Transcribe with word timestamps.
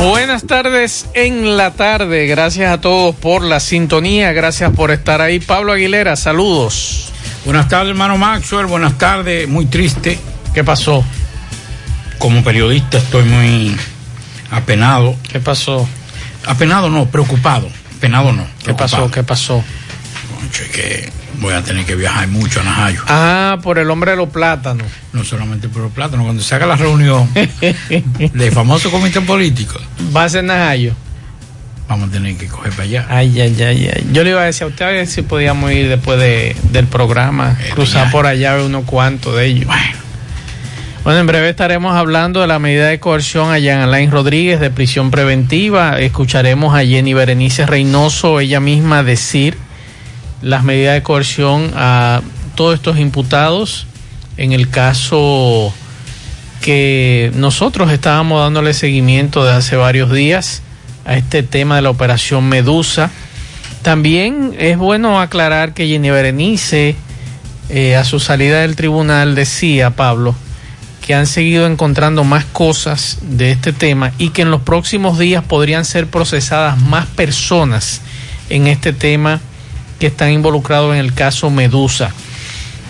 Buenas 0.00 0.46
tardes 0.46 1.06
en 1.14 1.56
la 1.56 1.72
tarde. 1.72 2.26
Gracias 2.26 2.70
a 2.72 2.80
todos 2.80 3.14
por 3.14 3.42
la 3.42 3.58
sintonía. 3.58 4.32
Gracias 4.32 4.70
por 4.72 4.90
estar 4.90 5.20
ahí. 5.20 5.40
Pablo 5.40 5.72
Aguilera, 5.72 6.14
saludos. 6.16 7.12
Buenas 7.44 7.68
tardes, 7.68 7.90
hermano 7.90 8.18
Maxwell. 8.18 8.66
Buenas 8.66 8.98
tardes. 8.98 9.48
Muy 9.48 9.66
triste. 9.66 10.18
¿Qué 10.52 10.62
pasó? 10.62 11.04
Como 12.18 12.44
periodista 12.44 12.98
estoy 12.98 13.24
muy 13.24 13.76
apenado. 14.50 15.16
¿Qué 15.30 15.40
pasó? 15.40 15.88
Apenado 16.46 16.90
no, 16.90 17.06
preocupado. 17.06 17.68
Apenado 17.96 18.32
no. 18.32 18.46
¿Qué 18.64 18.74
pasó? 18.74 19.10
¿Qué 19.10 19.22
pasó? 19.22 19.64
Que 20.72 21.10
voy 21.40 21.54
a 21.54 21.62
tener 21.62 21.84
que 21.84 21.94
viajar 21.94 22.28
mucho 22.28 22.60
a 22.60 22.64
Najayo. 22.64 23.02
Ah, 23.08 23.58
por 23.62 23.78
el 23.78 23.90
hombre 23.90 24.12
de 24.12 24.16
los 24.16 24.28
plátanos. 24.30 24.86
No 25.12 25.24
solamente 25.24 25.68
por 25.68 25.82
los 25.82 25.92
plátanos, 25.92 26.24
cuando 26.24 26.42
se 26.42 26.54
haga 26.54 26.66
la 26.66 26.76
reunión 26.76 27.28
del 28.32 28.52
famoso 28.52 28.90
comité 28.90 29.20
político. 29.20 29.78
Va 30.14 30.24
a 30.24 30.28
ser 30.28 30.44
Najayo. 30.44 30.92
Vamos 31.88 32.08
a 32.08 32.12
tener 32.12 32.36
que 32.36 32.48
coger 32.48 32.72
para 32.72 32.82
allá. 32.84 33.06
Ay, 33.08 33.40
ay, 33.40 33.62
ay, 33.62 33.90
ay. 33.94 34.06
Yo 34.12 34.24
le 34.24 34.30
iba 34.30 34.40
a 34.40 34.44
decir 34.46 34.64
a 34.64 34.66
usted 34.66 34.84
a 34.84 34.88
ver 34.88 35.06
si 35.06 35.22
podíamos 35.22 35.70
ir 35.70 35.88
después 35.88 36.18
de, 36.18 36.56
del 36.72 36.86
programa, 36.86 37.56
Eh, 37.60 37.70
cruzar 37.74 38.10
por 38.10 38.26
allá 38.26 38.56
unos 38.60 38.84
cuantos 38.84 39.36
de 39.36 39.46
ellos. 39.46 39.66
Bueno, 39.66 39.82
Bueno, 41.04 41.20
en 41.20 41.26
breve 41.28 41.48
estaremos 41.48 41.94
hablando 41.94 42.40
de 42.40 42.48
la 42.48 42.58
medida 42.58 42.88
de 42.88 42.98
coerción 42.98 43.52
allá 43.52 43.74
en 43.74 43.80
Alain 43.82 44.10
Rodríguez 44.10 44.58
de 44.58 44.70
prisión 44.70 45.12
preventiva. 45.12 46.00
Escucharemos 46.00 46.74
a 46.74 46.84
Jenny 46.84 47.14
Berenice 47.14 47.66
Reynoso, 47.66 48.40
ella 48.40 48.58
misma, 48.58 49.04
decir 49.04 49.56
las 50.42 50.64
medidas 50.64 50.94
de 50.94 51.02
coerción 51.02 51.72
a 51.74 52.20
todos 52.54 52.74
estos 52.74 52.98
imputados 52.98 53.86
en 54.36 54.52
el 54.52 54.68
caso 54.68 55.72
que 56.60 57.30
nosotros 57.34 57.90
estábamos 57.90 58.40
dándole 58.40 58.74
seguimiento 58.74 59.44
de 59.44 59.52
hace 59.52 59.76
varios 59.76 60.12
días 60.12 60.62
a 61.04 61.16
este 61.16 61.42
tema 61.42 61.76
de 61.76 61.82
la 61.82 61.90
operación 61.90 62.48
Medusa. 62.48 63.10
También 63.82 64.54
es 64.58 64.76
bueno 64.76 65.20
aclarar 65.20 65.74
que 65.74 65.86
Jenny 65.86 66.10
Berenice, 66.10 66.96
eh, 67.68 67.96
a 67.96 68.04
su 68.04 68.18
salida 68.18 68.60
del 68.62 68.74
tribunal, 68.74 69.34
decía, 69.34 69.90
Pablo, 69.90 70.34
que 71.06 71.14
han 71.14 71.28
seguido 71.28 71.66
encontrando 71.66 72.24
más 72.24 72.44
cosas 72.46 73.18
de 73.22 73.52
este 73.52 73.72
tema 73.72 74.12
y 74.18 74.30
que 74.30 74.42
en 74.42 74.50
los 74.50 74.62
próximos 74.62 75.18
días 75.20 75.44
podrían 75.44 75.84
ser 75.84 76.08
procesadas 76.08 76.80
más 76.80 77.06
personas 77.06 78.00
en 78.50 78.66
este 78.66 78.92
tema 78.92 79.40
que 79.98 80.06
están 80.08 80.30
involucrados 80.30 80.94
en 80.94 81.00
el 81.00 81.14
caso 81.14 81.50
Medusa. 81.50 82.12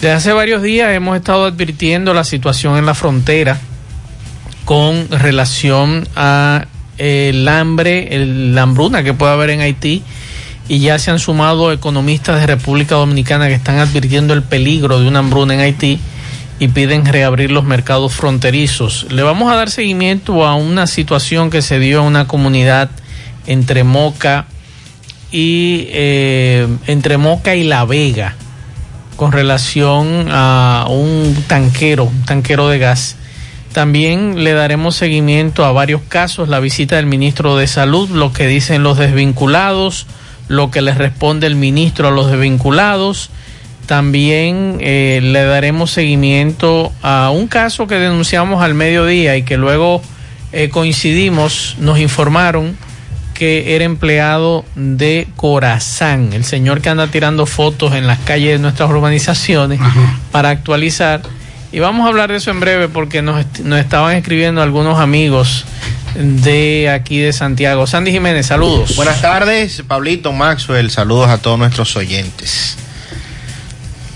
Desde 0.01 0.13
hace 0.13 0.33
varios 0.33 0.63
días 0.63 0.93
hemos 0.93 1.17
estado 1.17 1.47
advirtiendo 1.47 2.13
la 2.13 2.25
situación 2.25 2.77
en 2.77 2.87
la 2.87 2.95
frontera 2.95 3.59
con 4.65 5.09
relación 5.11 6.07
a 6.17 6.67
el 6.99 7.47
hambre, 7.49 8.15
el, 8.15 8.55
la 8.55 8.63
hambruna 8.63 9.03
que 9.03 9.15
puede 9.15 9.33
haber 9.33 9.51
en 9.51 9.61
Haití 9.61 10.03
y 10.69 10.81
ya 10.81 10.99
se 10.99 11.11
han 11.11 11.19
sumado 11.19 11.73
economistas 11.73 12.41
de 12.41 12.47
República 12.47 12.97
Dominicana 12.97 13.49
que 13.49 13.55
están 13.55 13.79
advirtiendo 13.79 14.35
el 14.35 14.43
peligro 14.43 15.01
de 15.01 15.09
una 15.09 15.21
hambruna 15.21 15.55
en 15.55 15.61
Haití 15.61 16.01
y 16.59 16.69
piden 16.69 17.05
reabrir 17.05 17.51
los 17.51 17.65
mercados 17.65 18.15
fronterizos. 18.15 19.07
Le 19.11 19.23
vamos 19.23 19.53
a 19.53 19.57
dar 19.57 19.71
seguimiento 19.71 20.47
a 20.47 20.55
una 20.55 20.87
situación 20.87 21.51
que 21.51 21.63
se 21.63 21.79
dio 21.79 22.01
en 22.01 22.07
una 22.07 22.27
comunidad 22.27 22.91
entre 23.47 23.85
Moca 23.85 24.47
y 25.31 25.89
eh, 25.91 26.69
entre 26.87 27.19
Moca 27.19 27.55
y 27.55 27.65
La 27.65 27.85
Vega 27.85 28.37
con 29.17 29.33
relación 29.33 30.29
a 30.31 30.87
un 30.89 31.37
tanquero, 31.49 32.05
un 32.05 32.23
tanquero 32.25 32.69
de 32.69 32.79
gas. 32.79 33.17
También 33.73 34.45
le 34.45 34.53
daremos 34.53 34.97
seguimiento 34.97 35.65
a 35.65 35.73
varios 35.73 36.03
casos, 36.09 36.49
la 36.49 36.61
visita 36.61 36.97
del 36.97 37.07
ministro 37.07 37.57
de 37.57 37.67
Salud, 37.67 38.09
lo 38.11 38.33
que 38.33 38.47
dicen 38.47 38.83
los 38.83 38.99
desvinculados, 38.99 40.07
lo 40.49 40.71
que 40.71 40.81
les 40.81 40.97
responde 40.97 41.47
el 41.47 41.57
ministro 41.57 42.09
a 42.09 42.11
los 42.11 42.31
desvinculados. 42.31 43.31
También 43.87 44.79
eh, 44.81 45.21
le 45.23 45.45
daremos 45.45 45.91
seguimiento 45.91 46.93
a 47.03 47.31
un 47.31 47.49
caso 47.49 47.87
que 47.87 47.97
denunciamos 47.97 48.63
al 48.63 48.75
mediodía 48.75 49.37
y 49.37 49.43
que 49.43 49.57
luego 49.57 50.03
eh, 50.53 50.69
coincidimos, 50.71 51.77
nos 51.79 51.99
informaron 51.99 52.77
que 53.37 53.75
era 53.77 53.85
empleado 53.85 54.65
de 54.75 55.29
Corazán, 55.37 56.33
el 56.33 56.45
señor 56.45 56.81
que 56.81 56.89
anda 56.89 57.07
tirando 57.09 57.47
fotos 57.47 57.95
en 57.95 58.07
las 58.07 58.19
calles 58.21 58.53
de 58.53 58.59
nuestras 58.59 58.89
urbanizaciones 58.91 59.81
Ajá. 59.81 60.19
para 60.33 60.51
actualizar. 60.51 61.23
Y 61.73 61.79
vamos 61.81 62.07
a 62.07 62.09
hablar 62.09 62.31
de 62.31 62.37
eso 62.39 62.51
en 62.51 62.61
breve 62.61 62.89
porque 62.89 63.23
nos, 63.23 63.45
nos 63.65 63.79
estaban 63.79 64.17
escribiendo 64.17 64.63
algunos 64.63 64.99
amigos 64.99 65.65
de 66.15 66.89
aquí 66.91 67.19
de 67.19 67.33
Santiago. 67.33 67.87
Sandy 67.87 68.11
Jiménez, 68.13 68.47
saludos. 68.47 68.97
Buenas 68.97 69.21
tardes, 69.21 69.83
Pablito 69.87 70.33
Maxwell. 70.33 70.91
Saludos 70.91 71.29
a 71.29 71.39
todos 71.39 71.59
nuestros 71.59 71.95
oyentes. 71.97 72.77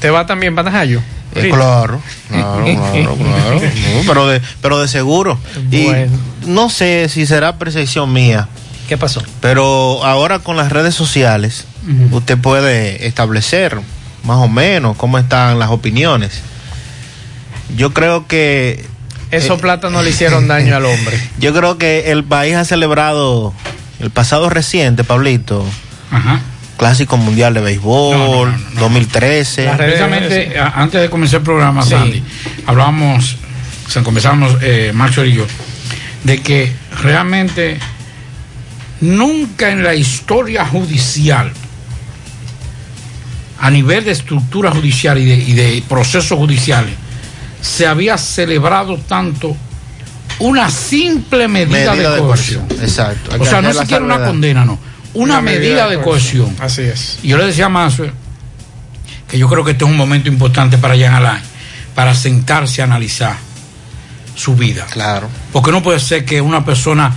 ¿Te 0.01 0.09
va 0.11 0.25
también, 0.27 0.55
Panajayo? 0.55 1.03
Eh, 1.35 1.51
claro, 1.53 2.01
claro, 2.29 2.65
claro, 2.65 3.17
claro. 3.17 3.61
No, 3.61 4.03
pero, 4.07 4.27
de, 4.29 4.41
pero 4.63 4.81
de 4.81 4.89
seguro. 4.89 5.39
Y 5.71 5.85
Bueno. 5.85 6.19
no 6.47 6.71
sé 6.71 7.09
si 7.09 7.27
será 7.27 7.57
percepción 7.59 8.13
mía, 8.13 8.49
¿Qué 8.91 8.99
pasó? 8.99 9.23
pero 9.41 10.05
ahora 10.05 10.41
con 10.41 10.57
las 10.59 10.71
redes 10.73 10.95
sociales 10.97 11.65
usted 12.11 12.37
puede 12.37 13.07
establecer 13.07 13.81
más 14.25 14.37
o 14.39 14.49
menos 14.49 14.97
cómo 14.97 15.17
están 15.17 15.59
las 15.61 15.71
opiniones. 15.71 16.43
Yo 17.77 17.93
creo 17.95 18.27
que 18.27 18.85
Esos 19.31 19.59
Eh, 19.59 19.63
platos 19.63 19.93
no 19.93 20.03
le 20.03 20.11
hicieron 20.11 20.49
daño 20.49 20.75
al 20.77 20.85
hombre. 20.87 21.19
yo 21.39 21.55
creo 21.55 21.79
que 21.79 22.11
el 22.11 22.25
país 22.25 22.57
ha 22.57 22.65
celebrado 22.65 23.55
el 24.01 24.11
pasado 24.11 24.51
reciente, 24.51 25.05
Pablito, 25.05 25.65
Ajá. 26.11 26.41
Clásico 26.77 27.17
Mundial 27.17 27.55
de 27.55 27.61
Béisbol, 27.61 28.19
No, 28.19 28.25
no, 28.27 28.33
no, 28.47 28.47
no, 28.47 28.71
no. 28.75 28.81
2013. 28.81 29.67
Las 29.67 29.79
redes- 29.79 30.01
Precisamente 30.01 30.59
antes 30.59 31.01
de 31.01 31.09
comenzar 31.11 31.39
el 31.39 31.45
programa, 31.45 31.85
Sí. 31.85 31.91
Sandy, 31.91 32.25
hablábamos, 32.67 33.37
o 33.87 33.91
sea, 33.91 34.03
comenzamos 34.03 34.57
eh, 34.63 34.91
Maxwell 34.93 35.29
y 35.29 35.35
yo, 35.37 35.47
de 36.25 36.43
que 36.43 36.73
realmente 37.01 37.79
nunca 39.01 39.71
en 39.71 39.83
la 39.83 39.95
historia 39.95 40.67
judicial, 40.67 41.53
a 43.59 43.71
nivel 43.71 44.05
de 44.05 44.13
estructura 44.13 44.71
judicial 44.71 45.19
y 45.19 45.25
de, 45.25 45.35
y 45.35 45.53
de 45.53 45.83
procesos 45.89 46.39
judiciales, 46.39 46.95
se 47.61 47.87
había 47.87 48.17
celebrado 48.17 48.97
tanto 48.97 49.57
una 50.41 50.71
simple 50.71 51.49
medida, 51.49 51.95
de, 51.95 52.19
coerción. 52.19 52.67
Exacto. 52.81 53.31
O 53.39 53.45
sea, 53.45 53.61
no 53.61 53.73
siquiera 53.73 54.05
una 54.05 54.25
condena, 54.25 54.65
no. 54.65 54.79
Una, 55.13 55.41
medida, 55.41 55.89
de 55.89 56.01
coerción. 56.01 56.57
Así 56.61 56.83
es. 56.83 57.19
Y 57.23 57.29
yo 57.29 57.37
le 57.37 57.45
decía 57.47 57.67
a 57.67 57.69
Maxwell 57.69 58.13
que 59.29 59.39
yo 59.39 59.49
creo 59.49 59.65
que 59.65 59.73
este 59.73 59.85
es 59.85 59.91
un 59.91 59.97
momento 59.97 60.29
importante 60.29 60.79
para 60.79 60.97
Jean 60.97 61.15
Alain, 61.15 61.43
para 61.95 62.15
sentarse 62.15 62.81
a 62.81 62.85
analizar 62.85 63.37
su 64.35 64.57
vida. 64.57 64.87
Claro. 64.91 65.29
Porque 65.53 65.73
no 65.73 65.83
puede 65.83 66.01
ser 66.01 66.25
que 66.25 66.41
una 66.41 66.65
persona, 66.65 67.15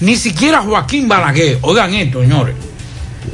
ni 0.00 0.16
siquiera 0.16 0.62
Joaquín 0.62 1.08
Balaguer, 1.08 1.58
oigan 1.62 1.94
esto, 1.94 2.20
señores, 2.20 2.54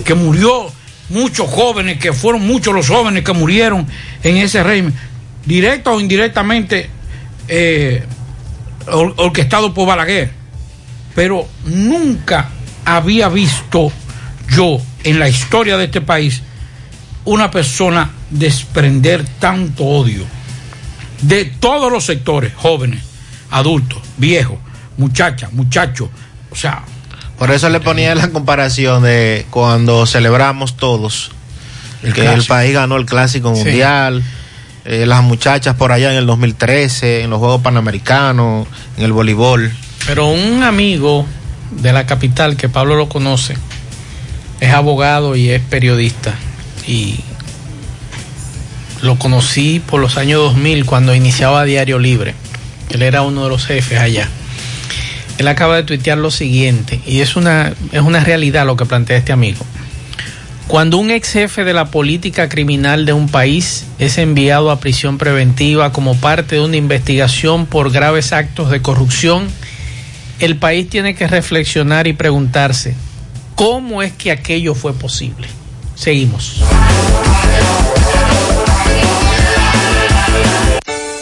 que 0.04 0.14
murió 0.14 0.70
muchos 1.08 1.50
jóvenes, 1.50 1.98
que 1.98 2.12
fueron 2.12 2.46
muchos 2.46 2.72
los 2.74 2.88
jóvenes 2.88 3.24
que 3.24 3.32
murieron 3.32 3.86
en 4.22 4.36
ese 4.36 4.62
régimen, 4.62 4.94
directa 5.44 5.90
o 5.90 6.00
indirectamente 6.00 6.88
eh, 7.48 8.04
or- 8.86 9.14
orquestado 9.16 9.74
por 9.74 9.88
Balaguer. 9.88 10.30
Pero 11.14 11.48
nunca 11.64 12.50
había 12.84 13.28
visto 13.28 13.90
yo 14.48 14.78
en 15.02 15.18
la 15.18 15.28
historia 15.28 15.76
de 15.76 15.86
este 15.86 16.00
país 16.00 16.42
una 17.24 17.50
persona 17.50 18.10
desprender 18.30 19.24
tanto 19.40 19.84
odio 19.84 20.24
de 21.22 21.44
todos 21.46 21.90
los 21.92 22.04
sectores, 22.04 22.52
jóvenes, 22.54 23.02
adultos, 23.50 24.00
viejos, 24.16 24.58
muchachas, 24.96 25.52
muchachos. 25.52 26.08
O 26.50 26.56
sea, 26.56 26.82
Por 27.38 27.50
eso 27.50 27.68
le 27.70 27.80
ponía 27.80 28.14
la 28.14 28.28
comparación 28.28 29.02
de 29.02 29.46
cuando 29.50 30.04
celebramos 30.06 30.76
todos 30.76 31.30
El 32.02 32.12
que 32.12 32.26
el 32.26 32.44
país 32.44 32.74
ganó 32.74 32.96
el 32.96 33.06
Clásico 33.06 33.54
Sí. 33.54 33.64
Mundial, 33.64 34.22
eh, 34.84 35.06
las 35.06 35.22
muchachas 35.22 35.74
por 35.76 35.92
allá 35.92 36.10
en 36.12 36.18
el 36.18 36.26
2013, 36.26 37.22
en 37.22 37.30
los 37.30 37.38
Juegos 37.38 37.62
Panamericanos, 37.62 38.66
en 38.98 39.04
el 39.04 39.12
voleibol. 39.12 39.72
Pero 40.06 40.26
un 40.28 40.62
amigo 40.62 41.26
de 41.70 41.92
la 41.92 42.04
capital, 42.06 42.56
que 42.56 42.68
Pablo 42.68 42.96
lo 42.96 43.08
conoce, 43.08 43.56
es 44.60 44.72
abogado 44.72 45.36
y 45.36 45.50
es 45.50 45.62
periodista. 45.62 46.34
Y 46.86 47.20
lo 49.02 49.16
conocí 49.18 49.80
por 49.80 50.00
los 50.00 50.16
años 50.18 50.40
2000 50.42 50.84
cuando 50.84 51.14
iniciaba 51.14 51.64
Diario 51.64 51.98
Libre. 51.98 52.34
Él 52.90 53.02
era 53.02 53.22
uno 53.22 53.44
de 53.44 53.50
los 53.50 53.66
jefes 53.66 53.98
allá. 53.98 54.28
Él 55.40 55.48
acaba 55.48 55.76
de 55.76 55.84
tuitear 55.84 56.18
lo 56.18 56.30
siguiente, 56.30 57.00
y 57.06 57.20
es 57.20 57.34
una, 57.34 57.72
es 57.92 58.02
una 58.02 58.20
realidad 58.20 58.66
lo 58.66 58.76
que 58.76 58.84
plantea 58.84 59.16
este 59.16 59.32
amigo. 59.32 59.64
Cuando 60.66 60.98
un 60.98 61.10
ex 61.10 61.32
jefe 61.32 61.64
de 61.64 61.72
la 61.72 61.86
política 61.86 62.50
criminal 62.50 63.06
de 63.06 63.14
un 63.14 63.26
país 63.26 63.86
es 63.98 64.18
enviado 64.18 64.70
a 64.70 64.80
prisión 64.80 65.16
preventiva 65.16 65.92
como 65.92 66.14
parte 66.14 66.56
de 66.56 66.60
una 66.60 66.76
investigación 66.76 67.64
por 67.64 67.90
graves 67.90 68.34
actos 68.34 68.68
de 68.68 68.82
corrupción, 68.82 69.48
el 70.40 70.56
país 70.56 70.90
tiene 70.90 71.14
que 71.14 71.26
reflexionar 71.26 72.06
y 72.06 72.12
preguntarse, 72.12 72.94
¿cómo 73.54 74.02
es 74.02 74.12
que 74.12 74.32
aquello 74.32 74.74
fue 74.74 74.92
posible? 74.92 75.48
Seguimos. 75.94 76.60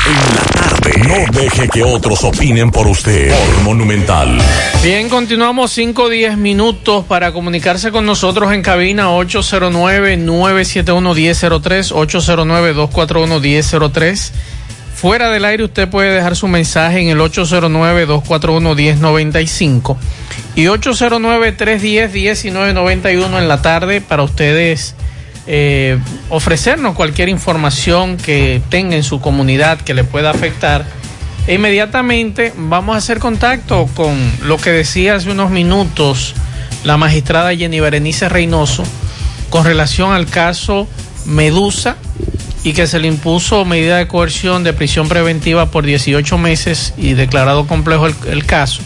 En 0.06 0.14
la 0.36 0.42
tarde. 0.52 0.92
No 1.08 1.16
deje 1.40 1.68
que 1.68 1.82
otros 1.82 2.22
opinen 2.22 2.70
por 2.70 2.86
usted. 2.86 3.30
Por 3.30 3.62
Monumental. 3.64 4.38
Bien, 4.82 5.08
continuamos 5.08 5.72
5 5.72 6.02
o 6.04 6.08
10 6.08 6.36
minutos 6.36 7.04
para 7.06 7.32
comunicarse 7.32 7.90
con 7.90 8.06
nosotros 8.06 8.52
en 8.52 8.62
cabina 8.62 9.08
809-971-1003, 9.10 11.92
809-241-1003. 11.92 14.30
Fuera 14.96 15.28
del 15.28 15.44
aire 15.44 15.62
usted 15.62 15.88
puede 15.90 16.14
dejar 16.14 16.34
su 16.36 16.48
mensaje 16.48 17.02
en 17.02 17.08
el 17.08 17.18
809-241-1095 17.18 19.98
y 20.54 20.64
809-310-1991 20.64 23.38
en 23.38 23.46
la 23.46 23.60
tarde 23.60 24.00
para 24.00 24.22
ustedes 24.22 24.94
eh, 25.46 25.98
ofrecernos 26.30 26.94
cualquier 26.94 27.28
información 27.28 28.16
que 28.16 28.62
tenga 28.70 28.96
en 28.96 29.02
su 29.02 29.20
comunidad 29.20 29.78
que 29.82 29.92
le 29.92 30.02
pueda 30.02 30.30
afectar. 30.30 30.86
E 31.46 31.56
inmediatamente 31.56 32.54
vamos 32.56 32.94
a 32.94 32.98
hacer 32.98 33.18
contacto 33.18 33.90
con 33.94 34.16
lo 34.44 34.56
que 34.56 34.70
decía 34.70 35.16
hace 35.16 35.30
unos 35.30 35.50
minutos 35.50 36.32
la 36.84 36.96
magistrada 36.96 37.54
Jenny 37.54 37.80
Berenice 37.80 38.30
Reynoso 38.30 38.82
con 39.50 39.66
relación 39.66 40.12
al 40.12 40.24
caso 40.24 40.88
Medusa 41.26 41.98
y 42.66 42.72
que 42.72 42.88
se 42.88 42.98
le 42.98 43.06
impuso 43.06 43.64
medida 43.64 43.98
de 43.98 44.08
coerción 44.08 44.64
de 44.64 44.72
prisión 44.72 45.08
preventiva 45.08 45.70
por 45.70 45.86
18 45.86 46.36
meses 46.36 46.94
y 46.98 47.14
declarado 47.14 47.68
complejo 47.68 48.08
el, 48.08 48.44
caso 48.44 48.82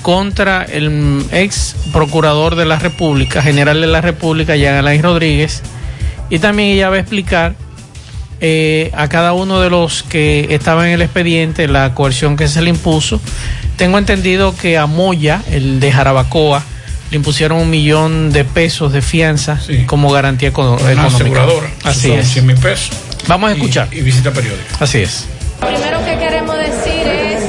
contra 0.00 0.62
el 0.64 1.22
ex 1.30 1.76
procurador 1.92 2.56
de 2.56 2.64
la 2.64 2.78
República, 2.78 3.42
general 3.42 3.82
de 3.82 3.86
la 3.86 4.00
República, 4.00 4.56
Jean 4.56 4.76
Alain 4.76 5.02
Rodríguez, 5.02 5.60
y 6.30 6.38
también 6.38 6.70
ella 6.70 6.88
va 6.88 6.96
a 6.96 7.00
explicar 7.00 7.54
eh, 8.40 8.90
a 8.94 9.10
cada 9.10 9.34
uno 9.34 9.60
de 9.60 9.68
los 9.68 10.02
que 10.02 10.46
estaban 10.48 10.86
en 10.86 10.92
el 10.92 11.02
expediente 11.02 11.68
la 11.68 11.92
coerción 11.92 12.38
que 12.38 12.48
se 12.48 12.62
le 12.62 12.70
impuso. 12.70 13.20
Tengo 13.76 13.98
entendido 13.98 14.56
que 14.56 14.78
a 14.78 14.86
Moya, 14.86 15.42
el 15.50 15.80
de 15.80 15.92
Jarabacoa, 15.92 16.64
le 17.12 17.16
impusieron 17.16 17.58
un 17.58 17.68
millón 17.68 18.32
de 18.32 18.42
pesos 18.46 18.90
de 18.90 19.02
fianza 19.02 19.60
como 19.84 20.10
garantía 20.10 20.48
econo- 20.50 20.80
Una 20.80 20.92
económica. 20.92 21.06
aseguradora. 21.16 21.68
Así 21.84 22.08
Son 22.08 22.18
es. 22.20 22.28
100 22.28 22.46
mil 22.46 22.56
pesos. 22.56 22.90
Vamos 23.28 23.50
a 23.50 23.52
escuchar. 23.52 23.88
Y, 23.92 23.98
y 23.98 24.00
visita 24.00 24.30
periódica. 24.30 24.64
Así 24.80 25.02
es. 25.02 25.26
Lo 25.60 25.68
primero 25.68 26.02
que 26.06 26.16
queremos 26.18 26.56
decir 26.56 27.06
es 27.06 27.42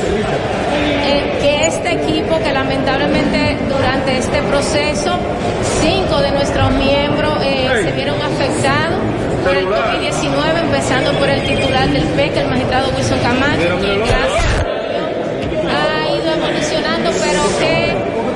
eh, 1.05 1.37
que 1.41 1.67
este 1.67 1.93
equipo, 1.93 2.37
que 2.43 2.51
lamentablemente 2.51 3.55
durante 3.69 4.17
este 4.17 4.41
proceso, 4.43 5.17
cinco 5.81 6.19
de 6.19 6.31
nuestros 6.31 6.69
miembros 6.73 7.37
eh, 7.41 7.69
se 7.85 7.91
vieron 7.93 8.21
afectados 8.21 8.99
por 9.45 9.55
el 9.55 9.65
COVID-19, 9.65 10.59
empezando 10.61 11.13
por 11.13 11.29
el 11.29 11.41
titular 11.47 11.89
del 11.89 12.03
PEC, 12.03 12.35
el 12.35 12.49
magistrado 12.49 12.89
Wilson 12.97 13.19
Camacho, 13.19 13.79
quien 13.79 13.99
gracias 13.99 14.45
a 14.59 14.63
Dios 14.89 15.71
ha 15.71 16.15
ido 16.19 16.33
evolucionando, 16.35 17.11
pero 17.11 17.41
que 17.59 17.93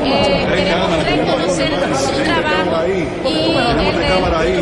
eh, 0.09 0.47
queremos 0.55 1.03
reconocer 1.03 1.69
su 1.99 2.23
trabajo 2.23 2.87
y 2.87 3.96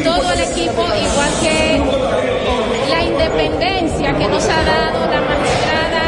todo 0.03 0.31
el 0.31 0.39
equipo, 0.39 0.81
igual 0.81 1.31
que 1.41 1.81
la 2.89 3.03
independencia 3.03 4.17
que 4.17 4.27
nos 4.27 4.43
ha 4.45 4.63
dado 4.63 5.05
la 5.05 5.21
magistrada 5.21 6.01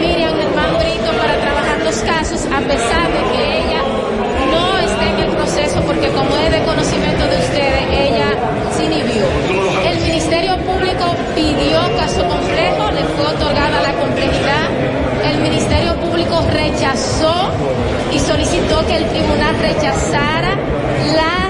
Miriam 0.00 0.36
Germán 0.36 0.78
Brito 0.78 1.10
para 1.20 1.34
trabajar 1.40 1.78
los 1.84 1.96
casos, 1.96 2.44
a 2.46 2.60
pesar 2.60 3.06
de 3.12 3.22
que 3.32 3.58
ella 3.58 3.82
no 4.52 4.78
esté 4.78 5.08
en 5.08 5.18
el 5.28 5.36
proceso, 5.36 5.80
porque 5.82 6.08
como 6.08 6.36
es 6.36 6.52
de 6.52 6.62
conocimiento 6.62 7.26
de 7.26 7.36
ustedes, 7.38 7.84
ella 7.90 8.28
se 8.76 8.84
inhibió. 8.84 9.24
El 9.90 10.00
Ministerio 10.00 10.56
Público 10.58 11.16
pidió 11.34 11.80
caso 11.96 12.22
complejo, 12.28 12.90
le 12.92 13.02
fue 13.16 13.26
otorgada 13.26 13.82
la 13.82 13.92
complejidad. 13.94 14.68
El 15.24 15.38
Ministerio 15.40 15.94
Público 15.96 16.44
rechazó 16.52 17.50
y 18.12 18.18
solicitó 18.20 18.86
que 18.86 18.96
el 18.96 19.06
tribunal 19.08 19.56
rechazara 19.60 20.56
las 21.16 21.47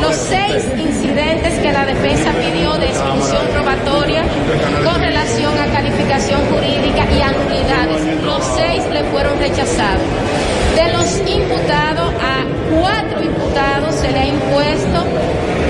los 0.00 0.14
seis 0.14 0.64
incidentes 0.76 1.54
que 1.60 1.72
la 1.72 1.84
defensa 1.86 2.30
pidió 2.32 2.74
de 2.74 2.86
exclusión 2.86 3.46
probatoria 3.52 4.22
con 4.84 5.00
relación 5.00 5.52
a 5.58 5.66
calificación 5.72 6.40
jurídica 6.50 7.06
y 7.10 7.20
a. 7.22 7.36
Los 8.24 8.44
seis 8.56 8.82
le 8.92 9.04
fueron 9.04 9.38
rechazados. 9.38 10.02
De 10.74 10.92
los 10.92 11.08
imputados, 11.26 12.12
a 12.20 12.44
cuatro 12.74 13.22
imputados 13.22 13.94
se 13.94 14.10
le 14.10 14.18
ha 14.18 14.26
impuesto 14.26 15.04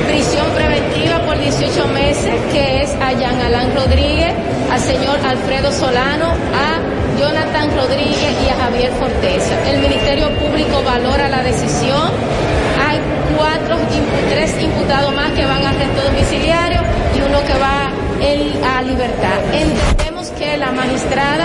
prisión 0.06 0.46
preventiva 0.54 1.20
por 1.26 1.38
18 1.38 1.88
meses, 1.88 2.34
que 2.52 2.82
es 2.82 2.90
a 2.94 3.12
Jean 3.12 3.40
Alain 3.40 3.74
Rodríguez, 3.74 4.32
al 4.70 4.80
señor 4.80 5.18
Alfredo 5.24 5.70
Solano, 5.70 6.26
a 6.26 7.20
Jonathan 7.20 7.76
Rodríguez 7.76 8.34
y 8.44 8.48
a 8.48 8.56
Javier 8.64 8.92
Forteza. 8.92 9.54
El 9.70 9.80
Ministerio 9.80 10.28
Público 10.38 10.82
valora 10.84 11.28
la 11.28 11.42
decisión. 11.42 12.10
Hay 12.96 13.02
cuatro, 13.36 13.76
tres 14.30 14.54
imputados 14.62 15.14
más 15.14 15.30
que 15.32 15.44
van 15.44 15.62
a 15.66 15.68
arresto 15.68 16.02
domiciliario 16.02 16.80
y 17.14 17.20
uno 17.20 17.44
que 17.44 17.52
va 17.58 17.90
a 18.74 18.82
libertad. 18.82 19.36
Entendemos 19.52 20.28
que 20.38 20.56
la 20.56 20.72
magistrada 20.72 21.44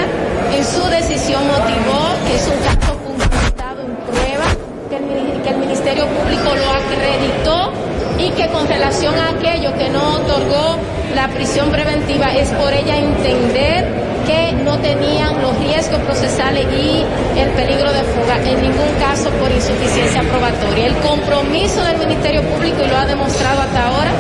en 0.56 0.64
su 0.64 0.82
decisión 0.88 1.46
motivó 1.48 2.16
que 2.26 2.36
es 2.36 2.48
un 2.48 2.58
caso 2.64 2.98
fundamentado 3.04 3.82
en 3.82 3.96
prueba, 4.08 4.48
que 4.90 4.96
el, 4.96 5.42
que 5.42 5.50
el 5.50 5.58
Ministerio 5.58 6.06
Público 6.08 6.56
lo 6.56 6.72
acreditó 6.72 7.74
y 8.18 8.30
que 8.32 8.48
con 8.48 8.66
relación 8.66 9.14
a 9.20 9.32
aquello 9.32 9.76
que 9.78 9.90
no 9.90 10.16
otorgó 10.16 10.78
la 11.14 11.28
prisión 11.28 11.70
preventiva 11.70 12.34
es 12.34 12.50
por 12.52 12.72
ella 12.72 12.96
entender 12.96 13.86
que 14.26 14.54
no 14.64 14.78
tenían 14.78 15.42
los 15.42 15.58
riesgos 15.58 16.00
procesales 16.02 16.66
y 16.72 17.04
el 17.38 17.50
peligro 17.52 17.92
de 17.92 18.04
fuga, 18.04 18.38
en 18.38 18.62
ningún 18.62 18.92
caso 19.00 19.30
por 19.32 19.52
insuficiencia 19.52 20.22
probatoria. 20.24 20.88
El 20.88 20.96
compromiso 20.98 21.84
del 21.84 21.98
Ministerio 21.98 22.42
Público, 22.44 22.84
y 22.84 22.88
lo 22.88 22.98
ha 22.98 23.06
demostrado 23.06 23.62
hasta 23.62 23.88
ahora, 23.88 24.12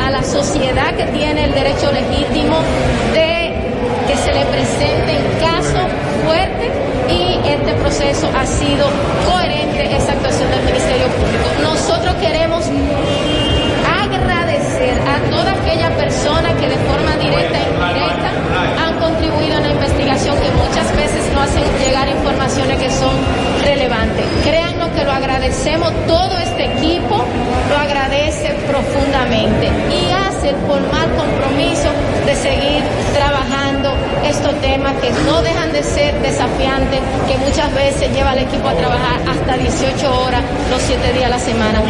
a, 0.00 0.10
la 0.10 0.22
sociedad 0.22 0.94
que 0.94 1.06
tiene 1.06 1.44
el 1.44 1.54
derecho 1.54 1.90
legítimo 1.90 2.56
de 3.12 3.52
que 4.06 4.16
se 4.16 4.32
le 4.32 4.44
presenten 4.46 5.18
casos 5.40 5.90
fuertes 6.24 6.70
y 7.08 7.48
este 7.48 7.74
proceso 7.74 8.30
ha 8.36 8.46
sido 8.46 8.86
coherente 9.26 9.96
esa 9.96 10.12
actuación 10.12 10.50
del 10.50 10.62
Ministerio 10.66 11.06
Público. 11.08 11.44
Nosotros 11.62 12.14
queremos 12.20 12.64
agradecer 14.04 14.96
a 15.00 15.30
toda 15.30 15.54
aquella 16.14 16.22
persona 16.22 16.54
que 16.56 16.68
de 16.68 16.76
forma 16.76 17.16
directa 17.16 17.58
e 17.58 17.70
indirecta 17.70 18.30
han 18.84 18.98
contribuido 18.98 19.56
en 19.56 19.62
la 19.62 19.70
investigación 19.70 20.36
que 20.38 20.50
muchas 20.50 20.96
veces 20.96 21.32
no 21.34 21.40
hacen 21.42 21.64
llegar 21.78 22.08
informaciones 22.08 22.78
que 22.78 22.90
son 22.90 23.14
relevantes. 23.62 24.24
Créanlo 24.44 24.92
que 24.94 25.04
lo 25.04 25.12
agradecemos, 25.12 25.92
todo 26.06 26.38
este 26.38 26.66
equipo 26.66 27.24
lo 27.68 27.76
agradece 27.76 28.54
profundamente 28.68 29.66
y 29.90 30.12
hace 30.12 30.50
el 30.50 30.56
formal 30.66 31.08
compromiso 31.16 31.90
de 32.26 32.34
seguir 32.36 32.82
trabajando 33.14 33.94
estos 34.24 34.54
temas 34.60 34.94
que 35.02 35.10
no 35.26 35.42
dejan 35.42 35.72
de 35.72 35.82
ser 35.82 36.14
desafiantes, 36.20 37.00
que 37.26 37.36
muchas 37.38 37.72
veces 37.74 38.12
lleva 38.12 38.30
al 38.30 38.38
equipo 38.38 38.68
a 38.68 38.74
trabajar 38.74 39.20
hasta 39.28 39.56
18 39.56 40.24
horas 40.24 40.42
los 40.70 40.80
7 40.82 41.12
días 41.12 41.26
a 41.26 41.30
la 41.30 41.38
semana. 41.38 41.82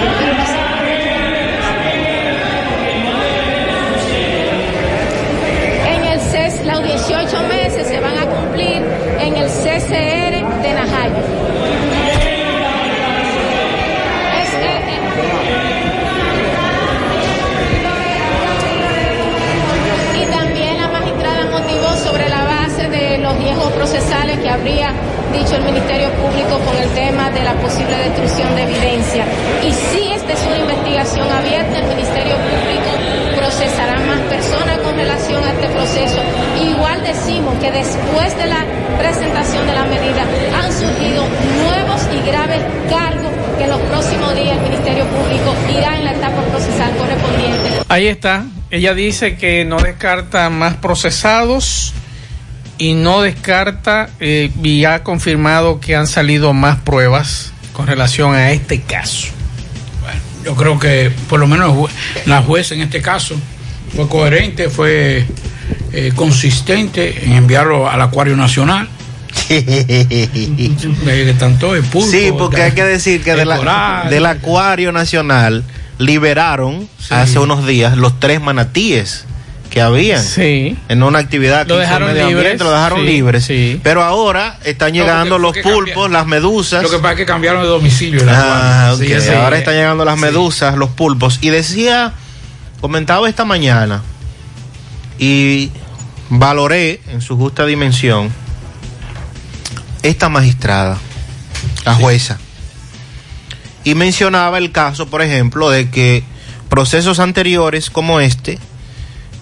Riesgos 23.54 23.72
procesales 23.72 24.38
que 24.38 24.48
habría 24.48 24.92
dicho 25.32 25.56
el 25.56 25.62
Ministerio 25.62 26.10
Público 26.12 26.58
con 26.58 26.76
el 26.76 26.88
tema 26.90 27.30
de 27.30 27.42
la 27.44 27.54
posible 27.54 27.96
destrucción 27.98 28.54
de 28.56 28.62
evidencia. 28.62 29.24
Y 29.62 29.72
si 29.72 30.12
esta 30.12 30.32
es 30.32 30.42
una 30.46 30.58
investigación 30.58 31.30
abierta, 31.30 31.78
el 31.78 31.86
Ministerio 31.86 32.34
Público 32.34 32.90
procesará 33.36 33.98
más 34.00 34.20
personas 34.22 34.78
con 34.78 34.96
relación 34.96 35.42
a 35.44 35.52
este 35.52 35.68
proceso. 35.68 36.18
Igual 36.62 37.02
decimos 37.02 37.54
que 37.60 37.70
después 37.70 38.36
de 38.36 38.46
la 38.46 38.64
presentación 38.98 39.66
de 39.66 39.72
la 39.72 39.84
medida 39.84 40.22
han 40.58 40.72
surgido 40.72 41.24
nuevos 41.62 42.02
y 42.12 42.26
graves 42.26 42.60
cargos 42.90 43.32
que 43.58 43.64
en 43.64 43.70
los 43.70 43.80
próximos 43.82 44.34
días 44.34 44.56
el 44.56 44.62
Ministerio 44.62 45.04
Público 45.06 45.54
irá 45.70 45.96
en 45.96 46.04
la 46.04 46.12
etapa 46.12 46.42
procesal 46.50 46.90
correspondiente. 46.96 47.84
Ahí 47.88 48.08
está. 48.08 48.44
Ella 48.70 48.94
dice 48.94 49.36
que 49.36 49.64
no 49.64 49.76
descarta 49.78 50.50
más 50.50 50.74
procesados 50.74 51.94
y 52.78 52.94
no 52.94 53.22
descarta 53.22 54.08
eh, 54.20 54.50
y 54.62 54.84
ha 54.84 55.02
confirmado 55.02 55.80
que 55.80 55.96
han 55.96 56.06
salido 56.06 56.52
más 56.52 56.78
pruebas 56.80 57.52
con 57.72 57.86
relación 57.86 58.34
a 58.34 58.50
este 58.52 58.80
caso. 58.82 59.28
Bueno, 60.02 60.20
yo 60.44 60.54
creo 60.54 60.78
que 60.78 61.10
por 61.28 61.40
lo 61.40 61.46
menos 61.46 61.90
la 62.26 62.42
jueza 62.42 62.74
en 62.74 62.82
este 62.82 63.00
caso 63.02 63.36
fue 63.94 64.08
coherente, 64.08 64.68
fue 64.70 65.26
eh, 65.92 66.12
consistente 66.14 67.24
en 67.24 67.32
enviarlo 67.32 67.88
al 67.88 68.00
Acuario 68.02 68.36
Nacional. 68.36 68.88
Tanto 71.38 71.74
el 71.74 71.82
pulpo, 71.82 72.08
sí, 72.10 72.32
porque 72.36 72.62
hay 72.62 72.72
que 72.72 72.84
decir 72.84 73.22
que 73.22 73.34
de 73.34 73.44
la, 73.44 73.56
coral, 73.58 74.10
del 74.10 74.26
Acuario 74.26 74.92
Nacional 74.92 75.64
liberaron 75.98 76.88
Sí. 76.98 77.12
hace 77.12 77.38
unos 77.38 77.66
días 77.66 77.98
los 77.98 78.18
tres 78.18 78.40
manatíes 78.40 79.26
que 79.74 79.82
habían 79.82 80.22
Sí. 80.22 80.78
en 80.88 81.02
una 81.02 81.18
actividad 81.18 81.66
Lo 81.66 81.74
que 81.74 81.74
hizo 81.74 81.80
dejaron 81.80 82.08
Medio 82.10 82.22
Ambiente, 82.26 82.44
libres, 82.44 82.60
lo 82.62 82.70
dejaron 82.70 83.00
sí, 83.00 83.06
libres. 83.06 83.44
sí. 83.44 83.80
Pero 83.82 84.04
ahora 84.04 84.60
están 84.62 84.92
llegando 84.92 85.36
porque- 85.40 85.62
los 85.62 85.72
pulpos, 85.74 85.94
cambia- 86.04 86.18
las 86.20 86.26
medusas. 86.28 86.82
Lo 86.84 86.90
que 86.90 86.98
pasa 86.98 87.10
es 87.10 87.16
que 87.16 87.26
cambiaron 87.26 87.60
de 87.62 87.68
domicilio. 87.68 88.22
Ah, 88.28 88.94
Ahora 89.42 89.58
están 89.58 89.74
llegando 89.74 90.04
las 90.04 90.16
medusas, 90.16 90.76
los 90.76 90.90
pulpos. 90.90 91.38
Y 91.40 91.50
decía, 91.50 92.12
comentaba 92.80 93.28
esta 93.28 93.44
mañana 93.44 94.02
y 95.18 95.72
valoré 96.28 97.00
en 97.08 97.20
su 97.20 97.36
justa 97.36 97.66
dimensión 97.66 98.32
esta 100.04 100.28
magistrada, 100.28 100.98
la 101.84 101.94
jueza. 101.94 102.38
Y 103.82 103.96
mencionaba 103.96 104.58
el 104.58 104.70
caso, 104.70 105.08
por 105.08 105.20
ejemplo, 105.20 105.68
de 105.68 105.90
que 105.90 106.22
procesos 106.68 107.18
anteriores 107.18 107.90
como 107.90 108.20
este, 108.20 108.60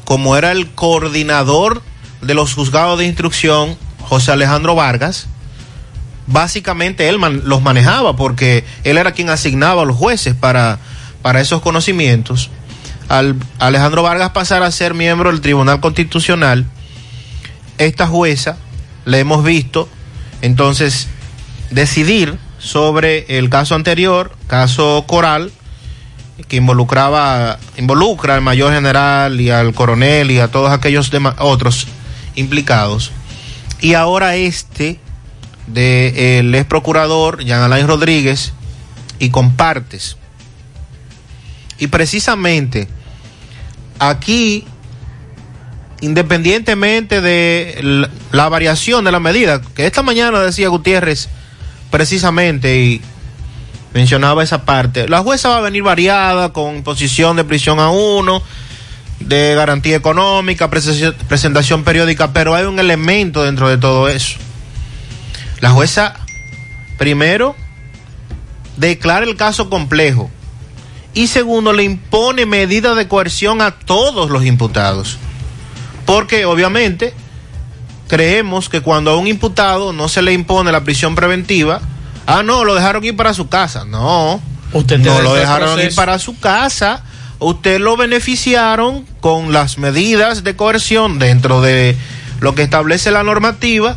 como 0.05 0.37
era 0.37 0.53
el 0.53 0.71
coordinador 0.71 1.83
de 2.21 2.35
los 2.35 2.55
juzgados 2.55 2.99
de 2.99 3.07
instrucción, 3.07 3.77
José 4.01 4.33
Alejandro 4.33 4.75
Vargas, 4.75 5.27
básicamente 6.27 7.09
él 7.09 7.19
los 7.45 7.63
manejaba 7.63 8.17
porque 8.17 8.65
él 8.85 8.99
era 8.99 9.13
quien 9.13 9.31
asignaba 9.31 9.83
a 9.83 9.85
los 9.85 9.97
jueces 9.97 10.35
para, 10.35 10.79
para 11.23 11.41
esos 11.41 11.63
conocimientos. 11.63 12.51
Al 13.09 13.37
Alejandro 13.59 14.03
Vargas 14.03 14.31
pasar 14.31 14.63
a 14.63 14.71
ser 14.71 14.95
miembro 14.95 15.31
del 15.31 15.41
Tribunal 15.41 15.81
Constitucional, 15.81 16.67
esta 17.79 18.07
jueza 18.07 18.57
le 19.05 19.19
hemos 19.19 19.45
visto 19.45 19.89
entonces 20.41 21.09
decidir 21.71 22.39
sobre 22.59 23.39
el 23.39 23.51
caso 23.51 23.75
anterior, 23.75 24.37
caso 24.47 25.05
Coral, 25.07 25.51
que 26.49 26.57
involucraba, 26.57 27.59
involucra 27.77 28.35
al 28.35 28.41
mayor 28.41 28.73
general 28.73 29.41
y 29.41 29.51
al 29.51 29.75
coronel 29.75 30.31
y 30.31 30.39
a 30.39 30.49
todos 30.49 30.71
aquellos 30.71 31.11
otros 31.39 31.87
implicados. 32.35 33.13
Y 33.81 33.95
ahora 33.95 34.37
este 34.37 34.99
del 35.67 36.55
ex 36.55 36.67
procurador 36.67 37.45
Jean 37.45 37.63
Alain 37.63 37.87
Rodríguez 37.87 38.53
y 39.19 39.31
compartes. 39.31 40.17
Y 41.79 41.89
precisamente 41.89 42.89
aquí, 43.99 44.65
independientemente 46.01 47.21
de 47.21 47.79
la, 47.83 48.11
la 48.33 48.49
variación 48.49 49.05
de 49.05 49.13
la 49.13 49.21
medida, 49.21 49.61
que 49.75 49.87
esta 49.87 50.03
mañana 50.03 50.41
decía 50.41 50.69
Gutiérrez 50.69 51.29
precisamente 51.91 52.81
y 52.81 53.03
mencionaba 53.95 54.43
esa 54.43 54.65
parte, 54.65 55.09
la 55.09 55.21
jueza 55.21 55.51
va 55.51 55.59
a 55.59 55.61
venir 55.61 55.83
variada 55.83 56.53
con 56.53 56.77
imposición 56.77 57.37
de 57.37 57.45
prisión 57.45 57.79
a 57.81 57.91
uno, 57.91 58.43
de 59.21 59.55
garantía 59.55 59.97
económica, 59.97 60.71
presentación- 60.71 61.85
periódica, 61.85 62.33
pero 62.33 62.55
hay 62.55 62.65
un 62.65 62.79
elemento 62.79 63.43
dentro 63.45 63.69
de 63.69 63.79
todo 63.79 64.09
eso. 64.09 64.39
La 65.61 65.71
jueza, 65.71 66.15
primero, 66.99 67.55
declara 68.77 69.25
el 69.25 69.37
caso 69.37 69.71
complejo 69.71 70.31
y 71.15 71.27
segundo, 71.27 71.73
le 71.73 71.85
impone 71.85 72.47
medidas 72.47 72.97
de 72.97 73.07
coerción 73.07 73.61
a 73.61 73.73
todos 73.73 74.31
los 74.31 74.45
imputados. 74.45 75.19
Porque 76.07 76.47
obviamente 76.47 77.13
creemos 78.09 78.69
que 78.69 78.81
cuando 78.81 79.11
a 79.13 79.17
un 79.17 79.27
imputado 79.27 79.93
no 79.93 80.09
se 80.09 80.23
le 80.23 80.33
impone 80.33 80.73
la 80.73 80.85
prisión 80.85 81.15
preventiva, 81.15 81.81
ah, 82.39 82.43
no, 82.43 82.65
lo 82.65 82.75
dejaron 82.75 83.05
ir 83.05 83.17
para 83.17 83.35
su 83.35 83.49
casa. 83.49 83.85
No, 83.85 84.41
Usted 84.73 84.99
no 84.99 85.21
lo 85.21 85.35
dejaron 85.35 85.79
ir 85.81 85.95
para 85.95 86.19
su 86.19 86.39
casa. 86.39 87.05
Usted 87.39 87.81
lo 87.81 87.97
beneficiaron 87.97 89.05
con 89.21 89.53
las 89.53 89.77
medidas 89.79 90.45
de 90.45 90.55
coerción 90.57 91.19
dentro 91.19 91.61
de 91.61 91.97
lo 92.41 92.55
que 92.55 92.63
establece 92.63 93.11
la 93.11 93.23
normativa 93.23 93.97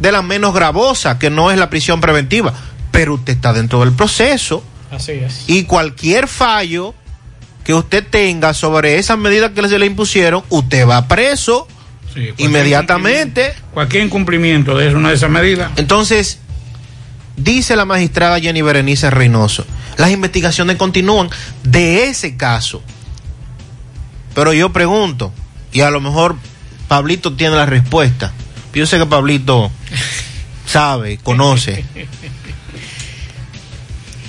de 0.00 0.12
la 0.12 0.22
menos 0.22 0.54
gravosa, 0.54 1.18
que 1.18 1.28
no 1.30 1.50
es 1.50 1.58
la 1.58 1.68
prisión 1.70 2.00
preventiva, 2.00 2.54
pero 2.90 3.14
usted 3.14 3.34
está 3.34 3.52
dentro 3.52 3.80
del 3.80 3.92
proceso 3.92 4.64
Así 4.90 5.12
es. 5.12 5.44
y 5.46 5.64
cualquier 5.64 6.26
fallo 6.26 6.94
que 7.64 7.74
usted 7.74 8.04
tenga 8.08 8.54
sobre 8.54 8.96
esas 8.98 9.18
medidas 9.18 9.50
que 9.52 9.68
se 9.68 9.78
le 9.78 9.84
impusieron, 9.86 10.42
usted 10.48 10.88
va 10.88 11.06
preso 11.06 11.68
Sí, 12.14 12.20
cualquier 12.28 12.40
inmediatamente. 12.48 13.40
incumplimiento- 13.42 13.74
Cualquier 13.74 14.02
incumplimiento 14.04 14.76
de 14.78 14.94
una 14.94 15.10
de 15.10 15.14
esas 15.16 15.30
medidas. 15.30 15.70
Entonces, 15.76 16.38
dice 17.42 17.76
la 17.76 17.84
magistrada 17.84 18.40
Jenny 18.40 18.62
Berenice 18.62 19.10
Reynoso, 19.10 19.64
las 19.96 20.10
investigaciones 20.10 20.76
continúan 20.76 21.28
de 21.62 22.04
ese 22.08 22.36
caso. 22.36 22.82
Pero 24.34 24.52
yo 24.52 24.72
pregunto, 24.72 25.32
y 25.72 25.80
a 25.80 25.90
lo 25.90 26.00
mejor 26.00 26.36
Pablito 26.88 27.32
tiene 27.34 27.56
la 27.56 27.66
respuesta. 27.66 28.32
Yo 28.72 28.86
sé 28.86 28.98
que 28.98 29.06
Pablito 29.06 29.70
sabe, 30.66 31.18
conoce. 31.18 31.84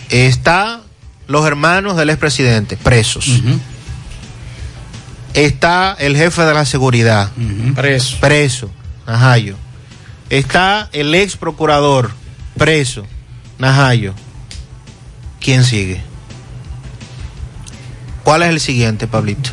Está 0.09 0.81
los 1.27 1.45
hermanos 1.45 1.95
del 1.97 2.09
expresidente 2.09 2.77
presos. 2.77 3.41
Está 5.33 5.95
el 5.97 6.17
jefe 6.17 6.41
de 6.41 6.53
la 6.53 6.65
seguridad 6.65 7.31
Preso. 7.75 8.17
preso, 8.19 8.71
Najayo. 9.07 9.55
Está 10.29 10.89
el 10.91 11.15
ex 11.15 11.37
procurador 11.37 12.11
preso, 12.61 13.07
Najayo. 13.57 14.13
¿Quién 15.39 15.63
sigue? 15.63 15.99
¿Cuál 18.23 18.43
es 18.43 18.49
el 18.49 18.59
siguiente, 18.59 19.07
Pablito? 19.07 19.49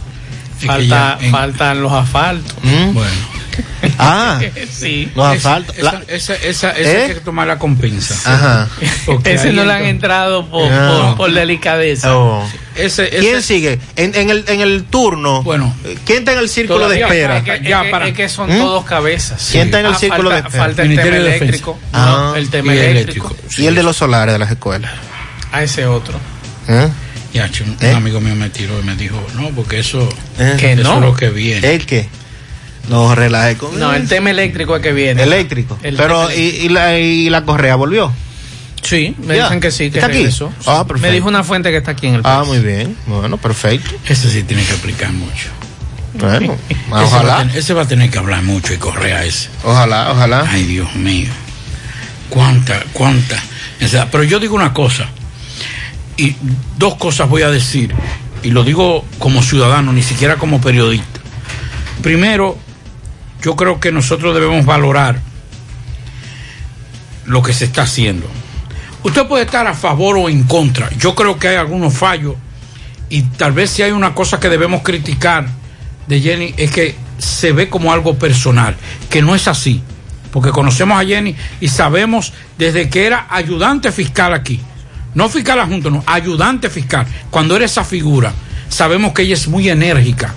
Falta, 0.67 1.19
faltan 1.31 1.83
los 1.83 1.91
asfaltos. 1.91 2.55
Bueno. 2.93 3.38
Ah, 4.01 4.39
sí. 4.71 5.11
los 5.15 5.27
Esa- 5.27 5.57
asfaltos. 5.57 5.77
Esa, 5.77 5.93
La- 5.93 6.03
esa, 6.09 6.35
esa, 6.35 6.71
esa 6.71 6.79
¿Eh? 6.81 7.03
hay 7.07 7.15
que 7.15 7.21
tomar 7.21 7.47
la 7.49 7.59
compensa. 7.59 8.15
Ajá. 8.33 8.69
Porque 9.07 9.35
Ese 9.35 9.53
no 9.53 9.65
le 9.65 9.73
han 9.73 9.85
entrado 9.87 10.49
por, 10.49 10.71
No. 10.71 11.09
por, 11.09 11.17
por 11.17 11.33
delicadeza. 11.33 12.17
Oh. 12.17 12.49
Ese, 12.77 13.07
ese- 13.09 13.19
¿Quién 13.19 13.43
sigue? 13.43 13.81
En, 13.97 14.15
en 14.15 14.31
el, 14.31 14.45
en 14.47 14.61
el 14.61 14.85
turno. 14.85 15.43
Bueno. 15.43 15.75
¿Quién 16.05 16.21
está 16.21 16.33
en 16.33 16.39
el 16.39 16.49
círculo 16.49 16.89
de 16.89 16.97
Todavía 16.99 17.07
espera? 17.07 17.39
Es 17.39 17.43
que, 17.43 17.69
Ya, 17.69 17.79
es 17.81 17.85
que- 17.87 17.91
para- 17.91 18.09
es 18.09 18.15
que 18.15 18.29
son 18.29 18.55
¿Mm? 18.55 18.59
todos 18.59 18.85
cabezas. 18.85 19.49
¿Quién 19.51 19.65
está 19.67 19.81
en 19.81 19.87
el 19.87 19.95
Ah, 19.95 19.99
círculo 19.99 20.31
falta, 20.31 20.43
de 20.43 20.49
espera? 20.49 20.65
Falta 20.65 20.83
el 20.83 20.89
tema 20.91 21.03
de 21.03 21.17
eléctrico. 21.17 21.79
Ah. 21.93 22.07
no, 22.07 22.37
el 22.37 22.51
tema 22.51 22.75
Y 22.75 22.79
eléctrico. 22.79 23.37
Sí. 23.49 23.63
Y 23.63 23.67
el 23.67 23.75
de 23.75 23.83
los 23.83 23.97
solares 23.97 24.33
de 24.33 24.39
las 24.39 24.51
escuelas. 24.51 24.93
A 25.51 25.63
ese 25.63 25.87
otro. 25.87 26.15
¿Eh? 26.69 26.89
Ya, 27.35 27.51
un, 27.65 27.77
¿Eh? 27.81 27.93
amigo 27.93 28.21
mío 28.21 28.35
me 28.37 28.49
tiró 28.51 28.79
y 28.81 28.83
me 28.85 28.95
dijo, 28.97 29.21
no, 29.35 29.51
porque 29.51 29.81
eso, 29.81 30.09
¿Eh? 30.39 30.57
Que 30.59 30.73
eso 30.73 30.83
no. 30.83 30.95
es 30.95 31.01
lo 31.03 31.15
que 31.15 31.29
viene. 31.31 31.75
¿El 31.75 31.85
qué? 31.85 32.09
No 32.89 33.15
relaje 33.15 33.57
con 33.57 33.79
No, 33.79 33.93
el 33.95 34.09
tema 34.09 34.31
eléctrico 34.31 34.77
es 34.77 34.83
que 34.83 34.93
viene. 34.93 35.23
eléctrico. 35.23 35.79
El 35.83 35.97
Pero, 35.97 36.31
y, 36.33 36.41
y 36.41 36.69
la, 36.71 36.99
y 36.99 37.29
la 37.31 37.45
correa 37.45 37.77
volvió? 37.77 38.13
Sí, 38.83 39.15
me 39.19 39.37
Ya. 39.37 39.45
dicen 39.45 39.61
que 39.61 39.71
sí, 39.71 39.91
que 39.91 39.99
¿Está 39.99 40.07
aquí? 40.07 40.17
regresó. 40.19 40.53
Ah, 40.67 40.81
Sí. 40.83 40.89
perfecto. 40.89 41.01
Me 41.09 41.11
dijo 41.13 41.29
una 41.29 41.45
fuente 41.45 41.71
que 41.71 41.77
está 41.79 41.91
aquí 41.91 42.07
en 42.07 42.15
el 42.15 42.21
Ah, 42.25 42.39
país. 42.39 42.49
muy 42.49 42.59
bien. 42.61 42.97
Bueno, 43.07 43.37
perfecto. 43.37 43.91
Ese 44.07 44.31
sí 44.31 44.43
tiene 44.45 44.65
que 44.65 44.73
explicar 44.73 45.13
mucho. 45.13 45.49
Bueno, 46.15 46.57
Ese 46.69 46.77
va, 46.93 47.01
a 47.01 47.05
ojalá. 47.05 47.39
tener, 47.39 47.57
ese 47.59 47.75
va 47.75 47.83
a 47.83 47.89
tener 47.89 48.11
que 48.11 48.19
hablar 48.19 48.43
mucho 48.43 48.73
y 48.73 48.79
correr 48.79 49.13
a 49.15 49.25
ese. 49.25 49.51
Ojalá, 49.65 50.11
ojalá. 50.13 50.47
Ay, 50.51 50.65
Dios 50.65 50.95
mío. 50.95 51.29
Cuánta, 52.31 52.83
cuánta. 52.93 53.37
O 53.85 53.89
sea, 53.89 54.11
pero 54.11 54.25
yo 54.25 54.39
digo 54.41 54.55
una 54.55 54.73
cosa. 54.73 55.09
Y 56.17 56.35
dos 56.79 56.95
cosas 56.97 57.29
voy 57.29 57.43
a 57.43 57.51
decir. 57.51 57.95
Y 58.43 58.51
lo 58.51 58.65
digo 58.65 59.05
como 59.19 59.43
ciudadano, 59.43 59.93
ni 59.93 60.03
siquiera 60.03 60.37
como 60.37 60.61
periodista. 60.61 61.21
Primero, 62.03 62.57
yo 63.43 63.57
creo 63.57 63.81
que 63.81 63.93
nosotros 63.93 64.35
debemos 64.35 64.65
valorar 64.65 65.21
lo 67.27 67.43
que 67.43 67.53
se 67.53 67.67
está 67.67 67.83
haciendo. 67.83 68.27
Usted 69.03 69.27
puede 69.27 69.45
estar 69.45 69.67
a 69.67 69.75
favor 69.75 70.19
o 70.19 70.29
en 70.29 70.45
contra. 70.45 70.91
Yo 70.99 71.15
creo 71.15 71.39
que 71.39 71.49
hay 71.49 71.57
algunos 71.57 71.95
fallos 71.95 72.35
y 73.09 73.23
tal 73.23 73.53
vez 73.53 73.71
si 73.71 73.83
hay 73.83 73.93
una 73.93 74.15
cosa 74.15 74.41
que 74.41 74.49
debemos 74.49 74.83
criticar 74.83 75.47
de 76.07 76.21
Jenny 76.21 76.55
es 76.57 76.71
que 76.71 76.97
se 77.19 77.53
ve 77.53 77.69
como 77.69 77.93
algo 77.93 78.19
personal, 78.19 78.77
que 79.11 79.23
no 79.23 79.35
es 79.35 79.49
así, 79.49 79.83
porque 80.31 80.51
conocemos 80.51 81.01
a 81.01 81.05
Jenny 81.05 81.35
y 81.61 81.69
sabemos 81.69 82.33
desde 82.57 82.89
que 82.89 83.07
era 83.07 83.27
ayudante 83.31 83.93
fiscal 83.93 84.35
aquí, 84.35 84.61
no 85.15 85.29
fiscal 85.29 85.61
adjunto, 85.61 85.91
no, 85.91 86.03
ayudante 86.07 86.71
fiscal, 86.71 87.07
cuando 87.31 87.57
era 87.57 87.65
esa 87.65 87.85
figura, 87.85 88.33
sabemos 88.69 89.13
que 89.13 89.23
ella 89.23 89.35
es 89.35 89.49
muy 89.49 89.69
enérgica 89.69 90.35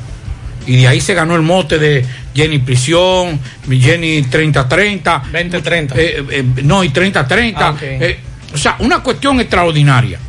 y 0.65 0.77
de 0.77 0.87
ahí 0.87 1.01
se 1.01 1.13
ganó 1.13 1.35
el 1.35 1.41
mote 1.41 1.79
de 1.79 2.05
Jenny 2.33 2.59
Prisión, 2.59 3.39
Jenny 3.69 4.23
30-30, 4.23 5.23
20-30. 5.31 5.91
eh, 5.95 6.25
eh, 6.29 6.45
no, 6.63 6.83
y 6.83 6.89
30-30, 6.89 7.53
Ah, 7.57 7.75
eh, 7.81 8.19
o 8.53 8.57
sea, 8.57 8.77
una 8.79 8.99
cuestión 9.03 9.39
extraordinaria. 9.39 10.19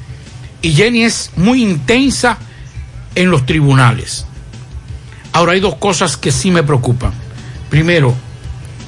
Y 0.60 0.72
Jenny 0.72 1.04
es 1.04 1.30
muy 1.36 1.62
intensa 1.62 2.38
en 3.14 3.30
los 3.30 3.44
tribunales. 3.46 4.26
Ahora 5.32 5.52
hay 5.52 5.60
dos 5.60 5.76
cosas 5.76 6.16
que 6.16 6.30
sí 6.30 6.50
me 6.50 6.62
preocupan. 6.62 7.12
Primero, 7.70 8.14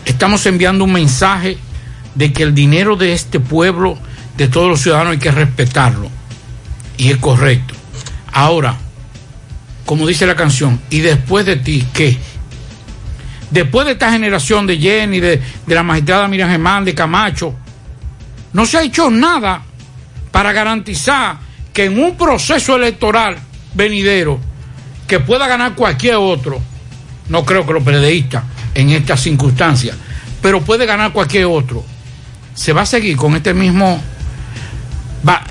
estamos 0.04 0.44
enviando 0.46 0.84
un 0.84 0.92
mensaje 0.92 1.56
de 2.14 2.32
que 2.32 2.42
el 2.42 2.54
dinero 2.54 2.96
de 2.96 3.12
este 3.12 3.40
pueblo, 3.40 3.98
de 4.36 4.48
todos 4.48 4.68
los 4.68 4.80
ciudadanos, 4.80 5.12
hay 5.12 5.18
que 5.18 5.30
respetarlo. 5.30 6.10
Y 6.96 7.10
es 7.10 7.16
correcto. 7.16 7.74
Ahora, 8.32 8.76
como 9.84 10.06
dice 10.06 10.26
la 10.26 10.36
canción, 10.36 10.80
¿y 10.90 11.00
después 11.00 11.44
de 11.46 11.56
ti 11.56 11.84
qué? 11.92 12.16
Después 13.54 13.86
de 13.86 13.92
esta 13.92 14.10
generación 14.10 14.66
de 14.66 14.76
Jenny, 14.78 15.20
de, 15.20 15.40
la 15.68 15.84
magistrada 15.84 16.26
Miriam 16.26 16.50
Germán, 16.50 16.84
de 16.84 16.92
Camacho, 16.92 17.54
no 18.52 18.66
se 18.66 18.78
ha 18.78 18.82
hecho 18.82 19.12
nada 19.12 19.62
para 20.32 20.52
garantizar 20.52 21.38
que 21.72 21.84
en 21.84 22.02
un 22.02 22.16
proceso 22.16 22.74
electoral 22.74 23.36
venidero 23.72 24.40
que 25.06 25.20
pueda 25.20 25.46
ganar 25.46 25.76
cualquier 25.76 26.16
otro, 26.16 26.60
no 27.28 27.44
creo 27.44 27.64
que 27.64 27.74
los 27.74 27.84
periodistas 27.84 28.42
en 28.74 28.90
estas 28.90 29.20
circunstancias, 29.20 29.96
pero 30.42 30.60
puede 30.60 30.84
ganar 30.84 31.12
cualquier 31.12 31.44
otro, 31.44 31.84
se 32.54 32.72
va 32.72 32.82
a 32.82 32.86
seguir 32.86 33.16
con 33.16 33.36
este 33.36 33.54
mismo, 33.54 34.02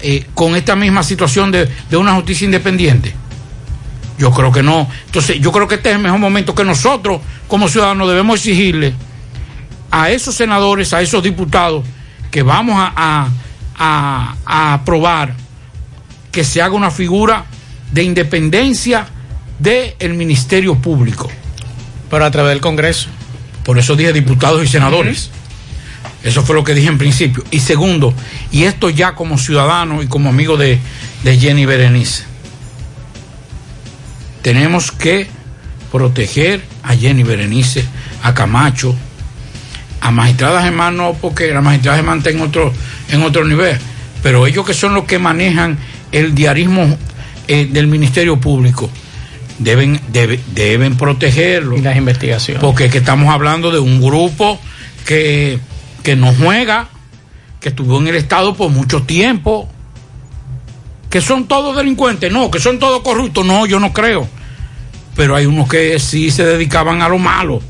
eh, 0.01 0.25
con 0.33 0.57
esta 0.57 0.75
misma 0.75 1.03
situación 1.03 1.53
de, 1.53 1.69
de 1.89 1.95
una 1.95 2.15
justicia 2.15 2.43
independiente. 2.43 3.15
Yo 4.17 4.31
creo 4.31 4.51
que 4.51 4.61
no. 4.63 4.87
Entonces, 5.07 5.39
yo 5.39 5.51
creo 5.51 5.67
que 5.67 5.75
este 5.75 5.89
es 5.89 5.95
el 5.95 6.01
mejor 6.01 6.19
momento 6.19 6.53
que 6.53 6.63
nosotros, 6.63 7.19
como 7.47 7.67
ciudadanos, 7.67 8.07
debemos 8.07 8.37
exigirle 8.37 8.93
a 9.91 10.09
esos 10.11 10.35
senadores, 10.35 10.93
a 10.93 11.01
esos 11.01 11.21
diputados, 11.23 11.83
que 12.31 12.43
vamos 12.43 12.75
a, 12.77 12.93
a- 12.95 13.29
a- 13.77 14.35
a 14.45 14.73
aprobar 14.75 15.35
que 16.31 16.43
se 16.43 16.61
haga 16.61 16.73
una 16.75 16.91
figura 16.91 17.45
de 17.91 18.03
independencia 18.03 19.07
del 19.59 20.13
Ministerio 20.15 20.75
Público. 20.75 21.29
Pero 22.09 22.25
a 22.25 22.31
través 22.31 22.51
del 22.51 22.61
Congreso. 22.61 23.09
Por 23.63 23.77
eso 23.79 23.95
dije 23.95 24.13
diputados 24.13 24.63
y 24.63 24.67
senadores. 24.67 25.29
Eso 26.23 26.43
fue 26.43 26.55
lo 26.55 26.63
que 26.63 26.73
dije 26.73 26.87
en 26.87 26.97
principio. 26.97 27.43
Y 27.51 27.59
segundo, 27.59 28.13
y 28.51 28.63
esto 28.63 28.89
ya 28.89 29.13
como 29.15 29.37
ciudadano 29.37 30.01
y 30.01 30.07
como 30.07 30.29
amigo 30.29 30.57
de, 30.57 30.79
de 31.23 31.37
Jenny 31.37 31.65
Berenice, 31.65 32.23
tenemos 34.43 34.91
que 34.91 35.27
proteger 35.91 36.61
a 36.83 36.95
Jenny 36.95 37.23
Berenice, 37.23 37.83
a 38.21 38.33
Camacho, 38.35 38.95
a 40.01 40.11
magistrada 40.11 40.61
Germán 40.61 40.97
no, 40.97 41.13
porque 41.19 41.51
la 41.53 41.61
magistrada 41.61 41.97
Germán 41.97 42.19
está 42.19 42.29
en 42.29 42.41
otro, 42.41 42.71
en 43.09 43.23
otro 43.23 43.45
nivel, 43.45 43.77
pero 44.21 44.45
ellos 44.45 44.65
que 44.65 44.73
son 44.73 44.93
los 44.93 45.05
que 45.05 45.17
manejan 45.17 45.77
el 46.11 46.35
diarismo 46.35 46.97
eh, 47.47 47.67
del 47.71 47.87
Ministerio 47.87 48.39
Público, 48.39 48.89
deben, 49.59 49.99
debe- 50.11 50.39
deben 50.53 50.95
protegerlo. 50.97 51.77
Y 51.77 51.81
las 51.81 51.95
investigaciones. 51.97 52.61
Porque 52.61 52.85
es 52.85 52.91
que 52.91 52.97
estamos 52.99 53.33
hablando 53.33 53.71
de 53.71 53.79
un 53.79 54.01
grupo 54.01 54.59
que, 55.05 55.59
que 56.03 56.15
no 56.15 56.33
juega, 56.33 56.89
que 57.59 57.69
estuvo 57.69 57.99
en 57.99 58.07
el 58.09 58.15
Estado 58.15 58.55
por 58.55 58.69
mucho 58.71 59.03
tiempo, 59.03 59.69
que 61.13 61.21
son 61.21 61.45
todos 61.45 61.77
delincuentes, 61.77 62.31
no, 62.31 62.49
que 62.49 62.59
son 62.59 62.79
todos 62.79 63.03
corruptos, 63.03 63.45
no, 63.45 63.67
yo 63.67 63.79
no 63.79 63.93
creo. 63.93 64.27
Pero 65.15 65.35
hay 65.35 65.45
unos 65.45 65.69
que 65.69 65.99
sí 65.99 66.31
se 66.31 66.43
dedicaban 66.43 67.03
a 67.03 67.07
lo 67.07 67.19
malo 67.19 67.61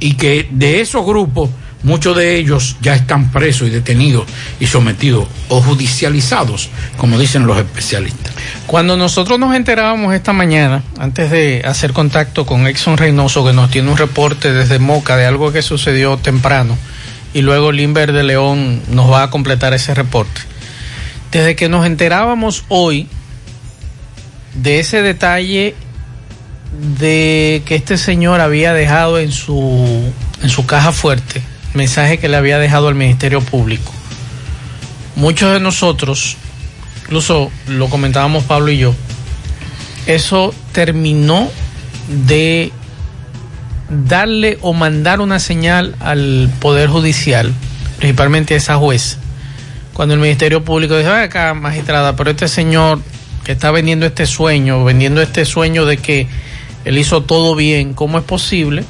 y 0.00 0.14
que 0.14 0.48
de 0.50 0.80
esos 0.80 1.06
grupos, 1.06 1.48
muchos 1.84 2.16
de 2.16 2.34
ellos 2.34 2.74
ya 2.82 2.96
están 2.96 3.30
presos 3.30 3.68
y 3.68 3.70
detenidos 3.70 4.24
y 4.58 4.66
sometidos 4.66 5.28
o 5.48 5.62
judicializados, 5.62 6.68
como 6.96 7.20
dicen 7.20 7.46
los 7.46 7.56
especialistas. 7.56 8.34
Cuando 8.66 8.96
nosotros 8.96 9.38
nos 9.38 9.54
enterábamos 9.54 10.12
esta 10.12 10.32
mañana, 10.32 10.82
antes 10.98 11.30
de 11.30 11.62
hacer 11.64 11.92
contacto 11.92 12.46
con 12.46 12.66
Exxon 12.66 12.96
Reynoso, 12.96 13.46
que 13.46 13.52
nos 13.52 13.70
tiene 13.70 13.92
un 13.92 13.96
reporte 13.96 14.52
desde 14.52 14.80
Moca 14.80 15.16
de 15.16 15.24
algo 15.24 15.52
que 15.52 15.62
sucedió 15.62 16.16
temprano, 16.16 16.76
y 17.32 17.42
luego 17.42 17.70
Limber 17.70 18.10
de 18.10 18.24
León 18.24 18.82
nos 18.88 19.08
va 19.08 19.22
a 19.22 19.30
completar 19.30 19.72
ese 19.72 19.94
reporte. 19.94 20.55
Desde 21.32 21.56
que 21.56 21.68
nos 21.68 21.86
enterábamos 21.86 22.64
hoy 22.68 23.08
de 24.54 24.80
ese 24.80 25.02
detalle 25.02 25.74
de 26.98 27.62
que 27.64 27.74
este 27.74 27.96
señor 27.96 28.40
había 28.40 28.72
dejado 28.72 29.18
en 29.18 29.32
su, 29.32 30.12
en 30.42 30.48
su 30.48 30.66
caja 30.66 30.92
fuerte, 30.92 31.42
mensaje 31.74 32.18
que 32.18 32.28
le 32.28 32.36
había 32.36 32.58
dejado 32.58 32.88
al 32.88 32.94
Ministerio 32.94 33.40
Público. 33.40 33.92
Muchos 35.14 35.52
de 35.52 35.60
nosotros, 35.60 36.36
incluso 37.02 37.50
lo 37.68 37.88
comentábamos 37.88 38.44
Pablo 38.44 38.70
y 38.70 38.78
yo, 38.78 38.94
eso 40.06 40.54
terminó 40.72 41.50
de 42.08 42.72
darle 43.88 44.58
o 44.60 44.72
mandar 44.72 45.20
una 45.20 45.38
señal 45.38 45.94
al 46.00 46.50
Poder 46.60 46.88
Judicial, 46.88 47.52
principalmente 47.98 48.54
a 48.54 48.56
esa 48.58 48.76
juez, 48.76 49.18
cuando 49.96 50.14
el 50.14 50.20
Ministerio 50.20 50.62
Público 50.62 50.94
dice, 50.94 51.08
acá 51.08 51.54
magistrada, 51.54 52.16
pero 52.16 52.30
este 52.30 52.48
señor 52.48 53.00
que 53.44 53.52
está 53.52 53.70
vendiendo 53.70 54.04
este 54.04 54.26
sueño, 54.26 54.84
vendiendo 54.84 55.22
este 55.22 55.46
sueño 55.46 55.86
de 55.86 55.96
que 55.96 56.26
él 56.84 56.98
hizo 56.98 57.22
todo 57.22 57.54
bien, 57.54 57.94
¿cómo 57.94 58.18
es 58.18 58.24
posible 58.24 58.84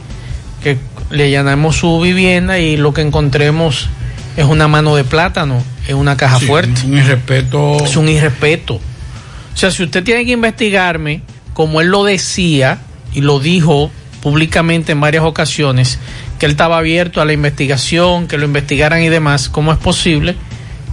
que 0.65 0.77
le 1.11 1.27
allanemos 1.27 1.77
su 1.77 2.01
vivienda 2.01 2.59
y 2.59 2.77
lo 2.77 2.93
que 2.93 3.03
encontremos 3.03 3.89
es 4.37 4.47
una 4.47 4.67
mano 4.67 4.97
de 4.97 5.05
plátano 5.05 5.63
en 5.87 5.97
una 5.97 6.17
caja 6.17 6.41
Sí, 6.41 6.47
fuerte? 6.47 6.81
Un 6.85 6.99
irrespeto. 6.99 7.85
Es 7.85 7.97
un 7.97 8.09
irrespeto. 8.09 8.75
O 8.75 9.57
sea, 9.57 9.71
si 9.71 9.85
usted 9.85 10.03
tiene 10.03 10.25
que 10.25 10.33
investigarme, 10.33 11.23
como 11.55 11.81
él 11.81 11.87
lo 11.87 12.03
decía 12.03 12.81
y 13.13 13.21
lo 13.21 13.39
dijo 13.39 13.93
públicamente 14.23 14.91
en 14.91 15.01
varias 15.01 15.23
ocasiones, 15.23 16.01
que 16.41 16.47
él 16.47 16.53
estaba 16.53 16.79
abierto 16.79 17.21
a 17.21 17.25
la 17.25 17.33
investigación, 17.33 18.27
que 18.27 18.39
lo 18.39 18.45
investigaran 18.45 19.03
y 19.03 19.09
demás, 19.09 19.49
¿cómo 19.49 19.71
es 19.71 19.79
posible 19.79 20.35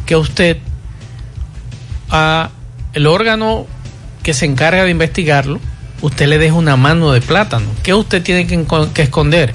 que 0.05 0.15
usted 0.15 0.57
a 2.09 2.49
el 2.93 3.07
órgano 3.07 3.65
que 4.21 4.33
se 4.33 4.45
encarga 4.45 4.83
de 4.83 4.91
investigarlo, 4.91 5.59
usted 6.01 6.27
le 6.27 6.37
deje 6.37 6.53
una 6.53 6.75
mano 6.75 7.11
de 7.11 7.21
plátano? 7.21 7.65
¿Qué 7.83 7.93
usted 7.93 8.21
tiene 8.21 8.47
que, 8.47 8.65
que 8.93 9.01
esconder? 9.01 9.53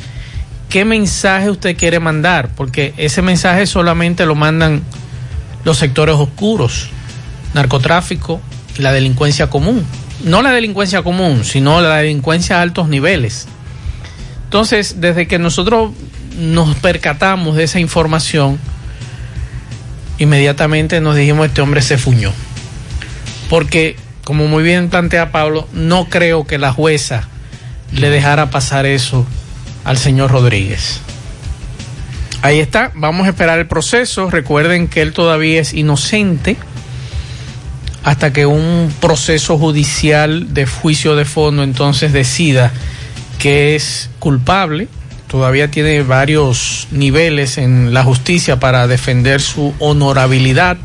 ¿Qué 0.68 0.84
mensaje 0.84 1.50
usted 1.50 1.76
quiere 1.76 2.00
mandar? 2.00 2.50
Porque 2.54 2.92
ese 2.96 3.22
mensaje 3.22 3.66
solamente 3.66 4.26
lo 4.26 4.34
mandan 4.34 4.82
los 5.64 5.78
sectores 5.78 6.16
oscuros, 6.16 6.90
narcotráfico 7.54 8.40
y 8.78 8.82
la 8.82 8.92
delincuencia 8.92 9.48
común. 9.48 9.84
No 10.24 10.42
la 10.42 10.50
delincuencia 10.50 11.02
común, 11.02 11.44
sino 11.44 11.80
la 11.80 11.96
delincuencia 11.96 12.58
a 12.58 12.62
altos 12.62 12.88
niveles. 12.88 13.46
Entonces, 14.44 15.00
desde 15.00 15.26
que 15.26 15.38
nosotros 15.38 15.92
nos 16.38 16.74
percatamos 16.76 17.56
de 17.56 17.64
esa 17.64 17.80
información, 17.80 18.58
inmediatamente 20.18 21.00
nos 21.00 21.16
dijimos, 21.16 21.46
este 21.46 21.61
hombre 21.61 21.83
se 21.83 21.98
fuñó. 21.98 22.33
Porque, 23.48 23.96
como 24.24 24.46
muy 24.46 24.62
bien 24.62 24.90
plantea 24.90 25.33
Pablo, 25.33 25.68
no 25.72 26.09
creo 26.09 26.46
que 26.46 26.59
la 26.59 26.72
jueza 26.72 27.28
le 27.92 28.11
dejara 28.11 28.50
pasar 28.50 28.87
eso 28.87 29.26
al 29.85 29.96
señor 29.96 30.31
Rodríguez. 30.31 31.00
Ahí 32.42 32.61
está, 32.61 32.92
vamos 32.94 33.26
a 33.26 33.31
esperar 33.31 33.59
el 33.59 33.66
proceso. 33.66 34.31
Recuerden 34.31 34.88
que 34.88 35.02
él 35.02 35.12
todavía 35.12 35.61
es 35.61 35.74
inocente 35.74 36.57
hasta 38.04 38.33
que 38.33 38.46
un 38.46 38.92
proceso 39.00 39.59
judicial 39.59 40.54
de 40.54 40.66
juicio 40.66 41.16
de 41.16 41.24
fondo 41.24 41.62
entonces 41.62 42.12
decida 42.12 42.72
que 43.38 43.74
es 43.76 44.11
culpable. 44.18 44.88
Todavía 45.28 45.70
tiene 45.70 46.02
varios 46.02 46.88
niveles 46.90 47.58
en 47.58 47.92
la 47.92 48.02
justicia 48.02 48.58
para 48.58 48.86
defender 48.86 49.42
su 49.42 49.74
honorabilidad. 49.78 50.78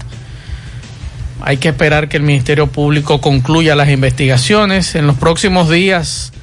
Hay 1.41 1.57
que 1.57 1.69
esperar 1.69 2.09
que 2.09 2.17
el 2.17 2.23
Ministerio 2.23 2.67
Público 2.67 3.21
concluya 3.21 3.75
las 3.75 3.89
investigaciones. 3.89 4.95
En 4.95 5.07
los 5.07 5.15
próximos 5.15 5.69
días, 5.69 6.33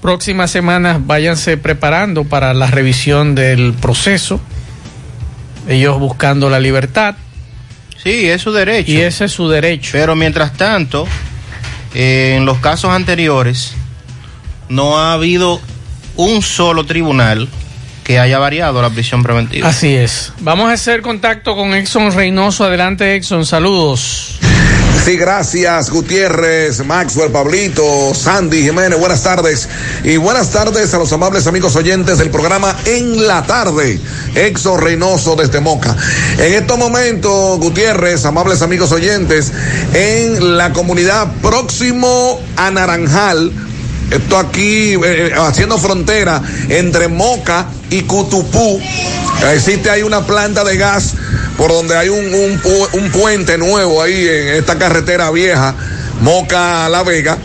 próximas 0.00 0.52
semanas, 0.52 0.98
váyanse 1.04 1.56
preparando 1.56 2.22
para 2.22 2.54
la 2.54 2.68
revisión 2.68 3.34
del 3.34 3.74
proceso. 3.74 4.40
Ellos 5.68 5.98
buscando 5.98 6.48
la 6.50 6.60
libertad. 6.60 7.16
Sí, 8.00 8.28
es 8.28 8.42
su 8.42 8.52
derecho. 8.52 8.92
Y 8.92 8.98
ese 9.00 9.24
es 9.24 9.32
su 9.32 9.48
derecho. 9.48 9.90
Pero 9.92 10.14
mientras 10.14 10.52
tanto, 10.52 11.04
eh, 11.94 12.36
en 12.36 12.46
los 12.46 12.58
casos 12.58 12.92
anteriores, 12.92 13.74
no 14.68 14.98
ha 14.98 15.14
habido 15.14 15.60
un 16.18 16.42
solo 16.42 16.84
tribunal 16.84 17.48
que 18.04 18.18
haya 18.18 18.38
variado 18.38 18.82
la 18.82 18.90
prisión 18.90 19.22
preventiva. 19.22 19.68
Así 19.68 19.94
es. 19.94 20.32
Vamos 20.40 20.70
a 20.70 20.72
hacer 20.72 21.00
contacto 21.00 21.54
con 21.54 21.74
Exxon 21.74 22.12
Reynoso. 22.12 22.64
Adelante, 22.64 23.14
Exxon. 23.14 23.46
Saludos. 23.46 24.38
Sí, 25.04 25.16
gracias 25.16 25.88
Gutiérrez, 25.90 26.84
Maxwell, 26.84 27.30
Pablito, 27.30 28.12
Sandy 28.14 28.62
Jiménez, 28.62 28.98
buenas 28.98 29.22
tardes. 29.22 29.68
Y 30.04 30.16
buenas 30.16 30.50
tardes 30.50 30.92
a 30.92 30.98
los 30.98 31.12
amables 31.12 31.46
amigos 31.46 31.76
oyentes 31.76 32.18
del 32.18 32.30
programa 32.30 32.76
En 32.84 33.26
la 33.26 33.42
Tarde, 33.44 34.00
Exo 34.34 34.76
Reynoso 34.76 35.36
desde 35.36 35.60
Moca. 35.60 35.96
En 36.38 36.52
estos 36.52 36.76
momentos, 36.76 37.58
Gutiérrez, 37.58 38.24
amables 38.26 38.60
amigos 38.60 38.92
oyentes, 38.92 39.52
en 39.94 40.58
la 40.58 40.72
comunidad 40.72 41.32
próximo 41.40 42.40
a 42.56 42.70
Naranjal, 42.70 43.52
esto 44.10 44.38
aquí 44.38 44.94
eh, 44.94 45.32
haciendo 45.36 45.78
frontera 45.78 46.42
entre 46.68 47.08
Moca 47.08 47.66
y 47.90 48.02
Cutupú. 48.02 48.80
Existe 49.54 49.90
ahí 49.90 50.02
una 50.02 50.26
planta 50.26 50.64
de 50.64 50.76
gas 50.76 51.14
por 51.56 51.70
donde 51.70 51.96
hay 51.96 52.08
un, 52.08 52.32
un, 52.34 52.60
un 52.92 53.10
puente 53.10 53.58
nuevo 53.58 54.02
ahí 54.02 54.26
en 54.26 54.48
esta 54.48 54.78
carretera 54.78 55.30
vieja, 55.30 55.74
Moca 56.20 56.88
La 56.88 57.02
Vega. 57.02 57.36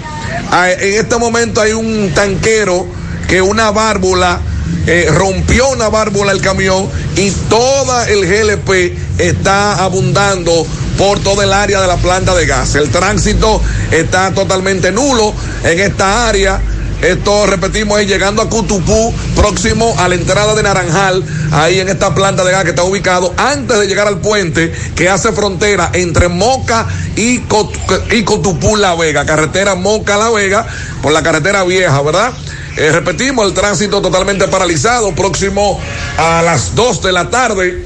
Ah, 0.52 0.72
En 0.72 1.00
este 1.00 1.18
momento 1.18 1.62
hay 1.62 1.74
un 1.74 2.12
tanquero 2.14 2.88
que 3.28 3.42
una 3.42 3.72
válvula 3.72 4.40
eh, 4.86 5.08
rompió 5.10 5.70
una 5.70 5.90
válvula 5.90 6.32
el 6.32 6.42
camión 6.42 6.90
y 7.16 7.32
toda 7.50 8.08
el 8.10 8.26
GLP 8.26 8.98
está 9.18 9.84
abundando 9.84 10.66
por 10.98 11.20
toda 11.20 11.44
el 11.44 11.54
área 11.54 11.82
de 11.82 11.88
la 11.88 11.98
planta 11.98 12.36
de 12.36 12.46
gas. 12.46 12.76
El 12.76 12.90
tránsito 12.90 13.62
está 13.92 14.34
totalmente 14.34 14.92
nulo 14.92 15.34
en 15.64 15.80
esta 15.80 16.28
área. 16.28 16.62
Esto, 17.02 17.46
repetimos, 17.48 18.00
es 18.00 18.08
llegando 18.08 18.42
a 18.42 18.50
Cutupú, 18.50 19.14
próximo 19.36 19.94
a 20.00 20.08
la 20.08 20.16
entrada 20.16 20.56
de 20.56 20.64
Naranjal, 20.64 21.22
ahí 21.52 21.82
en 21.82 21.90
esta 21.90 22.16
planta 22.16 22.46
de 22.46 22.54
gas 22.54 22.64
que 22.64 22.70
está 22.70 22.84
ubicado, 22.84 23.34
antes 23.36 23.78
de 23.78 23.88
llegar 23.88 24.08
al 24.08 24.22
puente 24.22 24.72
que 24.96 25.10
hace 25.10 25.34
frontera 25.34 25.90
entre 25.92 26.30
Moca 26.30 26.88
y, 27.18 27.40
Cotupú 27.40 28.78
La 28.78 28.96
Vega, 28.96 29.26
carretera 29.26 29.76
Moca 29.76 30.16
La 30.16 30.30
Vega, 30.30 30.66
por 31.02 31.12
la 31.12 31.22
carretera 31.22 31.66
vieja, 31.66 32.02
¿verdad? 32.02 32.32
Eh, 32.78 32.90
repetimos, 32.94 33.46
el 33.48 33.54
tránsito 33.54 34.02
totalmente 34.02 34.48
paralizado, 34.48 35.14
próximo 35.14 35.82
a 36.18 36.42
las 36.42 36.74
2 36.74 37.04
de 37.04 37.12
la 37.12 37.30
tarde 37.30 37.86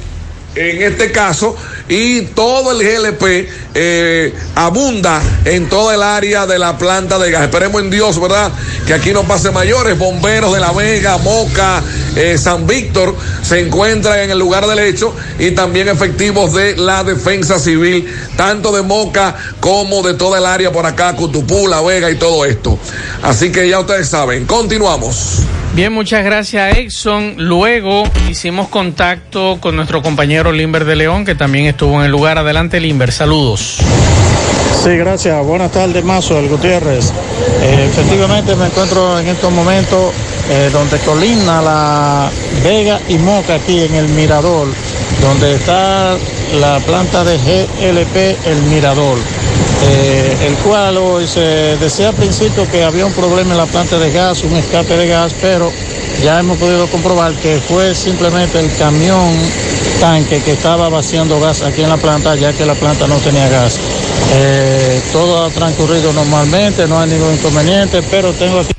en 0.57 0.81
este 0.81 1.11
caso, 1.11 1.55
y 1.89 2.21
todo 2.21 2.79
el 2.79 2.85
GLP 2.85 3.66
eh, 3.79 4.33
abunda 4.55 5.21
en 5.45 5.69
toda 5.69 5.93
el 5.93 6.01
área 6.01 6.47
de 6.47 6.57
la 6.57 6.79
planta 6.79 7.19
de 7.19 7.29
gas. 7.29 7.43
Esperemos 7.43 7.79
en 7.79 7.91
Dios, 7.91 8.19
¿verdad? 8.19 8.51
Que 8.87 8.93
aquí 8.95 9.11
no 9.11 9.23
pase 9.23 9.51
mayores. 9.51 9.99
Bomberos 9.99 10.51
de 10.51 10.59
La 10.59 10.71
Vega, 10.71 11.19
Moca, 11.19 11.83
eh, 12.15 12.39
San 12.39 12.65
Víctor 12.65 13.15
se 13.43 13.59
encuentran 13.59 14.19
en 14.19 14.31
el 14.31 14.39
lugar 14.39 14.65
del 14.65 14.79
hecho 14.79 15.15
y 15.37 15.51
también 15.51 15.89
efectivos 15.89 16.55
de 16.55 16.75
la 16.75 17.03
defensa 17.03 17.59
civil, 17.59 18.11
tanto 18.35 18.75
de 18.75 18.81
Moca 18.81 19.35
como 19.59 20.01
de 20.01 20.15
toda 20.15 20.39
el 20.39 20.47
área 20.47 20.71
por 20.71 20.87
acá, 20.87 21.15
Cutupú, 21.15 21.67
La 21.67 21.81
Vega 21.81 22.09
y 22.09 22.15
todo 22.15 22.45
esto. 22.45 22.79
Así 23.21 23.51
que 23.51 23.69
ya 23.69 23.79
ustedes 23.79 24.09
saben, 24.09 24.45
continuamos. 24.45 25.43
Bien, 25.77 25.93
muchas 25.93 26.23
gracias, 26.23 26.75
Exxon. 26.75 27.35
Luego 27.37 28.09
hicimos 28.27 28.67
contacto 28.67 29.59
con 29.59 29.75
nuestro 29.75 30.01
compañero 30.01 30.51
Limber 30.51 30.85
de 30.85 30.95
León, 30.95 31.23
que 31.23 31.35
también 31.35 31.65
estuvo 31.65 31.99
en 31.99 32.05
el 32.05 32.11
lugar. 32.11 32.39
Adelante, 32.39 32.79
Limber. 32.79 33.11
Saludos. 33.11 33.66
Sí, 33.67 34.95
gracias. 34.97 35.45
Buenas 35.45 35.71
tardes, 35.71 36.03
Mazo, 36.03 36.39
el 36.39 36.47
Gutiérrez. 36.47 37.11
Eh, 37.61 37.89
efectivamente 37.89 38.55
me 38.55 38.67
encuentro 38.67 39.19
en 39.19 39.27
estos 39.27 39.51
momentos 39.51 40.13
eh, 40.49 40.69
donde 40.71 40.97
colina 40.99 41.61
la 41.61 42.29
Vega 42.63 43.01
y 43.09 43.17
Moca 43.17 43.55
aquí 43.55 43.81
en 43.81 43.95
el 43.95 44.07
Mirador, 44.09 44.67
donde 45.21 45.55
está 45.55 46.15
la 46.61 46.79
planta 46.79 47.23
de 47.25 47.37
GLP 47.37 48.47
El 48.47 48.61
Mirador, 48.63 49.17
eh, 49.83 50.37
el 50.47 50.55
cual 50.57 50.97
hoy 50.97 51.27
se 51.27 51.75
decía 51.77 52.09
al 52.09 52.15
principio 52.15 52.69
que 52.71 52.83
había 52.83 53.05
un 53.05 53.13
problema 53.13 53.51
en 53.51 53.57
la 53.57 53.65
planta 53.65 53.99
de 53.99 54.11
gas, 54.11 54.43
un 54.43 54.55
escape 54.55 54.95
de 54.95 55.07
gas, 55.07 55.33
pero 55.41 55.71
ya 56.23 56.39
hemos 56.39 56.57
podido 56.57 56.87
comprobar 56.87 57.33
que 57.33 57.59
fue 57.59 57.93
simplemente 57.93 58.59
el 58.59 58.75
camión 58.77 59.33
tanque 59.99 60.41
que 60.41 60.51
estaba 60.51 60.89
vaciando 60.89 61.39
gas 61.39 61.61
aquí 61.61 61.81
en 61.81 61.89
la 61.89 61.97
planta, 61.97 62.35
ya 62.35 62.53
que 62.53 62.65
la 62.65 62.75
planta 62.75 63.07
no 63.07 63.17
tenía 63.17 63.47
gas. 63.49 63.79
Eh, 64.33 65.01
todo 65.11 65.45
ha 65.45 65.49
transcurrido 65.49 66.13
normalmente, 66.13 66.87
no 66.87 66.99
hay 66.99 67.09
ningún 67.09 67.33
inconveniente, 67.33 68.01
pero 68.03 68.33
tengo 68.33 68.59
aquí. 68.59 68.73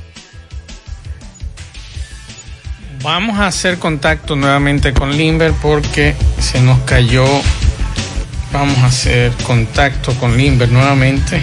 Vamos 3.01 3.39
a 3.39 3.47
hacer 3.47 3.79
contacto 3.79 4.35
nuevamente 4.35 4.93
con 4.93 5.15
Limber 5.15 5.53
porque 5.61 6.15
se 6.39 6.61
nos 6.61 6.79
cayó. 6.79 7.25
Vamos 8.51 8.77
a 8.79 8.87
hacer 8.87 9.31
contacto 9.45 10.13
con 10.15 10.35
Limber 10.37 10.69
nuevamente. 10.69 11.41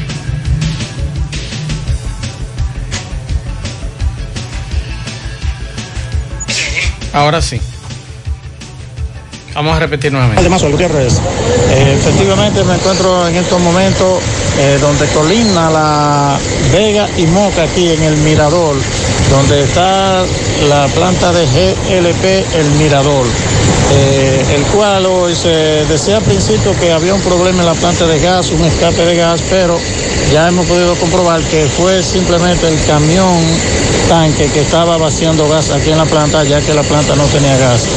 Ahora 7.17 7.41
sí. 7.41 7.59
Vamos 9.55 9.75
a 9.75 9.81
repetir 9.81 10.13
nuevamente. 10.13 10.39
Además, 10.39 10.63
Gutiérrez, 10.63 11.15
eh, 11.71 11.97
efectivamente 11.99 12.63
me 12.63 12.75
encuentro 12.75 13.27
en 13.27 13.37
estos 13.37 13.59
momentos 13.59 14.21
eh, 14.59 14.77
donde 14.79 15.07
colina 15.07 15.71
la 15.71 16.39
Vega 16.71 17.09
y 17.17 17.23
Moca 17.23 17.63
aquí 17.63 17.91
en 17.91 18.03
el 18.03 18.19
Mirador 18.19 18.77
donde 19.31 19.63
está 19.63 20.25
la 20.69 20.87
planta 20.89 21.33
de 21.33 21.47
GLP 21.47 22.25
El 22.55 22.71
Mirador, 22.73 23.27
eh, 23.95 24.45
el 24.55 24.63
cual 24.67 25.07
hoy 25.07 25.35
se 25.35 25.49
decía 25.87 26.19
al 26.19 26.23
principio 26.23 26.73
que 26.79 26.93
había 26.93 27.15
un 27.15 27.21
problema 27.21 27.61
en 27.61 27.67
la 27.67 27.75
planta 27.75 28.07
de 28.07 28.19
gas, 28.19 28.51
un 28.51 28.65
escape 28.65 29.05
de 29.05 29.17
gas, 29.17 29.43
pero 29.51 29.79
ya 30.33 30.49
hemos 30.49 30.67
podido 30.67 30.95
comprobar 30.97 31.41
que 31.43 31.67
fue 31.67 32.03
simplemente 32.03 32.69
el 32.69 32.79
camión 32.85 33.37
tanque 34.09 34.49
que 34.51 34.61
estaba 34.61 34.97
vaciando 34.97 35.49
gas 35.49 35.71
aquí 35.71 35.91
en 35.91 35.99
la 35.99 36.07
planta, 36.07 36.45
ya 36.45 36.61
que 36.61 36.75
la 36.75 36.83
planta 36.83 37.17
no 37.17 37.25
tenía 37.25 37.57
gas. 37.59 37.89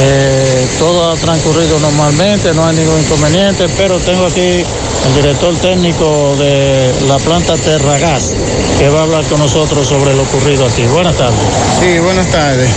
Eh, 0.00 0.66
todo 0.78 1.12
ha 1.12 1.16
transcurrido 1.16 1.78
normalmente, 1.78 2.52
no 2.52 2.66
hay 2.66 2.76
ningún 2.76 2.98
inconveniente, 3.00 3.66
pero 3.76 3.98
tengo 4.00 4.26
aquí 4.26 4.40
el 4.40 5.14
director 5.14 5.54
técnico 5.56 6.34
de 6.36 6.92
la 7.06 7.18
planta 7.18 7.54
Terragas, 7.56 8.34
que 8.78 8.88
va 8.88 9.00
a 9.00 9.02
hablar 9.04 9.24
con 9.26 9.38
nosotros 9.38 9.86
sobre 9.86 10.14
lo 10.14 10.22
ocurrido 10.22 10.66
aquí. 10.66 10.82
Buenas 10.86 11.16
tardes. 11.16 11.38
Sí, 11.80 11.98
buenas 12.00 12.26
tardes. 12.28 12.68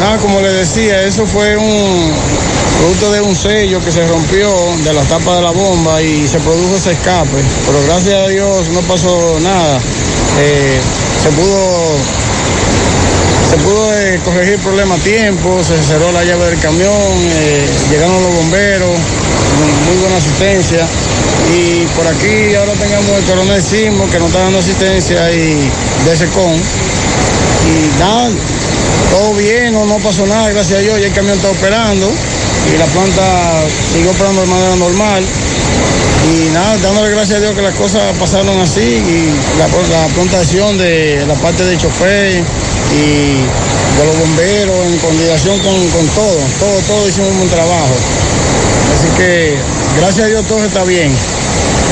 Nada, 0.00 0.18
como 0.18 0.40
le 0.40 0.52
decía, 0.52 1.02
eso 1.04 1.26
fue 1.26 1.56
un 1.56 2.12
producto 2.78 3.12
de 3.12 3.20
un 3.20 3.34
sello 3.34 3.82
que 3.84 3.92
se 3.92 4.06
rompió 4.06 4.50
de 4.84 4.92
la 4.92 5.02
tapa 5.02 5.36
de 5.36 5.42
la 5.42 5.50
bomba 5.52 6.02
y 6.02 6.26
se 6.26 6.38
produjo 6.40 6.76
ese 6.76 6.92
escape. 6.92 7.42
Pero 7.66 7.82
gracias 7.86 8.14
a 8.14 8.28
Dios 8.28 8.68
no 8.70 8.80
pasó 8.82 9.38
nada. 9.40 9.78
Eh, 10.38 10.80
se 11.22 11.30
pudo 11.30 11.96
se 13.48 13.56
pudo 13.58 13.92
eh, 13.94 14.20
corregir 14.24 14.54
el 14.54 14.60
problema 14.60 14.96
a 14.96 14.98
tiempo, 14.98 15.62
se 15.62 15.80
cerró 15.82 16.10
la 16.12 16.24
llave 16.24 16.46
del 16.46 16.58
camión, 16.58 16.92
eh, 16.92 17.66
llegaron 17.90 18.22
los 18.22 18.34
bomberos, 18.34 18.90
muy, 19.86 19.96
buena 20.00 20.16
asistencia. 20.16 20.86
Y 21.54 21.84
por 21.96 22.06
aquí 22.06 22.54
ahora 22.56 22.72
tengamos 22.72 23.10
el 23.18 23.24
coronel 23.24 23.62
Sismo 23.62 24.10
que 24.10 24.18
nos 24.18 24.28
está 24.28 24.40
dando 24.40 24.58
asistencia 24.58 25.30
y 25.32 25.70
de 26.04 26.16
SECON. 26.16 26.54
Y 26.54 28.00
nada, 28.00 28.30
todo 29.10 29.34
bien, 29.34 29.72
no, 29.72 29.86
no 29.86 29.98
pasó 29.98 30.26
nada, 30.26 30.50
gracias 30.50 30.80
a 30.80 30.82
Dios, 30.82 31.00
ya 31.00 31.06
el 31.06 31.12
camión 31.12 31.36
está 31.36 31.50
operando 31.50 32.10
y 32.72 32.78
la 32.78 32.86
planta 32.86 33.22
sigue 33.92 34.08
operando 34.08 34.40
de 34.42 34.46
manera 34.48 34.76
normal. 34.76 35.24
Y 36.34 36.50
nada, 36.50 36.76
dándole 36.78 37.10
gracias 37.10 37.38
a 37.38 37.40
Dios 37.40 37.54
que 37.54 37.62
las 37.62 37.74
cosas 37.74 38.02
pasaron 38.18 38.60
así 38.60 38.80
y 38.80 39.32
la, 39.58 39.68
la 39.68 40.08
plantación 40.14 40.76
de 40.76 41.24
la 41.26 41.34
parte 41.34 41.64
del 41.64 41.78
chofer 41.78 42.42
y 42.96 43.98
de 43.98 44.06
los 44.06 44.18
bomberos 44.18 44.86
en 44.86 44.98
coordinación 44.98 45.58
con, 45.60 45.88
con 45.90 46.06
todo, 46.08 46.38
todo, 46.58 46.80
todo 46.86 47.08
hicimos 47.08 47.30
un 47.30 47.38
buen 47.38 47.50
trabajo. 47.50 47.94
Así 48.94 49.08
que 49.16 49.56
gracias 49.98 50.26
a 50.26 50.28
Dios 50.28 50.46
todo 50.46 50.64
está 50.64 50.84
bien. 50.84 51.12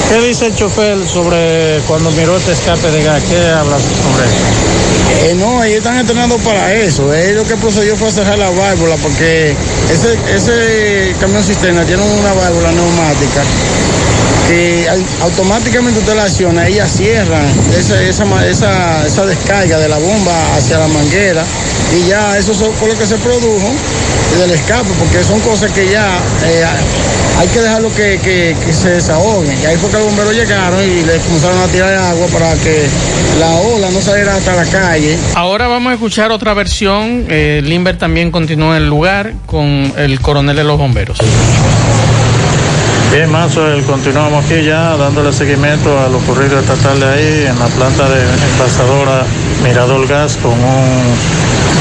¿Qué 0.08 0.20
dice 0.20 0.46
el 0.46 0.54
chofer 0.54 1.08
sobre 1.08 1.80
cuando 1.86 2.10
miró 2.12 2.36
este 2.36 2.52
escape 2.52 2.90
de 2.90 3.02
gas? 3.02 3.22
¿Qué 3.24 3.38
hablas 3.50 3.82
sobre 3.82 4.24
eso? 4.26 5.26
Eh, 5.26 5.34
no, 5.34 5.62
ellos 5.62 5.78
están 5.78 5.98
entrenando 5.98 6.36
para 6.38 6.72
eso. 6.74 7.12
Ellos 7.12 7.36
lo 7.36 7.44
que 7.44 7.56
procedió 7.56 7.96
fue 7.96 8.10
cerrar 8.10 8.38
la 8.38 8.50
válvula 8.50 8.96
porque 8.96 9.56
ese, 9.90 10.18
ese 10.34 11.14
camión 11.20 11.42
cisterna 11.42 11.84
tiene 11.84 12.02
una 12.02 12.32
válvula 12.34 12.72
neumática 12.72 13.42
que 14.48 14.86
automáticamente 15.22 16.00
usted 16.00 16.14
la 16.16 16.24
acciona, 16.24 16.66
ella 16.66 16.86
cierra 16.86 17.40
esa, 17.78 18.02
esa, 18.02 19.06
esa, 19.06 19.26
descarga 19.26 19.78
de 19.78 19.88
la 19.88 19.98
bomba 19.98 20.32
hacia 20.56 20.78
la 20.78 20.88
manguera 20.88 21.42
y 21.96 22.08
ya 22.08 22.36
eso 22.36 22.52
so- 22.54 22.72
fue 22.72 22.88
lo 22.88 22.98
que 22.98 23.06
se 23.06 23.16
produjo 23.16 23.72
del 24.38 24.50
escape, 24.50 24.88
porque 24.98 25.22
son 25.24 25.40
cosas 25.40 25.70
que 25.72 25.88
ya 25.90 26.06
eh, 26.46 26.64
hay 27.38 27.48
que 27.48 27.60
dejarlo 27.60 27.88
que, 27.94 28.18
que, 28.22 28.54
que 28.66 28.72
se 28.72 28.90
desahoguen. 28.90 29.56
Y 29.62 29.66
ahí 29.66 29.76
fue 29.76 29.90
que 29.90 29.96
los 29.96 30.06
bomberos 30.06 30.34
llegaron 30.34 30.82
y 30.82 31.02
le 31.04 31.18
comenzaron 31.18 31.60
a 31.60 31.66
tirar 31.68 31.94
agua 31.94 32.26
para 32.32 32.52
que 32.56 32.86
la 33.40 33.50
ola 33.60 33.90
no 33.90 34.00
saliera 34.00 34.34
hasta 34.34 34.54
la 34.56 34.64
calle. 34.66 35.16
Ahora 35.34 35.68
vamos 35.68 35.90
a 35.90 35.94
escuchar 35.94 36.32
otra 36.32 36.52
versión. 36.52 37.26
Eh, 37.28 37.60
Limber 37.64 37.96
también 37.96 38.30
continúa 38.32 38.76
en 38.76 38.82
el 38.82 38.88
lugar 38.88 39.32
con 39.46 39.92
el 39.96 40.20
coronel 40.20 40.56
de 40.56 40.64
los 40.64 40.78
bomberos. 40.78 41.18
Bien, 43.14 43.30
Mazo, 43.30 43.60
continuamos 43.86 44.44
aquí 44.44 44.64
ya 44.64 44.96
dándole 44.96 45.32
seguimiento 45.32 45.96
a 46.00 46.08
lo 46.08 46.18
ocurrido 46.18 46.58
esta 46.58 46.74
tarde 46.74 47.06
ahí 47.06 47.46
en 47.46 47.56
la 47.60 47.66
planta 47.66 48.08
de 48.08 48.20
envasadora 48.20 49.24
Mirador 49.62 50.08
Gas 50.08 50.36
con 50.38 50.50
un 50.50 51.14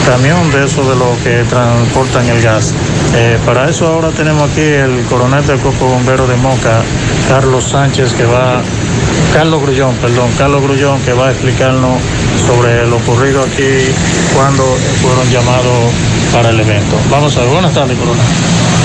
camión 0.06 0.52
de 0.52 0.66
eso 0.66 0.88
de 0.88 0.96
lo 0.96 1.18
que 1.24 1.44
transportan 1.50 2.30
el 2.30 2.40
gas. 2.40 2.76
Eh, 3.16 3.40
para 3.48 3.68
eso 3.68 3.88
ahora 3.88 4.12
tenemos 4.12 4.44
aquí 4.44 4.62
el 4.62 5.04
coronel 5.10 5.44
del 5.48 5.58
Cuerpo 5.58 5.88
Bombero 5.88 6.28
de 6.28 6.36
Moca, 6.36 6.84
Carlos 7.28 7.64
Sánchez, 7.64 8.14
que 8.14 8.26
va, 8.26 8.62
Carlos 9.34 9.60
Grullón, 9.64 9.96
perdón, 9.96 10.30
Carlos 10.38 10.62
Grullón, 10.62 11.02
que 11.02 11.14
va 11.14 11.30
a 11.30 11.32
explicarnos 11.32 12.00
sobre 12.46 12.86
lo 12.86 12.98
ocurrido 12.98 13.42
aquí 13.42 13.92
cuando 14.36 14.64
fueron 15.02 15.28
llamados 15.32 15.92
para 16.32 16.52
el 16.52 16.60
evento. 16.60 16.96
Vamos 17.10 17.36
a 17.38 17.42
ver, 17.42 17.50
buenas 17.50 17.74
tardes, 17.74 17.98
coronel. 17.98 18.83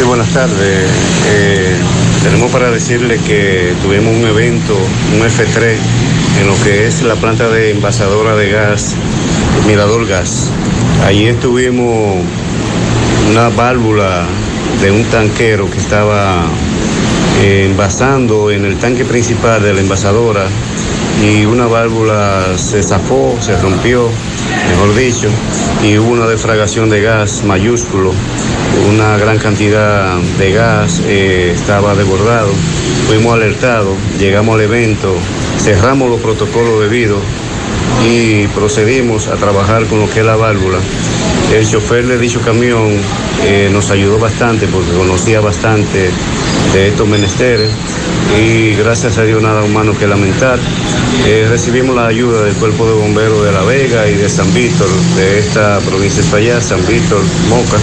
Sí, 0.00 0.06
buenas 0.06 0.30
tardes. 0.30 0.90
Eh, 1.28 1.76
tenemos 2.22 2.50
para 2.50 2.70
decirle 2.70 3.18
que 3.18 3.74
tuvimos 3.82 4.16
un 4.16 4.26
evento, 4.26 4.74
un 5.14 5.20
F3, 5.20 5.76
en 6.40 6.46
lo 6.46 6.54
que 6.64 6.86
es 6.86 7.02
la 7.02 7.16
planta 7.16 7.50
de 7.50 7.72
envasadora 7.72 8.34
de 8.34 8.48
gas, 8.48 8.94
Mirador 9.66 10.06
Gas. 10.06 10.48
Allí 11.04 11.26
estuvimos 11.26 12.16
una 13.30 13.50
válvula 13.50 14.24
de 14.80 14.90
un 14.90 15.04
tanquero 15.04 15.70
que 15.70 15.76
estaba 15.76 16.46
eh, 17.42 17.66
envasando 17.70 18.50
en 18.50 18.64
el 18.64 18.78
tanque 18.78 19.04
principal 19.04 19.62
de 19.62 19.74
la 19.74 19.80
envasadora 19.82 20.46
y 21.22 21.44
una 21.44 21.66
válvula 21.66 22.56
se 22.56 22.82
zafó, 22.82 23.36
se 23.40 23.54
rompió, 23.60 24.08
mejor 24.70 24.94
dicho, 24.96 25.28
y 25.84 25.98
hubo 25.98 26.10
una 26.10 26.26
defragación 26.26 26.88
de 26.88 27.02
gas 27.02 27.44
mayúsculo, 27.44 28.14
una 28.88 29.16
gran 29.18 29.38
cantidad 29.38 30.16
de 30.38 30.52
gas 30.52 31.02
eh, 31.06 31.52
estaba 31.54 31.94
desbordado, 31.94 32.50
fuimos 33.06 33.34
alertados, 33.34 33.96
llegamos 34.18 34.54
al 34.54 34.62
evento, 34.62 35.14
cerramos 35.58 36.10
los 36.10 36.20
protocolos 36.20 36.80
debidos 36.80 37.20
y 38.06 38.46
procedimos 38.48 39.28
a 39.28 39.36
trabajar 39.36 39.86
con 39.86 40.00
lo 40.00 40.10
que 40.10 40.20
es 40.20 40.26
la 40.26 40.36
válvula. 40.36 40.78
El 41.52 41.66
chofer 41.66 42.06
de 42.06 42.18
dicho 42.18 42.40
camión 42.40 42.92
eh, 43.44 43.68
nos 43.72 43.90
ayudó 43.90 44.18
bastante 44.18 44.66
porque 44.68 44.92
conocía 44.92 45.40
bastante 45.40 46.10
de 46.72 46.88
estos 46.88 47.08
menesteres 47.08 47.70
y 48.40 48.74
gracias 48.74 49.18
a 49.18 49.24
Dios 49.24 49.42
nada 49.42 49.62
humano 49.64 49.96
que 49.98 50.06
lamentar. 50.06 50.58
Eh, 51.26 51.46
recibimos 51.50 51.96
la 51.96 52.06
ayuda 52.06 52.44
del 52.44 52.54
Cuerpo 52.54 52.86
de 52.86 52.94
Bomberos 52.94 53.44
de 53.44 53.52
La 53.52 53.62
Vega 53.62 54.08
y 54.08 54.14
de 54.14 54.28
San 54.28 54.52
Víctor, 54.54 54.88
de 55.16 55.38
esta 55.40 55.80
provincia 55.80 56.22
de 56.22 56.26
España, 56.28 56.60
San 56.60 56.86
Víctor, 56.86 57.20
Moca. 57.48 57.78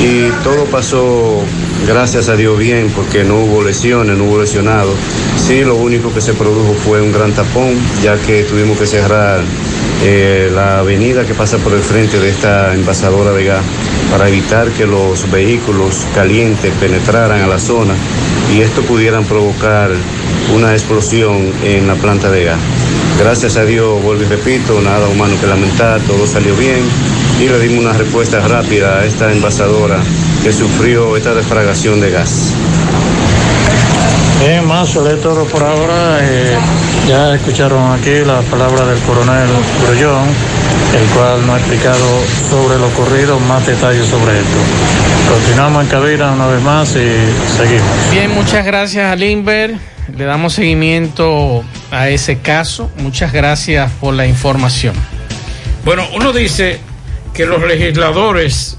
Y 0.00 0.30
todo 0.44 0.64
pasó, 0.66 1.42
gracias 1.86 2.28
a 2.28 2.36
Dios, 2.36 2.56
bien, 2.56 2.88
porque 2.94 3.24
no 3.24 3.40
hubo 3.40 3.64
lesiones, 3.64 4.16
no 4.16 4.24
hubo 4.24 4.40
lesionados. 4.40 4.94
Sí, 5.36 5.64
lo 5.64 5.74
único 5.74 6.14
que 6.14 6.20
se 6.20 6.34
produjo 6.34 6.72
fue 6.72 7.02
un 7.02 7.12
gran 7.12 7.32
tapón, 7.32 7.74
ya 8.00 8.16
que 8.16 8.44
tuvimos 8.44 8.78
que 8.78 8.86
cerrar 8.86 9.40
eh, 10.04 10.52
la 10.54 10.78
avenida 10.78 11.26
que 11.26 11.34
pasa 11.34 11.58
por 11.58 11.72
el 11.72 11.80
frente 11.80 12.20
de 12.20 12.30
esta 12.30 12.74
envasadora 12.74 13.32
de 13.32 13.44
gas 13.44 13.64
para 14.12 14.28
evitar 14.28 14.70
que 14.70 14.86
los 14.86 15.28
vehículos 15.32 16.06
calientes 16.14 16.72
penetraran 16.78 17.40
a 17.40 17.48
la 17.48 17.58
zona 17.58 17.94
y 18.54 18.60
esto 18.60 18.82
pudieran 18.82 19.24
provocar 19.24 19.90
una 20.54 20.72
explosión 20.72 21.52
en 21.64 21.88
la 21.88 21.96
planta 21.96 22.30
de 22.30 22.44
gas. 22.44 22.60
Gracias 23.18 23.56
a 23.56 23.64
Dios, 23.64 24.00
vuelvo 24.00 24.22
y 24.22 24.26
repito, 24.26 24.80
nada 24.80 25.08
humano 25.08 25.34
que 25.40 25.48
lamentar, 25.48 26.00
todo 26.02 26.24
salió 26.24 26.54
bien 26.54 26.84
y 27.38 27.48
le 27.48 27.58
dimos 27.60 27.84
una 27.84 27.92
respuesta 27.92 28.40
rápida 28.40 28.98
a 28.98 29.04
esta 29.04 29.30
envasadora 29.32 29.98
que 30.42 30.52
sufrió 30.52 31.16
esta 31.16 31.34
defragación 31.34 32.00
de 32.00 32.10
gas. 32.10 32.52
Bien, 34.40 34.66
más 34.66 34.88
sobre 34.88 35.14
todo 35.16 35.44
por 35.46 35.62
ahora. 35.62 36.18
eh, 36.22 36.56
ya 37.08 37.34
escucharon 37.34 37.92
aquí 37.92 38.24
las 38.24 38.44
palabras 38.46 38.86
del 38.88 38.98
coronel 39.00 39.48
Grullón, 39.86 40.26
el 40.94 41.06
cual 41.14 41.46
nos 41.46 41.56
ha 41.56 41.58
explicado 41.58 42.06
sobre 42.50 42.78
lo 42.78 42.86
ocurrido, 42.88 43.38
más 43.40 43.66
detalles 43.66 44.06
sobre 44.06 44.38
esto. 44.38 44.58
Continuamos 45.28 45.84
en 45.84 45.90
cabina 45.90 46.32
una 46.32 46.46
vez 46.46 46.62
más 46.62 46.90
y 46.90 47.56
seguimos. 47.56 48.10
Bien, 48.10 48.34
muchas 48.34 48.64
gracias 48.64 49.12
a 49.12 49.16
Limber. 49.16 49.76
Le 50.16 50.24
damos 50.24 50.54
seguimiento 50.54 51.62
a 51.90 52.08
ese 52.08 52.38
caso. 52.38 52.90
Muchas 52.96 53.32
gracias 53.32 53.90
por 54.00 54.14
la 54.14 54.26
información. 54.26 54.94
Bueno, 55.84 56.04
uno 56.14 56.32
dice 56.32 56.80
que 57.38 57.46
los 57.46 57.62
legisladores 57.62 58.76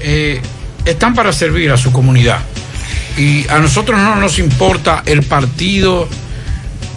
eh, 0.00 0.40
están 0.84 1.14
para 1.14 1.32
servir 1.32 1.70
a 1.70 1.76
su 1.76 1.92
comunidad. 1.92 2.40
Y 3.16 3.48
a 3.48 3.60
nosotros 3.60 3.96
no 3.96 4.16
nos 4.16 4.40
importa 4.40 5.04
el 5.06 5.22
partido, 5.22 6.08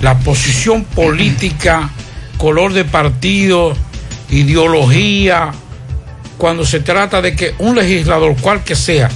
la 0.02 0.18
posición 0.18 0.84
política, 0.84 1.92
color 2.40 2.74
de 2.74 2.86
partido, 2.86 3.78
ideología. 4.32 5.52
cuando 6.40 6.66
se 6.66 6.80
trata 6.80 7.22
de 7.22 7.36
que 7.36 7.54
un 7.60 7.76
legislador, 7.76 8.36
cual 8.38 8.64
que 8.64 8.76
sea, 8.76 9.12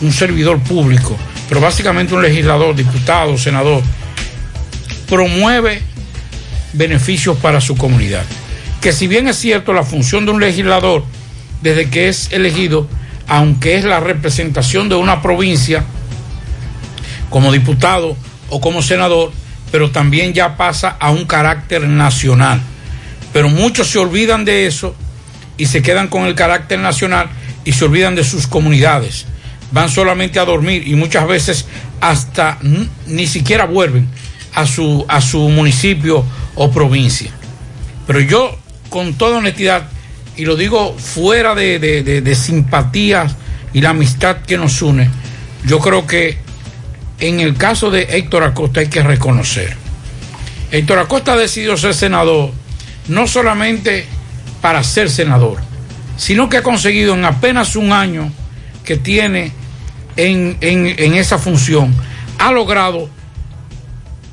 un 0.00 0.12
servidor 0.14 0.60
público, 0.60 1.14
pero 1.46 1.60
básicamente 1.60 2.14
un 2.14 2.22
legislador, 2.22 2.74
diputado, 2.74 3.36
senador, 3.36 3.82
promueve 5.06 5.82
beneficios 6.72 7.36
para 7.36 7.60
su 7.60 7.76
comunidad. 7.76 8.24
Que 8.80 8.92
si 8.92 9.06
bien 9.06 9.28
es 9.28 9.36
cierto 9.36 9.72
la 9.72 9.82
función 9.82 10.24
de 10.24 10.32
un 10.32 10.40
legislador, 10.40 11.04
desde 11.62 11.90
que 11.90 12.08
es 12.08 12.32
elegido, 12.32 12.86
aunque 13.26 13.76
es 13.76 13.84
la 13.84 14.00
representación 14.00 14.88
de 14.88 14.94
una 14.94 15.22
provincia, 15.22 15.84
como 17.30 17.52
diputado 17.52 18.16
o 18.48 18.60
como 18.60 18.82
senador, 18.82 19.32
pero 19.70 19.90
también 19.90 20.32
ya 20.34 20.56
pasa 20.56 20.96
a 20.98 21.10
un 21.10 21.24
carácter 21.24 21.88
nacional. 21.88 22.60
Pero 23.32 23.48
muchos 23.48 23.88
se 23.88 23.98
olvidan 23.98 24.44
de 24.44 24.66
eso 24.66 24.94
y 25.56 25.66
se 25.66 25.82
quedan 25.82 26.08
con 26.08 26.24
el 26.24 26.34
carácter 26.34 26.80
nacional 26.80 27.28
y 27.64 27.72
se 27.72 27.84
olvidan 27.84 28.16
de 28.16 28.24
sus 28.24 28.46
comunidades. 28.46 29.26
Van 29.72 29.88
solamente 29.88 30.40
a 30.40 30.44
dormir 30.44 30.86
y 30.86 30.96
muchas 30.96 31.28
veces 31.28 31.66
hasta 32.00 32.58
ni 33.06 33.26
siquiera 33.26 33.66
vuelven 33.66 34.08
a 34.54 34.66
su, 34.66 35.04
a 35.08 35.20
su 35.20 35.48
municipio 35.48 36.24
o 36.56 36.70
provincia. 36.72 37.30
Pero 38.08 38.20
yo, 38.20 38.58
con 38.90 39.14
toda 39.14 39.38
honestidad, 39.38 39.88
y 40.36 40.44
lo 40.44 40.56
digo 40.56 40.94
fuera 40.98 41.54
de, 41.54 41.78
de, 41.78 42.02
de 42.02 42.34
simpatías 42.34 43.36
y 43.72 43.80
la 43.80 43.90
amistad 43.90 44.38
que 44.42 44.58
nos 44.58 44.82
une, 44.82 45.08
yo 45.64 45.78
creo 45.78 46.06
que 46.06 46.38
en 47.20 47.40
el 47.40 47.56
caso 47.56 47.90
de 47.90 48.02
Héctor 48.02 48.42
Acosta 48.42 48.80
hay 48.80 48.88
que 48.88 49.02
reconocer. 49.02 49.76
Héctor 50.70 50.98
Acosta 50.98 51.32
ha 51.32 51.36
decidido 51.36 51.76
ser 51.76 51.94
senador 51.94 52.52
no 53.08 53.26
solamente 53.26 54.06
para 54.60 54.82
ser 54.84 55.10
senador, 55.10 55.58
sino 56.16 56.48
que 56.48 56.58
ha 56.58 56.62
conseguido 56.62 57.14
en 57.14 57.24
apenas 57.24 57.76
un 57.76 57.92
año 57.92 58.32
que 58.84 58.96
tiene 58.96 59.52
en, 60.16 60.58
en 60.60 61.14
esa 61.14 61.38
función, 61.38 61.94
ha 62.38 62.52
logrado 62.52 63.08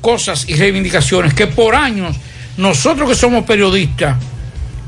cosas 0.00 0.48
y 0.48 0.54
reivindicaciones 0.54 1.34
que 1.34 1.46
por 1.46 1.74
años 1.74 2.16
nosotros 2.56 3.08
que 3.08 3.14
somos 3.14 3.44
periodistas 3.44 4.16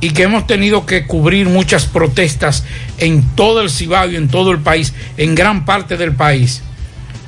y 0.01 0.11
que 0.11 0.23
hemos 0.23 0.47
tenido 0.47 0.87
que 0.87 1.07
cubrir 1.07 1.49
muchas 1.49 1.87
protestas 1.87 2.65
en 2.99 3.23
todo 3.35 3.61
el 3.61 3.71
Cibao 3.71 4.11
y 4.11 4.17
en 4.17 4.29
todo 4.29 4.51
el 4.51 4.59
país, 4.59 4.95
en 5.17 5.35
gran 5.35 5.65
parte 5.65 5.97
del 5.97 6.13
país, 6.13 6.63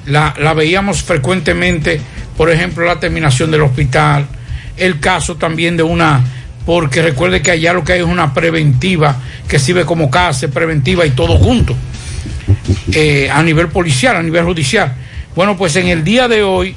la, 0.07 0.35
la 0.39 0.55
veíamos 0.55 1.03
frecuentemente, 1.03 2.01
por 2.37 2.51
ejemplo, 2.51 2.85
la 2.85 2.99
terminación 2.99 3.51
del 3.51 3.63
hospital, 3.63 4.27
el 4.77 5.01
caso 5.01 5.37
también 5.37 5.77
de 5.77 5.83
una, 5.83 6.25
porque 6.65 7.03
recuerde 7.03 7.43
que 7.43 7.51
allá 7.51 7.73
lo 7.73 7.85
que 7.85 7.95
hay 7.95 8.01
es 8.01 8.07
una 8.07 8.33
preventiva 8.33 9.17
que 9.49 9.59
sirve 9.59 9.85
como 9.85 10.11
cárcel 10.11 10.51
preventiva 10.51 11.05
y 11.05 11.11
todo 11.11 11.37
junto, 11.37 11.77
eh, 12.93 13.29
a 13.31 13.43
nivel 13.43 13.69
policial, 13.69 14.17
a 14.17 14.23
nivel 14.23 14.45
judicial. 14.45 14.95
Bueno, 15.35 15.57
pues 15.57 15.77
en 15.77 15.89
el 15.89 16.05
día 16.05 16.29
de 16.29 16.43
hoy, 16.43 16.75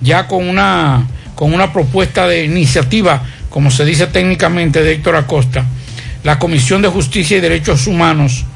ya 0.00 0.26
con 0.26 0.48
una, 0.48 1.06
con 1.34 1.52
una 1.52 1.72
propuesta 1.72 2.26
de 2.26 2.44
iniciativa, 2.44 3.22
como 3.50 3.70
se 3.70 3.84
dice 3.84 4.06
técnicamente, 4.06 4.82
de 4.82 4.92
Héctor 4.92 5.16
Acosta, 5.16 5.66
la 6.24 6.38
Comisión 6.38 6.80
de 6.80 6.88
Justicia 6.88 7.36
y 7.36 7.40
Derechos 7.40 7.86
Humanos 7.86 8.46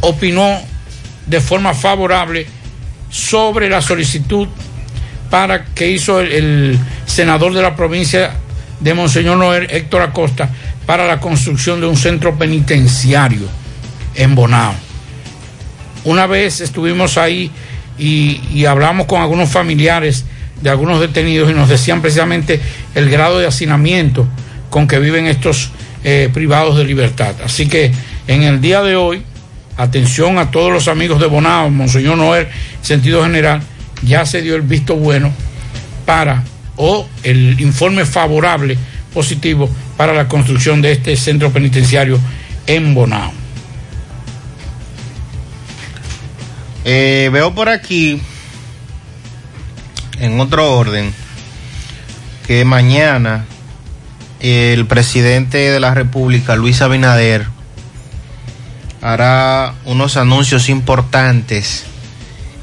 opinó 0.00 0.60
de 1.26 1.40
forma 1.40 1.74
favorable 1.74 2.46
sobre 3.10 3.68
la 3.68 3.80
solicitud 3.80 4.48
para 5.30 5.64
que 5.66 5.90
hizo 5.90 6.20
el, 6.20 6.78
senador 7.06 7.52
de 7.52 7.62
la 7.62 7.74
provincia 7.74 8.32
de 8.80 8.94
Monseñor 8.94 9.38
Noel, 9.38 9.66
Héctor 9.70 10.02
Acosta, 10.02 10.48
para 10.86 11.06
la 11.06 11.20
construcción 11.20 11.80
de 11.80 11.86
un 11.86 11.96
centro 11.96 12.38
penitenciario 12.38 13.48
en 14.14 14.34
Bonao. 14.34 14.74
Una 16.04 16.26
vez 16.26 16.60
estuvimos 16.60 17.18
ahí 17.18 17.50
y, 17.98 18.64
hablamos 18.66 19.06
con 19.06 19.20
algunos 19.20 19.50
familiares 19.50 20.24
de 20.60 20.70
algunos 20.70 21.00
detenidos 21.00 21.50
y 21.50 21.54
nos 21.54 21.68
decían 21.68 22.02
precisamente 22.02 22.60
el 22.94 23.10
grado 23.10 23.38
de 23.38 23.46
hacinamiento 23.46 24.26
con 24.70 24.86
que 24.86 24.98
viven 24.98 25.26
estos 25.26 25.70
eh, 26.04 26.28
privados 26.32 26.76
de 26.76 26.84
libertad. 26.84 27.34
Así 27.44 27.68
que 27.68 27.92
en 28.26 28.42
el 28.42 28.60
día 28.60 28.82
de 28.82 28.96
hoy 28.96 29.22
atención 29.76 30.38
a 30.38 30.50
todos 30.50 30.72
los 30.72 30.88
amigos 30.88 31.20
de 31.20 31.26
Bonao, 31.26 31.70
Monseñor 31.70 32.18
Noel, 32.18 32.48
sentido 32.82 33.22
general, 33.22 33.62
ya 34.02 34.26
se 34.26 34.42
dio 34.42 34.56
el 34.56 34.62
visto 34.62 34.96
bueno 34.96 35.32
para, 36.04 36.42
o 36.76 37.08
el 37.22 37.60
informe 37.60 38.04
favorable, 38.04 38.76
positivo, 39.14 39.70
para 39.96 40.12
la 40.12 40.28
construcción 40.28 40.82
de 40.82 40.92
este 40.92 41.16
centro 41.16 41.52
penitenciario 41.52 42.18
en 42.66 42.94
Bonao. 42.94 43.32
Eh, 46.84 47.30
veo 47.32 47.54
por 47.54 47.68
aquí, 47.68 48.20
en 50.20 50.40
otro 50.40 50.76
orden, 50.76 51.12
que 52.46 52.64
mañana 52.64 53.44
el 54.40 54.86
presidente 54.86 55.58
de 55.70 55.80
la 55.80 55.94
República, 55.94 56.56
Luis 56.56 56.80
Abinader, 56.82 57.46
hará 59.00 59.74
unos 59.84 60.16
anuncios 60.16 60.68
importantes 60.68 61.84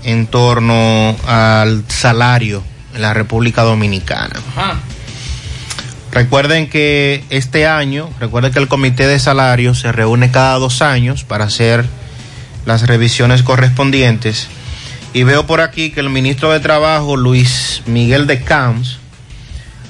en 0.03 0.28
torno 0.28 1.16
al 1.28 1.84
salario 1.88 2.64
en 2.93 3.01
la 3.01 3.14
República 3.14 3.64
Dominicana. 3.64 4.36
Ajá. 4.56 4.80
Recuerden 6.12 6.70
que 6.70 7.26
este 7.30 7.68
año, 7.68 8.10
recuerden 8.22 8.53
que 8.53 8.60
el 8.60 8.70
Comité 8.70 9.06
de 9.06 9.20
Salarios 9.20 9.80
se 9.80 9.91
reúne 9.91 10.32
cada 10.32 10.58
dos 10.60 10.82
años 10.82 11.26
para 11.26 11.43
hacer 11.43 11.86
las 12.66 12.84
revisiones 12.88 13.43
correspondientes. 13.43 14.47
Y 15.16 15.24
veo 15.24 15.47
por 15.47 15.61
aquí 15.61 15.91
que 15.91 16.01
el 16.01 16.09
ministro 16.09 16.51
de 16.51 16.59
Trabajo, 16.59 17.16
Luis 17.16 17.84
Miguel 17.86 18.28
de 18.28 18.41
Camps, 18.41 18.97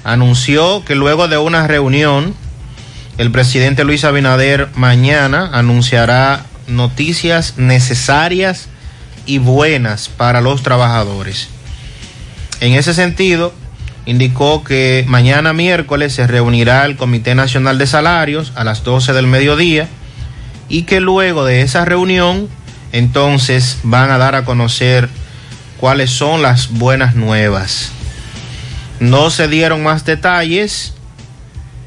anunció 0.04 0.86
que 0.86 0.94
luego 0.94 1.28
de 1.28 1.40
una 1.40 1.66
reunión 1.66 2.36
el 3.18 3.32
presidente 3.32 3.86
Luis 3.86 4.04
Abinader 4.04 4.70
mañana 4.76 5.50
anunciará 5.52 6.46
noticias 6.68 7.56
necesarias 7.58 8.68
y 9.26 9.40
buenas 9.40 10.10
para 10.10 10.42
los 10.42 10.62
trabajadores. 10.62 11.50
En 12.62 12.74
ese 12.74 12.94
sentido, 12.94 13.52
indicó 14.06 14.64
que 14.64 15.06
mañana 15.08 15.54
miércoles 15.54 16.14
se 16.14 16.28
reunirá 16.28 16.86
el 16.86 16.98
Comité 16.98 17.34
Nacional 17.34 17.80
de 17.80 17.88
Salarios 17.88 18.54
a 18.54 18.64
las 18.64 18.84
12 18.84 19.12
del 19.14 19.26
mediodía 19.26 19.88
y 20.70 20.84
que 20.84 21.00
luego 21.00 21.46
de 21.46 21.64
esa 21.64 21.84
reunión 21.84 22.48
entonces 22.96 23.80
van 23.84 24.10
a 24.10 24.18
dar 24.18 24.36
a 24.36 24.46
conocer 24.46 25.10
cuáles 25.80 26.10
son 26.10 26.42
las 26.42 26.70
buenas 26.70 27.16
nuevas. 27.16 27.92
No 29.00 29.30
se 29.30 29.48
dieron 29.48 29.84
más 29.84 30.06
detalles 30.06 30.96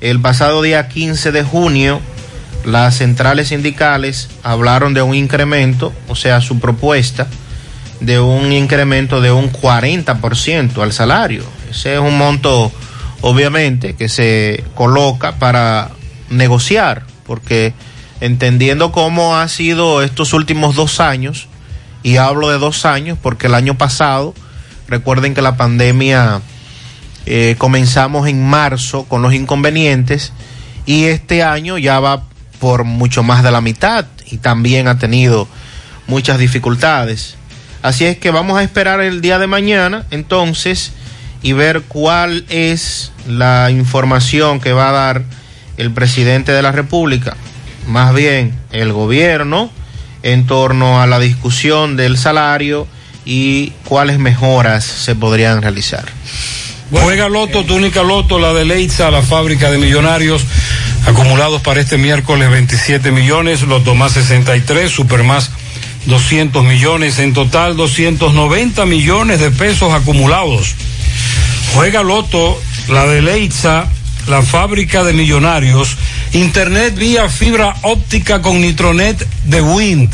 el 0.00 0.20
pasado 0.20 0.62
día 0.62 0.86
15 0.86 1.32
de 1.32 1.42
junio, 1.42 2.00
las 2.64 2.98
centrales 2.98 3.48
sindicales 3.48 4.28
hablaron 4.42 4.94
de 4.94 5.02
un 5.02 5.14
incremento, 5.14 5.92
o 6.06 6.14
sea, 6.14 6.40
su 6.40 6.60
propuesta 6.60 7.26
de 8.00 8.20
un 8.20 8.52
incremento 8.52 9.20
de 9.20 9.32
un 9.32 9.50
40% 9.50 10.82
al 10.82 10.92
salario. 10.92 11.42
Ese 11.68 11.94
es 11.94 12.00
un 12.00 12.16
monto, 12.16 12.70
obviamente, 13.22 13.94
que 13.94 14.08
se 14.08 14.62
coloca 14.74 15.36
para 15.36 15.90
negociar, 16.30 17.02
porque 17.26 17.74
entendiendo 18.20 18.92
cómo 18.92 19.36
ha 19.36 19.48
sido 19.48 20.02
estos 20.02 20.32
últimos 20.32 20.74
dos 20.74 21.00
años, 21.00 21.48
y 22.02 22.16
hablo 22.16 22.48
de 22.50 22.58
dos 22.58 22.84
años 22.84 23.18
porque 23.20 23.48
el 23.48 23.54
año 23.54 23.76
pasado, 23.76 24.34
recuerden 24.88 25.34
que 25.34 25.42
la 25.42 25.56
pandemia 25.56 26.40
eh, 27.26 27.56
comenzamos 27.58 28.28
en 28.28 28.46
marzo 28.46 29.04
con 29.04 29.20
los 29.22 29.34
inconvenientes 29.34 30.32
y 30.86 31.04
este 31.04 31.42
año 31.42 31.76
ya 31.76 32.00
va 32.00 32.22
por 32.58 32.84
mucho 32.84 33.22
más 33.22 33.42
de 33.42 33.50
la 33.50 33.60
mitad 33.60 34.06
y 34.26 34.38
también 34.38 34.88
ha 34.88 34.98
tenido 34.98 35.48
muchas 36.06 36.38
dificultades. 36.38 37.36
Así 37.82 38.06
es 38.06 38.18
que 38.18 38.30
vamos 38.30 38.58
a 38.58 38.62
esperar 38.62 39.00
el 39.00 39.20
día 39.20 39.38
de 39.38 39.46
mañana 39.46 40.06
entonces 40.10 40.92
y 41.42 41.52
ver 41.52 41.82
cuál 41.82 42.44
es 42.48 43.12
la 43.28 43.70
información 43.70 44.60
que 44.60 44.72
va 44.72 44.88
a 44.88 44.92
dar 44.92 45.24
el 45.76 45.92
presidente 45.92 46.52
de 46.52 46.62
la 46.62 46.72
República, 46.72 47.36
más 47.88 48.14
bien 48.14 48.54
el 48.70 48.92
gobierno, 48.92 49.70
en 50.22 50.46
torno 50.46 51.00
a 51.00 51.06
la 51.06 51.18
discusión 51.18 51.96
del 51.96 52.18
salario 52.18 52.86
y 53.24 53.72
cuáles 53.84 54.18
mejoras 54.18 54.84
se 54.84 55.14
podrían 55.14 55.62
realizar. 55.62 56.04
Juega 56.90 57.28
Loto, 57.28 57.64
túnica 57.64 58.02
Loto, 58.02 58.38
la 58.38 58.52
de 58.52 58.64
Leitza, 58.64 59.10
la 59.10 59.22
fábrica 59.22 59.70
de 59.70 59.78
millonarios, 59.78 60.44
acumulados 61.06 61.60
para 61.60 61.80
este 61.80 61.98
miércoles 61.98 62.50
27 62.50 63.10
millones, 63.10 63.62
Loto 63.62 63.94
más 63.94 64.12
63, 64.12 64.90
Super 64.90 65.22
más 65.24 65.50
200 66.06 66.64
millones, 66.64 67.18
en 67.18 67.34
total 67.34 67.76
290 67.76 68.86
millones 68.86 69.40
de 69.40 69.50
pesos 69.50 69.92
acumulados. 69.92 70.74
Juega 71.74 72.02
Loto, 72.02 72.58
la 72.88 73.06
de 73.06 73.20
Leitza, 73.20 73.86
la 74.28 74.42
fábrica 74.42 75.04
de 75.04 75.12
millonarios, 75.12 75.96
Internet 76.32 76.94
vía 76.94 77.28
fibra 77.28 77.74
óptica 77.82 78.40
con 78.42 78.60
Nitronet 78.60 79.24
de 79.44 79.62
Wind. 79.62 80.10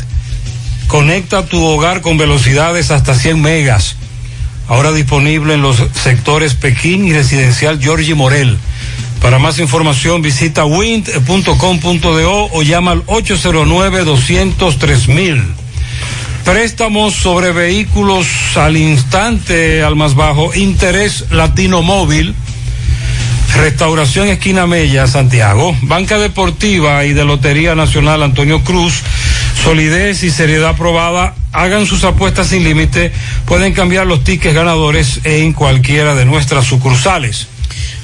Conecta 0.87 1.45
tu 1.45 1.63
hogar 1.63 2.01
con 2.01 2.17
velocidades 2.17 2.89
hasta 2.91 3.15
100 3.15 3.41
megas. 3.41 3.95
Ahora 4.67 4.91
disponible 4.91 5.53
en 5.53 5.61
los 5.61 5.77
sectores 5.93 6.55
Pekín 6.55 7.05
y 7.05 7.13
residencial 7.13 7.79
Giorgi 7.79 8.13
Morel. 8.13 8.57
Para 9.21 9.39
más 9.39 9.59
información 9.59 10.21
visita 10.21 10.65
wind.com.do 10.65 12.49
o 12.51 12.63
llama 12.63 12.91
al 12.91 13.05
809-203 13.05 15.55
Préstamos 16.45 17.15
sobre 17.15 17.51
vehículos 17.51 18.27
al 18.55 18.77
instante, 18.77 19.83
al 19.83 19.95
más 19.95 20.13
bajo, 20.13 20.53
interés 20.53 21.25
latino 21.31 21.81
móvil. 21.81 22.35
Restauración 23.55 24.27
Esquina 24.27 24.67
Mella, 24.67 25.07
Santiago. 25.07 25.75
Banca 25.81 26.17
Deportiva 26.17 27.05
y 27.05 27.13
de 27.13 27.25
Lotería 27.25 27.73
Nacional 27.73 28.21
Antonio 28.21 28.63
Cruz. 28.63 29.01
Solidez 29.63 30.23
y 30.23 30.29
seriedad 30.29 30.75
probada. 30.75 31.35
Hagan 31.51 31.85
sus 31.85 32.03
apuestas 32.03 32.47
sin 32.47 32.63
límite. 32.63 33.11
Pueden 33.45 33.73
cambiar 33.73 34.05
los 34.05 34.23
tickets 34.23 34.53
ganadores 34.53 35.21
en 35.23 35.53
cualquiera 35.53 36.15
de 36.15 36.25
nuestras 36.25 36.65
sucursales. 36.65 37.47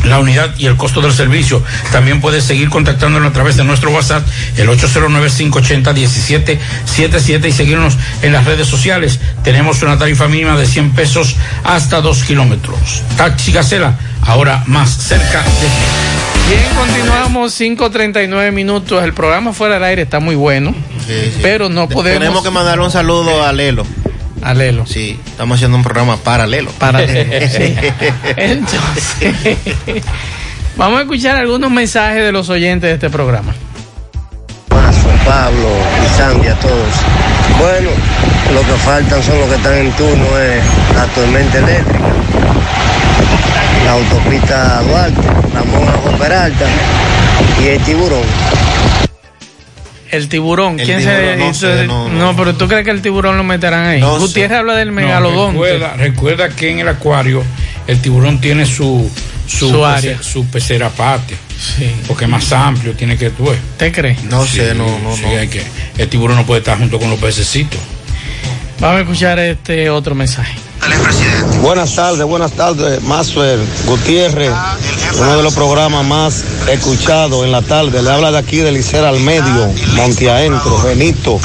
la 0.05 0.19
unidad 0.19 0.55
y 0.59 0.67
el 0.67 0.77
costo 0.77 1.01
del 1.01 1.13
servicio. 1.13 1.63
También 1.93 2.21
puedes 2.21 2.45
seguir 2.45 2.69
contactándonos 2.69 3.31
a 3.31 3.33
través 3.33 3.57
de 3.57 3.65
nuestro 3.65 3.91
WhatsApp, 3.91 4.27
el 4.57 4.69
809-580-1777 4.69 7.49
y 7.49 7.53
seguirnos 7.53 7.97
en 8.23 8.33
las 8.33 8.45
redes 8.45 8.69
sociales. 8.69 9.19
Tenemos 9.43 9.83
una 9.83 9.99
tarifa 9.99 10.29
mínima 10.29 10.57
de 10.57 10.67
100 10.67 10.93
pesos 10.93 11.35
hasta 11.65 12.01
2 12.01 12.23
kilómetros. 12.25 13.03
Taxi 13.17 13.51
Gacela, 13.53 13.99
ahora 14.23 14.63
más 14.67 14.91
cerca 14.91 15.43
de 15.43 15.51
ti. 15.51 15.67
Bien, 16.49 16.63
continuamos 16.77 17.61
5.39 17.61 18.53
minutos. 18.53 19.03
El 19.03 19.13
programa 19.15 19.53
fuera 19.53 19.75
del 19.75 19.83
aire 19.85 20.03
está 20.03 20.21
muy 20.21 20.37
bueno, 20.37 20.73
pero 21.43 21.69
no 21.69 21.89
podemos... 21.89 22.21
Tenemos 22.21 22.45
que 22.45 22.51
mandar 22.51 22.79
un 22.79 22.89
saludo 22.91 23.45
a 23.45 23.53
Lelo. 23.53 23.85
A 24.47 24.55
Lelo. 24.55 24.87
Sí, 24.87 25.19
estamos 25.27 25.57
haciendo 25.57 25.77
un 25.77 25.83
programa 25.83 26.19
paralelo. 26.19 26.71
Paralelo, 26.79 27.49
sí. 27.51 27.75
Entonces, 28.37 29.35
vamos 30.77 31.01
a 31.01 31.03
escuchar 31.03 31.35
algunos 31.35 31.69
mensajes 31.69 32.23
de 32.23 32.31
los 32.31 32.49
oyentes 32.49 32.89
de 32.89 32.95
este 32.95 33.11
programa. 33.11 33.53
Mazo, 34.71 35.09
Pablo 35.25 35.69
y 36.01 36.17
Sandy 36.17 36.47
a 36.47 36.55
todos. 36.61 36.95
Bueno, 37.59 37.91
lo 38.55 38.61
que 38.61 38.79
faltan 38.85 39.21
son 39.21 39.37
los 39.41 39.49
que 39.49 39.57
están 39.57 39.75
en 39.79 39.91
turno, 39.97 40.39
es 40.39 40.63
la 40.95 41.07
tormenta 41.07 41.59
eléctrica, 41.59 42.07
la 43.85 43.93
autopista 43.95 44.81
Duarte, 44.83 45.23
la 45.55 45.65
Monja 45.65 46.19
Peralta 46.21 46.67
y 47.61 47.67
el 47.67 47.83
tiburón. 47.83 48.23
El 50.11 50.29
tiburón, 50.29 50.79
El 50.79 50.87
¿quién 50.87 50.99
tiburón, 51.01 51.39
no 51.39 51.55
se 51.55 51.79
sé, 51.81 51.87
no, 51.87 52.09
no, 52.09 52.37
pero 52.37 52.55
tú 52.55 52.69
crees 52.69 52.85
que 52.85 52.91
el 52.91 53.03
tiburón 53.03 53.37
lo 53.37 53.45
meterán 53.45 53.87
ahí? 53.87 54.01
No 54.01 54.19
Gutiérrez 54.19 54.51
sé. 54.53 54.59
habla 54.59 54.75
del 54.77 54.89
No, 54.89 54.95
megalodón. 54.95 55.53
recuerda, 55.53 55.95
recuerda 55.95 56.49
que 56.51 56.71
en 56.71 56.79
el 56.81 56.89
acuario 56.89 57.43
el 57.87 58.01
tiburón 58.01 58.41
tiene 58.41 58.67
su, 58.67 59.11
su, 59.47 59.69
Su 59.71 59.75
pece- 59.81 59.85
área. 59.85 60.23
su 60.23 60.47
pecera 60.47 60.87
aparte. 60.87 61.35
Sí. 61.59 61.91
Porque 62.07 62.25
es 62.25 62.31
más 62.31 62.53
amplio, 62.53 62.93
tiene 62.93 63.17
que 63.17 63.31
tú. 63.31 63.49
¿Te 63.79 63.91
crees? 63.91 64.23
No 64.25 64.45
sé, 64.47 64.75
no, 64.75 64.87
no, 65.01 65.17
sí, 65.17 65.23
no. 65.23 65.29
hay 65.39 65.49
que, 65.49 65.63
el 65.99 66.09
tiburón 66.09 66.37
no 66.37 66.45
puede 66.47 66.59
estar 66.61 66.79
junto 66.79 66.99
con 66.99 67.09
los 67.11 67.19
pececitos. 67.19 67.81
Vamos 68.79 68.99
a 68.99 69.01
escuchar 69.01 69.39
este 69.39 69.89
otro 69.89 70.15
mensaje. 70.15 70.59
Buenas 71.63 71.95
tardes, 71.95 72.25
buenas 72.25 72.53
tardes, 72.53 73.03
Maxwell 73.03 73.61
Gutiérrez, 73.87 74.53
uno 75.19 75.37
de 75.39 75.43
los 75.43 75.55
programas 75.55 76.05
más 76.05 76.45
escuchados 76.71 77.45
en 77.45 77.53
la 77.53 77.63
tarde. 77.63 78.03
Le 78.03 78.11
habla 78.11 78.31
de 78.31 78.39
aquí 78.39 78.59
de 78.59 78.71
Licera 78.71 79.09
al 79.09 79.21
medio, 79.21 79.73
Monteadentro, 79.95 80.79
Benito. 80.83 81.41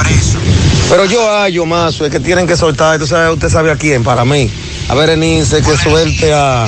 Pero 0.90 1.06
yo 1.06 1.26
hallo, 1.32 1.66
Maxwell, 1.66 2.12
que 2.12 2.20
tienen 2.20 2.46
que 2.46 2.58
soltar, 2.58 3.00
¿tú 3.00 3.08
sabes, 3.08 3.34
usted 3.34 3.50
sabe 3.50 3.72
a 3.72 3.78
quién, 3.78 4.04
para 4.04 4.26
mí. 4.26 4.52
A 4.90 4.96
Berenice, 4.96 5.62
que 5.62 5.78
suelte 5.78 6.34
a, 6.34 6.66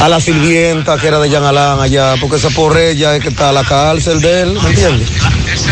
a 0.00 0.08
la 0.08 0.20
sirvienta 0.20 0.96
que 0.98 1.08
era 1.08 1.18
de 1.18 1.28
Jean 1.28 1.44
Alain 1.44 1.80
allá, 1.80 2.14
porque 2.20 2.36
esa 2.36 2.50
por 2.50 2.76
ella 2.78 3.16
es 3.16 3.22
que 3.22 3.28
está 3.28 3.52
la 3.52 3.64
cárcel 3.64 4.20
de 4.20 4.42
él, 4.42 4.58
¿me 4.62 4.70
entiendes? 4.70 5.08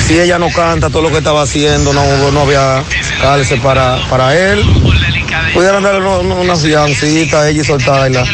Si 0.06 0.18
ella 0.18 0.38
no 0.38 0.48
canta 0.50 0.90
todo 0.90 1.02
lo 1.02 1.10
que 1.10 1.18
estaba 1.18 1.42
haciendo, 1.42 1.92
no, 1.92 2.30
no 2.32 2.40
había 2.40 2.82
cárcel 3.20 3.60
para, 3.60 3.98
para 4.08 4.36
él. 4.36 4.64
Pudieran 5.52 5.82
darle 5.82 6.06
una, 6.06 6.56
fiancita 6.56 7.42
a 7.42 7.48
ella 7.48 7.62
y 7.62 7.64
soltarla 7.64 8.24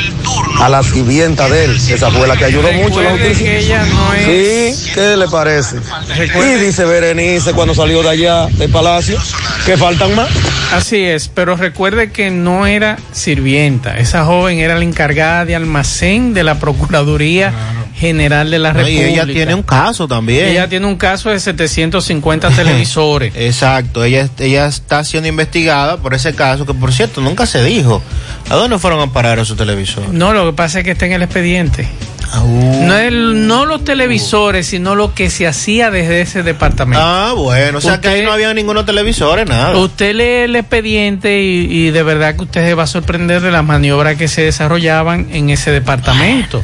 a 0.61 0.69
la 0.69 0.83
sirvienta 0.83 1.49
de 1.49 1.65
él. 1.67 1.77
Esa 1.89 2.11
fue 2.11 2.27
la 2.27 2.37
que 2.37 2.47
ayudó 2.47 2.73
mucho 2.73 3.01
a 3.01 3.03
la 3.05 3.11
justicia. 3.11 3.45
que 3.47 3.59
ella 3.59 3.85
no 3.85 4.15
es- 4.15 4.77
Sí, 4.79 4.91
¿qué 4.95 5.17
le 5.17 5.29
parece? 5.29 5.77
Recuerde- 6.17 6.57
Y 6.57 6.67
dice 6.67 6.85
Berenice 6.85 7.53
cuando 7.53 7.75
salió 7.75 8.03
de 8.03 8.11
allá, 8.11 8.47
del 8.47 8.71
palacio, 8.71 9.19
que 9.67 9.77
faltan 9.77 10.15
más. 10.15 10.29
Así 10.73 11.05
es, 11.05 11.29
pero 11.29 11.57
recuerde 11.57 12.11
que 12.11 12.31
no 12.31 12.67
era 12.67 12.99
sirvienta. 13.13 13.99
Esa 13.99 14.25
joven 14.25 14.59
era 14.59 14.77
la 14.77 14.85
encargada 14.85 15.45
de 15.45 15.55
almacén 15.55 16.35
de 16.35 16.45
la 16.45 16.59
Procuraduría 16.59 17.53
General 17.97 18.51
de 18.51 18.59
la 18.59 18.73
No, 18.73 18.81
y 18.81 18.83
República. 18.97 19.09
ella 19.09 19.27
tiene 19.27 19.55
un 19.55 19.63
caso 19.63 20.09
también. 20.09 20.49
Ella 20.49 20.69
tiene 20.69 20.87
un 20.87 20.97
caso 20.97 21.31
de 21.31 21.39
750 21.39 22.51
televisores. 22.57 23.33
Exacto, 23.37 24.03
ella, 24.03 24.29
ella 24.39 24.67
está 24.67 25.05
siendo 25.05 25.29
investigada 25.29 25.99
por 25.99 26.15
ese 26.15 26.35
caso 26.35 26.67
que 26.67 26.75
por 26.75 26.93
cierto 26.93 27.21
nunca 27.21 27.47
se 27.47 27.63
dijo. 27.63 28.03
¿A 28.51 28.55
dónde 28.57 28.79
fueron 28.79 29.01
a 29.01 29.13
parar 29.13 29.39
esos 29.39 29.57
televisores? 29.57 30.11
No, 30.11 30.33
lo 30.33 30.47
que 30.47 30.53
pasa 30.57 30.79
es 30.81 30.85
que 30.85 30.93
está 30.93 31.07
en 31.07 31.13
el 31.13 31.23
expediente. 31.23 31.87
No, 32.35 32.97
el- 32.99 33.47
no 33.47 33.67
los 33.67 33.85
televisores, 33.85 34.67
sino 34.67 34.95
lo 34.95 35.15
que 35.15 35.29
se 35.31 35.47
hacía 35.47 35.91
desde 35.91 36.23
ese 36.23 36.43
departamento. 36.43 37.05
Ah, 37.05 37.35
bueno, 37.37 37.79
o 37.79 37.81
sea 37.81 38.01
que 38.01 38.09
ahí 38.09 38.23
no 38.23 38.33
había 38.33 38.53
ninguno 38.55 38.85
televisores, 38.85 39.47
nada. 39.47 39.77
Usted 39.77 40.15
lee 40.15 40.45
el 40.45 40.57
expediente 40.57 41.43
y, 41.43 41.67
y 41.71 41.91
de 41.91 42.03
verdad 42.03 42.35
que 42.37 42.43
usted 42.45 42.65
se 42.67 42.75
va 42.75 42.85
a 42.85 42.87
sorprender 42.87 43.43
de 43.43 43.51
las 43.51 43.65
maniobras 43.65 44.17
que 44.17 44.29
se 44.29 44.43
desarrollaban 44.43 45.29
en 45.33 45.51
ese 45.51 45.71
departamento. 45.71 46.63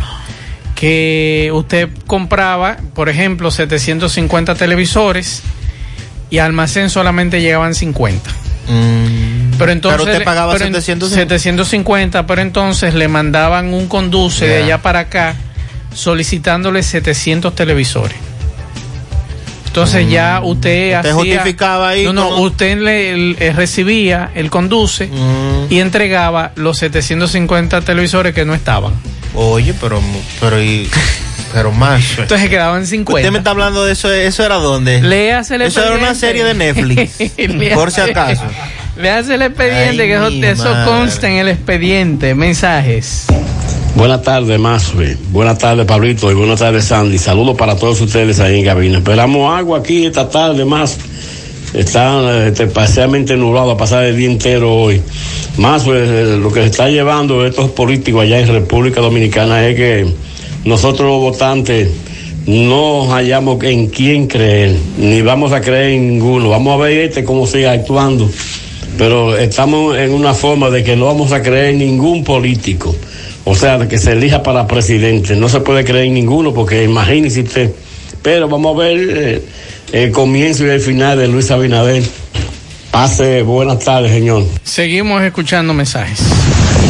Que 0.75 1.51
usted 1.53 1.89
compraba, 2.07 2.77
por 2.95 3.09
ejemplo, 3.09 3.51
750 3.51 4.55
televisores 4.55 5.43
y 6.31 6.39
al 6.39 6.47
almacén 6.47 6.89
solamente 6.89 7.41
llegaban 7.43 7.75
50. 7.75 8.31
Pero 9.59 9.73
entonces. 9.73 10.01
Mm. 10.01 10.05
Pero 10.05 10.13
usted 10.13 10.25
pagaba 10.25 10.53
pero 10.53 10.65
en- 10.67 10.73
750. 10.75 11.35
750, 11.39 12.27
pero 12.27 12.43
entonces 12.43 12.95
le 12.95 13.09
mandaban 13.09 13.75
un 13.75 13.89
conduce 13.89 14.47
de 14.47 14.63
allá 14.63 14.79
para 14.83 15.01
acá 15.01 15.35
solicitándole 15.93 16.83
700 16.83 17.55
televisores. 17.55 18.17
Entonces 19.67 20.11
ya 20.11 20.41
usted 20.43 20.97
Usted 20.97 21.11
hacía- 21.11 21.15
justificaba 21.15 21.91
ahí 21.91 22.05
No, 22.05 22.13
no, 22.13 22.31
como- 22.31 22.43
usted 22.43 22.79
le, 22.79 23.17
le 23.35 23.53
recibía 23.53 24.31
el 24.35 24.51
conduce 24.51 25.09
y 25.71 25.79
entregaba 25.79 26.53
los 26.57 26.79
750 26.79 27.81
televisores 27.83 28.35
que 28.35 28.45
no 28.45 28.55
estaban. 28.55 28.95
Oye, 29.35 29.75
pero, 29.81 30.01
pero, 30.41 30.61
y, 30.61 30.89
pero 31.53 31.71
más. 31.71 32.03
Entonces 32.19 32.49
quedaban 32.49 32.87
50. 32.87 33.21
Usted 33.21 33.31
me 33.31 33.39
está 33.39 33.51
hablando 33.51 33.85
de 33.85 33.93
eso, 33.93 34.11
¿eso 34.13 34.45
era 34.45 34.57
dónde? 34.57 35.01
Léase 35.03 35.57
el 35.57 35.63
Eso 35.63 35.85
era 35.85 35.95
una 35.97 36.15
serie 36.15 36.43
de 36.45 36.55
Netflix, 36.55 37.21
Léase- 37.37 37.75
por 37.75 37.93
si 37.93 38.01
acaso. 38.01 38.45
Le 38.97 39.11
hace 39.11 39.35
el 39.35 39.43
expediente, 39.43 40.03
Ay, 40.03 40.41
que 40.41 40.51
eso, 40.51 40.65
eso 40.73 40.85
consta 40.87 41.29
en 41.29 41.37
el 41.37 41.49
expediente. 41.49 42.35
Mensajes. 42.35 43.27
Buenas 43.95 44.23
tardes, 44.23 44.59
Mazue. 44.61 45.17
Buenas 45.33 45.59
tardes, 45.59 45.85
Pablito. 45.87 46.31
Y 46.31 46.35
buenas 46.35 46.61
tardes, 46.61 46.85
Sandy. 46.85 47.19
Saludos 47.19 47.57
para 47.57 47.77
todos 47.77 48.01
ustedes 48.01 48.39
ahí 48.39 48.61
en 48.61 48.65
cabina. 48.65 48.99
Esperamos 48.99 49.53
agua 49.53 49.79
aquí 49.79 50.07
esta 50.07 50.29
tarde 50.29 50.65
más. 50.65 50.99
Está 51.75 52.47
este, 52.47 52.67
parcialmente 52.67 53.37
nublado 53.37 53.73
a 53.73 53.77
pasar 53.77 54.05
el 54.05 54.17
día 54.17 54.31
entero 54.31 54.75
hoy. 54.75 55.03
Más 55.59 55.85
eh, 55.87 56.39
lo 56.41 56.53
que 56.53 56.61
se 56.61 56.67
está 56.67 56.89
llevando 56.89 57.45
estos 57.45 57.71
políticos 57.71 58.23
allá 58.23 58.39
en 58.39 58.49
República 58.49 59.01
Dominicana 59.01 59.67
es 59.67 59.77
que 59.77 60.07
nosotros 60.65 61.09
los 61.09 61.21
votantes 61.21 61.89
no 62.47 63.09
hallamos 63.11 63.63
en 63.65 63.89
quién 63.89 64.27
creer, 64.27 64.77
ni 64.97 65.21
vamos 65.21 65.53
a 65.53 65.61
creer 65.61 65.91
en 65.91 66.09
ninguno. 66.09 66.49
Vamos 66.51 66.75
a 66.75 66.85
ver 66.85 66.99
este 66.99 67.25
cómo 67.25 67.47
sigue 67.47 67.69
actuando. 67.69 68.31
Pero 68.97 69.37
estamos 69.37 69.97
en 69.99 70.13
una 70.13 70.35
forma 70.35 70.71
de 70.71 70.83
que 70.83 70.97
no 70.97 71.07
vamos 71.07 71.33
a 71.33 71.43
creer 71.43 71.71
en 71.71 71.79
ningún 71.79 72.25
político. 72.25 72.95
O 73.51 73.55
sea, 73.55 73.79
de 73.79 73.89
que 73.89 73.97
se 73.97 74.13
elija 74.13 74.43
para 74.43 74.67
presidente. 74.67 75.35
No 75.35 75.49
se 75.49 75.61
puede 75.61 75.83
creer 75.83 76.05
en 76.05 76.13
ninguno 76.13 76.53
porque 76.53 76.85
imagínese 76.85 77.41
usted. 77.41 77.71
Pero 78.21 78.47
vamos 78.47 78.77
a 78.77 78.79
ver 78.79 78.99
eh, 79.01 79.43
el 79.91 80.13
comienzo 80.13 80.67
y 80.67 80.69
el 80.69 80.83
final 80.83 81.17
de 81.17 81.29
Luis 81.29 81.51
Abinader. 81.51 82.03
Pase 82.91 83.41
buenas 83.41 83.79
tardes, 83.79 84.13
señor. 84.13 84.45
Seguimos 84.65 85.23
escuchando 85.23 85.73
mensajes. 85.73 86.21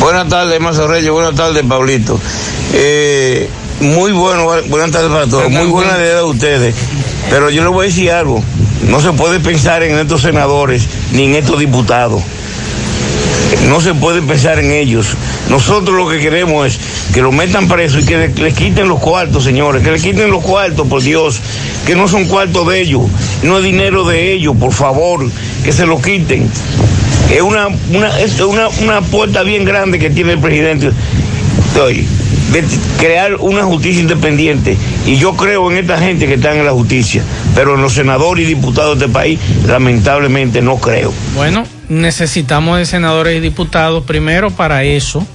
Buenas 0.00 0.28
tardes, 0.28 0.60
Mazo 0.60 0.88
Reyes. 0.88 1.12
Buenas 1.12 1.36
tardes, 1.36 1.62
Pablito. 1.62 2.18
Eh, 2.74 3.48
muy 3.78 4.10
bueno, 4.10 4.46
buenas 4.66 4.90
tardes 4.90 5.12
para 5.12 5.28
todos. 5.28 5.48
Muy 5.48 5.66
buena 5.66 5.96
idea 5.96 6.16
de 6.16 6.24
ustedes. 6.24 6.74
Pero 7.30 7.50
yo 7.50 7.62
les 7.62 7.72
voy 7.72 7.86
a 7.86 7.88
decir 7.88 8.10
algo. 8.10 8.42
No 8.88 9.00
se 9.00 9.12
puede 9.12 9.38
pensar 9.38 9.84
en 9.84 9.96
estos 9.96 10.22
senadores 10.22 10.88
ni 11.12 11.26
en 11.26 11.34
estos 11.36 11.60
diputados. 11.60 12.20
No 13.66 13.80
se 13.80 13.92
puede 13.92 14.22
pensar 14.22 14.58
en 14.60 14.70
ellos. 14.70 15.08
Nosotros 15.50 15.96
lo 15.96 16.08
que 16.08 16.18
queremos 16.20 16.66
es 16.68 16.78
que 17.12 17.20
lo 17.20 17.32
metan 17.32 17.68
preso 17.68 17.98
y 17.98 18.04
que 18.04 18.16
le- 18.16 18.28
les 18.28 18.54
quiten 18.54 18.88
los 18.88 18.98
cuartos, 19.00 19.44
señores. 19.44 19.82
Que 19.82 19.90
les 19.90 20.02
quiten 20.02 20.30
los 20.30 20.42
cuartos, 20.42 20.86
por 20.86 21.02
Dios. 21.02 21.40
Que 21.86 21.94
no 21.94 22.08
son 22.08 22.26
cuartos 22.26 22.66
de 22.68 22.80
ellos. 22.80 23.02
No 23.42 23.58
es 23.58 23.64
dinero 23.64 24.04
de 24.04 24.32
ellos, 24.32 24.56
por 24.56 24.72
favor. 24.72 25.28
Que 25.64 25.72
se 25.72 25.86
lo 25.86 26.00
quiten. 26.00 26.48
Es 27.30 27.42
una, 27.42 27.68
una, 27.92 28.18
es 28.20 28.40
una, 28.40 28.68
una 28.82 29.02
puerta 29.02 29.42
bien 29.42 29.64
grande 29.64 29.98
que 29.98 30.08
tiene 30.08 30.32
el 30.34 30.38
presidente 30.38 30.90
hoy 31.78 32.06
de 32.52 32.64
crear 32.98 33.34
una 33.36 33.64
justicia 33.64 34.00
independiente. 34.00 34.76
Y 35.04 35.16
yo 35.16 35.34
creo 35.36 35.70
en 35.70 35.76
esta 35.76 35.98
gente 35.98 36.26
que 36.26 36.34
está 36.34 36.54
en 36.56 36.64
la 36.64 36.72
justicia, 36.72 37.22
pero 37.54 37.74
en 37.74 37.82
los 37.82 37.92
senadores 37.92 38.44
y 38.46 38.48
diputados 38.48 38.98
de 38.98 39.04
este 39.06 39.12
país, 39.12 39.38
lamentablemente 39.66 40.62
no 40.62 40.76
creo. 40.76 41.12
Bueno, 41.34 41.64
necesitamos 41.88 42.78
de 42.78 42.86
senadores 42.86 43.36
y 43.36 43.40
diputados 43.40 44.04
primero 44.04 44.50
para 44.50 44.84
eso 44.84 45.26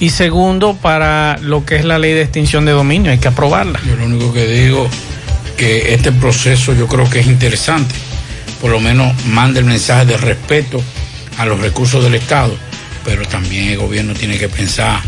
y 0.00 0.10
segundo 0.10 0.74
para 0.74 1.38
lo 1.38 1.64
que 1.64 1.76
es 1.76 1.84
la 1.84 1.98
ley 1.98 2.12
de 2.12 2.22
extinción 2.22 2.64
de 2.64 2.72
dominio, 2.72 3.12
hay 3.12 3.18
que 3.18 3.28
aprobarla. 3.28 3.80
Yo 3.86 3.96
lo 3.96 4.06
único 4.06 4.32
que 4.32 4.46
digo 4.46 4.88
que 5.56 5.94
este 5.94 6.12
proceso 6.12 6.74
yo 6.74 6.88
creo 6.88 7.08
que 7.08 7.20
es 7.20 7.26
interesante. 7.26 7.94
Por 8.60 8.70
lo 8.70 8.80
menos 8.80 9.12
manda 9.26 9.60
el 9.60 9.66
mensaje 9.66 10.06
de 10.06 10.16
respeto 10.16 10.82
a 11.38 11.46
los 11.46 11.60
recursos 11.60 12.02
del 12.02 12.14
Estado, 12.14 12.56
pero 13.04 13.26
también 13.26 13.68
el 13.68 13.78
gobierno 13.78 14.14
tiene 14.14 14.38
que 14.38 14.48
pensar, 14.48 15.00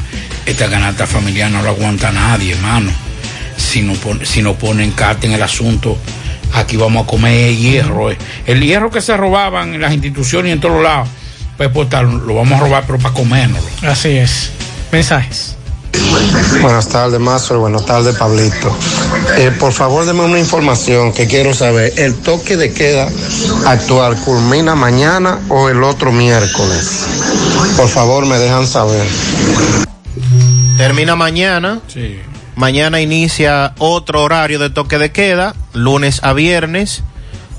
esta 0.46 0.66
ganata 0.66 1.06
familiar 1.06 1.50
no 1.50 1.62
lo 1.62 1.70
aguanta 1.70 2.12
nadie, 2.12 2.52
hermano. 2.52 2.92
Si 3.56 3.82
no, 3.82 3.94
si 4.22 4.42
no 4.42 4.54
ponen 4.54 4.92
carta 4.92 5.26
en 5.26 5.32
el 5.32 5.42
asunto, 5.42 5.98
aquí 6.54 6.76
vamos 6.76 7.04
a 7.04 7.06
comer 7.06 7.54
hierro. 7.54 8.10
eh. 8.10 8.18
El 8.46 8.60
hierro 8.62 8.90
que 8.90 9.00
se 9.00 9.16
robaban 9.16 9.74
en 9.74 9.80
las 9.80 9.92
instituciones 9.92 10.50
y 10.50 10.52
en 10.52 10.60
todos 10.60 10.82
lados, 10.82 11.08
pues, 11.56 11.68
pues 11.72 11.88
tal, 11.88 12.26
lo 12.26 12.34
vamos 12.34 12.58
a 12.60 12.64
robar, 12.64 12.84
pero 12.86 12.98
para 12.98 13.14
comérnoslo. 13.14 13.68
Así 13.88 14.08
es. 14.16 14.50
Mensajes. 14.90 15.56
Buenas 16.60 16.88
tardes, 16.88 17.20
Mazo. 17.20 17.58
Buenas 17.60 17.86
tardes, 17.86 18.16
Pablito. 18.16 18.76
Eh, 19.36 19.52
por 19.58 19.72
favor, 19.72 20.04
deme 20.04 20.22
una 20.22 20.38
información 20.38 21.12
que 21.12 21.26
quiero 21.26 21.54
saber. 21.54 21.92
¿El 21.96 22.14
toque 22.16 22.56
de 22.56 22.72
queda 22.72 23.08
actual 23.66 24.16
culmina 24.24 24.74
mañana 24.74 25.38
o 25.48 25.68
el 25.68 25.82
otro 25.82 26.10
miércoles? 26.12 27.06
Por 27.76 27.88
favor, 27.88 28.26
me 28.26 28.38
dejan 28.38 28.66
saber. 28.66 29.06
Termina 30.76 31.14
mañana. 31.16 31.80
Mañana 32.56 33.00
inicia 33.00 33.74
otro 33.78 34.22
horario 34.22 34.58
de 34.58 34.70
toque 34.70 34.98
de 34.98 35.10
queda, 35.10 35.54
lunes 35.72 36.20
a 36.22 36.32
viernes. 36.32 37.02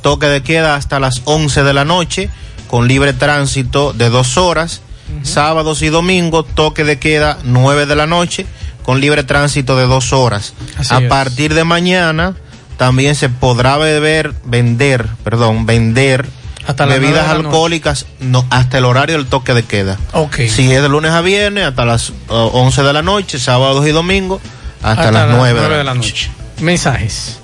Toque 0.01 0.27
de 0.27 0.41
queda 0.41 0.75
hasta 0.75 0.99
las 0.99 1.21
11 1.25 1.63
de 1.63 1.73
la 1.73 1.83
noche, 1.83 2.29
con 2.67 2.87
libre 2.87 3.13
tránsito 3.13 3.91
de 3.93 4.09
dos 4.09 4.37
horas. 4.37 4.81
Sábados 5.23 5.81
y 5.81 5.89
domingos, 5.89 6.45
toque 6.55 6.83
de 6.83 6.97
queda 6.97 7.37
9 7.43 7.85
de 7.85 7.95
la 7.95 8.07
noche, 8.07 8.45
con 8.83 9.01
libre 9.01 9.23
tránsito 9.23 9.75
de 9.77 9.85
dos 9.85 10.13
horas. 10.13 10.53
Así 10.77 10.93
a 10.93 10.99
es. 10.99 11.09
partir 11.09 11.53
de 11.53 11.63
mañana 11.63 12.35
también 12.77 13.15
se 13.15 13.29
podrá 13.29 13.77
beber, 13.77 14.33
vender, 14.45 15.07
perdón, 15.23 15.65
vender 15.65 16.25
Hasta 16.67 16.85
bebidas 16.85 17.29
alcohólicas 17.29 18.05
no, 18.19 18.45
hasta 18.49 18.77
el 18.77 18.85
horario 18.85 19.17
del 19.17 19.27
toque 19.27 19.53
de 19.53 19.63
queda. 19.63 19.97
Ok. 20.13 20.37
Si 20.49 20.71
es 20.71 20.81
de 20.81 20.89
lunes 20.89 21.11
a 21.11 21.21
viernes 21.21 21.65
hasta 21.65 21.85
las 21.85 22.09
uh, 22.09 22.13
11 22.53 22.83
de 22.83 22.93
la 22.93 23.01
noche, 23.01 23.39
sábados 23.39 23.87
y 23.87 23.91
domingos 23.91 24.41
hasta, 24.85 25.11
las 25.11 25.29
9 25.29 25.77
de 25.77 25.83
la, 25.83 25.95
noche. 25.95 26.29
Mensajes. 26.59 27.39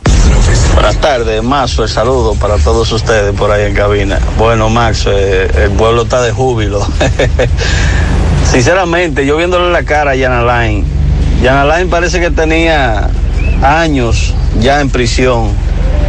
Buenas 0.75 0.97
tardes, 0.97 1.41
Mazo, 1.41 1.83
el 1.83 1.89
saludo 1.89 2.35
para 2.35 2.57
todos 2.57 2.91
ustedes 2.91 3.33
por 3.35 3.49
ahí 3.49 3.65
en 3.65 3.73
cabina. 3.73 4.19
Bueno, 4.37 4.69
Max, 4.69 5.05
eh, 5.07 5.49
el 5.63 5.71
pueblo 5.71 6.03
está 6.03 6.21
de 6.21 6.31
júbilo. 6.31 6.85
Sinceramente, 8.51 9.25
yo 9.25 9.37
viéndole 9.37 9.71
la 9.71 9.81
cara 9.83 10.11
a 10.11 10.17
Jan 10.17 10.31
Alain, 10.31 10.85
Jan 11.43 11.57
Alain 11.57 11.89
parece 11.89 12.19
que 12.19 12.29
tenía 12.29 13.09
años 13.63 14.35
ya 14.59 14.79
en 14.79 14.91
prisión, 14.91 15.49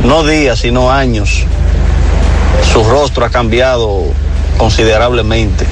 no 0.05 0.25
días, 0.25 0.59
sino 0.59 0.93
años. 0.93 1.45
Su 2.71 2.85
rostro 2.85 3.25
ha 3.25 3.31
cambiado 3.31 4.05
considerablemente. 4.59 5.65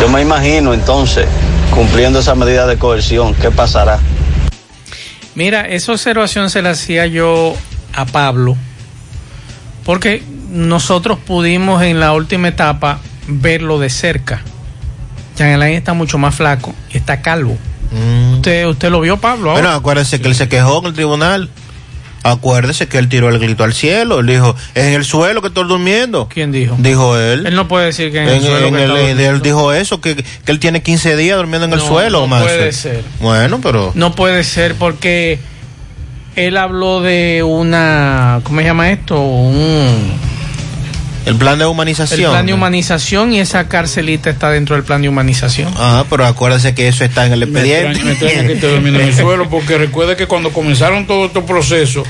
Yo 0.00 0.08
me 0.08 0.22
imagino 0.22 0.74
entonces, 0.74 1.26
cumpliendo 1.74 2.20
esa 2.20 2.36
medida 2.36 2.68
de 2.68 2.78
coerción, 2.78 3.34
¿qué 3.34 3.50
pasará? 3.50 3.98
Mira, 5.38 5.68
esa 5.68 5.92
observación 5.92 6.50
se 6.50 6.62
la 6.62 6.70
hacía 6.70 7.06
yo 7.06 7.54
a 7.94 8.06
Pablo, 8.06 8.56
porque 9.84 10.20
nosotros 10.50 11.16
pudimos 11.24 11.80
en 11.84 12.00
la 12.00 12.12
última 12.12 12.48
etapa 12.48 12.98
verlo 13.28 13.78
de 13.78 13.88
cerca. 13.88 14.42
Jean 15.36 15.50
Alain 15.50 15.76
está 15.76 15.94
mucho 15.94 16.18
más 16.18 16.34
flaco 16.34 16.74
y 16.92 16.96
está 16.96 17.22
calvo. 17.22 17.56
Usted, 18.32 18.66
usted 18.66 18.90
lo 18.90 19.00
vio, 19.00 19.18
Pablo. 19.18 19.50
ahora? 19.50 19.62
Bueno, 19.62 19.76
acuérdese 19.76 20.20
que 20.20 20.26
él 20.26 20.34
se 20.34 20.48
quejó 20.48 20.80
en 20.80 20.86
el 20.86 20.94
tribunal. 20.94 21.50
Acuérdese 22.22 22.88
que 22.88 22.98
él 22.98 23.08
tiró 23.08 23.28
el 23.28 23.38
grito 23.38 23.64
al 23.64 23.72
cielo. 23.72 24.20
Él 24.20 24.26
dijo, 24.26 24.54
es 24.74 24.84
en 24.84 24.94
el 24.94 25.04
suelo 25.04 25.40
que 25.40 25.48
estoy 25.48 25.66
durmiendo. 25.68 26.28
¿Quién 26.28 26.52
dijo? 26.52 26.74
Dijo 26.78 27.16
él. 27.18 27.46
Él 27.46 27.54
no 27.54 27.68
puede 27.68 27.86
decir 27.86 28.10
que 28.12 28.22
en, 28.22 28.28
En- 28.28 28.34
el 28.36 28.42
suelo 28.42 28.66
en 28.66 28.74
que 28.74 28.84
el- 28.84 28.90
está 29.18 29.30
él 29.30 29.42
dijo 29.42 29.72
eso, 29.72 30.00
que, 30.00 30.16
que 30.16 30.52
él 30.52 30.58
tiene 30.58 30.82
15 30.82 31.16
días 31.16 31.36
durmiendo 31.36 31.66
en 31.66 31.72
el 31.72 31.80
suelo. 31.80 32.26
no 32.26 32.38
puede 32.38 32.72
ser. 32.72 33.02
Bueno, 33.20 33.60
pero... 33.62 33.92
No 33.94 34.14
puede 34.14 34.44
ser 34.44 34.74
porque 34.74 35.38
él 36.36 36.56
habló 36.56 37.00
de 37.00 37.42
una, 37.44 38.40
¿cómo 38.44 38.60
se 38.60 38.66
llama 38.66 38.90
esto? 38.90 39.20
Un, 39.20 40.12
el 41.28 41.36
plan 41.36 41.58
de 41.58 41.64
el 41.64 41.70
humanización. 41.70 42.30
plan 42.32 42.46
de 42.46 42.54
humanización 42.54 43.32
y 43.32 43.40
esa 43.40 43.68
carcelita 43.68 44.30
está 44.30 44.50
dentro 44.50 44.74
del 44.76 44.84
plan 44.84 45.02
de 45.02 45.08
humanización. 45.08 45.72
Ah, 45.76 46.04
pero 46.08 46.26
acuérdese 46.26 46.74
que 46.74 46.88
eso 46.88 47.04
está 47.04 47.26
en 47.26 47.32
el 47.32 47.40
Me 47.40 47.44
expediente. 47.46 47.90
extraña, 47.92 48.04
me 48.04 48.12
extraña 48.12 48.34
que 48.82 48.88
en 48.88 48.96
el 48.96 49.14
suelo, 49.16 49.48
porque 49.48 49.78
recuerde 49.78 50.16
que 50.16 50.26
cuando 50.26 50.50
comenzaron 50.52 51.06
todos 51.06 51.28
estos 51.28 51.44
procesos, 51.44 52.06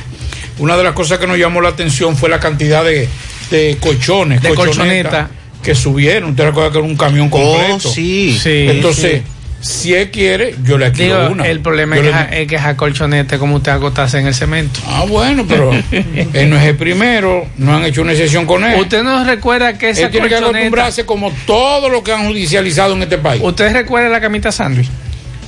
una 0.59 0.77
de 0.77 0.85
las 0.85 0.93
cosas 0.93 1.19
que 1.19 1.27
nos 1.27 1.39
llamó 1.39 1.61
la 1.61 1.69
atención 1.71 2.17
fue 2.17 2.29
la 2.29 2.41
cantidad 2.41 2.85
de, 2.85 3.09
de 3.51 3.77
colchones, 3.81 4.43
De 4.43 4.55
colchonetas 4.55 5.13
colchoneta. 5.13 5.31
que 5.63 5.75
subieron. 5.75 6.31
Usted 6.31 6.45
recuerda 6.45 6.73
que 6.73 6.79
era 6.79 6.87
un 6.87 6.97
camión 6.97 7.29
completo. 7.29 7.89
Oh, 7.89 7.93
sí. 7.93 8.39
Sí, 8.43 8.67
Entonces, 8.69 9.23
sí. 9.23 9.23
Si 9.61 9.93
él 9.95 10.11
quiere, 10.11 10.55
yo 10.65 10.79
le 10.79 10.87
alquilo 10.87 11.21
Digo, 11.23 11.33
una. 11.33 11.47
el 11.47 11.61
problema 11.61 11.97
Yo 11.97 12.03
es 12.03 12.09
que, 12.11 12.15
le- 12.31 12.43
es 12.43 12.49
que 12.49 12.55
esa 12.57 12.77
colchoneta 12.77 13.39
como 13.39 13.57
usted 13.57 13.73
acostarse 13.73 14.19
en 14.19 14.27
el 14.29 14.35
cemento. 14.35 14.81
Ah, 14.87 15.05
bueno, 15.09 15.45
pero 15.49 15.73
él 15.91 16.49
no 16.51 16.57
es 16.57 16.65
el 16.65 16.77
primero, 16.77 17.47
no 17.57 17.77
han 17.77 17.85
hecho 17.85 18.03
una 18.03 18.13
excepción 18.13 18.47
con 18.47 18.65
él. 18.65 18.81
¿Usted 18.81 19.03
no 19.03 19.25
recuerda 19.25 19.77
que 19.77 19.91
esa 19.91 20.03
él 20.07 20.11
tiene 20.11 20.29
que 20.29 20.37
acostumbrarse 20.37 21.05
como 21.05 21.33
todo 21.47 21.89
lo 21.89 22.05
que 22.05 22.13
han 22.13 22.27
judicializado 22.29 22.95
en 22.95 23.03
este 23.03 23.19
país. 23.19 23.43
¿Usted 23.45 23.73
recuerda 23.73 24.09
la 24.09 24.21
camita 24.21 24.53
sándwich? 24.53 24.89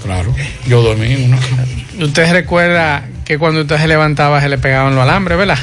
Claro, 0.02 0.34
yo 0.66 0.82
dormí 0.82 1.12
en 1.12 1.24
una. 1.32 1.38
¿Usted 2.04 2.32
recuerda 2.32 3.04
que 3.24 3.38
cuando 3.38 3.61
usted 3.61 3.76
se 3.76 3.86
levantaba 3.86 4.40
se 4.40 4.48
le 4.48 4.58
pegaban 4.58 4.94
los 4.94 5.02
alambres, 5.04 5.36
verdad? 5.38 5.58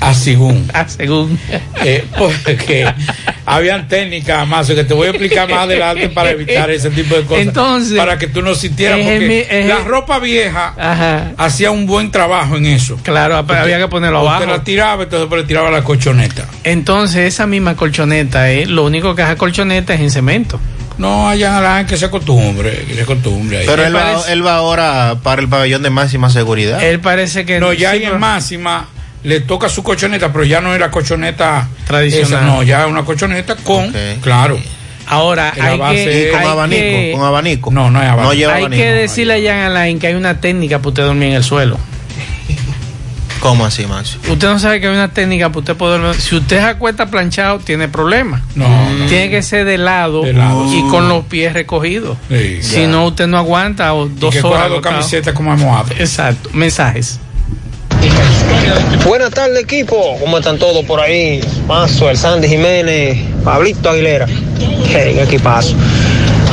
A, 0.00 0.14
según. 0.14 0.68
A 0.74 0.88
según. 0.88 1.38
Eh, 1.82 2.04
porque 2.18 2.86
habían 3.46 3.88
técnicas 3.88 4.46
más 4.46 4.66
que 4.68 4.84
te 4.84 4.92
voy 4.92 5.06
a 5.06 5.10
explicar 5.10 5.48
más 5.48 5.60
adelante 5.60 6.10
para 6.10 6.30
evitar 6.30 6.70
ese 6.70 6.90
tipo 6.90 7.14
de 7.16 7.22
cosas. 7.22 7.46
Entonces. 7.46 7.96
Para 7.96 8.18
que 8.18 8.26
tú 8.26 8.42
no 8.42 8.54
sintieras. 8.54 8.98
Porque 8.98 9.20
mi- 9.20 9.66
la 9.68 9.78
el- 9.78 9.84
ropa 9.86 10.18
vieja 10.18 10.74
Ajá. 10.78 11.32
hacía 11.38 11.70
un 11.70 11.86
buen 11.86 12.10
trabajo 12.10 12.58
en 12.58 12.66
eso. 12.66 12.98
Claro, 13.02 13.36
había 13.36 13.78
que 13.78 13.88
ponerlo 13.88 14.18
abajo. 14.20 14.44
la 14.44 14.62
tiraba, 14.62 15.04
entonces 15.04 15.20
después 15.20 15.40
le 15.42 15.48
tiraba 15.48 15.70
la 15.70 15.82
colchoneta. 15.82 16.44
Entonces, 16.64 17.32
esa 17.32 17.46
misma 17.46 17.74
colchoneta, 17.76 18.50
eh, 18.50 18.66
lo 18.66 18.84
único 18.84 19.14
que 19.14 19.22
hace 19.22 19.36
colchoneta 19.36 19.94
es 19.94 20.00
en 20.00 20.10
cemento. 20.10 20.60
No, 20.98 21.26
allá 21.28 21.80
en 21.80 21.86
que 21.86 21.96
se 21.96 22.04
acostumbre, 22.04 22.84
que 22.86 22.94
se 22.94 23.02
acostumbre 23.02 23.60
ahí. 23.60 23.66
Pero 23.66 23.86
él 23.86 23.96
va, 23.96 24.20
él 24.28 24.44
va 24.46 24.56
ahora 24.56 25.16
para 25.22 25.40
el 25.40 25.48
pabellón 25.48 25.82
de 25.82 25.88
máxima 25.88 26.28
seguridad. 26.28 26.82
Él 26.84 27.00
parece 27.00 27.46
que 27.46 27.58
No, 27.58 27.72
ya 27.72 27.92
sí, 27.92 28.00
pero- 28.00 28.14
en 28.16 28.20
máxima 28.20 28.86
le 29.24 29.40
toca 29.40 29.68
su 29.68 29.82
colchoneta, 29.82 30.32
pero 30.32 30.44
ya 30.44 30.60
no 30.60 30.74
era 30.74 30.90
colchoneta 30.90 31.68
Tradicional. 31.86 32.26
esa, 32.26 32.40
no, 32.42 32.62
ya 32.62 32.84
es 32.84 32.90
una 32.90 33.04
colchoneta 33.04 33.56
con, 33.56 33.92
claro. 34.22 34.58
Ahora, 35.06 35.52
hay 35.60 35.78
que, 35.78 36.28
es- 36.28 36.34
hay 36.36 36.40
con 36.42 36.50
abanico, 36.52 36.80
que- 36.82 37.12
con 37.16 37.24
abanico. 37.26 37.70
No, 37.72 37.90
no 37.90 37.98
hay 37.98 38.06
abanico. 38.06 38.28
No 38.28 38.32
lleva 38.34 38.54
hay 38.54 38.60
abanico. 38.64 38.82
que 38.82 38.90
decirle 38.92 39.34
a 39.48 39.52
Jan 39.52 39.62
Alain 39.64 39.98
que 39.98 40.06
hay 40.06 40.14
una 40.14 40.40
técnica 40.40 40.78
para 40.78 40.88
usted 40.90 41.02
dormir 41.04 41.30
en 41.30 41.34
el 41.34 41.44
suelo. 41.44 41.78
¿Cómo 43.40 43.64
así, 43.64 43.86
Max? 43.86 44.18
Usted 44.28 44.48
no 44.48 44.58
sabe 44.58 44.80
que 44.82 44.86
hay 44.86 44.92
una 44.94 45.08
técnica 45.08 45.48
para 45.48 45.60
usted 45.60 45.74
poder 45.76 46.00
dormir. 46.02 46.20
Si 46.20 46.36
usted 46.36 46.58
se 46.58 46.62
acuesta 46.64 47.06
planchado, 47.06 47.58
tiene 47.58 47.88
problemas. 47.88 48.42
No, 48.54 48.68
no. 48.68 49.06
Tiene 49.06 49.30
que 49.30 49.42
ser 49.42 49.64
de 49.64 49.78
lado, 49.78 50.22
De 50.24 50.34
lado, 50.34 50.66
y 50.66 50.76
sí. 50.76 50.84
con 50.90 51.08
los 51.08 51.24
pies 51.24 51.54
recogidos. 51.54 52.18
Sí. 52.28 52.58
Si 52.62 52.82
Ya. 52.82 52.86
no, 52.86 53.06
usted 53.06 53.26
no 53.28 53.38
aguanta 53.38 53.94
o 53.94 54.06
dos 54.06 54.34
que 54.34 54.40
horas. 54.42 54.52
coja 54.52 54.68
dos 54.68 54.80
camisetas 54.82 55.32
como 55.34 55.52
almohada. 55.52 55.88
Exacto. 55.98 56.50
Mensajes. 56.52 57.18
Buenas 59.06 59.30
tardes, 59.30 59.62
equipo. 59.62 60.16
¿Cómo 60.20 60.38
están 60.38 60.58
todos 60.58 60.84
por 60.84 61.00
ahí? 61.00 61.40
Mazo, 61.66 62.10
el 62.10 62.16
Sandy 62.16 62.48
Jiménez, 62.48 63.18
Pablito 63.44 63.90
Aguilera. 63.90 64.26
Hey, 64.88 65.18
equipazo. 65.20 65.74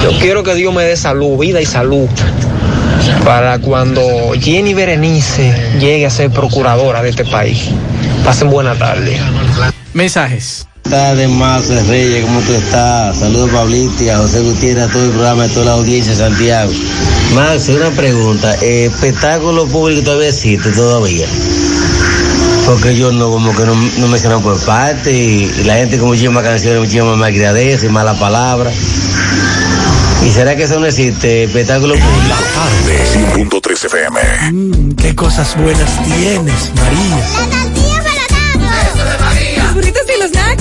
Yo 0.03 0.11
quiero 0.19 0.43
que 0.43 0.55
Dios 0.55 0.73
me 0.73 0.83
dé 0.83 0.95
salud, 0.95 1.37
vida 1.39 1.61
y 1.61 1.65
salud. 1.65 2.07
Para 3.23 3.59
cuando 3.59 4.33
Jenny 4.39 4.73
Berenice 4.73 5.53
llegue 5.79 6.05
a 6.05 6.09
ser 6.09 6.31
procuradora 6.31 7.01
de 7.01 7.09
este 7.09 7.25
país. 7.25 7.69
Pasen 8.23 8.49
buena 8.49 8.75
tarde. 8.75 9.17
Mensajes. 9.93 10.66
Buenas 10.88 11.05
tardes, 11.05 11.29
Mazo 11.29 11.73
Reyes, 11.89 12.23
¿cómo 12.23 12.39
tú 12.39 12.53
estás? 12.53 13.19
Saludos, 13.19 13.49
Pablito, 13.49 14.05
y 14.05 14.07
a 14.07 14.19
José 14.19 14.39
Gutiérrez, 14.39 14.85
a 14.85 14.88
todo 14.88 15.03
el 15.03 15.09
programa, 15.09 15.43
a 15.43 15.47
toda 15.49 15.65
la 15.65 15.71
audiencia 15.73 16.13
de 16.13 16.17
Santiago. 16.17 16.71
Max, 17.35 17.67
una 17.67 17.91
pregunta, 17.91 18.55
eh, 18.61 18.85
¿espectáculo 18.85 19.67
público 19.67 20.01
todavía 20.03 20.29
existe 20.29 20.71
todavía? 20.71 21.27
Porque 22.65 22.95
yo 22.95 23.11
no, 23.11 23.29
como 23.29 23.53
que 23.53 23.65
no, 23.65 23.75
no 23.75 24.07
mencionan 24.07 24.41
por 24.41 24.57
parte, 24.63 25.11
y, 25.11 25.51
y 25.59 25.63
la 25.65 25.75
gente 25.75 25.97
con 25.97 26.07
muchísimas 26.07 26.43
canciones, 26.43 26.79
muchísimas 26.79 27.17
más 27.17 27.31
criadez 27.31 27.83
y 27.83 27.89
malas 27.89 28.17
palabras. 28.17 28.73
¿Y 30.25 30.29
será 30.31 30.55
que 30.55 30.63
eso 30.63 30.79
no 30.79 30.85
existe, 30.85 31.43
espectáculo 31.43 31.95
público? 31.95 32.35
Tarde 32.55 33.43
100.3 33.43 33.85
FM. 33.88 34.19
Mm, 34.53 34.95
qué 34.95 35.13
cosas 35.13 35.53
buenas 35.57 36.01
tienes, 36.05 36.71
María. 36.75 37.56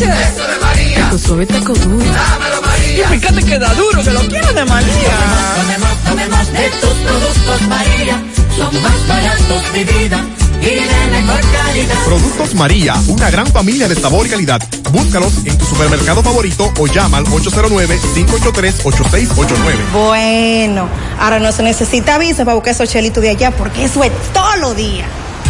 Eso 0.03 0.47
de 0.47 0.59
María. 0.61 1.11
Tu 1.11 1.19
suave 1.19 1.47
taco 1.47 1.73
duro. 1.75 2.05
Dámelo, 2.05 2.63
María. 2.63 3.15
Y 3.15 3.19
fíjate 3.19 3.43
que 3.45 3.59
da 3.59 3.73
duro, 3.75 4.03
que 4.03 4.11
lo 4.11 4.21
quiero 4.21 4.51
de 4.53 4.65
María. 4.65 5.17
Tomemos, 5.57 5.99
tomemos 6.05 6.53
de 6.53 6.69
tus 6.81 6.91
productos 6.91 7.63
María. 7.69 8.23
Son 8.57 8.83
más 8.83 9.09
baratos 9.09 9.73
de 9.73 9.85
vida 9.85 10.25
y 10.61 10.67
de 10.67 11.07
mejor 11.13 11.41
calidad. 11.53 12.05
Productos 12.07 12.55
María, 12.55 12.95
una 13.09 13.31
gran 13.31 13.47
familia 13.49 13.89
de 13.89 13.95
sabor 13.95 14.27
y 14.27 14.31
calidad. 14.31 14.61
Búscalos 14.91 15.33
en 15.45 15.59
tu 15.59 15.67
supermercado 15.67 16.23
favorito 16.23 16.73
o 16.79 16.87
llama 16.87 17.19
al 17.19 17.27
809-583-8689. 17.27 19.93
Bueno, 19.93 20.89
ahora 21.21 21.39
no 21.39 21.53
se 21.53 21.63
necesita 21.63 22.17
visa 22.19 22.45
para 22.45 22.55
buscar 22.55 22.73
esos 22.75 22.89
chelitos 22.89 23.23
de 23.23 23.31
allá 23.31 23.51
porque 23.51 23.85
eso 23.85 24.03
es 24.05 24.13
todo 24.33 24.57
lo 24.57 24.75
día. 24.75 25.05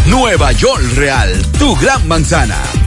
Nueva 0.06 0.52
York 0.52 0.82
Real, 0.94 1.44
tu 1.58 1.74
gran 1.76 2.06
manzana. 2.06 2.56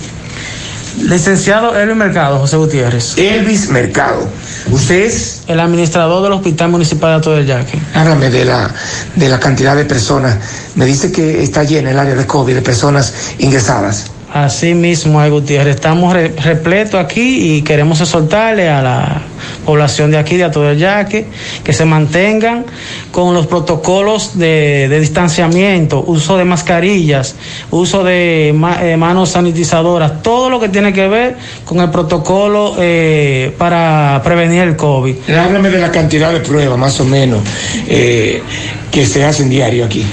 Licenciado 1.03 1.79
Elvis 1.79 1.97
Mercado, 1.97 2.39
José 2.39 2.57
Gutiérrez. 2.57 3.17
Elvis 3.17 3.69
Mercado. 3.69 4.29
¿Usted 4.71 5.07
es? 5.07 5.36
El 5.47 5.61
administrador 5.61 6.23
del 6.23 6.33
Hospital 6.33 6.71
Municipal 6.71 7.11
de 7.11 7.17
Ato 7.17 7.33
del 7.33 7.47
Yaque. 7.47 7.79
Háblame 7.95 8.31
de 8.31 8.45
la, 8.45 8.71
de 9.15 9.29
la 9.29 9.39
cantidad 9.39 9.77
de 9.77 9.85
personas. 9.85 10.37
Me 10.75 10.85
dice 10.85 11.13
que 11.13 11.43
está 11.43 11.63
llena 11.63 11.91
el 11.91 11.99
área 11.99 12.15
de 12.15 12.27
COVID 12.27 12.55
de 12.55 12.63
personas 12.63 13.13
ingresadas. 13.39 14.11
Así 14.35 14.75
mismo, 14.75 15.25
Gutiérrez. 15.31 15.77
Estamos 15.77 16.13
re- 16.13 16.29
repletos 16.29 17.01
aquí 17.01 17.57
y 17.57 17.63
queremos 17.63 18.01
exhortarle 18.01 18.69
a 18.69 18.83
la 18.83 19.23
población 19.65 20.11
de 20.11 20.19
aquí, 20.19 20.37
de 20.37 20.45
Ato 20.45 20.63
del 20.63 20.77
Yaque, 20.79 21.27
que 21.63 21.73
se 21.73 21.85
mantengan 21.85 22.65
con 23.13 23.35
los 23.35 23.47
protocolos 23.47 24.37
de, 24.37 24.89
de 24.89 25.01
distanciamiento, 25.01 26.03
uso 26.07 26.37
de 26.37 26.45
mascarillas, 26.45 27.37
uso 27.71 28.03
de 28.03 28.53
ma- 28.55 28.85
eh, 28.85 28.97
manos 28.97 29.31
sanitizadoras, 29.31 30.23
todo 30.23 30.51
lo 30.51 30.59
que 30.61 30.69
tiene 30.69 30.93
que 30.93 31.07
ver 31.07 31.37
con 31.65 31.81
el 31.81 31.91
protocolo 31.91 32.75
eh, 32.79 33.55
para 33.57 34.21
prevenir 34.25 34.63
el 34.63 34.77
COVID. 34.77 35.15
Háblame 35.31 35.71
de 35.71 35.79
la 35.79 35.91
cantidad 35.93 36.33
de 36.33 36.41
pruebas, 36.41 36.77
más 36.79 36.99
o 37.01 37.05
menos, 37.05 37.41
eh, 37.89 38.43
que 38.91 39.07
se 39.07 39.25
hacen 39.25 39.49
diario 39.49 39.85
aquí. 39.87 40.05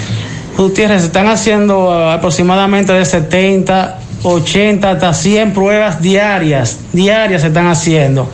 Gutiérrez, 0.56 1.02
se 1.02 1.08
están 1.08 1.28
haciendo 1.28 1.92
eh, 2.00 2.14
aproximadamente 2.14 2.94
de 2.94 3.04
70 3.06 4.00
80 4.24 4.90
hasta 4.92 5.14
100 5.14 5.54
pruebas 5.54 6.02
diarias, 6.02 6.80
diarias 6.94 7.42
se 7.42 7.48
están 7.48 7.68
haciendo. 7.68 8.30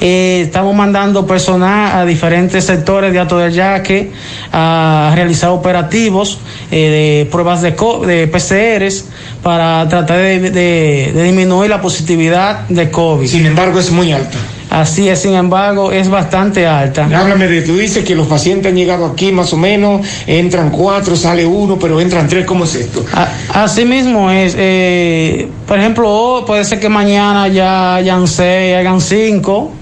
Eh, 0.00 0.42
estamos 0.44 0.74
mandando 0.74 1.26
personal 1.26 1.96
a 1.98 2.04
diferentes 2.04 2.64
sectores 2.64 3.12
de 3.12 3.18
Alto 3.20 3.38
del 3.38 3.52
Yaque 3.52 4.10
a 4.52 5.12
realizar 5.14 5.50
operativos 5.50 6.38
eh, 6.70 7.24
de 7.24 7.30
pruebas 7.30 7.62
de, 7.62 7.70
de 8.06 8.26
PCRs 8.26 9.04
para 9.42 9.88
tratar 9.88 10.18
de, 10.18 10.40
de- 10.50 11.12
de 11.14 11.22
disminuir 11.22 11.70
la 11.70 11.80
positividad 11.80 12.68
de 12.68 12.90
COVID. 12.90 13.26
Sin 13.28 13.46
embargo, 13.46 13.78
es 13.78 13.90
muy 13.90 14.12
alta. 14.12 14.38
Así 14.70 15.08
es, 15.08 15.20
sin 15.22 15.32
embargo, 15.34 15.92
es 15.92 16.10
bastante 16.10 16.66
alta. 16.66 17.04
Háblame 17.04 17.48
de, 17.48 17.62
tú 17.62 17.78
dices 17.78 18.04
que 18.04 18.14
los 18.14 18.26
pacientes 18.26 18.70
han 18.70 18.76
llegado 18.76 19.06
aquí 19.06 19.32
más 19.32 19.50
o 19.54 19.56
menos, 19.56 20.06
entran 20.26 20.68
cuatro, 20.70 21.16
sale 21.16 21.46
uno, 21.46 21.78
pero 21.78 21.98
entran 22.02 22.28
tres, 22.28 22.44
¿cómo 22.44 22.64
es 22.64 22.74
esto? 22.74 23.02
A- 23.14 23.28
Así 23.64 23.84
mismo 23.84 24.30
es. 24.30 24.54
eh, 24.56 25.48
por 25.66 25.80
ejemplo, 25.80 26.08
hoy 26.08 26.44
puede 26.46 26.64
ser 26.64 26.78
que 26.78 26.88
mañana 26.88 27.48
ya 27.48 27.96
hayan 27.96 28.28
seis, 28.28 28.76
hayan 28.76 29.00
cinco, 29.00 29.72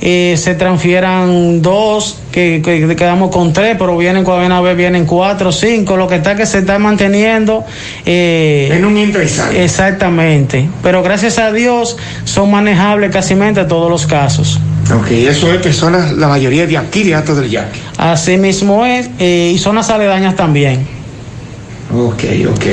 eh, 0.00 0.34
se 0.38 0.54
transfieran 0.54 1.60
dos, 1.60 2.20
que, 2.32 2.62
que 2.64 2.96
quedamos 2.96 3.30
con 3.30 3.52
tres, 3.52 3.76
pero 3.78 3.98
vienen 3.98 4.24
a 4.52 4.62
ver, 4.62 4.76
vienen 4.76 5.04
cuatro, 5.04 5.52
cinco. 5.52 5.98
Lo 5.98 6.08
que 6.08 6.14
está 6.14 6.36
que 6.36 6.46
se 6.46 6.60
está 6.60 6.78
manteniendo. 6.78 7.64
eh, 8.06 8.70
En 8.72 8.86
un 8.86 8.96
sale. 9.28 9.62
Exactamente. 9.62 10.66
Pero 10.82 11.02
gracias 11.02 11.38
a 11.38 11.52
Dios 11.52 11.98
son 12.24 12.50
manejables 12.50 13.10
casi 13.12 13.34
todos 13.68 13.90
los 13.90 14.06
casos. 14.06 14.58
Ok, 14.90 15.10
eso 15.10 15.52
es 15.52 15.60
personas, 15.60 16.12
la 16.12 16.28
mayoría 16.28 16.66
de 16.66 16.78
aquí 16.78 17.02
de 17.02 17.14
Alto 17.14 17.34
del 17.34 17.50
Yaque. 17.50 17.78
Así 17.98 18.38
mismo 18.38 18.86
es, 18.86 19.10
eh, 19.18 19.52
y 19.54 19.58
zonas 19.58 19.90
aledañas 19.90 20.34
también. 20.34 20.86
Ok, 21.92 22.24
ok. 22.50 22.64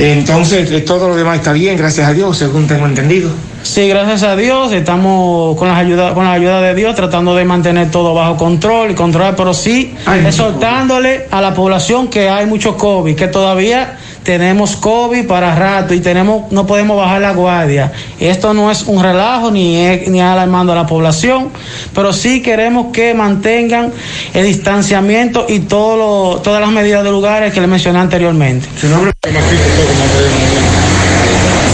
Entonces, 0.00 0.70
eh, 0.70 0.80
todo 0.80 1.08
lo 1.08 1.16
demás 1.16 1.36
está 1.36 1.52
bien, 1.52 1.76
gracias 1.76 2.08
a 2.08 2.12
Dios, 2.12 2.38
según 2.38 2.66
tengo 2.66 2.86
entendido. 2.86 3.30
Sí, 3.62 3.86
gracias 3.86 4.22
a 4.22 4.34
Dios, 4.34 4.72
estamos 4.72 5.54
con 5.56 5.68
la 5.68 5.76
ayuda, 5.76 6.14
con 6.14 6.24
la 6.24 6.32
ayuda 6.32 6.62
de 6.62 6.74
Dios 6.74 6.94
tratando 6.94 7.36
de 7.36 7.44
mantener 7.44 7.90
todo 7.90 8.14
bajo 8.14 8.36
control 8.38 8.92
y 8.92 8.94
controlar, 8.94 9.36
pero 9.36 9.52
sí 9.52 9.94
exhortándole 10.24 11.26
a 11.30 11.42
la 11.42 11.52
población 11.52 12.08
que 12.08 12.30
hay 12.30 12.46
mucho 12.46 12.78
COVID, 12.78 13.14
que 13.14 13.28
todavía 13.28 13.98
tenemos 14.22 14.76
COVID 14.76 15.26
para 15.26 15.54
rato 15.54 15.94
y 15.94 16.00
tenemos, 16.00 16.50
no 16.52 16.66
podemos 16.66 16.96
bajar 16.96 17.20
la 17.22 17.32
guardia. 17.32 17.90
Esto 18.18 18.52
no 18.54 18.70
es 18.70 18.82
un 18.82 19.02
relajo 19.02 19.50
ni 19.50 19.76
es, 19.76 20.08
ni 20.08 20.20
alarmando 20.20 20.72
a 20.72 20.76
la 20.76 20.86
población, 20.86 21.48
pero 21.94 22.12
sí 22.12 22.42
queremos 22.42 22.86
que 22.92 23.14
mantengan 23.14 23.92
el 24.34 24.44
distanciamiento 24.46 25.46
y 25.48 25.60
todo 25.60 25.96
lo- 25.96 26.40
todas 26.42 26.60
las 26.60 26.70
medidas 26.70 27.02
de 27.04 27.10
lugares 27.10 27.52
que 27.52 27.60
le 27.60 27.66
mencioné 27.66 27.98
anteriormente. 27.98 28.68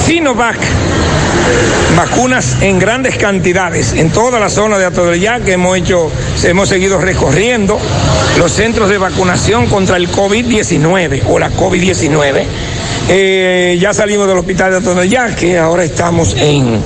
Sinovac, 0.07 0.57
vacunas 1.97 2.57
en 2.61 2.78
grandes 2.78 3.16
cantidades 3.16 3.92
en 3.92 4.11
toda 4.11 4.38
la 4.38 4.49
zona 4.49 4.78
de 4.78 4.84
Alto 4.84 5.07
del 5.07 5.20
Yaque. 5.20 5.53
Hemos 5.53 5.76
hecho, 5.76 6.11
hemos 6.44 6.68
seguido 6.68 6.99
recorriendo 6.99 7.78
los 8.38 8.53
centros 8.53 8.88
de 8.88 8.99
vacunación 8.99 9.66
contra 9.66 9.97
el 9.97 10.11
COVID-19 10.11 11.22
o 11.28 11.38
la 11.38 11.51
COVID-19. 11.51 12.44
Eh, 13.09 13.78
ya 13.80 13.94
salimos 13.94 14.26
del 14.26 14.38
hospital 14.38 14.70
de 14.70 14.76
Alto 14.78 14.94
del 14.94 15.09
Yaque, 15.09 15.59
ahora 15.59 15.84
estamos 15.84 16.34
en 16.36 16.80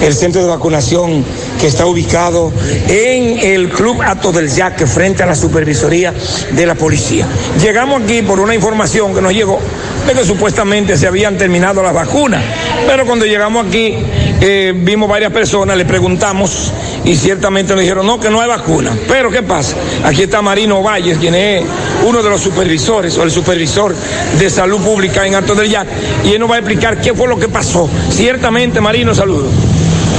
el 0.00 0.14
centro 0.14 0.42
de 0.42 0.48
vacunación 0.48 1.24
que 1.60 1.66
está 1.66 1.86
ubicado 1.86 2.52
en 2.88 3.38
el 3.38 3.70
Club 3.70 4.00
Alto 4.02 4.30
del 4.30 4.48
Yaque, 4.48 4.86
frente 4.86 5.24
a 5.24 5.26
la 5.26 5.34
supervisoría 5.34 6.14
de 6.52 6.66
la 6.66 6.76
policía. 6.76 7.26
Llegamos 7.60 8.02
aquí 8.02 8.22
por 8.22 8.38
una 8.38 8.54
información 8.54 9.14
que 9.14 9.20
nos 9.20 9.32
llegó 9.32 9.58
de 10.06 10.14
que 10.14 10.24
supuestamente 10.24 10.96
se 10.96 11.06
habían 11.06 11.38
terminado 11.38 11.82
las 11.82 11.94
vacunas, 11.94 12.42
pero 12.86 13.06
cuando 13.06 13.24
llegamos 13.24 13.66
aquí 13.66 13.96
eh, 14.40 14.72
vimos 14.76 15.08
varias 15.08 15.32
personas, 15.32 15.76
le 15.76 15.84
preguntamos 15.84 16.72
y 17.04 17.14
ciertamente 17.16 17.72
nos 17.72 17.82
dijeron 17.82 18.06
no, 18.06 18.20
que 18.20 18.30
no 18.30 18.40
hay 18.40 18.48
vacuna. 18.48 18.92
Pero 19.08 19.30
¿qué 19.30 19.42
pasa? 19.42 19.76
Aquí 20.04 20.24
está 20.24 20.42
Marino 20.42 20.82
Valles, 20.82 21.18
quien 21.18 21.34
es 21.34 21.64
uno 22.04 22.22
de 22.22 22.30
los 22.30 22.40
supervisores 22.40 23.16
o 23.16 23.22
el 23.22 23.30
supervisor 23.30 23.94
de 24.38 24.50
salud 24.50 24.80
pública 24.80 25.26
en 25.26 25.34
Alto 25.34 25.54
del 25.54 25.70
Yaque, 25.70 25.90
y 26.24 26.32
él 26.32 26.40
nos 26.40 26.50
va 26.50 26.56
a 26.56 26.58
explicar 26.58 27.00
qué 27.00 27.14
fue 27.14 27.28
lo 27.28 27.38
que 27.38 27.48
pasó. 27.48 27.88
Ciertamente, 28.10 28.80
Marino, 28.80 29.14
saludos. 29.14 29.52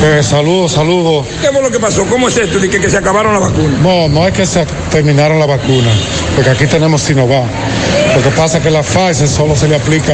Eh, 0.03 0.21
saludos, 0.23 0.73
saludos. 0.73 1.25
¿Qué 1.41 1.47
fue 1.49 1.61
lo 1.61 1.71
que 1.71 1.79
pasó? 1.79 2.05
¿Cómo 2.05 2.27
es 2.27 2.37
esto 2.37 2.59
de 2.59 2.69
que, 2.69 2.79
que 2.79 2.89
se 2.89 2.97
acabaron 2.97 3.33
las 3.33 3.41
vacunas? 3.41 3.79
No, 3.81 4.09
no 4.09 4.27
es 4.27 4.33
que 4.33 4.45
se 4.45 4.65
terminaron 4.91 5.39
la 5.39 5.45
vacuna, 5.45 5.89
porque 6.35 6.49
aquí 6.49 6.67
tenemos 6.67 7.01
Sinovac. 7.01 7.45
Lo 8.15 8.21
que 8.23 8.29
pasa 8.29 8.59
es 8.59 8.63
que 8.63 8.71
la 8.71 8.81
Pfizer 8.81 9.27
solo 9.27 9.55
se 9.55 9.67
le 9.67 9.75
aplica, 9.75 10.13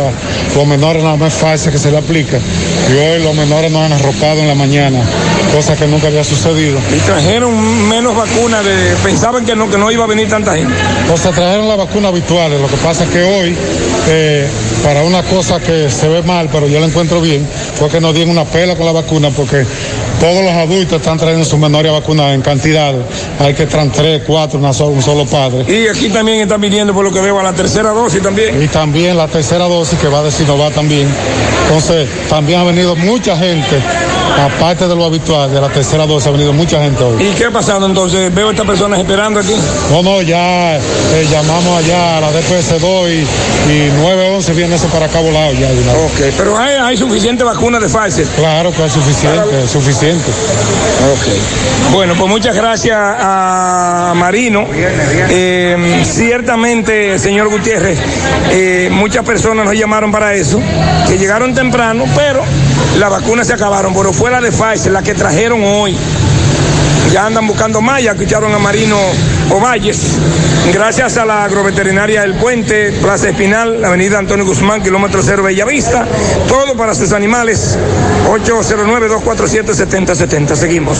los 0.56 0.66
menores 0.66 1.04
nada 1.04 1.18
más 1.18 1.34
Pfizer 1.36 1.72
que 1.72 1.78
se 1.78 1.92
le 1.92 1.98
aplica. 1.98 2.40
Y 2.90 2.98
hoy 2.98 3.22
los 3.22 3.36
menores 3.36 3.72
nos 3.72 3.86
han 3.86 3.94
arropado 3.94 4.40
en 4.40 4.48
la 4.48 4.56
mañana, 4.56 5.00
cosa 5.54 5.76
que 5.76 5.86
nunca 5.86 6.08
había 6.08 6.24
sucedido. 6.24 6.80
Y 6.96 7.00
trajeron 7.00 7.88
menos 7.88 8.16
vacunas, 8.16 8.66
de, 8.66 8.96
pensaban 9.04 9.46
que 9.46 9.56
no, 9.56 9.70
que 9.70 9.78
no 9.78 9.92
iba 9.92 10.04
a 10.06 10.08
venir 10.08 10.28
tanta 10.28 10.56
gente. 10.56 10.74
O 11.14 11.18
sea, 11.18 11.32
trajeron 11.32 11.68
las 11.68 11.78
vacunas 11.78 12.12
habituales. 12.12 12.60
Lo 12.60 12.68
que 12.68 12.78
pasa 12.78 13.04
es 13.04 13.10
que 13.12 13.22
hoy, 13.22 13.56
eh, 14.10 14.48
para 14.84 15.04
una 15.04 15.22
cosa 15.24 15.60
que 15.60 15.90
se 15.90 16.08
ve 16.08 16.22
mal, 16.24 16.50
pero 16.52 16.68
yo 16.68 16.80
la 16.80 16.88
encuentro 16.88 17.22
bien, 17.22 17.48
fue 17.76 17.88
que 17.90 18.00
nos 18.02 18.14
dieron 18.16 18.32
una 18.32 18.46
pela 18.46 18.76
con 18.76 18.86
la 18.86 18.92
vacuna 18.92 19.30
porque 19.30 19.66
todos 20.20 20.44
los 20.44 20.54
adultos 20.54 21.00
están 21.00 21.18
trayendo 21.18 21.46
sus 21.46 21.60
menores 21.60 21.92
a 21.92 21.94
vacunar 22.00 22.34
en 22.34 22.42
cantidad. 22.42 22.94
Hay 23.40 23.54
que 23.54 23.66
traer 23.66 23.92
tres, 23.92 24.22
cuatro, 24.26 24.60
una 24.60 24.74
sola- 24.74 24.92
un 24.92 25.02
solo 25.02 25.26
padre. 25.26 25.66
Y 25.68 25.88
aquí 25.88 26.10
también 26.10 26.42
están 26.42 26.62
viniendo, 26.62 26.94
por 26.94 27.04
lo 27.04 27.12
que 27.12 27.22
veo, 27.22 27.40
a 27.40 27.44
la 27.44 27.54
tercera 27.54 27.90
dosis 27.92 28.22
también. 28.22 28.62
Y 28.62 28.68
también 28.68 29.18
la 29.18 29.28
tercera 29.28 29.66
dosis 29.66 29.98
que 30.00 30.08
va 30.08 30.22
de 30.24 30.32
Sinovac 30.32 30.74
también. 30.74 31.08
Entonces, 31.68 32.08
también 32.30 32.60
ha 32.60 32.64
venido 32.64 32.96
mucha 32.96 33.36
gente, 33.38 33.78
aparte 34.46 34.88
de 34.88 34.96
lo 34.96 35.06
habitual, 35.06 35.52
de 35.52 35.62
la 35.62 35.70
tercera 35.70 36.06
dosis, 36.06 36.28
ha 36.28 36.32
venido 36.32 36.54
mucha 36.54 36.82
gente 36.82 37.04
hoy. 37.04 37.24
¿Y 37.28 37.34
qué 37.34 37.46
ha 37.46 37.52
pasado 37.52 37.86
entonces? 37.86 38.34
Veo 38.34 38.48
a 38.50 38.52
estas 38.52 38.66
personas 38.66 39.00
esperando 39.00 39.40
aquí. 39.40 39.56
No, 39.92 40.02
no, 40.02 40.22
ya 40.22 40.78
eh, 40.78 41.28
llamamos 41.32 41.84
allá 41.84 42.18
a 42.18 42.22
la 42.22 42.32
DPS2 42.32 43.10
y, 43.10 43.72
y 43.72 43.92
911 44.02 44.54
viene 44.54 44.76
ese 44.76 44.88
para 44.88 45.06
acá 45.06 45.20
volado 45.20 45.54
ya. 45.54 45.70
de. 45.70 45.80
Ok, 45.82 46.34
pero 46.38 46.58
hay, 46.58 46.76
hay 46.76 46.98
suficiente 46.98 47.44
vacuna 47.44 47.80
de 47.80 47.88
Pfizer. 47.88 48.26
Claro 48.36 48.72
que 48.72 48.86
es 48.86 48.94
suficiente, 48.94 49.68
suficiente. 49.68 50.32
Ok. 51.14 51.92
Bueno, 51.94 52.14
pues 52.18 52.30
muchas 52.30 52.56
gracias 52.56 52.98
a 53.00 54.14
Marino. 54.16 54.66
Eh, 54.74 56.04
ciertamente, 56.06 57.20
señor 57.20 57.50
Gutiérrez, 57.50 58.00
eh, 58.52 58.90
muchas 58.92 59.26
personas 59.26 59.66
nos 59.66 59.76
llamaron 59.76 60.12
para 60.12 60.34
eso, 60.34 60.60
que 61.08 61.18
llegaron 61.18 61.54
temprano, 61.54 62.06
pero 62.16 62.44
las 62.98 63.10
vacunas 63.10 63.48
se 63.48 63.54
acabaron, 63.54 63.94
pero 63.94 64.14
fue 64.14 64.32
la 64.32 64.42
de 64.42 64.52
Pfizer, 64.52 64.92
la 64.92 65.02
que 65.02 65.14
trajeron 65.14 65.64
hoy. 65.64 65.98
Ya 67.12 67.26
andan 67.26 67.48
buscando 67.48 67.82
más, 67.82 68.02
ya 68.02 68.12
escucharon 68.12 68.54
a 68.54 68.60
Marino 68.60 68.98
Ovalles. 69.50 70.18
Gracias 70.74 71.18
a 71.18 71.26
la 71.26 71.44
agroveterinaria 71.44 72.22
del 72.22 72.36
Puente, 72.36 72.94
Plaza 73.02 73.28
Espinal, 73.30 73.84
Avenida 73.84 74.20
Antonio 74.20 74.46
Guzmán, 74.46 74.82
kilómetro 74.82 75.22
cero 75.22 75.44
Bellavista. 75.44 76.08
Todo 76.48 76.78
para 76.78 76.96
sus 76.96 77.12
animales. 77.12 77.78
809-247-7070. 78.30 80.56
Seguimos. 80.56 81.00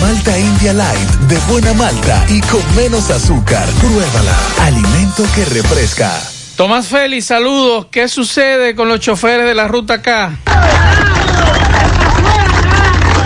Malta 0.00 0.38
India 0.38 0.72
Light 0.72 1.10
de 1.28 1.36
buena 1.50 1.74
malta 1.74 2.24
y 2.28 2.40
con 2.40 2.62
menos 2.74 3.10
azúcar. 3.10 3.68
Pruébala. 3.80 4.34
Alimento 4.60 5.24
que 5.34 5.44
refresca. 5.44 6.10
Tomás 6.56 6.86
Félix, 6.88 7.26
saludos. 7.26 7.86
¿Qué 7.90 8.08
sucede 8.08 8.74
con 8.74 8.88
los 8.88 9.00
choferes 9.00 9.46
de 9.46 9.54
la 9.54 9.68
ruta 9.68 10.00
K? 10.00 10.38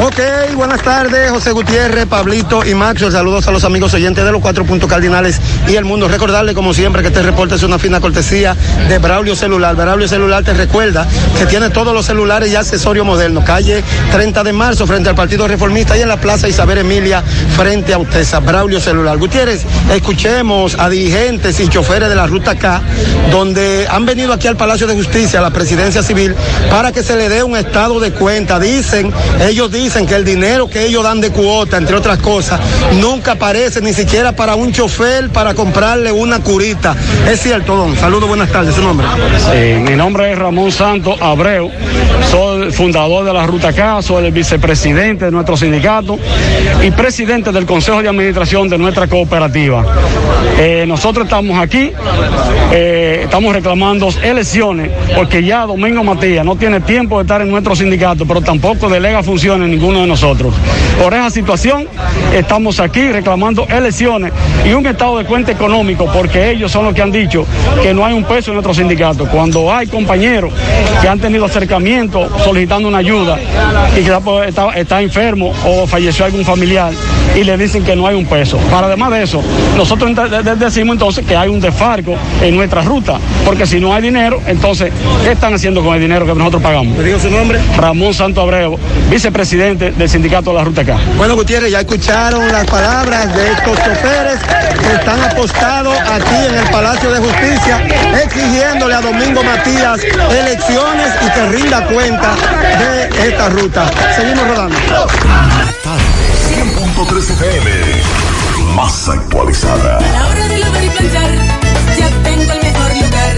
Ok, 0.01 0.20
buenas 0.55 0.80
tardes, 0.80 1.28
José 1.28 1.51
Gutiérrez, 1.51 2.07
Pablito 2.07 2.64
y 2.64 2.72
Maxo. 2.72 3.11
Saludos 3.11 3.49
a 3.49 3.51
los 3.51 3.64
amigos 3.64 3.92
oyentes 3.94 4.24
de 4.24 4.30
los 4.30 4.40
cuatro 4.40 4.64
puntos 4.64 4.88
cardinales 4.88 5.40
y 5.66 5.74
el 5.74 5.84
mundo. 5.84 6.07
Recordarle, 6.07 6.55
como 6.55 6.72
siempre, 6.72 7.03
que 7.03 7.09
este 7.09 7.20
reporte 7.20 7.57
es 7.57 7.64
una 7.64 7.80
fina 7.80 8.01
cortesía 8.01 8.57
de 8.88 8.99
Braulio 8.99 9.34
Celular. 9.34 9.74
Braulio 9.74 10.07
Celular 10.07 10.44
te 10.44 10.55
recuerda 10.55 11.05
que 11.36 11.46
tiene 11.46 11.70
todos 11.70 11.92
los 11.92 12.07
celulares 12.07 12.53
y 12.53 12.55
accesorios 12.55 13.05
modernos. 13.05 13.42
Calle 13.42 13.82
30 14.12 14.44
de 14.44 14.53
marzo, 14.53 14.86
frente 14.86 15.09
al 15.09 15.16
Partido 15.16 15.49
Reformista 15.49 15.99
y 15.99 16.03
en 16.03 16.09
la 16.09 16.20
Plaza 16.20 16.49
Isabel 16.49 16.78
Emilia, 16.78 17.24
frente 17.57 17.92
a 17.92 17.99
Utesa. 17.99 18.38
Braulio 18.38 18.78
Celular. 18.78 19.18
Gutiérrez, 19.18 19.64
escuchemos 19.92 20.76
a 20.78 20.88
dirigentes 20.88 21.59
y 21.59 21.68
choferes 21.68 22.09
de 22.09 22.14
la 22.14 22.28
ruta 22.28 22.55
K, 22.55 22.82
donde 23.32 23.88
han 23.90 24.07
venido 24.07 24.32
aquí 24.32 24.46
al 24.46 24.57
Palacio 24.57 24.86
de 24.86 24.94
Justicia, 24.94 25.40
a 25.40 25.42
la 25.42 25.51
Presidencia 25.51 26.05
Civil, 26.05 26.36
para 26.70 26.92
que 26.92 27.03
se 27.03 27.16
le 27.16 27.28
dé 27.28 27.42
un 27.42 27.57
estado 27.57 27.99
de 27.99 28.12
cuenta. 28.12 28.61
Dicen, 28.61 29.12
ellos 29.40 29.72
dicen 29.72 29.88
que 29.89 30.14
el 30.14 30.24
dinero 30.24 30.68
que 30.68 30.84
ellos 30.84 31.03
dan 31.03 31.18
de 31.20 31.30
cuota, 31.30 31.78
entre 31.78 31.97
otras 31.97 32.18
cosas, 32.18 32.61
nunca 33.01 33.32
aparece 33.32 33.80
ni 33.80 33.95
siquiera 33.95 34.32
para 34.32 34.55
un 34.55 34.70
chofer 34.70 35.30
para 35.30 35.55
comprarle 35.55 36.12
una 36.12 36.41
curita. 36.41 36.95
Es 37.26 37.41
cierto, 37.41 37.74
don. 37.74 37.97
Saludos, 37.97 38.28
buenas 38.28 38.53
tardes. 38.53 38.74
¿Su 38.74 38.82
nombre? 38.82 39.07
Mi 39.82 39.97
nombre 39.97 40.30
es 40.30 40.39
Ramón 40.39 40.70
Santos 40.72 41.16
Abreu, 41.22 41.70
soy 42.30 42.70
fundador 42.70 43.24
de 43.24 43.32
la 43.32 43.47
Ruta 43.47 43.72
K, 43.72 44.03
soy 44.03 44.26
el 44.26 44.32
vicepresidente 44.32 45.24
de 45.24 45.30
nuestro 45.30 45.57
sindicato 45.57 46.18
y 46.82 46.91
presidente 46.91 47.51
del 47.51 47.64
Consejo 47.64 48.03
de 48.03 48.09
Administración 48.09 48.68
de 48.68 48.76
nuestra 48.76 49.07
cooperativa. 49.07 49.84
Eh, 50.59 50.84
nosotros 50.86 51.24
estamos 51.24 51.59
aquí, 51.59 51.93
eh, 52.72 53.22
estamos 53.24 53.55
reclamando 53.55 54.09
elecciones 54.22 54.91
porque 55.16 55.43
ya 55.43 55.64
Domingo 55.64 56.05
Matías 56.05 56.45
no 56.45 56.57
tiene 56.57 56.80
tiempo 56.80 57.16
de 57.16 57.22
estar 57.22 57.41
en 57.41 57.51
nuestro 57.51 57.74
sindicato, 57.74 58.26
pero 58.26 58.43
tampoco 58.43 58.89
delega 58.89 59.22
funciones 59.22 59.78
ninguno 59.79 60.01
de 60.01 60.09
nosotros. 60.09 60.53
Por 61.01 61.14
esa 61.14 61.31
situación 61.31 61.87
estamos 62.35 62.81
aquí 62.81 63.12
reclamando 63.12 63.64
elecciones 63.68 64.33
y 64.64 64.72
un 64.72 64.85
estado 64.85 65.18
de 65.18 65.24
cuenta 65.24 65.53
económico 65.53 66.11
porque 66.12 66.51
ellos 66.51 66.72
son 66.72 66.85
los 66.85 66.95
que 66.95 67.03
han 67.03 67.12
dicho 67.12 67.47
que 67.81 67.95
no 67.95 68.05
hay 68.05 68.12
un 68.12 68.24
peso 68.24 68.51
en 68.51 68.57
nuestro 68.57 68.74
sindicato. 68.74 69.26
Cuando 69.26 69.72
hay 69.72 69.87
compañeros 69.87 70.53
que 71.01 71.09
han 71.09 71.20
tenido 71.20 71.45
acercamiento 71.45 72.29
solicitando 72.43 72.89
una 72.89 72.99
ayuda 72.99 73.39
y 73.97 74.03
que 74.03 74.49
está, 74.49 74.70
está 74.74 75.01
enfermo 75.01 75.53
o 75.64 75.87
falleció 75.87 76.24
algún 76.24 76.45
familiar 76.45 76.93
y 77.39 77.45
le 77.45 77.57
dicen 77.57 77.84
que 77.84 77.95
no 77.95 78.05
hay 78.09 78.16
un 78.16 78.26
peso. 78.26 78.59
Para 78.68 78.89
además 78.89 79.12
de 79.12 79.22
eso, 79.22 79.41
nosotros 79.76 80.11
decimos 80.59 80.95
entonces 80.95 81.24
que 81.24 81.36
hay 81.36 81.49
un 81.49 81.61
desfarco 81.61 82.16
en 82.43 82.57
nuestra 82.57 82.82
ruta, 82.82 83.18
porque 83.45 83.64
si 83.64 83.78
no 83.78 83.95
hay 83.95 84.03
dinero, 84.03 84.43
entonces, 84.47 84.93
¿qué 85.22 85.32
están 85.32 85.55
haciendo 85.55 85.84
con 85.84 85.95
el 85.95 86.01
dinero 86.01 86.26
que 86.26 86.34
nosotros 86.34 86.61
pagamos? 86.61 86.97
¿Me 86.99 87.05
digo 87.05 87.20
su 87.20 87.30
nombre? 87.30 87.61
Ramón 87.76 88.12
Santo 88.12 88.41
Abreu, 88.41 88.76
vicepresidente 89.09 89.93
del 89.93 90.09
sindicato 90.09 90.51
de 90.51 90.57
la 90.57 90.64
Ruta 90.64 90.84
K. 90.84 90.99
Bueno, 91.16 91.36
Gutiérrez, 91.36 91.70
ya 91.70 91.78
escucharon 91.78 92.51
las 92.51 92.66
palabras 92.66 93.32
de 93.36 93.53
estos 93.53 93.76
choferes 93.76 94.41
que 94.80 94.95
están 94.95 95.20
apostados 95.22 95.97
aquí 95.97 96.47
en 96.49 96.55
el 96.57 96.68
Palacio 96.70 97.09
de 97.09 97.20
Justicia, 97.20 97.86
exigiéndole 98.24 98.95
a 98.95 99.01
Domingo 99.01 99.45
Matías 99.45 100.01
elecciones 100.03 101.12
y 101.24 101.30
que 101.30 101.47
rinda 101.57 101.86
cuenta 101.86 102.34
de 102.80 103.28
esta 103.28 103.49
ruta. 103.49 103.89
Seguimos 104.16 104.49
rodando. 104.49 104.76
100.3 106.99 107.30
FM. 107.30 107.70
Más 108.74 109.09
actualizada. 109.09 109.99
A 109.99 110.01
la 110.01 110.28
hora 110.30 110.49
de 110.49 110.59
lavar 110.59 110.84
y 110.84 110.88
planchar, 110.88 111.30
ya 111.96 112.09
tengo 112.24 112.53
el 112.53 112.62
mejor 112.64 112.92
lugar. 112.96 113.36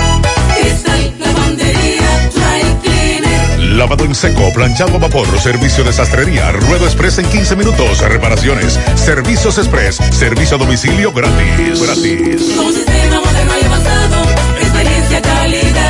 Cristal 0.59 1.15
Lavandería 1.19 2.31
Dry 2.33 2.81
Cleaner. 2.83 3.59
Lavado 3.77 4.05
en 4.07 4.15
seco, 4.15 4.51
planchado 4.55 4.95
a 4.95 4.99
vapor, 4.99 5.27
servicio 5.39 5.85
de 5.85 5.93
sastrería, 5.93 6.51
ruedo 6.53 6.87
express 6.87 7.19
en 7.19 7.27
15 7.27 7.57
minutos, 7.57 8.01
reparaciones, 8.01 8.81
servicios 8.95 9.59
express, 9.59 9.97
servicio 10.11 10.57
a 10.57 10.61
domicilio 10.61 11.13
gratis. 11.13 11.83
Gratis. 11.83 12.53
Con 12.57 12.73
sistema 12.73 13.21
moderno 13.21 13.53
y 13.61 13.65
avanzado, 13.67 14.23
experiencia, 14.59 15.21
calidad. 15.21 15.90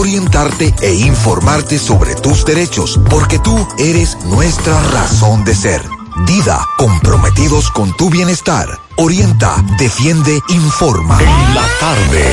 orientarte 0.00 0.74
e 0.80 0.94
informarte 0.94 1.78
sobre 1.78 2.14
tus 2.14 2.46
derechos, 2.46 2.98
porque 3.10 3.38
tú 3.38 3.68
eres 3.78 4.16
nuestra 4.24 4.82
razón 4.84 5.44
de 5.44 5.54
ser. 5.54 5.82
Dida, 6.26 6.66
comprometidos 6.78 7.70
con 7.70 7.94
tu 7.96 8.08
bienestar. 8.08 8.66
Orienta, 8.96 9.62
defiende, 9.78 10.40
informa. 10.48 11.18
En 11.20 11.54
la 11.54 11.66
tarde. 11.78 12.24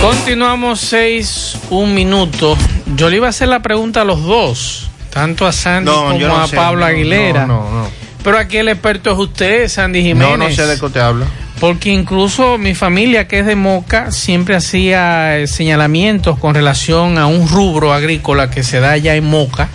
Continuamos 0.00 0.80
seis, 0.80 1.56
un 1.70 1.92
minuto. 1.92 2.56
Yo 2.94 3.10
le 3.10 3.16
iba 3.16 3.26
a 3.26 3.30
hacer 3.30 3.48
la 3.48 3.60
pregunta 3.60 4.02
a 4.02 4.04
los 4.04 4.22
dos, 4.22 4.88
tanto 5.10 5.44
a 5.44 5.52
Sandy 5.52 5.90
No, 5.90 6.04
como 6.04 6.18
no 6.20 6.40
a 6.40 6.46
sé, 6.46 6.54
Pablo 6.54 6.80
no, 6.80 6.86
Aguilera. 6.86 7.46
no, 7.46 7.64
no, 7.64 7.82
no. 7.82 7.88
Pero 8.22 8.38
aquí 8.38 8.58
el 8.58 8.68
experto 8.68 9.10
es 9.10 9.18
usted, 9.18 9.68
Sandy 9.68 10.02
Jiménez. 10.02 10.38
No, 10.38 10.48
no 10.48 10.54
sé 10.54 10.66
de 10.66 10.78
qué 10.78 10.88
te 10.88 11.00
habla. 11.00 11.26
Porque 11.60 11.90
incluso 11.90 12.58
mi 12.58 12.74
familia, 12.74 13.26
que 13.26 13.38
es 13.38 13.46
de 13.46 13.56
Moca, 13.56 14.12
siempre 14.12 14.56
hacía 14.56 15.38
eh, 15.38 15.46
señalamientos 15.46 16.38
con 16.38 16.54
relación 16.54 17.16
a 17.16 17.26
un 17.26 17.48
rubro 17.48 17.94
agrícola 17.94 18.50
que 18.50 18.62
se 18.62 18.80
da 18.80 18.90
allá 18.92 19.14
en 19.14 19.24
Moca. 19.24 19.68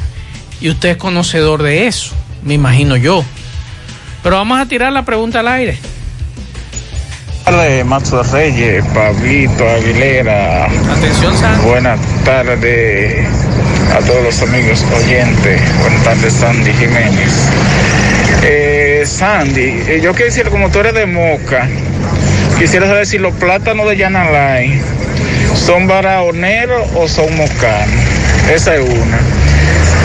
Y 0.60 0.70
usted 0.70 0.90
es 0.90 0.98
conocedor 0.98 1.64
de 1.64 1.88
eso, 1.88 2.14
me 2.44 2.54
imagino 2.54 2.98
yo. 2.98 3.24
Pero 4.22 4.36
vamos 4.36 4.60
a 4.60 4.68
tirar 4.68 4.94
la 4.94 5.04
pregunta 5.04 5.40
al 5.40 5.48
aire. 5.48 5.80
Tardes, 7.44 7.86
Mazo 7.86 8.22
Reyes, 8.24 8.86
Pablito 8.94 9.68
Aguilera. 9.68 10.66
Atención, 10.66 11.36
Sandy. 11.36 11.66
Buenas 11.66 12.00
tardes 12.24 13.28
a 13.92 14.00
todos 14.06 14.24
los 14.24 14.42
amigos 14.44 14.86
oyentes. 14.96 15.62
Buenas 15.80 16.04
tardes, 16.04 16.34
Sandy 16.34 16.72
Jiménez. 16.74 17.34
Sandy, 19.06 19.84
eh, 19.88 20.00
yo 20.02 20.14
decir, 20.14 20.50
como 20.50 20.70
tú 20.70 20.80
eres 20.80 20.94
de 20.94 21.06
Moca, 21.06 21.68
quisiera 22.60 22.88
saber 22.88 23.06
si 23.06 23.18
los 23.18 23.34
plátanos 23.36 23.88
de 23.90 23.98
Yanalay 23.98 24.80
son 25.56 25.88
baraoneros 25.88 26.88
o 26.96 27.08
son 27.08 27.36
mocanos. 27.36 27.96
Esa 28.54 28.76
es 28.76 28.82
una. 28.82 29.20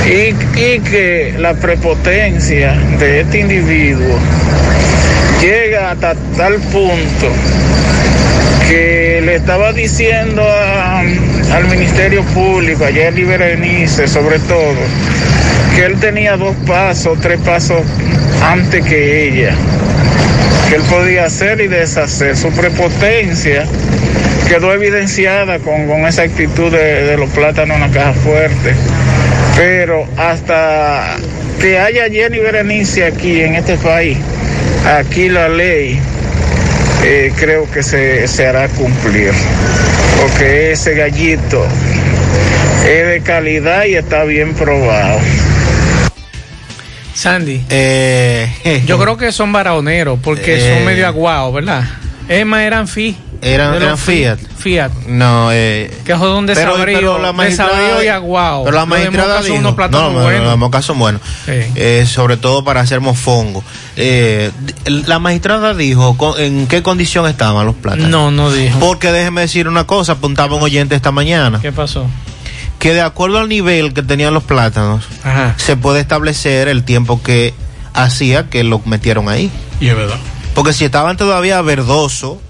Y, 0.06 0.34
y 0.58 0.80
que 0.80 1.34
la 1.38 1.54
prepotencia 1.54 2.72
de 2.98 3.20
este 3.20 3.40
individuo 3.40 4.18
llega 5.40 5.90
hasta 5.92 6.14
tal 6.36 6.54
punto 6.54 7.32
que 8.68 9.20
le 9.24 9.36
estaba 9.36 9.72
diciendo 9.72 10.42
al 10.42 11.64
Ministerio 11.68 12.22
Público, 12.24 12.84
ayer 12.84 13.16
en 13.16 13.28
Berenice 13.28 14.08
sobre 14.08 14.38
todo, 14.40 14.74
que 15.76 15.84
él 15.84 16.00
tenía 16.00 16.38
dos 16.38 16.56
pasos, 16.66 17.20
tres 17.20 17.38
pasos 17.40 17.82
antes 18.42 18.82
que 18.82 19.28
ella, 19.28 19.54
que 20.70 20.76
él 20.76 20.82
podía 20.88 21.26
hacer 21.26 21.60
y 21.60 21.66
deshacer. 21.66 22.34
Su 22.34 22.48
prepotencia 22.50 23.66
quedó 24.48 24.72
evidenciada 24.72 25.58
con, 25.58 25.86
con 25.86 26.06
esa 26.06 26.22
actitud 26.22 26.72
de, 26.72 27.04
de 27.04 27.16
los 27.18 27.28
plátanos 27.28 27.76
en 27.76 27.82
la 27.82 27.90
caja 27.90 28.14
fuerte. 28.14 28.74
Pero 29.54 30.06
hasta 30.16 31.16
que 31.60 31.78
haya 31.78 32.08
Jenny 32.08 32.38
Berenice 32.38 33.04
aquí 33.04 33.42
en 33.42 33.56
este 33.56 33.76
país, 33.76 34.16
aquí 34.98 35.28
la 35.28 35.50
ley 35.50 36.00
eh, 37.04 37.32
creo 37.36 37.70
que 37.70 37.82
se, 37.82 38.26
se 38.28 38.46
hará 38.46 38.68
cumplir. 38.68 39.32
Porque 40.22 40.72
ese 40.72 40.94
gallito 40.94 41.66
es 42.88 43.08
de 43.08 43.20
calidad 43.22 43.84
y 43.84 43.96
está 43.96 44.24
bien 44.24 44.54
probado. 44.54 45.20
Sandy. 47.16 47.64
Eh, 47.70 48.82
Yo 48.86 48.98
creo 49.00 49.16
que 49.16 49.32
son 49.32 49.52
baraoneros 49.52 50.18
porque 50.22 50.56
Eh. 50.56 50.74
son 50.76 50.84
medio 50.84 51.06
aguados, 51.06 51.52
¿verdad? 51.54 51.84
Emma 52.28 52.64
eran 52.64 52.86
fi. 52.88 53.16
Eran, 53.42 53.74
eran 53.74 53.98
fi- 53.98 54.12
Fiat. 54.24 54.38
Fiat. 54.58 54.92
No, 55.08 55.50
eh. 55.52 55.90
Que 56.04 56.12
son 56.14 56.46
desabrío, 56.46 57.18
desabrío 57.38 58.02
y 58.02 58.08
aguao. 58.08 58.64
Pero 58.64 58.76
la 58.76 58.86
magistrada 58.86 59.42
dijo, 59.42 59.54
unos 59.56 59.74
plátanos 59.74 60.12
no, 60.12 60.18
no, 60.18 60.24
buenos. 60.24 60.44
los 60.46 60.58
mocas 60.58 60.84
son 60.84 60.98
buenos. 60.98 61.20
Eh, 61.46 62.04
sobre 62.08 62.36
todo 62.38 62.64
para 62.64 62.80
hacer 62.80 63.00
mofongo. 63.00 63.62
Eh, 63.96 64.50
la 64.86 65.18
magistrada 65.18 65.74
dijo 65.74 66.16
co- 66.16 66.36
en 66.38 66.66
qué 66.66 66.82
condición 66.82 67.28
estaban 67.28 67.64
los 67.66 67.76
plátanos. 67.76 68.08
No, 68.08 68.30
no 68.30 68.50
dijo. 68.50 68.78
Porque 68.80 69.12
déjeme 69.12 69.42
decir 69.42 69.68
una 69.68 69.84
cosa, 69.86 70.12
apuntaba 70.12 70.56
un 70.56 70.62
oyente 70.62 70.94
esta 70.94 71.12
mañana. 71.12 71.60
¿Qué 71.60 71.72
pasó? 71.72 72.06
Que 72.78 72.92
de 72.92 73.00
acuerdo 73.00 73.38
al 73.38 73.48
nivel 73.48 73.94
que 73.94 74.02
tenían 74.02 74.34
los 74.34 74.42
plátanos, 74.44 75.04
Ajá. 75.24 75.54
se 75.56 75.76
puede 75.76 76.00
establecer 76.00 76.68
el 76.68 76.84
tiempo 76.84 77.22
que 77.22 77.54
hacía 77.94 78.48
que 78.50 78.62
lo 78.64 78.80
metieron 78.84 79.28
ahí. 79.28 79.50
Y 79.80 79.88
es 79.88 79.96
verdad. 79.96 80.16
Porque 80.54 80.72
si 80.72 80.84
estaban 80.84 81.16
todavía 81.16 81.60
verdoso, 81.62 82.40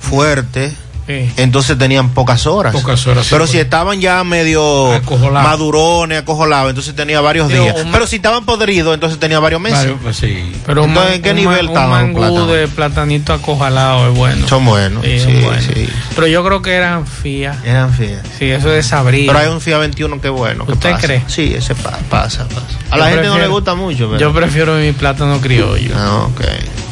fuerte, 0.00 0.72
entonces 1.06 1.76
tenían 1.78 2.10
pocas 2.10 2.46
horas. 2.46 2.72
Pocas 2.72 3.06
horas, 3.06 3.24
sí, 3.24 3.30
Pero 3.30 3.42
pues. 3.44 3.50
si 3.50 3.58
estaban 3.58 4.00
ya 4.00 4.22
medio 4.24 4.92
Acojolados. 4.92 5.48
madurones, 5.48 6.18
acojolados, 6.20 6.70
entonces 6.70 6.94
tenía 6.94 7.20
varios 7.20 7.48
Digo, 7.48 7.64
días. 7.64 7.76
un 7.76 7.86
ma- 7.86 7.92
Pero 7.92 8.06
si 8.06 8.16
estaban 8.16 8.44
podridos, 8.44 8.94
entonces 8.94 9.18
tenía 9.18 9.38
varios 9.40 9.60
meses. 9.60 9.78
Varios, 9.78 9.98
pues, 10.02 10.16
sí. 10.16 10.52
Pero 10.66 10.84
un 10.84 10.88
Entonces, 10.90 11.10
man- 11.10 11.16
¿en 11.16 11.22
qué 11.22 11.30
un 11.30 11.36
nivel 11.36 11.66
un 11.66 11.72
estaban 11.72 12.12
los 12.14 12.20
mangú 12.22 12.46
de 12.46 12.68
platanito 12.68 13.32
acojalado 13.32 14.08
es 14.10 14.16
bueno. 14.16 14.48
Son 14.48 14.64
buenos. 14.64 15.04
Sí, 15.04 15.18
Sí, 15.20 15.40
bueno. 15.44 15.60
sí. 15.62 15.88
Pero 16.14 16.26
yo 16.28 16.44
creo 16.44 16.62
que 16.62 16.72
eran 16.74 17.06
FIA. 17.06 17.56
Eran 17.64 17.92
Fiat. 17.92 18.22
Sí, 18.38 18.50
eso 18.50 18.68
es 18.70 18.74
desabrío. 18.84 19.26
Pero 19.26 19.38
hay 19.38 19.48
un 19.48 19.60
Fiat 19.60 19.80
21 19.80 20.20
que 20.20 20.28
es 20.28 20.34
bueno. 20.34 20.66
que 20.66 20.72
¿Usted 20.72 20.90
pasa. 20.92 21.06
cree? 21.06 21.22
Sí, 21.26 21.52
ese 21.56 21.74
pa- 21.74 21.98
pasa, 22.08 22.46
pasa. 22.48 22.62
A 22.90 22.96
Yo 22.96 23.02
la 23.04 23.10
gente 23.10 23.26
no 23.28 23.38
le 23.38 23.48
gusta 23.48 23.74
mucho. 23.74 24.06
pero- 24.08 24.18
Yo 24.20 24.32
prefiero 24.32 24.76
mi 24.76 24.92
plátano 24.92 25.40
criollo. 25.40 25.94
Ah, 25.96 26.24
ok. 26.26 26.40
Bien. 26.40 26.82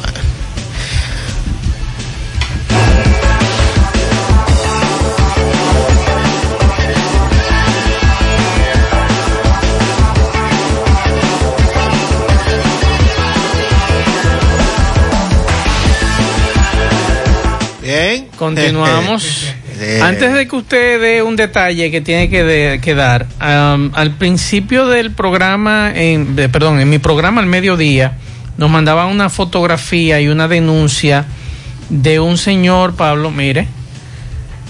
Continuamos. 18.45 19.53
Antes 20.01 20.33
de 20.33 20.47
que 20.47 20.55
usted 20.55 20.99
dé 20.99 21.21
un 21.21 21.35
detalle 21.35 21.91
que 21.91 22.01
tiene 22.01 22.27
que, 22.27 22.43
de- 22.43 22.81
que 22.81 22.95
dar, 22.95 23.27
al 23.39 24.15
principio 24.17 24.87
del 24.87 25.11
programa, 25.11 25.91
en, 25.93 26.35
de- 26.35 26.49
perdón, 26.49 26.79
en 26.79 26.89
mi 26.89 26.97
programa 26.97 27.39
al 27.41 27.45
mediodía, 27.47 28.13
nos 28.57 28.71
mandaban 28.71 29.09
una 29.09 29.29
fotografía 29.29 30.19
y 30.21 30.27
una 30.27 30.47
denuncia 30.47 31.25
de 31.89 32.19
un 32.19 32.39
señor, 32.39 32.95
Pablo, 32.95 33.29
mire, 33.29 33.67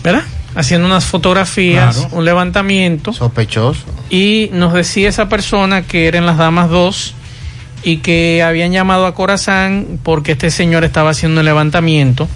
¿verdad? 0.03 0.23
Haciendo 0.53 0.85
unas 0.87 1.05
fotografías, 1.05 1.95
Claro. 1.97 2.15
un 2.17 2.25
levantamiento. 2.25 3.13
Sospechoso. 3.13 3.85
Y 4.09 4.49
nos 4.51 4.73
decía 4.73 5.07
esa 5.07 5.29
persona 5.29 5.83
que 5.83 6.07
eran 6.09 6.25
las 6.25 6.37
damas 6.37 6.69
dos 6.69 7.13
y 7.83 7.97
que 7.97 8.43
habían 8.43 8.73
llamado 8.73 9.05
a 9.05 9.15
Corazán 9.15 9.97
porque 10.03 10.33
este 10.33 10.51
señor 10.51 10.83
estaba 10.83 11.11
haciendo 11.11 11.39
un 11.39 11.45
levantamiento 11.45 12.27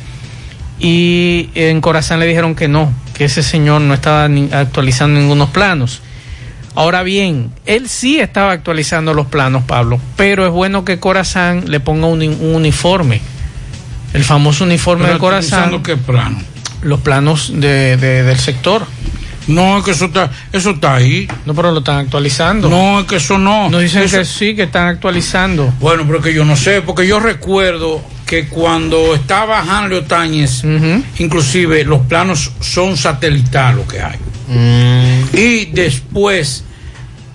y 0.80 1.50
en 1.56 1.82
Corazán 1.82 2.20
le 2.20 2.26
dijeron 2.28 2.56
que 2.56 2.68
no, 2.68 2.92
que 3.14 3.26
ese 3.26 3.44
señor 3.44 3.82
no 3.82 3.94
estaba 3.94 4.28
ni- 4.28 4.50
actualizando 4.52 5.20
ningunos 5.20 5.50
planos. 5.50 6.02
Ahora 6.76 7.04
bien, 7.04 7.52
él 7.66 7.88
sí 7.88 8.20
estaba 8.20 8.52
actualizando 8.52 9.14
los 9.14 9.28
planos, 9.28 9.64
Pablo, 9.64 10.00
pero 10.18 10.46
es 10.46 10.52
bueno 10.52 10.84
que 10.84 11.00
Corazán 11.00 11.64
le 11.68 11.80
ponga 11.80 12.08
un, 12.08 12.22
un 12.22 12.56
uniforme, 12.56 13.22
el 14.14 14.24
famoso 14.26 14.66
uniforme 14.66 15.04
Pero 15.04 15.14
de 15.14 15.20
Corazán, 15.20 15.82
qué 15.84 15.96
plano? 15.96 16.38
los 16.82 17.00
planos 17.00 17.52
de, 17.56 17.96
de- 17.98 18.24
del 18.24 18.38
sector. 18.40 18.86
No, 19.48 19.78
es 19.78 19.86
que 19.86 19.92
eso 19.92 20.06
está, 20.06 20.32
eso 20.52 20.72
está 20.72 20.96
ahí. 20.96 21.28
No, 21.46 21.54
pero 21.54 21.72
lo 21.72 21.78
están 21.80 22.00
actualizando. 22.00 22.68
No, 22.68 23.02
es 23.02 23.06
que 23.06 23.18
eso 23.18 23.38
no. 23.38 23.70
Nos 23.70 23.82
dicen 23.82 24.02
Eso- 24.04 24.18
que 24.18 24.26
sí, 24.26 24.56
que 24.56 24.64
están 24.64 24.88
actualizando. 24.88 25.72
Bueno, 25.80 26.04
pero 26.08 26.20
que 26.20 26.34
yo 26.34 26.44
no 26.46 26.56
sé, 26.56 26.82
porque 26.82 27.08
yo 27.08 27.20
recuerdo 27.20 28.02
que 28.26 28.48
cuando 28.48 29.14
estaba 29.16 29.60
Hanley 29.62 30.00
Otañez, 30.00 30.64
inclusive 31.20 31.84
los 31.84 32.02
planos 32.02 32.52
son 32.60 32.98
satelitales 32.98 33.76
lo 33.78 33.88
que 33.88 34.02
hay. 34.02 34.18
Mm. 34.48 35.36
Y 35.38 35.66
después, 35.66 36.64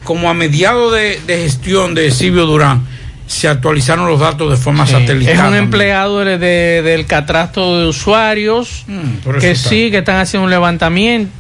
como 0.05 0.29
a 0.31 0.35
mediados 0.35 0.93
de, 0.93 1.21
de 1.27 1.39
gestión 1.45 1.95
de 1.95 2.11
Silvio 2.11 2.47
Durán, 2.47 2.87
se 3.27 3.47
actualizaron 3.47 4.09
los 4.09 4.19
datos 4.19 4.51
de 4.51 4.57
forma 4.57 4.85
Sí, 4.87 4.93
satelital. 4.93 5.33
Es 5.33 5.39
un 5.39 5.45
también. 5.45 5.65
empleado 5.65 6.19
de, 6.25 6.39
de- 6.39 6.83
del 6.83 7.07
catastro 7.07 7.79
de 7.79 7.87
usuarios 7.87 8.85
eso 8.89 9.39
que 9.39 9.53
está. 9.53 9.69
sí, 9.69 9.91
que 9.93 9.99
están 9.99 10.17
haciendo 10.17 10.45
un 10.47 10.51
levantamiento. 10.51 11.31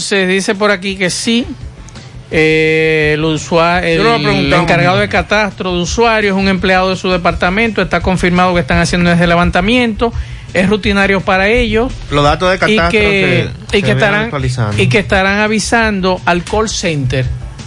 Entonces 0.00 0.28
dice 0.28 0.54
por 0.54 0.70
aquí 0.70 0.96
que 0.96 1.10
sí. 1.10 1.46
eh, 2.30 3.12
el 3.14 3.22
usuario, 3.24 4.16
el, 4.16 4.50
encargado 4.54 4.96
de 4.98 5.10
catastro 5.10 5.74
de 5.74 5.82
usuarios, 5.82 6.38
un 6.38 6.48
empleado 6.48 6.88
de 6.88 6.96
su 6.96 7.10
departamento, 7.10 7.82
está 7.82 8.00
confirmado 8.00 8.54
que 8.54 8.60
están 8.60 8.78
haciendo 8.78 9.12
ese 9.12 9.26
levantamiento, 9.26 10.10
es 10.54 10.70
rutinario 10.70 11.20
para 11.20 11.48
ellos. 11.48 11.92
Los 12.10 12.24
datos 12.24 12.48
de 12.48 12.56
y 12.56 12.76
catastro 12.76 12.88
que, 12.98 13.48
se- 13.70 13.76
y 13.76 13.80
se 13.80 13.86
que 13.86 13.92
estarán 13.92 14.24
actualizando. 14.24 14.82
y 14.82 14.86
que 14.88 14.98
estarán 15.00 15.40
avisando 15.40 16.18
al 16.24 16.44
call 16.44 16.70
center 16.70 17.26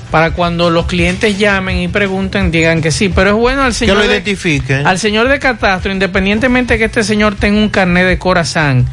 para 0.10 0.31
cuando 0.31 0.72
los 0.72 0.88
clientes 0.88 1.38
llamen 1.38 1.77
y 1.77 1.88
pregunten 1.88 2.49
digan 2.49 2.81
que 2.81 2.89
sí. 2.91 3.10
Pero 3.10 3.30
es 3.30 3.35
bueno 3.35 3.61
al 3.61 3.73
Que 3.73 3.77
señor 3.77 3.97
lo 3.97 4.07
de, 4.07 4.84
al 4.85 4.97
señor 4.97 5.27
de 5.27 5.38
catastro 5.38 5.91
independientemente 5.91 6.80
que 6.80 6.85
este 6.85 7.03
señor 7.03 7.35
tenga 7.35 7.60
un 7.60 7.69
carnet 7.69 8.07
de 8.07 8.18
corazán 8.18 8.88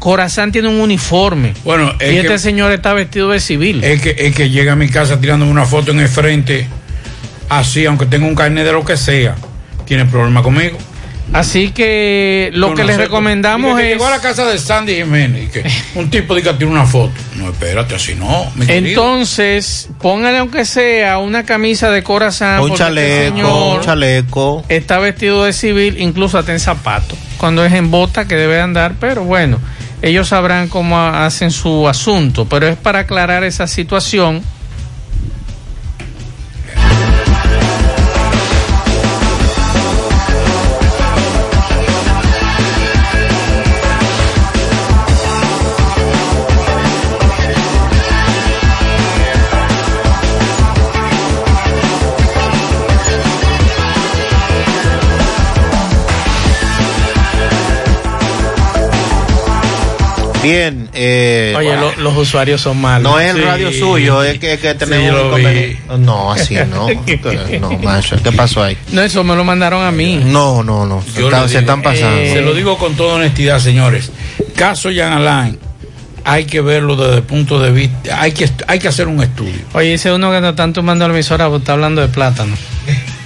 corazán 0.00 0.50
tiene 0.50 0.66
un 0.68 0.80
uniforme 0.80 1.54
Bueno, 1.64 1.94
es 2.00 2.12
y 2.12 2.16
este 2.16 2.28
que- 2.32 2.38
señor 2.40 2.72
está 2.72 2.92
vestido 2.94 3.28
de 3.30 3.38
civil 3.38 3.84
Es 3.84 4.00
que, 4.02 4.16
es 4.18 4.34
que 4.34 4.50
llega 4.50 4.72
a 4.72 4.76
mi 4.76 4.88
casa 4.88 5.20
tirándome 5.20 5.52
una 5.52 5.64
foto 5.66 5.92
en 5.92 6.00
el 6.00 6.08
frente, 6.08 6.66
así, 7.48 7.86
aunque 7.86 8.06
tenga 8.06 8.26
un 8.26 8.34
carnet 8.34 8.64
de 8.64 8.72
lo 8.72 8.84
que 8.84 8.96
sea. 8.96 9.36
tiene 9.84 10.04
problema 10.06 10.42
conmigo. 10.42 10.76
Así 11.32 11.70
que 11.70 12.50
lo 12.54 12.74
que 12.74 12.82
les 12.82 12.96
recomendamos 12.96 13.76
que 13.78 13.86
es... 13.86 13.92
Llegó 13.92 14.06
a 14.08 14.10
la 14.10 14.20
casa 14.20 14.44
de 14.46 14.58
Sandy 14.58 14.96
Jiménez 14.96 15.44
y 15.44 15.46
que 15.48 15.64
un 15.94 16.10
tipo 16.10 16.34
diga 16.34 16.58
tiene 16.58 16.72
una 16.72 16.86
foto. 16.86 17.12
No, 17.36 17.50
espérate, 17.50 17.94
así 17.94 18.16
no. 18.16 18.50
mi 18.56 18.66
querido. 18.66 18.88
Entonces, 18.88 19.88
póngale 20.00 20.38
aunque 20.38 20.64
sea 20.64 21.18
una 21.18 21.44
camisa 21.44 21.90
de 21.90 22.02
corazón. 22.02 22.58
Un 22.60 22.74
chaleco, 22.74 23.74
un 23.76 23.80
chaleco. 23.80 24.64
Está 24.68 24.98
vestido 24.98 25.44
de 25.44 25.52
civil, 25.52 25.96
incluso 26.00 26.36
hasta 26.36 26.50
en 26.52 26.58
zapato. 26.58 27.16
Cuando 27.36 27.64
es 27.64 27.72
en 27.74 27.92
bota 27.92 28.26
que 28.26 28.34
debe 28.34 28.60
andar, 28.60 28.94
pero 28.98 29.22
bueno, 29.22 29.60
ellos 30.02 30.28
sabrán 30.28 30.68
cómo 30.68 30.98
hacen 30.98 31.50
su 31.50 31.88
asunto. 31.88 32.46
Pero 32.46 32.66
es 32.66 32.76
para 32.76 33.00
aclarar 33.00 33.44
esa 33.44 33.66
situación. 33.66 34.42
Bien. 60.42 60.88
Eh, 60.94 61.54
Oye, 61.56 61.76
lo- 61.76 61.94
los 61.96 62.16
usuarios 62.16 62.60
son 62.60 62.80
malos. 62.80 63.10
No 63.12 63.20
es 63.20 63.30
el 63.30 63.36
Sí. 63.36 63.42
radio 63.42 63.72
suyo, 63.72 64.22
es 64.22 64.38
que, 64.38 64.58
que 64.58 64.74
tenemos 64.74 65.36
Sí, 65.38 65.76
un. 65.90 66.04
No, 66.06 66.32
así 66.32 66.54
no. 66.68 66.88
No, 67.60 67.70
macho, 67.78 68.16
¿qué 68.22 68.32
pasó 68.32 68.62
ahí? 68.62 68.76
No, 68.92 69.02
eso 69.02 69.22
me 69.24 69.36
lo 69.36 69.44
mandaron 69.44 69.84
a 69.84 69.90
mí. 69.90 70.20
No, 70.24 70.62
no, 70.62 70.86
no. 70.86 71.02
Se, 71.02 71.20
Yo 71.20 71.26
está- 71.28 71.42
le 71.42 71.48
se 71.48 71.58
digo, 71.58 71.60
están 71.60 71.82
pasando. 71.82 72.16
eh, 72.16 72.32
se 72.32 72.40
lo 72.42 72.54
digo 72.54 72.78
con 72.78 72.94
toda 72.94 73.14
honestidad, 73.16 73.58
señores. 73.60 74.10
Caso 74.56 74.88
Jan 74.94 75.12
Alain, 75.12 75.58
hay 76.24 76.44
que 76.44 76.60
verlo 76.60 76.96
desde 76.96 77.16
el 77.16 77.22
punto 77.22 77.58
de 77.60 77.70
vista, 77.72 78.20
hay 78.22 78.32
que, 78.32 78.48
hay 78.66 78.78
que 78.78 78.88
hacer 78.88 79.08
un 79.08 79.22
estudio. 79.22 79.60
Oye, 79.74 79.94
ese 79.94 80.12
uno 80.12 80.30
que 80.30 80.40
nos 80.40 80.50
están 80.50 80.72
tomando 80.72 81.06
la 81.06 81.14
emisora 81.14 81.48
está 81.54 81.72
hablando 81.72 82.00
de 82.00 82.08
plátano. 82.08 82.54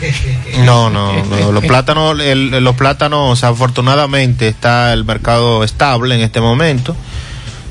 No, 0.65 0.91
no, 0.91 1.13
no, 1.25 1.53
los 1.53 1.65
plátanos, 1.65 2.19
el- 2.21 2.51
los 2.63 2.77
plátanos, 2.77 3.43
afortunadamente 3.45 4.49
está 4.49 4.93
el 4.93 5.05
mercado 5.05 5.65
estable 5.65 6.15
en 6.15 6.21
este 6.23 6.41
momento. 6.41 6.97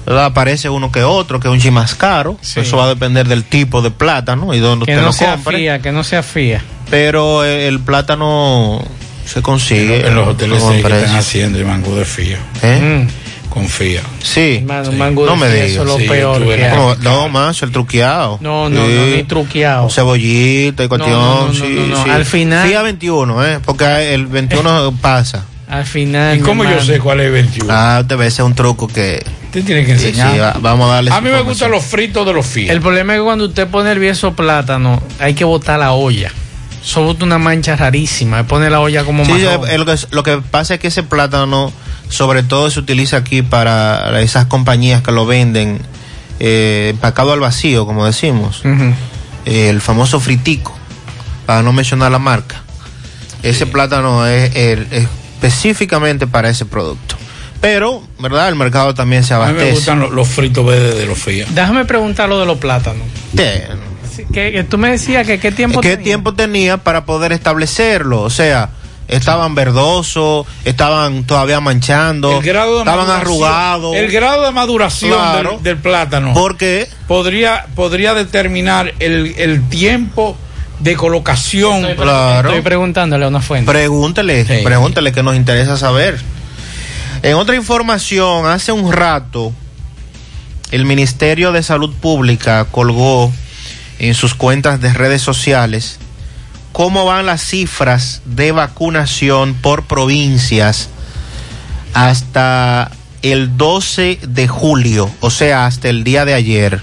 ¿verdad? 0.05 0.25
Aparece 0.25 0.67
uno 0.69 0.91
que 0.91 1.01
otro, 1.03 1.39
que 1.39 1.47
es 1.47 1.53
un 1.53 1.61
chi 1.61 1.71
más 1.71 1.95
caro. 1.95 2.37
Eso 2.41 2.75
va 2.75 2.85
a 2.85 2.87
depender 2.89 3.25
del 3.27 3.45
tipo 3.45 3.81
de 3.81 3.89
plátano 3.89 4.53
y 4.53 4.59
donde 4.59 4.85
Que 4.85 4.91
usted 4.91 5.01
no 5.01 5.07
lo 5.07 5.13
sea 5.13 5.35
compre. 5.35 5.57
fía, 5.59 5.79
que 5.79 5.91
no 5.93 6.03
sea 6.03 6.21
fía. 6.23 6.61
Pero 6.89 7.45
eh, 7.45 7.69
el 7.69 7.79
plátano 7.79 8.83
se 9.25 9.41
consigue. 9.41 10.05
En 10.05 10.15
los 10.15 10.27
hoteles 10.27 10.61
a 10.61 10.65
buen 10.65 10.83
que 10.83 10.87
están 10.99 11.15
haciendo 11.15 11.57
el 11.57 11.65
mango 11.65 11.95
de 11.95 12.03
fía. 12.03 12.37
¿Eh? 12.61 13.07
Confía. 13.53 14.01
Sí. 14.23 14.57
Hermano, 14.61 14.91
mango 14.93 15.25
no 15.27 15.33
de 15.33 15.37
me 15.37 15.49
digas. 15.49 15.69
eso 15.71 15.81
es 15.81 15.87
lo 15.87 15.97
Sí, 15.99 16.07
peor 16.07 16.43
que 16.43 16.65
hay. 16.65 16.75
No, 16.75 16.95
no, 16.95 17.29
más 17.29 17.61
el 17.61 17.71
truqueado. 17.71 18.39
No, 18.41 18.67
no, 18.69 18.83
Sí. 18.85 18.93
no, 18.93 19.05
ni 19.15 19.23
truqueado. 19.23 19.89
Cebollita 19.91 20.83
y 20.83 20.87
cuestión. 20.87 21.53
Sí. 21.53 21.93
Al 22.09 22.25
final- 22.25 22.67
Fía 22.67 22.81
21, 22.81 23.45
¿eh? 23.45 23.59
Porque 23.63 24.13
el 24.13 24.25
21 24.25 24.91
pasa. 25.01 25.45
Al 25.69 25.85
final. 25.85 26.37
¿Y 26.37 26.41
cómo 26.41 26.63
yo 26.63 26.81
sé 26.83 26.99
cuál 26.99 27.19
es 27.19 27.27
el 27.27 27.31
21? 27.33 27.71
Ah, 27.73 27.99
usted 28.01 28.17
ve, 28.17 28.27
ese 28.27 28.41
es 28.41 28.45
un 28.45 28.55
truco 28.55 28.87
que. 28.87 29.23
Usted 29.45 29.63
tiene 29.63 29.85
que 29.85 29.91
enseñar. 29.93 30.33
sí, 30.33 30.39
va- 30.39 30.55
vamos 30.59 30.89
a 30.89 30.95
darle 30.95 31.11
A 31.11 31.21
mí 31.21 31.29
me 31.29 31.41
gustan 31.41 31.69
los 31.71 31.83
fritos 31.83 32.25
de 32.25 32.33
los 32.33 32.45
fíos. 32.45 32.71
El 32.71 32.81
problema 32.81 33.13
es 33.13 33.19
que 33.19 33.23
cuando 33.23 33.45
usted 33.45 33.67
pone 33.67 33.91
el 33.91 33.99
vieso 33.99 34.33
plátano, 34.33 35.01
hay 35.19 35.35
que 35.35 35.43
botar 35.45 35.79
la 35.79 35.91
olla. 35.93 36.31
Eso 36.83 37.03
bota 37.03 37.23
una 37.23 37.37
mancha 37.37 37.75
rarísima. 37.75 38.43
Pone 38.45 38.69
la 38.69 38.79
olla 38.81 39.03
como 39.05 39.23
Sí, 39.25 39.31
eh, 39.37 39.77
lo, 39.77 39.85
que, 39.85 39.95
lo 40.11 40.23
que 40.23 40.37
pasa 40.39 40.73
es 40.73 40.79
que 40.79 40.87
ese 40.87 41.01
plátano, 41.03 41.71
sobre 42.13 42.43
todo, 42.43 42.69
se 42.69 42.79
utiliza 42.79 43.17
aquí 43.17 43.41
para 43.41 44.21
esas 44.21 44.45
compañías 44.45 45.01
que 45.01 45.11
lo 45.11 45.25
venden 45.25 45.79
eh, 46.39 46.89
empacado 46.91 47.33
al 47.33 47.39
vacío, 47.39 47.85
como 47.85 48.05
decimos. 48.05 48.61
Eh, 49.45 49.69
el 49.69 49.81
famoso 49.81 50.19
fritico, 50.19 50.73
para 51.45 51.61
no 51.63 51.73
mencionar 51.73 52.11
la 52.11 52.19
marca. 52.19 52.61
Ese 53.41 53.65
plátano 53.65 54.25
es, 54.27 54.51
específicamente 54.55 56.27
para 56.27 56.49
ese 56.49 56.65
producto. 56.65 57.15
Pero, 57.59 58.03
¿verdad? 58.19 58.49
El 58.49 58.55
mercado 58.55 58.93
también 58.93 59.23
se 59.23 59.33
A 59.33 59.37
mí 59.37 59.43
me 59.45 59.49
abastece. 59.49 59.71
gustan 59.75 59.99
los, 59.99 60.11
los 60.11 60.27
fritos 60.27 60.65
verdes 60.65 60.95
de 60.97 61.05
los 61.05 61.17
fíos. 61.17 61.53
Déjame 61.53 61.85
preguntar 61.85 62.29
lo 62.29 62.39
de 62.39 62.45
los 62.45 62.57
plátanos. 62.57 63.03
Que, 63.35 64.51
que 64.51 64.63
tú 64.63 64.77
me 64.77 64.91
decías 64.91 65.25
que 65.25 65.39
qué 65.39 65.51
tiempo 65.51 65.81
¿Qué 65.81 65.91
tenía? 65.91 66.03
tiempo 66.03 66.33
tenía 66.33 66.77
para 66.77 67.05
poder 67.05 67.31
establecerlo? 67.31 68.21
O 68.21 68.29
sea, 68.29 68.69
estaban 69.07 69.53
verdosos, 69.55 70.45
estaban 70.65 71.25
todavía 71.25 71.59
manchando, 71.59 72.37
El 72.37 72.43
grado 72.43 72.73
de 72.75 72.79
estaban 72.79 73.09
arrugados. 73.09 73.95
El 73.95 74.11
grado 74.11 74.43
de 74.43 74.51
maduración 74.51 75.11
Claro. 75.11 75.51
del, 75.55 75.63
del 75.63 75.77
plátano. 75.77 76.33
Porque 76.33 76.87
podría, 77.07 77.65
podría 77.75 78.13
determinar 78.13 78.93
el, 78.99 79.35
el 79.37 79.67
tiempo 79.69 80.37
de 80.79 80.95
colocación. 80.95 81.85
Claro. 81.95 82.49
Estoy 82.49 82.61
preguntándole 82.63 83.25
a 83.25 83.27
una 83.27 83.41
fuente. 83.41 83.71
Pregúntele, 83.71 84.45
pregúntele 84.63 85.11
que 85.11 85.23
nos 85.23 85.35
interesa 85.35 85.77
saber. 85.77 86.19
En 87.21 87.35
otra 87.35 87.55
información, 87.55 88.45
hace 88.47 88.71
un 88.73 88.91
rato, 88.91 89.53
el 90.71 90.85
Ministerio 90.85 91.51
de 91.51 91.63
Salud 91.63 91.93
Pública 92.01 92.65
colgó 92.69 93.31
en 93.99 94.13
sus 94.13 94.33
cuentas 94.33 94.81
de 94.81 94.91
redes 94.91 95.21
sociales 95.21 95.99
cómo 96.73 97.05
van 97.05 97.27
las 97.27 97.41
cifras 97.41 98.21
de 98.25 98.51
vacunación 98.51 99.53
por 99.53 99.83
provincias 99.83 100.89
hasta 101.93 102.91
el 103.21 103.55
12 103.55 104.19
de 104.27 104.47
julio, 104.47 105.09
o 105.21 105.29
sea, 105.29 105.65
hasta 105.65 105.87
el 105.87 106.03
día 106.03 106.25
de 106.25 106.33
ayer. 106.33 106.81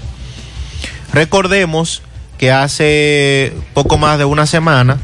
Recordemos 1.13 2.01
que 2.39 2.51
hace 2.51 3.53
poco 3.73 3.97
más 3.97 4.17
de 4.17 4.25
una 4.25 4.47
semana 4.47 4.97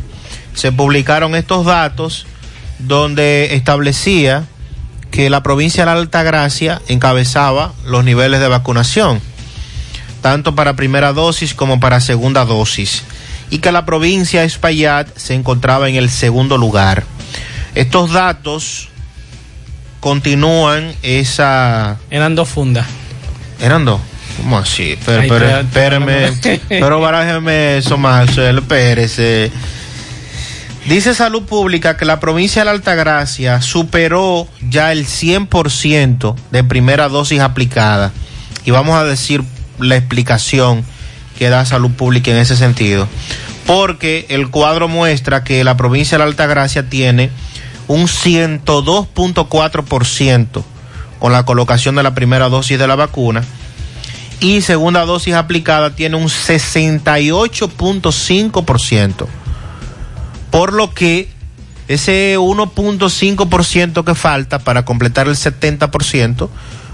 se 0.55 0.71
publicaron 0.71 1.35
estos 1.35 1.65
datos 1.65 2.25
donde 2.79 3.55
establecía 3.55 4.45
que 5.11 5.29
la 5.29 5.43
provincia 5.43 5.83
de 5.83 5.91
la 5.91 5.99
Altagracia 5.99 6.81
encabezaba 6.87 7.73
los 7.85 8.05
niveles 8.05 8.39
de 8.39 8.47
vacunación, 8.47 9.19
tanto 10.21 10.55
para 10.55 10.75
primera 10.75 11.11
dosis 11.11 11.53
como 11.53 11.79
para 11.79 11.99
segunda 11.99 12.45
dosis, 12.45 13.03
y 13.49 13.59
que 13.59 13.71
la 13.71 13.85
provincia 13.85 14.41
de 14.41 14.47
Espaillat 14.47 15.07
se 15.17 15.33
encontraba 15.33 15.87
en 15.89 15.95
el 15.95 16.09
segundo 16.09 16.57
lugar. 16.57 17.03
Estos 17.75 18.11
datos 18.11 18.89
continúan 19.99 20.93
esa... 21.03 21.97
Eran 22.09 22.35
dos 22.35 22.49
fundas. 22.49 22.85
¿Eran 23.61 23.85
dos? 23.85 23.99
¿Cómo 24.37 24.57
así? 24.59 24.97
Pero, 25.05 25.21
Ay, 25.21 25.29
pero, 25.29 25.45
pero- 25.45 25.59
espérame, 25.59 26.59
pero 26.69 26.99
barájeme 27.01 27.77
eso, 27.77 27.97
Marcel, 27.97 28.59
espérese. 28.59 29.51
Dice 30.87 31.13
Salud 31.13 31.43
Pública 31.43 31.97
que 31.97 32.05
la 32.05 32.19
provincia 32.19 32.61
de 32.61 32.65
la 32.65 32.71
Altagracia 32.71 33.61
superó 33.61 34.47
ya 34.69 34.91
el 34.93 35.05
100% 35.05 36.35
de 36.51 36.63
primera 36.63 37.09
dosis 37.09 37.41
aplicada. 37.41 38.13
Y 38.63 38.71
vamos 38.71 38.95
a 38.95 39.03
decir 39.03 39.43
la 39.79 39.97
explicación 39.97 40.85
que 41.37 41.49
da 41.49 41.65
Salud 41.65 41.91
Pública 41.91 42.31
en 42.31 42.37
ese 42.37 42.55
sentido. 42.55 43.07
Porque 43.65 44.25
el 44.29 44.49
cuadro 44.49 44.87
muestra 44.87 45.43
que 45.43 45.63
la 45.63 45.77
provincia 45.77 46.17
de 46.17 46.23
la 46.23 46.29
Altagracia 46.29 46.89
tiene 46.89 47.29
un 47.87 48.07
102.4% 48.07 50.63
con 51.19 51.31
la 51.31 51.45
colocación 51.45 51.95
de 51.95 52.03
la 52.03 52.15
primera 52.15 52.49
dosis 52.49 52.77
de 52.77 52.87
la 52.87 52.95
vacuna 52.95 53.43
y 54.39 54.61
segunda 54.61 55.03
dosis 55.05 55.33
aplicada 55.33 55.95
tiene 55.95 56.15
un 56.15 56.27
68.5%. 56.27 59.27
Por 60.51 60.73
lo 60.73 60.93
que 60.93 61.29
ese 61.87 62.37
1.5% 62.37 64.03
que 64.03 64.13
falta 64.15 64.59
para 64.59 64.85
completar 64.85 65.27
el 65.27 65.35
70% 65.35 66.49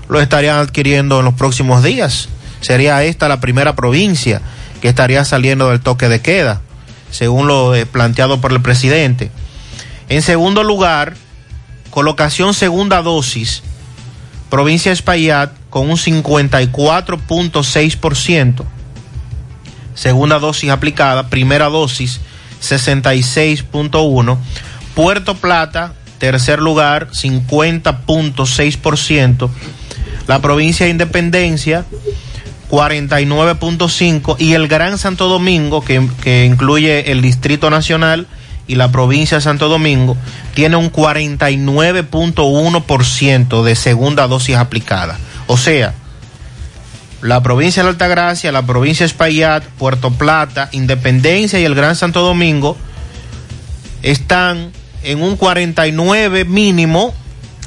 lo 0.08 0.22
estarían 0.22 0.58
adquiriendo 0.58 1.20
en 1.20 1.26
los 1.26 1.34
próximos 1.34 1.84
días. 1.84 2.30
Sería 2.64 3.04
esta 3.04 3.28
la 3.28 3.42
primera 3.42 3.76
provincia 3.76 4.42
que 4.82 4.88
estaría 4.88 5.24
saliendo 5.26 5.70
del 5.70 5.82
toque 5.82 6.10
de 6.10 6.22
queda, 6.22 6.62
según 7.12 7.46
lo 7.48 7.76
eh, 7.76 7.86
planteado 7.86 8.42
por 8.42 8.52
el 8.52 8.60
presidente. 8.62 9.30
En 10.10 10.22
segundo 10.22 10.64
lugar, 10.64 11.16
colocación 11.90 12.54
segunda 12.54 13.02
dosis, 13.02 13.64
provincia 14.50 14.94
Espaillat 14.94 15.52
con 15.70 15.90
un 15.90 15.98
54.6%, 15.98 18.64
segunda 19.94 20.40
dosis 20.40 20.70
aplicada, 20.70 21.30
primera 21.30 21.70
dosis 21.70 22.20
66.1%, 22.62 24.38
Puerto 24.96 25.36
Plata, 25.36 25.94
tercer 26.18 26.62
lugar, 26.62 27.10
50.6%, 27.12 29.50
la 30.28 30.40
provincia 30.40 30.86
de 30.86 30.92
Independencia, 30.92 31.84
49.5% 32.74 34.38
y 34.40 34.54
el 34.54 34.68
Gran 34.68 34.98
Santo 34.98 35.28
Domingo, 35.28 35.82
que, 35.82 36.10
que 36.24 36.46
incluye 36.46 37.12
el 37.12 37.22
Distrito 37.22 37.70
Nacional 37.70 38.26
y 38.66 38.74
la 38.74 38.92
provincia 38.92 39.38
de 39.38 39.42
Santo 39.42 39.70
Domingo 39.70 40.18
tiene 40.56 40.78
un 40.78 40.92
49.1% 40.92 43.64
de 43.64 43.76
segunda 43.76 44.26
dosis 44.26 44.56
aplicada. 44.56 45.20
O 45.46 45.56
sea, 45.56 45.94
la 47.22 47.44
provincia 47.44 47.84
de 47.84 47.86
la 47.86 47.92
Altagracia, 47.92 48.52
la 48.52 48.66
provincia 48.66 49.04
de 49.04 49.12
Espaillat, 49.12 49.64
Puerto 49.78 50.10
Plata, 50.10 50.70
Independencia 50.72 51.60
y 51.60 51.66
el 51.66 51.76
Gran 51.76 51.96
Santo 51.96 52.22
Domingo 52.22 52.76
están 54.02 54.72
en 55.04 55.22
un 55.22 55.38
49 55.38 56.46
mínimo 56.46 57.14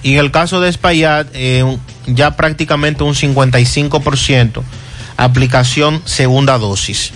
y 0.03 0.15
en 0.15 0.19
el 0.19 0.33
caso 0.33 0.61
de 0.61 0.69
Espaillat 0.69 1.28
eh, 1.33 1.78
ya 2.09 2.35
prácticamente 2.35 3.05
un 3.05 3.15
55% 3.15 4.65
aplicación 5.16 6.02
segunda 6.05 6.59
dosis. 6.59 7.12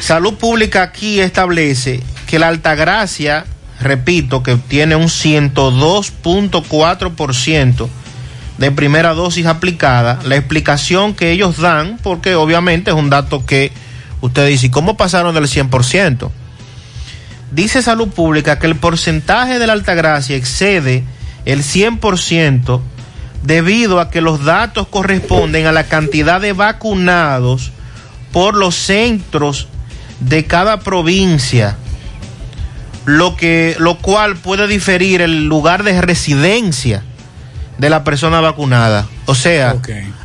Salud 0.00 0.34
Pública 0.34 0.82
aquí 0.82 1.20
establece 1.20 2.02
que 2.26 2.38
la 2.38 2.48
Altagracia, 2.48 3.46
repito, 3.80 4.42
que 4.42 4.56
tiene 4.56 4.96
un 4.96 5.06
102.4% 5.06 7.88
de 8.58 8.70
primera 8.70 9.14
dosis 9.14 9.46
aplicada, 9.46 10.18
la 10.24 10.36
explicación 10.36 11.14
que 11.14 11.32
ellos 11.32 11.58
dan, 11.58 11.98
porque 12.02 12.34
obviamente 12.34 12.90
es 12.90 12.96
un 12.96 13.10
dato 13.10 13.44
que 13.44 13.72
usted 14.20 14.48
dice, 14.48 14.66
¿y 14.66 14.70
cómo 14.70 14.96
pasaron 14.96 15.34
del 15.34 15.44
100%? 15.44 16.30
Dice 17.52 17.82
Salud 17.82 18.08
Pública 18.08 18.58
que 18.58 18.66
el 18.66 18.76
porcentaje 18.76 19.58
de 19.58 19.66
la 19.66 19.72
Altagracia 19.72 20.36
excede 20.36 21.04
el 21.44 21.62
100% 21.62 22.80
debido 23.42 24.00
a 24.00 24.10
que 24.10 24.20
los 24.20 24.44
datos 24.44 24.88
corresponden 24.88 25.66
a 25.66 25.72
la 25.72 25.84
cantidad 25.84 26.40
de 26.40 26.52
vacunados 26.52 27.72
por 28.32 28.56
los 28.56 28.74
centros 28.74 29.68
de 30.20 30.44
cada 30.44 30.80
provincia, 30.80 31.76
lo, 33.04 33.36
que, 33.36 33.76
lo 33.78 33.98
cual 33.98 34.36
puede 34.36 34.66
diferir 34.66 35.20
el 35.20 35.46
lugar 35.46 35.84
de 35.84 36.00
residencia 36.00 37.02
de 37.78 37.90
la 37.90 38.04
persona 38.04 38.40
vacunada. 38.40 39.06
O 39.26 39.34
sea, 39.34 39.76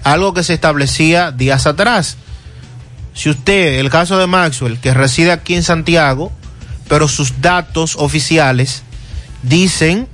algo 0.04 0.34
que 0.34 0.44
se 0.44 0.54
establecía 0.54 1.32
días 1.32 1.68
atrás. 1.68 2.18
Si 3.14 3.30
usted, 3.30 3.80
el 3.80 3.90
caso 3.90 4.18
de 4.18 4.28
Maxwell, 4.28 4.80
que 4.80 4.94
reside 4.94 5.32
aquí 5.32 5.56
en 5.56 5.64
Santiago, 5.64 6.32
pero 6.88 7.08
sus 7.08 7.42
datos 7.42 7.96
oficiales 7.98 8.84
dicen 9.44 10.08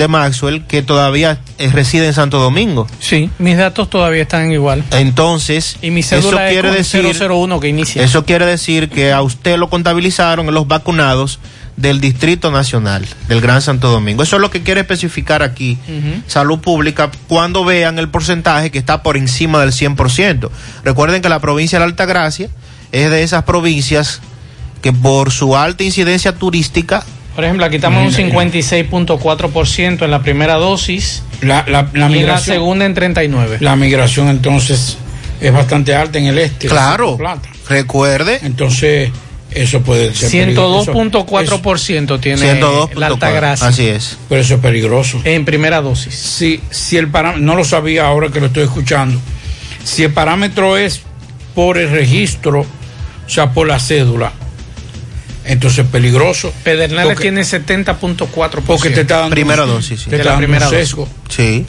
de 0.00 0.08
Maxwell 0.08 0.64
que 0.66 0.82
todavía 0.82 1.40
eh, 1.58 1.70
reside 1.70 2.06
en 2.06 2.14
Santo 2.14 2.40
Domingo. 2.40 2.86
Sí, 2.98 3.30
mis 3.38 3.56
datos 3.56 3.88
todavía 3.90 4.22
están 4.22 4.50
igual. 4.50 4.82
Entonces, 4.90 5.76
Y 5.82 5.90
mi 5.90 6.00
eso 6.00 6.30
quiere 6.30 6.70
decir 6.72 7.04
001 7.04 7.60
que 7.60 7.68
inicia. 7.68 8.02
eso 8.02 8.24
quiere 8.24 8.46
decir 8.46 8.88
que 8.88 9.12
a 9.12 9.22
usted 9.22 9.58
lo 9.58 9.68
contabilizaron 9.68 10.48
en 10.48 10.54
los 10.54 10.66
vacunados 10.66 11.38
del 11.76 12.00
Distrito 12.00 12.50
Nacional, 12.50 13.06
del 13.28 13.40
Gran 13.40 13.62
Santo 13.62 13.90
Domingo. 13.90 14.22
Eso 14.22 14.36
es 14.36 14.42
lo 14.42 14.50
que 14.50 14.62
quiere 14.62 14.80
especificar 14.80 15.42
aquí. 15.42 15.78
Salud 16.26 16.58
Pública 16.58 17.10
cuando 17.28 17.64
vean 17.64 17.98
el 17.98 18.08
porcentaje 18.08 18.70
que 18.70 18.78
está 18.78 19.02
por 19.02 19.16
encima 19.16 19.60
del 19.60 19.72
100%. 19.72 20.50
Recuerden 20.84 21.22
que 21.22 21.28
la 21.28 21.40
provincia 21.40 21.78
de 21.78 21.84
la 21.84 21.90
Altagracia 21.90 22.48
es 22.92 23.10
de 23.10 23.22
esas 23.22 23.44
provincias 23.44 24.20
que 24.82 24.92
por 24.92 25.30
su 25.30 25.56
alta 25.56 25.84
incidencia 25.84 26.34
turística 26.34 27.04
Por 27.40 27.46
ejemplo, 27.46 27.64
aquí 27.64 27.76
estamos 27.76 28.18
en 28.18 28.26
un 28.26 28.32
Mira. 28.34 28.52
56.4% 28.52 30.04
en 30.04 30.10
la 30.10 30.20
primera 30.20 30.56
dosis 30.56 31.22
La, 31.40 31.64
la, 31.66 31.84
la 31.84 31.88
y 31.90 31.94
en 31.94 32.00
la 32.00 32.08
migración, 32.10 32.54
segunda 32.54 32.84
en 32.84 32.92
39. 32.92 33.56
la 33.60 33.76
migración 33.76 34.28
entonces 34.28 34.98
es 35.40 35.50
bastante 35.50 35.94
alta 35.94 36.18
en 36.18 36.26
el 36.26 36.36
este. 36.36 36.68
Claro. 36.68 37.16
Plata. 37.16 37.48
Recuerde. 37.66 38.40
Entonces, 38.42 39.10
eso 39.52 39.80
puede 39.80 40.14
ser 40.14 40.30
peligroso. 40.30 40.92
102.4% 40.92 42.20
tiene 42.20 42.60
102.4. 42.60 42.94
la 42.96 43.06
Altagracia. 43.06 43.68
Así 43.68 43.86
es. 43.86 44.18
Pero 44.28 44.42
eso 44.42 44.56
es 44.56 44.60
peligroso. 44.60 45.22
En 45.24 45.46
primera 45.46 45.80
dosis. 45.80 46.14
Si, 46.14 46.60
si 46.68 46.98
el 46.98 47.08
parámetro, 47.08 47.42
no 47.46 47.56
lo 47.56 47.64
sabía 47.64 48.06
ahora 48.06 48.28
que 48.28 48.40
lo 48.40 48.48
estoy 48.48 48.64
escuchando, 48.64 49.18
si 49.82 50.04
el 50.04 50.12
parámetro 50.12 50.76
es 50.76 51.00
por 51.54 51.78
el 51.78 51.88
registro, 51.88 52.60
o 52.60 53.30
sea, 53.30 53.54
por 53.54 53.66
la 53.66 53.80
cédula, 53.80 54.30
entonces 55.52 55.84
es 55.84 55.90
peligroso. 55.90 56.52
Pedernales 56.64 57.14
Porque- 57.14 57.22
tiene 57.22 57.42
70.4%. 57.44 58.62
Porque 58.66 58.90
te 58.90 59.02
está 59.02 59.18
dando 59.18 59.30
Primera 59.34 59.64
dosis, 59.66 60.00
sí. 60.00 60.04
Te 60.10 60.16
De 60.16 60.16
está 60.22 60.24
la 60.24 60.30
dando 60.32 60.46
primera 60.46 60.66
un 60.66 60.72
dosis. 60.72 60.88
sesgo. 60.88 61.08
Sí. 61.28 61.66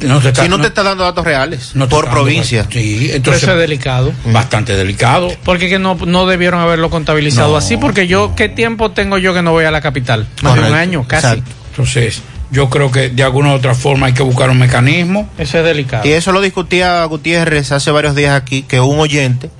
No 0.00 0.20
te 0.20 0.28
está- 0.30 0.42
si 0.42 0.48
no, 0.48 0.56
no- 0.58 0.62
te 0.62 0.68
está 0.68 0.82
dando 0.82 1.04
datos 1.04 1.24
reales 1.24 1.70
no 1.74 1.88
por 1.88 2.04
dando- 2.06 2.20
provincia. 2.20 2.66
Sí, 2.70 3.02
Pero 3.06 3.16
entonces 3.16 3.42
eso 3.44 3.52
es 3.52 3.58
delicado. 3.58 4.12
bastante 4.26 4.76
delicado. 4.76 5.30
Porque 5.44 5.68
que 5.68 5.78
no, 5.78 5.94
no 5.94 6.26
debieron 6.26 6.60
haberlo 6.60 6.90
contabilizado 6.90 7.52
No, 7.52 7.56
así. 7.56 7.76
Porque 7.76 8.06
yo, 8.08 8.34
¿qué 8.36 8.48
tiempo 8.48 8.90
tengo 8.90 9.18
yo 9.18 9.32
que 9.32 9.42
no 9.42 9.52
voy 9.52 9.64
a 9.64 9.70
la 9.70 9.80
capital? 9.80 10.26
Más 10.42 10.54
de 10.56 10.60
un 10.60 10.74
año, 10.74 11.06
casi. 11.06 11.26
exacto. 11.26 11.50
Entonces, 11.70 12.20
yo 12.50 12.68
creo 12.68 12.90
que 12.90 13.10
de 13.10 13.22
alguna 13.22 13.50
u 13.52 13.54
otra 13.54 13.74
forma 13.76 14.06
hay 14.08 14.12
que 14.12 14.22
buscar 14.24 14.50
un 14.50 14.58
mecanismo. 14.58 15.30
Eso 15.38 15.58
es 15.58 15.64
delicado. 15.64 16.06
Y 16.06 16.10
eso 16.12 16.32
lo 16.32 16.40
discutía 16.40 17.04
Gutiérrez 17.04 17.70
hace 17.70 17.90
varios 17.92 18.16
días 18.16 18.34
aquí, 18.34 18.62
que 18.62 18.80
un 18.80 18.98
oyente 18.98 19.50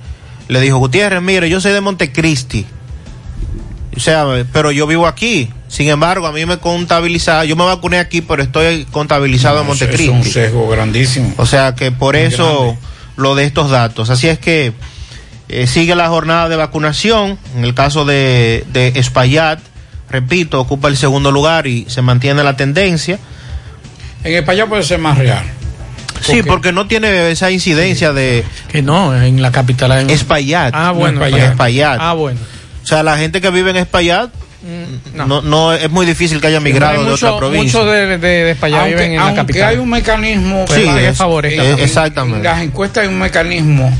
le 0.49 0.59
dijo, 0.59 0.77
Gutiérrez, 0.77 1.21
mire, 1.21 1.49
yo 1.49 1.61
soy 1.61 1.71
de 1.71 1.79
Montecristi. 1.79 2.65
O 3.95 3.99
sea, 3.99 4.25
pero 4.51 4.71
yo 4.71 4.87
vivo 4.87 5.07
aquí. 5.07 5.49
Sin 5.67 5.89
embargo, 5.89 6.27
a 6.27 6.31
mí 6.31 6.45
me 6.45 6.57
contabiliza, 6.57 7.45
yo 7.45 7.55
me 7.55 7.65
vacuné 7.65 7.97
aquí, 7.99 8.21
pero 8.21 8.41
estoy 8.43 8.85
contabilizado 8.91 9.57
en 9.57 9.63
No, 9.63 9.69
Montecristi. 9.69 10.03
Es 10.05 10.09
un 10.09 10.23
sesgo 10.23 10.67
grandísimo. 10.69 11.33
O 11.37 11.45
sea 11.45 11.75
que 11.75 11.91
por 11.91 12.15
Muy 12.15 12.23
eso 12.25 12.61
grande. 12.73 12.79
lo 13.17 13.35
de 13.35 13.45
estos 13.45 13.69
datos. 13.71 14.09
Así 14.09 14.27
es 14.27 14.37
que 14.39 14.73
eh, 15.49 15.67
sigue 15.67 15.95
la 15.95 16.09
jornada 16.09 16.49
de 16.49 16.55
vacunación. 16.55 17.37
En 17.55 17.63
el 17.63 17.73
caso 17.73 18.05
de, 18.05 18.65
de 18.71 18.93
Espaillat, 18.95 19.59
repito, 20.09 20.59
ocupa 20.59 20.87
el 20.89 20.97
segundo 20.97 21.31
lugar 21.31 21.65
y 21.67 21.85
se 21.89 22.01
mantiene 22.01 22.43
la 22.43 22.55
tendencia. 22.55 23.17
En 24.23 24.33
España 24.35 24.67
puede 24.67 24.83
ser 24.83 24.99
más 24.99 25.17
real. 25.17 25.43
Sí, 26.21 26.41
porque 26.43 26.71
no 26.71 26.87
tiene 26.87 27.31
esa 27.31 27.51
incidencia 27.51 28.13
de 28.13 28.45
Que 28.69 28.81
no, 28.81 29.13
en 29.21 29.41
la 29.41 29.51
capital 29.51 29.91
hay 29.91 30.05
un- 30.05 30.09
Espaillat. 30.09 30.73
Ah, 30.73 30.91
bueno. 30.91 31.19
No, 31.19 31.25
Espaillat. 31.25 31.51
Espaillat. 31.51 31.91
Espaillat. 31.93 31.97
Ah, 31.99 32.13
bueno. 32.13 32.39
O 32.83 32.85
sea, 32.85 33.01
la 33.03 33.17
gente 33.17 33.39
que 33.41 33.49
vive 33.49 33.69
en 33.71 33.77
Espaillat, 33.77 34.29
no. 35.13 35.25
no. 35.27 35.41
No, 35.41 35.73
es 35.73 35.89
muy 35.89 36.05
difícil 36.05 36.39
que 36.39 36.47
haya 36.47 36.59
migrado 36.59 37.03
de 37.03 37.11
otra 37.11 37.37
provincia. 37.37 37.79
Muchos 37.79 37.91
de, 37.93 38.05
de, 38.05 38.17
de 38.17 38.51
España 38.51 38.77
aunque, 38.81 38.95
viven 38.95 39.11
en 39.11 39.17
la 39.17 39.23
aunque 39.23 39.35
capital. 39.41 39.69
hay 39.69 39.77
un 39.77 39.89
mecanismo 39.89 40.65
Sí, 40.67 40.85
es- 40.87 41.19
eh, 41.19 41.75
exactamente. 41.79 42.37
En 42.37 42.43
las 42.43 42.61
encuestas 42.61 43.03
hay 43.03 43.09
un 43.09 43.19
mecanismo 43.19 43.91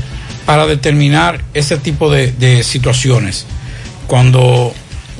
para 0.46 0.66
determinar 0.66 1.40
ese 1.54 1.76
tipo 1.78 2.10
de, 2.10 2.32
de 2.32 2.62
situaciones. 2.62 3.46
Cuando 4.06 4.74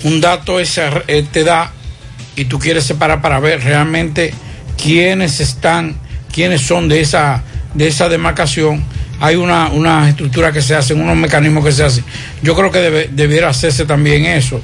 un 0.04 0.20
dato 0.20 0.60
es, 0.60 0.78
eh, 0.78 1.24
te 1.30 1.44
da 1.44 1.72
y 2.36 2.44
tú 2.46 2.58
quieres 2.58 2.84
separar 2.84 3.22
para 3.22 3.38
ver 3.40 3.62
realmente 3.62 4.34
quiénes 4.82 5.40
están, 5.40 5.96
quiénes 6.32 6.60
son 6.62 6.88
de 6.88 7.00
esa, 7.00 7.42
de 7.74 7.86
esa 7.88 8.08
demarcación, 8.08 8.84
hay 9.20 9.36
una, 9.36 9.68
una 9.68 10.08
estructura 10.08 10.52
que 10.52 10.62
se 10.62 10.74
hace, 10.74 10.94
unos 10.94 11.16
mecanismos 11.16 11.64
que 11.64 11.72
se 11.72 11.84
hacen. 11.84 12.04
Yo 12.42 12.54
creo 12.54 12.70
que 12.70 12.78
debe- 12.80 13.08
debiera 13.10 13.48
hacerse 13.48 13.84
también 13.86 14.24
eso 14.24 14.60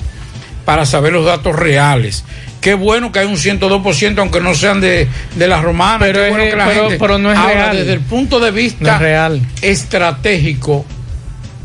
para 0.65 0.85
saber 0.87 1.13
los 1.13 1.25
datos 1.25 1.55
reales. 1.57 2.25
Qué 2.61 2.75
bueno 2.75 3.11
que 3.11 3.21
hay 3.21 3.27
un 3.27 3.37
102%, 3.37 4.19
aunque 4.19 4.41
no 4.41 4.55
sean 4.55 4.81
de, 4.81 5.09
de 5.35 5.49
las 5.49 5.63
romanas. 5.63 6.01
Pero 6.01 6.25
es- 6.25 6.31
bueno 6.31 6.45
que 6.51 6.57
la 6.57 6.67
pero- 6.67 6.83
gente- 6.83 6.99
pero 6.99 7.19
no 7.19 7.33
es 7.33 7.39
Ahora, 7.39 7.55
real. 7.55 7.77
desde 7.79 7.93
el 7.95 8.01
punto 8.01 8.39
de 8.41 8.51
vista 8.51 8.85
No 8.85 8.93
es 8.97 8.99
real. 9.01 9.41
estratégico, 9.63 10.85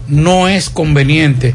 no 0.08 0.48
es 0.48 0.70
conveniente 0.70 1.54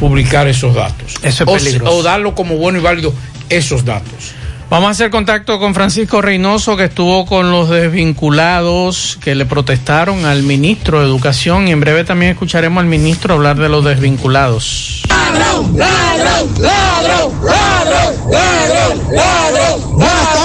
publicar 0.00 0.48
esos 0.48 0.74
datos. 0.74 1.14
Eso 1.22 1.44
es 1.56 1.80
O-. 1.82 1.90
O, 1.90 2.02
darlo 2.02 2.34
como 2.34 2.56
bueno 2.56 2.78
y 2.78 2.82
válido 2.82 3.14
esos 3.48 3.84
datos. 3.84 4.32
Vamos 4.74 4.88
a 4.88 4.90
hacer 4.90 5.10
contacto 5.10 5.60
con 5.60 5.72
Francisco 5.72 6.20
Reynoso, 6.20 6.76
que 6.76 6.86
estuvo 6.86 7.26
con 7.26 7.52
los 7.52 7.70
desvinculados 7.70 9.16
que 9.22 9.36
le 9.36 9.46
protestaron 9.46 10.24
al 10.24 10.42
ministro 10.42 10.98
de 10.98 11.06
Educación. 11.06 11.68
Y 11.68 11.70
en 11.70 11.78
breve 11.78 12.02
también 12.02 12.32
escucharemos 12.32 12.80
al 12.80 12.88
ministro 12.88 13.34
hablar 13.34 13.56
de 13.56 13.68
los 13.68 13.84
desvinculados. 13.84 15.04
Buenas 15.08 15.94
tardes, 19.22 20.43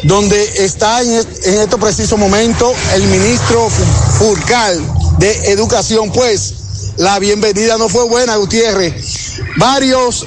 donde 0.06 0.42
está 0.64 1.02
en, 1.02 1.12
en 1.12 1.60
estos 1.62 1.80
precisos 1.80 2.18
momentos 2.18 2.74
el 2.94 3.04
ministro 3.08 3.70
Fu- 3.70 4.26
Furcal 4.26 4.80
de 5.20 5.52
Educación. 5.52 6.12
Pues 6.12 6.54
la 6.98 7.20
bienvenida 7.20 7.78
no 7.78 7.90
fue 7.90 8.06
buena, 8.06 8.36
Gutiérrez. 8.38 8.94
Varios 9.58 10.26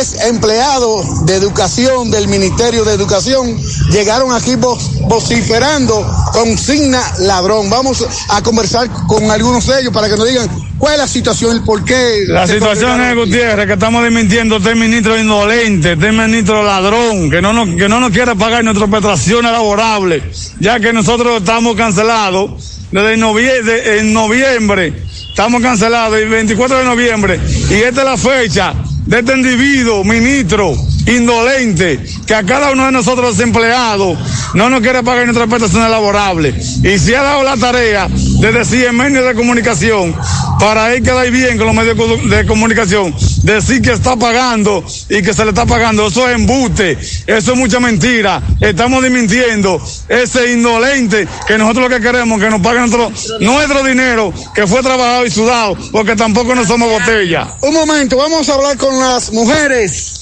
ex 0.00 0.14
empleados 0.26 1.26
de 1.26 1.34
educación 1.36 2.10
del 2.10 2.28
Ministerio 2.28 2.84
de 2.84 2.94
Educación 2.94 3.58
llegaron 3.90 4.32
aquí 4.32 4.52
vo- 4.52 4.78
vociferando 5.08 6.06
consigna 6.32 7.00
ladrón. 7.20 7.68
Vamos 7.70 8.04
a 8.28 8.42
conversar 8.42 8.88
con 9.06 9.30
algunos 9.30 9.66
de 9.66 9.80
ellos 9.80 9.92
para 9.92 10.08
que 10.08 10.16
nos 10.16 10.26
digan 10.28 10.48
cuál 10.78 10.94
es 10.94 10.98
la 11.00 11.08
situación, 11.08 11.52
el 11.56 11.62
por 11.62 11.84
qué. 11.84 12.24
La 12.28 12.46
situación 12.46 13.00
es. 13.02 13.14
Gutiérrez, 13.16 13.66
que 13.66 13.72
estamos 13.74 14.02
desmintiendo 14.02 14.56
este 14.56 14.74
ministro 14.74 15.18
indolente, 15.18 15.92
este 15.92 16.12
ministro 16.12 16.62
ladrón, 16.62 17.30
que 17.30 17.42
no 17.42 17.52
nos, 17.52 17.68
que 17.76 17.88
no 17.88 18.00
nos 18.00 18.10
quiere 18.10 18.34
pagar 18.36 18.64
nuestras 18.64 18.88
prestaciones 18.88 19.52
laborables, 19.52 20.52
ya 20.58 20.80
que 20.80 20.92
nosotros 20.92 21.38
estamos 21.40 21.76
cancelados 21.76 22.79
desde 22.90 23.16
noviembre, 23.16 23.98
en 23.98 24.12
noviembre, 24.12 24.92
estamos 25.30 25.62
cancelados 25.62 26.18
el 26.18 26.28
24 26.28 26.78
de 26.78 26.84
noviembre, 26.84 27.40
y 27.70 27.74
esta 27.74 28.00
es 28.02 28.06
la 28.06 28.16
fecha 28.16 28.74
de 29.06 29.18
este 29.18 29.34
individuo, 29.34 30.04
ministro 30.04 30.74
indolente, 31.06 32.00
que 32.26 32.34
a 32.34 32.42
cada 32.44 32.70
uno 32.72 32.86
de 32.86 32.92
nosotros 32.92 33.30
los 33.36 33.40
empleados 33.40 34.18
no 34.54 34.68
nos 34.70 34.80
quiere 34.80 35.02
pagar 35.02 35.24
nuestras 35.24 35.48
prestaciones 35.48 35.90
laborables. 35.90 36.78
Y 36.84 36.98
si 36.98 37.14
ha 37.14 37.22
dado 37.22 37.42
la 37.42 37.56
tarea 37.56 38.08
de 38.08 38.52
decir 38.52 38.84
en 38.84 38.96
medios 38.96 39.24
de 39.26 39.34
comunicación, 39.34 40.14
para 40.58 40.92
él 40.94 41.02
quedar 41.02 41.30
bien 41.30 41.56
con 41.56 41.66
los 41.66 41.74
medios 41.76 41.96
de- 42.28 42.46
comunicación, 42.46 43.14
decir 43.42 43.80
que 43.80 43.92
está 43.92 44.16
pagando 44.16 44.84
y 45.08 45.22
que 45.22 45.32
se 45.32 45.44
le 45.44 45.50
está 45.50 45.64
pagando, 45.66 46.06
eso 46.06 46.28
es 46.28 46.34
embuste, 46.34 46.98
eso 47.26 47.52
es 47.52 47.58
mucha 47.58 47.80
mentira. 47.80 48.42
Estamos 48.60 49.02
desmintiendo 49.02 49.80
ese 50.08 50.52
indolente 50.52 51.26
que 51.46 51.56
nosotros 51.58 51.88
lo 51.90 51.96
que 51.96 52.02
queremos 52.02 52.40
que 52.40 52.50
nos 52.50 52.60
paguen 52.60 52.90
nuestro, 52.90 53.10
nuestro 53.40 53.84
dinero 53.84 54.32
que 54.54 54.66
fue 54.66 54.82
trabajado 54.82 55.24
y 55.26 55.30
sudado, 55.30 55.76
porque 55.92 56.16
tampoco 56.16 56.54
no 56.54 56.64
somos 56.66 56.90
botella. 56.90 57.54
Un 57.62 57.74
momento, 57.74 58.16
vamos 58.16 58.48
a 58.48 58.54
hablar 58.54 58.76
con 58.76 58.98
las 58.98 59.32
mujeres. 59.32 60.19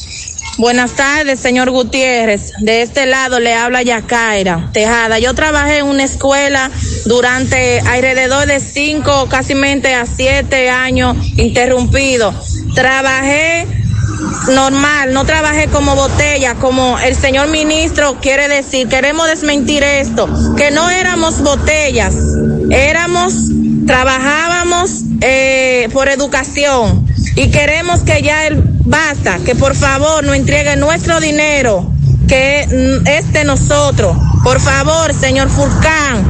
Buenas 0.58 0.96
tardes, 0.96 1.38
señor 1.38 1.70
Gutiérrez. 1.70 2.52
De 2.58 2.82
este 2.82 3.06
lado 3.06 3.38
le 3.38 3.54
habla 3.54 3.84
Yacaira 3.84 4.70
Tejada. 4.72 5.20
Yo 5.20 5.32
trabajé 5.32 5.78
en 5.78 5.86
una 5.86 6.02
escuela 6.02 6.68
durante 7.06 7.78
alrededor 7.78 8.48
de 8.48 8.58
cinco, 8.58 9.28
casi 9.28 9.52
a 9.52 10.04
siete 10.04 10.68
años 10.68 11.16
interrumpido. 11.36 12.34
Trabajé 12.74 13.68
normal, 14.52 15.12
no 15.12 15.24
trabajé 15.24 15.68
como 15.68 15.94
botella, 15.94 16.56
como 16.56 16.98
el 16.98 17.14
señor 17.14 17.46
ministro 17.50 18.18
quiere 18.20 18.48
decir. 18.48 18.88
Queremos 18.88 19.28
desmentir 19.28 19.84
esto, 19.84 20.28
que 20.56 20.72
no 20.72 20.90
éramos 20.90 21.40
botellas, 21.40 22.16
éramos, 22.70 23.32
trabajábamos 23.86 25.02
eh, 25.20 25.88
por 25.92 26.08
educación 26.08 27.06
y 27.36 27.48
queremos 27.52 28.00
que 28.00 28.22
ya 28.22 28.48
él 28.48 28.67
basta, 28.88 29.38
que 29.44 29.54
por 29.54 29.74
favor 29.74 30.24
nos 30.24 30.34
entregue 30.36 30.76
nuestro 30.76 31.20
dinero, 31.20 31.90
que 32.26 32.66
mm, 32.66 33.06
es 33.06 33.32
de 33.32 33.44
nosotros. 33.44 34.16
Por 34.42 34.60
favor, 34.60 35.12
señor 35.14 35.48
Furcán, 35.50 36.24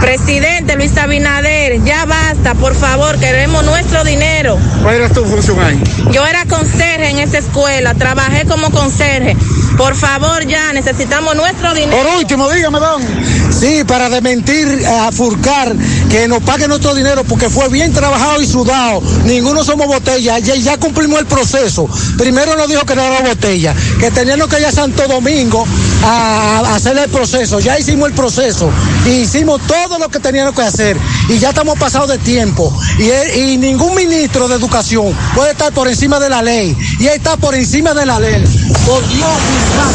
presidente 0.00 0.76
Luis 0.76 0.96
Abinader, 0.96 1.82
ya 1.84 2.04
basta, 2.04 2.54
por 2.54 2.74
favor, 2.74 3.18
queremos 3.18 3.64
nuestro 3.64 4.02
dinero. 4.04 4.58
¿Cuál 4.82 4.96
era 4.96 5.08
tu 5.08 5.24
función 5.24 5.60
ahí? 5.60 5.80
Yo 6.10 6.26
era 6.26 6.44
conserje 6.46 7.10
en 7.10 7.18
esa 7.18 7.38
escuela, 7.38 7.94
trabajé 7.94 8.44
como 8.46 8.70
conserje. 8.70 9.36
Por 9.80 9.96
favor, 9.96 10.46
ya 10.46 10.74
necesitamos 10.74 11.34
nuestro 11.34 11.72
dinero. 11.72 11.96
Por 11.96 12.16
último, 12.18 12.50
dígame, 12.50 12.78
don. 12.78 13.02
Sí, 13.50 13.82
para 13.84 14.10
desmentir 14.10 14.68
eh, 14.68 14.86
a 14.86 15.10
Furcar 15.10 15.74
que 16.10 16.28
nos 16.28 16.42
pague 16.42 16.68
nuestro 16.68 16.94
dinero 16.94 17.24
porque 17.24 17.48
fue 17.48 17.66
bien 17.70 17.90
trabajado 17.90 18.42
y 18.42 18.46
sudado. 18.46 19.02
Ninguno 19.24 19.64
somos 19.64 19.86
botella. 19.86 20.38
Ya, 20.38 20.54
ya 20.56 20.76
cumplimos 20.76 21.18
el 21.20 21.24
proceso. 21.24 21.88
Primero 22.18 22.56
nos 22.56 22.68
dijo 22.68 22.84
que 22.84 22.94
no 22.94 23.02
era 23.02 23.20
botella, 23.26 23.74
que 23.98 24.10
teníamos 24.10 24.48
que 24.48 24.60
ir 24.60 24.66
a 24.66 24.72
Santo 24.72 25.08
Domingo 25.08 25.64
a, 26.02 26.74
hacer 26.74 26.96
el 26.98 27.10
proceso. 27.10 27.60
Ya 27.60 27.78
hicimos 27.78 28.08
el 28.08 28.14
proceso. 28.14 28.70
Y 29.06 29.10
hicimos 29.22 29.60
todo 29.66 29.98
lo 29.98 30.08
que 30.08 30.18
teníamos 30.18 30.54
que 30.54 30.62
hacer. 30.62 30.96
Y 31.28 31.38
ya 31.38 31.50
estamos 31.50 31.78
pasados 31.78 32.08
de 32.08 32.18
tiempo. 32.18 32.72
Y, 32.98 33.08
él- 33.10 33.50
y 33.50 33.56
ningún 33.58 33.94
ministro 33.94 34.48
de 34.48 34.56
educación 34.56 35.14
puede 35.34 35.52
estar 35.52 35.72
por 35.72 35.88
encima 35.88 36.18
de 36.20 36.28
la 36.28 36.42
ley. 36.42 36.76
Y 36.98 37.06
él 37.06 37.14
está 37.16 37.36
por 37.36 37.54
encima 37.54 37.94
de 37.94 38.06
la 38.06 38.18
ley. 38.20 38.42
Por 38.86 39.06
Dios, 39.08 39.28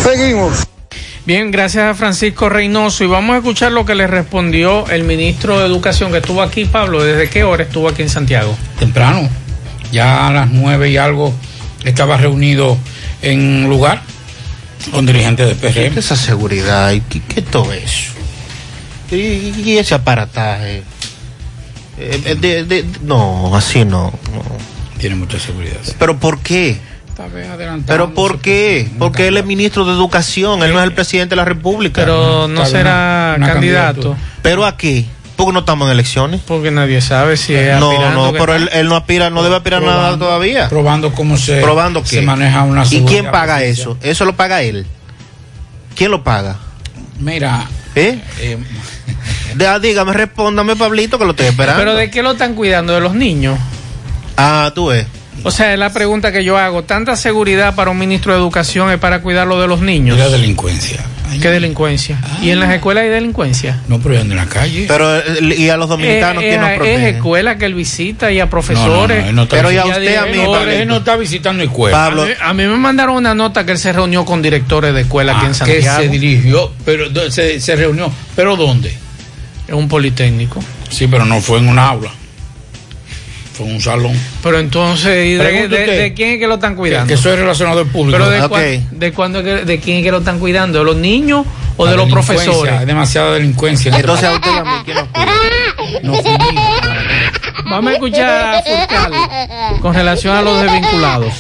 Seguimos. 0.04 0.54
Bien, 1.26 1.50
gracias 1.50 1.86
a 1.90 1.96
Francisco 1.96 2.50
Reynoso 2.50 3.04
y 3.04 3.08
vamos 3.08 3.34
a 3.34 3.38
escuchar 3.38 3.72
lo 3.72 3.84
que 3.84 3.96
le 3.96 4.06
respondió 4.06 4.88
el 4.90 5.04
ministro 5.06 5.58
de 5.60 5.66
Educación 5.66 6.12
que 6.12 6.20
estuvo 6.20 6.44
aquí, 6.44 6.66
Pablo. 6.66 7.04
¿Desde 7.04 7.30
qué 7.32 7.44
hora 7.44 7.64
estuvo 7.64 7.90
aquí 7.90 8.04
en 8.04 8.10
Santiago? 8.10 8.56
Temprano, 8.78 9.28
ya 9.92 10.28
a 10.28 10.32
las 10.32 10.52
nueve 10.52 10.92
y 10.92 10.98
algo 10.98 11.34
estaba 11.84 12.18
reunido 12.18 12.78
en 13.24 13.40
un 13.64 13.70
lugar 13.70 14.04
con 14.92 15.06
dirigentes 15.06 15.48
de 15.48 15.56
¿Qué 15.56 15.70
PRM. 15.74 15.98
es 16.00 16.06
esa 16.06 16.16
seguridad? 16.16 16.92
¿Y 16.92 17.02
qué, 17.02 17.22
qué 17.22 17.42
todo 17.42 17.72
eso? 17.74 18.12
¿Y, 19.12 19.16
y 19.16 19.78
ese 19.78 19.96
aparataje? 19.96 20.84
Eh, 21.98 22.22
eh, 22.26 22.36
de- 22.36 22.64
de- 22.66 22.86
no, 23.04 23.56
así 23.56 23.86
no, 23.86 24.12
no. 24.34 24.44
Tiene 25.00 25.16
mucha 25.16 25.40
seguridad. 25.40 25.78
¿Pero 26.00 26.18
por 26.20 26.40
qué? 26.40 26.78
Tal 27.16 27.32
vez 27.32 27.48
adelantando. 27.48 27.86
¿Pero 27.88 28.14
por 28.14 28.40
qué? 28.42 28.90
Porque 29.00 29.28
él 29.28 29.38
es 29.38 29.46
ministro 29.46 29.86
de 29.86 29.94
Educación, 29.94 30.64
él 30.64 30.74
no 30.74 30.80
es 30.80 30.86
el 30.86 30.94
presidente 30.94 31.32
de 31.32 31.38
la 31.38 31.46
República. 31.46 32.02
Pero 32.02 32.48
no 32.50 32.66
será 32.66 33.38
candidato. 33.40 34.18
¿Pero 34.42 34.66
a 34.66 34.76
qué? 34.76 35.06
Porque 35.36 35.52
no 35.54 35.60
estamos 35.60 35.88
en 35.88 35.92
elecciones. 35.94 36.42
Porque 36.48 36.72
nadie 36.72 37.02
sabe 37.02 37.36
si 37.38 37.54
es 37.54 37.78
No, 37.80 38.12
no, 38.12 38.32
pero 38.34 38.56
él, 38.56 38.70
él 38.72 38.88
no 38.88 38.96
aspira, 38.96 39.30
no 39.30 39.44
debe 39.44 39.58
aspirar 39.58 39.82
nada 39.82 39.96
Probando, 39.96 40.26
todavía. 40.26 40.70
Probando 40.70 41.12
cómo 41.14 41.38
se, 41.38 41.62
¿Probando 41.62 42.02
qué? 42.04 42.08
se 42.10 42.22
maneja 42.22 42.64
una 42.64 42.84
¿Y 42.90 43.02
quién 43.04 43.30
paga 43.32 43.64
eso? 43.64 43.98
Eso 44.02 44.26
lo 44.26 44.36
paga 44.36 44.62
él. 44.62 44.86
¿Quién 45.96 46.12
lo 46.12 46.24
paga? 46.24 46.58
Mira, 47.20 47.66
¿Eh? 47.96 48.20
eh, 48.40 48.58
De- 49.56 49.80
dígame, 49.80 50.12
respóndame, 50.14 50.76
Pablito, 50.76 51.18
que 51.18 51.26
lo 51.26 51.32
estoy 51.32 51.48
esperando. 51.48 51.80
Pero 51.80 51.96
¿de 51.96 52.10
qué 52.10 52.22
lo 52.22 52.32
están 52.32 52.54
cuidando? 52.56 52.94
¿De 52.94 53.00
los 53.02 53.14
niños? 53.16 53.58
Ah, 54.38 54.72
tú 54.76 54.88
ves. 54.88 55.08
O 55.44 55.52
sea, 55.52 55.74
es 55.74 55.80
la 55.80 55.92
pregunta 55.94 56.32
que 56.32 56.44
yo 56.44 56.58
hago. 56.58 56.84
¿Tanta 56.84 57.16
seguridad 57.16 57.76
para 57.76 57.92
un 57.92 57.98
ministro 58.00 58.34
de 58.34 58.40
Educación 58.40 58.90
es 58.92 58.98
para 58.98 59.22
cuidarlo 59.22 59.62
de 59.62 59.68
los 59.68 59.82
niños? 59.82 60.18
y 60.18 60.20
la 60.20 60.30
delincuencia. 60.30 61.04
¿Qué 61.42 61.50
delincuencia? 61.50 62.20
¿Y 62.42 62.52
en 62.52 62.60
las 62.60 62.72
escuelas 62.74 63.04
hay 63.04 63.10
delincuencia? 63.10 63.80
No, 63.88 64.00
pero 64.00 64.16
en 64.20 64.36
la 64.36 64.46
calle. 64.46 64.86
Pero, 64.88 65.18
eh, 65.18 65.24
¿y 65.58 65.70
a 65.70 65.76
los 65.76 65.90
dominicanos 65.90 66.42
Eh, 66.44 66.50
quién 66.50 66.62
nos 66.62 66.70
eh, 66.70 66.76
protege? 66.78 67.10
Es 67.10 67.16
escuela 67.16 67.58
que 67.58 67.66
él 67.66 67.74
visita 67.74 68.32
y 68.32 68.40
a 68.40 68.44
No, 68.44 68.46
no, 68.46 68.50
profesores. 68.52 69.34
no, 69.34 69.42
él 69.44 69.48
Pero 69.50 69.72
y 69.72 69.78
a 69.78 69.86
usted, 69.86 70.16
a 70.18 70.26
mí, 70.28 70.40
él 70.72 70.88
no 70.88 70.98
está 70.98 71.18
visitando 71.18 71.64
escuelas. 71.64 72.00
Pablo, 72.00 72.24
A 72.24 72.26
mí, 72.28 72.32
a 72.42 72.54
mí 72.54 72.64
me 72.66 72.78
mandaron 72.78 73.16
una 73.18 73.36
nota 73.36 73.66
que 73.66 73.74
él 73.74 73.78
se 73.78 73.92
reunió 73.92 74.24
con 74.24 74.42
directores 74.42 74.94
de 74.94 75.02
escuela 75.02 75.34
aquí 75.34 75.42
Ah, 75.44 75.48
en 75.48 75.52
que 75.54 75.58
Santiago. 75.82 76.02
se 76.04 76.10
dirigió, 76.10 76.72
pero 76.86 77.32
se, 77.32 77.60
se 77.60 77.76
reunió. 77.76 78.12
¿Pero 78.36 78.56
dónde? 78.56 78.96
En 79.68 79.76
un 79.76 79.88
politécnico. 79.90 80.64
Sí, 80.90 81.08
pero 81.08 81.26
no 81.26 81.42
fue 81.42 81.58
en 81.60 81.68
un 81.68 81.80
aula. 81.80 82.12
Fue 83.58 83.66
un 83.68 83.80
salón. 83.80 84.20
Pero 84.44 84.60
entonces, 84.60 85.26
¿y 85.28 85.34
de, 85.36 86.14
quién 86.16 86.34
es 86.34 86.40
que 86.40 86.48
lo 86.48 86.56
están 86.56 86.74
Que, 86.74 86.78
cuidando? 86.78 87.08
que 87.08 87.14
eso 87.14 87.32
es 87.32 87.40
relacionado 87.40 87.80
al 87.80 87.86
público. 87.88 88.18
Pero 88.18 88.30
de, 88.30 88.42
Ok. 88.42 89.14
cuán- 89.14 89.32
de, 89.34 89.44
que- 89.44 89.66
de 89.66 89.80
quién 89.80 89.98
es 90.00 90.04
que 90.04 90.12
lo 90.12 90.18
están 90.18 90.40
cuidando? 90.40 90.80
¿De 90.80 90.84
los 90.86 90.98
niños 90.98 91.46
o 91.78 91.86
La 91.86 91.92
de 91.92 91.98
los 91.98 92.10
profesores? 92.10 92.74
Hay 92.74 92.86
demasiada 92.86 93.34
delincuencia. 93.34 93.90
en 93.90 93.96
el 93.96 94.02
entonces 94.02 94.26
a 94.28 94.34
usted 94.34 94.52
y 94.52 94.58
a 94.58 94.64
mí, 94.64 94.70
¿quién 94.84 94.98
cuida? 95.14 95.26
no. 96.04 96.14
Vamos 97.70 97.92
a 97.92 97.94
escuchar 97.94 98.56
a 98.56 98.62
Furcal 98.62 99.12
con 99.82 99.94
relación 99.94 100.36
a 100.36 100.42
los 100.42 100.62
desvinculados. 100.62 101.34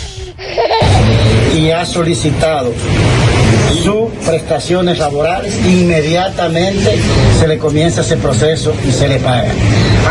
y 1.53 1.71
ha 1.71 1.85
solicitado 1.85 2.73
sus 3.76 4.11
prestaciones 4.26 4.99
laborales, 4.99 5.53
inmediatamente 5.65 6.97
se 7.39 7.47
le 7.47 7.57
comienza 7.57 8.02
ese 8.02 8.18
proceso 8.18 8.73
y 8.88 8.91
se 8.91 9.07
le 9.07 9.19
paga. 9.19 9.52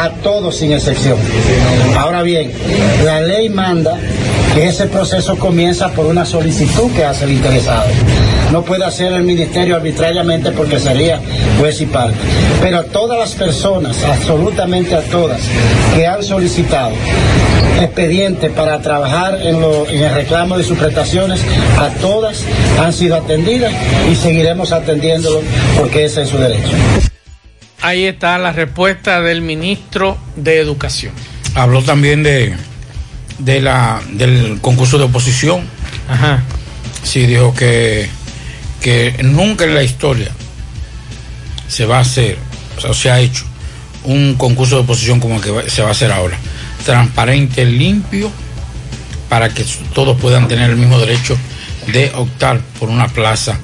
A 0.00 0.10
todos 0.22 0.56
sin 0.56 0.72
excepción. 0.72 1.18
Ahora 1.96 2.22
bien, 2.22 2.52
la 3.04 3.20
ley 3.20 3.48
manda 3.48 3.96
que 4.54 4.66
ese 4.66 4.86
proceso 4.86 5.36
comienza 5.38 5.88
por 5.90 6.06
una 6.06 6.24
solicitud 6.24 6.90
que 6.92 7.04
hace 7.04 7.24
el 7.24 7.32
interesado. 7.32 7.86
No 8.54 8.62
puede 8.62 8.84
hacer 8.84 9.12
el 9.12 9.24
ministerio 9.24 9.74
arbitrariamente 9.74 10.52
porque 10.52 10.78
sería 10.78 11.20
juez 11.58 11.80
y 11.80 11.86
parte. 11.86 12.16
Pero 12.60 12.78
a 12.78 12.84
todas 12.84 13.18
las 13.18 13.32
personas, 13.32 14.00
absolutamente 14.04 14.94
a 14.94 15.00
todas, 15.02 15.40
que 15.92 16.06
han 16.06 16.22
solicitado 16.22 16.92
expediente 17.80 18.50
para 18.50 18.80
trabajar 18.80 19.40
en, 19.42 19.60
lo- 19.60 19.88
en 19.88 20.04
el 20.04 20.14
reclamo 20.14 20.56
de 20.56 20.62
sus 20.62 20.78
prestaciones, 20.78 21.40
a 21.80 21.88
todas 22.00 22.44
han 22.78 22.92
sido 22.92 23.16
atendidas 23.16 23.72
y 24.08 24.14
seguiremos 24.14 24.70
atendiéndolo 24.70 25.42
porque 25.76 26.04
ese 26.04 26.22
es 26.22 26.28
su 26.28 26.38
derecho. 26.38 26.70
Ahí 27.82 28.04
está 28.04 28.38
la 28.38 28.52
respuesta 28.52 29.20
del 29.20 29.40
ministro 29.40 30.16
de 30.36 30.60
Educación. 30.60 31.12
Habló 31.56 31.82
también 31.82 32.22
de, 32.22 32.54
de 33.40 33.60
la, 33.60 34.00
del 34.12 34.58
concurso 34.60 34.96
de 34.96 35.04
oposición. 35.06 35.62
Ajá. 36.08 36.44
Sí, 37.02 37.26
dijo 37.26 37.52
que, 37.52 38.08
que 38.84 39.16
nunca 39.22 39.64
en 39.64 39.74
la 39.74 39.82
historia 39.82 40.28
se 41.68 41.86
va 41.86 41.96
a 41.96 42.00
hacer, 42.00 42.36
o 42.76 42.80
sea, 42.82 42.92
se 42.92 43.10
ha 43.10 43.18
hecho 43.18 43.44
un 44.04 44.34
concurso 44.34 44.74
de 44.76 44.82
oposición 44.82 45.20
como 45.20 45.36
el 45.36 45.40
que 45.40 45.70
se 45.70 45.80
va 45.80 45.88
a 45.88 45.92
hacer 45.92 46.12
ahora. 46.12 46.36
Transparente, 46.84 47.64
limpio, 47.64 48.30
para 49.30 49.48
que 49.48 49.64
todos 49.94 50.20
puedan 50.20 50.48
tener 50.48 50.68
el 50.68 50.76
mismo 50.76 50.98
derecho 50.98 51.34
de 51.86 52.12
optar 52.14 52.60
por 52.78 52.90
una 52.90 53.08
plaza 53.08 53.58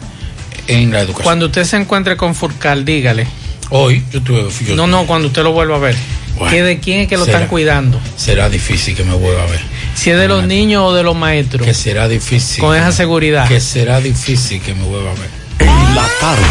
en 0.67 0.91
la 0.91 1.01
educación. 1.01 1.25
Cuando 1.25 1.47
usted 1.47 1.65
se 1.65 1.77
encuentre 1.77 2.17
con 2.17 2.35
Furcal, 2.35 2.87
dígale. 2.87 3.27
Hoy 3.69 4.03
yo 4.11 4.23
tuve. 4.23 4.49
yo- 4.67 4.75
no, 4.75 4.87
no, 4.87 5.07
cuando 5.07 5.29
usted 5.29 5.43
lo 5.43 5.53
vuelva 5.53 5.77
a 5.77 5.81
ver. 5.81 5.97
Bueno, 6.39 6.51
que 6.51 6.63
de 6.63 6.81
quién 6.81 7.01
es 7.01 7.09
que 7.09 7.19
lo 7.19 7.27
será. 7.27 7.37
están 7.39 7.51
cuidando. 7.51 8.01
Será 8.17 8.49
difícil 8.49 8.97
que 8.97 9.05
me 9.05 9.13
vuelva 9.15 9.43
a 9.43 9.47
ver. 9.47 9.61
Si 9.95 10.11
es 10.11 10.19
de 10.19 10.29
los 10.29 10.47
niños 10.47 10.83
o 10.85 10.95
de 10.95 11.03
los 11.03 11.17
maestros. 11.17 11.67
Que 11.67 11.75
será 11.75 12.09
difícil. 12.09 12.63
Con 12.63 12.77
esa 12.77 12.93
seguridad. 12.93 13.47
Que 13.49 13.61
será 13.61 14.01
difícil 14.01 14.61
que 14.61 14.75
me 14.75 14.85
vuelva 14.85 15.11
a 15.11 15.15
ver. 15.15 15.31
En 15.59 15.95
la 15.95 16.07
tarde, 16.21 16.43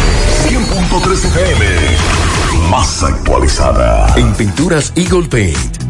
100.3 0.48 1.24
FM, 1.24 1.66
más 2.70 3.02
actualizada. 3.02 4.14
En 4.16 4.32
Pinturas 4.34 4.92
Eagle 4.94 5.28
Paint 5.28 5.89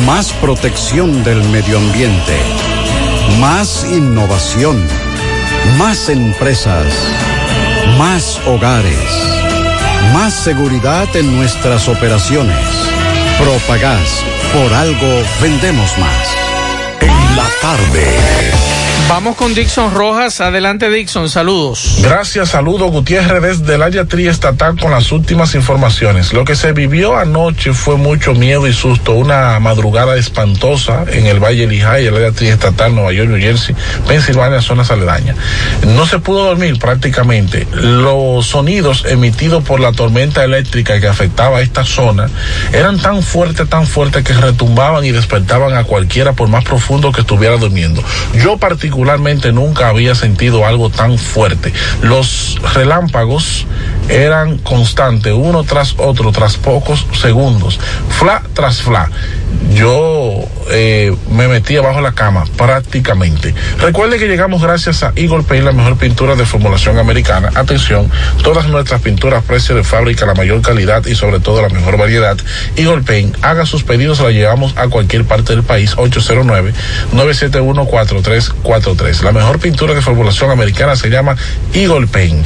Más 0.04 0.32
protección 0.34 1.24
del 1.24 1.42
medio 1.44 1.78
ambiente. 1.78 2.36
Más 3.38 3.86
innovación. 3.90 4.86
Más 5.76 6.08
empresas. 6.08 6.86
Más 7.98 8.40
hogares. 8.46 9.10
Más 10.12 10.32
seguridad 10.32 11.14
en 11.14 11.36
nuestras 11.36 11.88
operaciones. 11.88 12.56
Propagás. 13.38 14.24
Por 14.52 14.72
algo 14.72 15.22
vendemos 15.40 15.98
más. 15.98 16.28
En 17.00 17.36
la 17.36 17.48
tarde. 17.60 18.77
Vamos 19.06 19.36
con 19.36 19.54
Dixon 19.54 19.94
Rojas. 19.94 20.40
Adelante, 20.40 20.90
Dixon. 20.90 21.28
Saludos. 21.28 21.98
Gracias, 22.02 22.50
saludo 22.50 22.86
Gutiérrez 22.86 23.60
desde 23.60 23.74
el 23.74 23.82
área 23.82 24.04
triestatal 24.04 24.78
con 24.78 24.90
las 24.90 25.12
últimas 25.12 25.54
informaciones. 25.54 26.32
Lo 26.32 26.44
que 26.44 26.56
se 26.56 26.72
vivió 26.72 27.16
anoche 27.16 27.72
fue 27.72 27.96
mucho 27.96 28.34
miedo 28.34 28.66
y 28.66 28.72
susto, 28.72 29.12
una 29.12 29.58
madrugada 29.60 30.16
espantosa 30.16 31.04
en 31.10 31.26
el 31.26 31.40
Valle 31.40 31.66
Lehigh, 31.66 32.06
el 32.06 32.16
área 32.16 32.32
triestatal, 32.32 32.94
Nueva 32.94 33.12
York, 33.12 33.28
New 33.28 33.40
Jersey, 33.40 33.74
Pensilvania, 34.06 34.60
zonas 34.60 34.90
aledañas. 34.90 35.36
No 35.86 36.06
se 36.06 36.18
pudo 36.18 36.44
dormir 36.44 36.78
prácticamente. 36.78 37.66
Los 37.72 38.46
sonidos 38.46 39.04
emitidos 39.06 39.64
por 39.64 39.80
la 39.80 39.92
tormenta 39.92 40.44
eléctrica 40.44 41.00
que 41.00 41.08
afectaba 41.08 41.58
a 41.58 41.60
esta 41.60 41.84
zona 41.84 42.28
eran 42.72 42.98
tan 42.98 43.22
fuertes, 43.22 43.68
tan 43.68 43.86
fuertes 43.86 44.24
que 44.24 44.32
retumbaban 44.32 45.04
y 45.04 45.12
despertaban 45.12 45.76
a 45.76 45.84
cualquiera 45.84 46.32
por 46.32 46.48
más 46.48 46.64
profundo 46.64 47.12
que 47.12 47.22
estuviera 47.22 47.56
durmiendo. 47.56 48.02
Yo 48.34 48.58
particularmente 48.88 49.52
nunca 49.52 49.88
había 49.88 50.14
sentido 50.14 50.64
algo 50.64 50.88
tan 50.88 51.18
fuerte. 51.18 51.74
Los 52.00 52.58
relámpagos 52.72 53.66
eran 54.08 54.56
constantes, 54.56 55.34
uno 55.34 55.62
tras 55.64 55.94
otro, 55.98 56.32
tras 56.32 56.56
pocos 56.56 57.06
segundos, 57.20 57.78
fla 58.18 58.42
tras 58.54 58.80
fla. 58.80 59.10
Yo 59.74 60.48
eh, 60.70 61.14
me 61.30 61.48
metí 61.48 61.76
abajo 61.76 62.00
la 62.00 62.12
cama 62.12 62.44
prácticamente. 62.56 63.54
Recuerde 63.78 64.18
que 64.18 64.26
llegamos 64.26 64.62
gracias 64.62 65.02
a 65.02 65.12
Eagle 65.16 65.42
Paint, 65.42 65.64
la 65.64 65.72
mejor 65.72 65.98
pintura 65.98 66.34
de 66.34 66.46
formulación 66.46 66.98
americana. 66.98 67.50
Atención, 67.54 68.10
todas 68.42 68.68
nuestras 68.68 69.02
pinturas 69.02 69.44
precio 69.44 69.74
de 69.74 69.84
fábrica, 69.84 70.24
la 70.24 70.34
mayor 70.34 70.62
calidad 70.62 71.04
y 71.04 71.14
sobre 71.14 71.40
todo 71.40 71.60
la 71.60 71.68
mejor 71.68 71.98
variedad. 71.98 72.36
Eagle 72.76 73.02
Paint, 73.02 73.36
haga 73.42 73.66
sus 73.66 73.84
pedidos, 73.84 74.20
la 74.20 74.30
llevamos 74.30 74.74
a 74.76 74.88
cualquier 74.88 75.24
parte 75.24 75.54
del 75.54 75.62
país. 75.62 75.92
809-971-4343. 78.80 79.22
La 79.22 79.32
mejor 79.32 79.58
pintura 79.58 79.94
de 79.94 80.02
formulación 80.02 80.50
americana 80.50 80.96
se 80.96 81.10
llama 81.10 81.36
Eagle 81.72 82.06
Paint. 82.06 82.44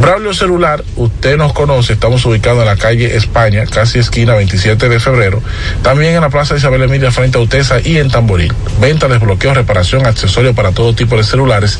Braulio 0.00 0.34
Celular, 0.34 0.84
usted 0.96 1.36
nos 1.36 1.52
conoce, 1.52 1.92
estamos 1.92 2.24
ubicados 2.24 2.60
en 2.60 2.66
la 2.66 2.76
calle 2.76 3.16
España, 3.16 3.64
casi 3.66 3.98
esquina 3.98 4.34
27 4.34 4.88
de 4.88 5.00
febrero. 5.00 5.42
También 5.82 6.14
en 6.14 6.20
la 6.20 6.30
Plaza 6.30 6.56
Isabel 6.56 6.82
Emilia 6.82 7.10
frente 7.10 7.38
a 7.38 7.40
Utesa 7.40 7.80
y 7.82 7.98
en 7.98 8.10
Tamboril. 8.10 8.52
Venta, 8.80 9.08
desbloqueo, 9.08 9.54
reparación, 9.54 10.06
accesorio 10.06 10.54
para 10.54 10.72
todo 10.72 10.94
tipo 10.94 11.16
de 11.16 11.24
celulares. 11.24 11.78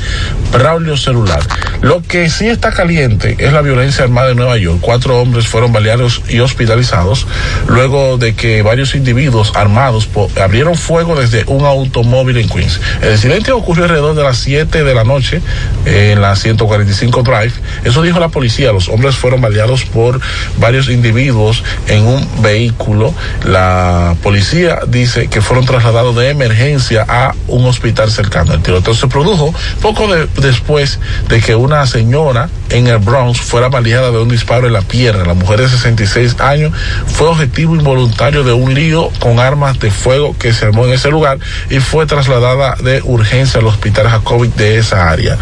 Braulio 0.52 0.96
Celular. 0.96 1.42
Lo 1.80 2.02
que 2.02 2.28
sí 2.28 2.48
está 2.48 2.72
caliente 2.72 3.36
es 3.38 3.52
la 3.52 3.62
violencia 3.62 4.04
armada 4.04 4.30
en 4.30 4.36
Nueva 4.36 4.56
York. 4.58 4.78
Cuatro 4.80 5.20
hombres 5.20 5.46
fueron 5.46 5.72
baleados 5.72 6.22
y 6.28 6.40
hospitalizados 6.40 7.26
luego 7.68 8.18
de 8.18 8.34
que 8.34 8.62
varios 8.62 8.94
individuos 8.94 9.52
armados 9.54 10.08
abrieron 10.40 10.74
fuego 10.74 11.18
desde 11.18 11.44
un 11.46 11.64
automóvil 11.64 12.36
en 12.38 12.48
Queens. 12.48 12.80
El 13.02 13.12
incidente 13.12 13.52
ocurrió 13.52 13.86
alrededor 13.90 14.14
de 14.16 14.22
las 14.22 14.38
7 14.38 14.84
de 14.84 14.94
la 14.94 15.04
noche 15.04 15.40
eh, 15.86 16.12
en 16.12 16.20
la 16.22 16.34
145 16.36 17.22
Drive. 17.22 17.52
Eso 17.84 18.02
dijo 18.02 18.18
la 18.20 18.28
policía. 18.28 18.72
Los 18.72 18.88
hombres 18.88 19.16
fueron 19.16 19.40
baleados 19.40 19.84
por 19.84 20.20
varios 20.58 20.88
individuos 20.88 21.62
en 21.88 22.06
un 22.06 22.26
vehículo. 22.42 23.12
La 23.44 24.14
policía 24.22 24.80
dice 24.88 25.28
que 25.28 25.40
fueron 25.40 25.64
trasladados 25.66 26.14
de 26.16 26.30
emergencia 26.30 27.04
a 27.08 27.34
un 27.48 27.64
hospital 27.66 28.10
cercano. 28.10 28.54
El 28.54 28.62
tiroteo 28.62 28.94
se 28.94 29.06
produjo 29.08 29.54
poco 29.82 30.06
de- 30.12 30.26
después 30.40 30.98
de 31.28 31.40
que 31.40 31.54
una 31.54 31.86
señora 31.86 32.48
en 32.70 32.86
el 32.86 32.98
Bronx 32.98 33.40
fuera 33.40 33.68
baleada 33.68 34.10
de 34.10 34.18
un 34.18 34.28
disparo 34.28 34.66
en 34.66 34.72
la 34.72 34.82
pierna. 34.82 35.24
La 35.24 35.34
mujer 35.34 35.60
de 35.60 35.68
66 35.68 36.36
años 36.40 36.72
fue 37.06 37.26
objetivo 37.28 37.74
involuntario 37.74 38.44
de 38.44 38.52
un 38.52 38.74
lío 38.74 39.10
con 39.18 39.38
armas 39.40 39.78
de 39.80 39.90
fuego 39.90 40.36
que 40.38 40.52
se 40.52 40.66
armó 40.66 40.86
en 40.86 40.92
ese 40.92 41.10
lugar 41.10 41.38
y 41.68 41.80
fue 41.80 42.06
trasladada 42.06 42.76
de 42.82 43.00
urgencia 43.04 43.60
al 43.60 43.66
hospital 43.70 44.08
Jacobi 44.08 44.48
de 44.48 44.78
esa 44.78 45.10
área. 45.10 45.36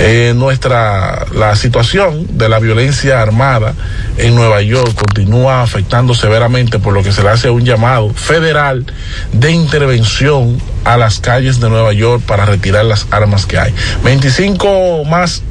Eh, 0.00 0.32
nuestra, 0.36 1.26
la 1.34 1.56
situación 1.56 2.26
de 2.36 2.48
la 2.48 2.58
violencia 2.58 3.22
armada 3.22 3.74
en 4.18 4.34
Nueva 4.34 4.62
York 4.62 4.94
continúa 4.94 5.62
afectando 5.62 6.14
severamente, 6.14 6.78
por 6.78 6.92
lo 6.92 7.02
que 7.02 7.12
se 7.12 7.22
le 7.22 7.30
hace 7.30 7.50
un 7.50 7.64
llamado 7.64 8.10
federal 8.14 8.84
de 9.32 9.52
intervención 9.52 10.58
a 10.84 10.96
las 10.96 11.20
calles 11.20 11.60
de 11.60 11.70
Nueva 11.70 11.92
York 11.92 12.22
para 12.26 12.44
retirar 12.44 12.84
las 12.84 13.06
armas 13.10 13.46
que 13.46 13.58
hay. 13.58 13.74
25 14.02 15.04
más 15.04 15.42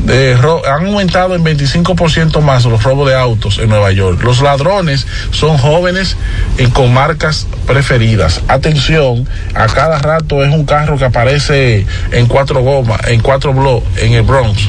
de 0.00 0.34
han 0.34 0.86
aumentado 0.86 1.34
en 1.34 1.44
25% 1.44 2.40
más 2.40 2.64
los 2.66 2.82
robos 2.82 3.08
de 3.08 3.14
autos 3.14 3.58
en 3.58 3.70
Nueva 3.70 3.90
York. 3.92 4.22
Los 4.22 4.42
ladrones 4.42 5.06
son 5.30 5.56
jóvenes 5.58 6.16
y 6.58 6.66
con 6.66 6.92
marcas 6.92 7.46
preferidas. 7.66 8.42
Atención, 8.48 9.26
a 9.54 9.66
cada 9.66 9.98
rato 9.98 10.44
es 10.44 10.52
un 10.52 10.66
carro 10.66 10.98
que 10.98 11.04
aparece 11.04 11.86
en 12.12 12.26
cuatro 12.26 12.62
gomas, 12.62 13.00
en 13.08 13.20
cuatro 13.20 13.54
bloques 13.54 13.88
en 14.02 14.12
el 14.12 14.22
Bronx. 14.22 14.60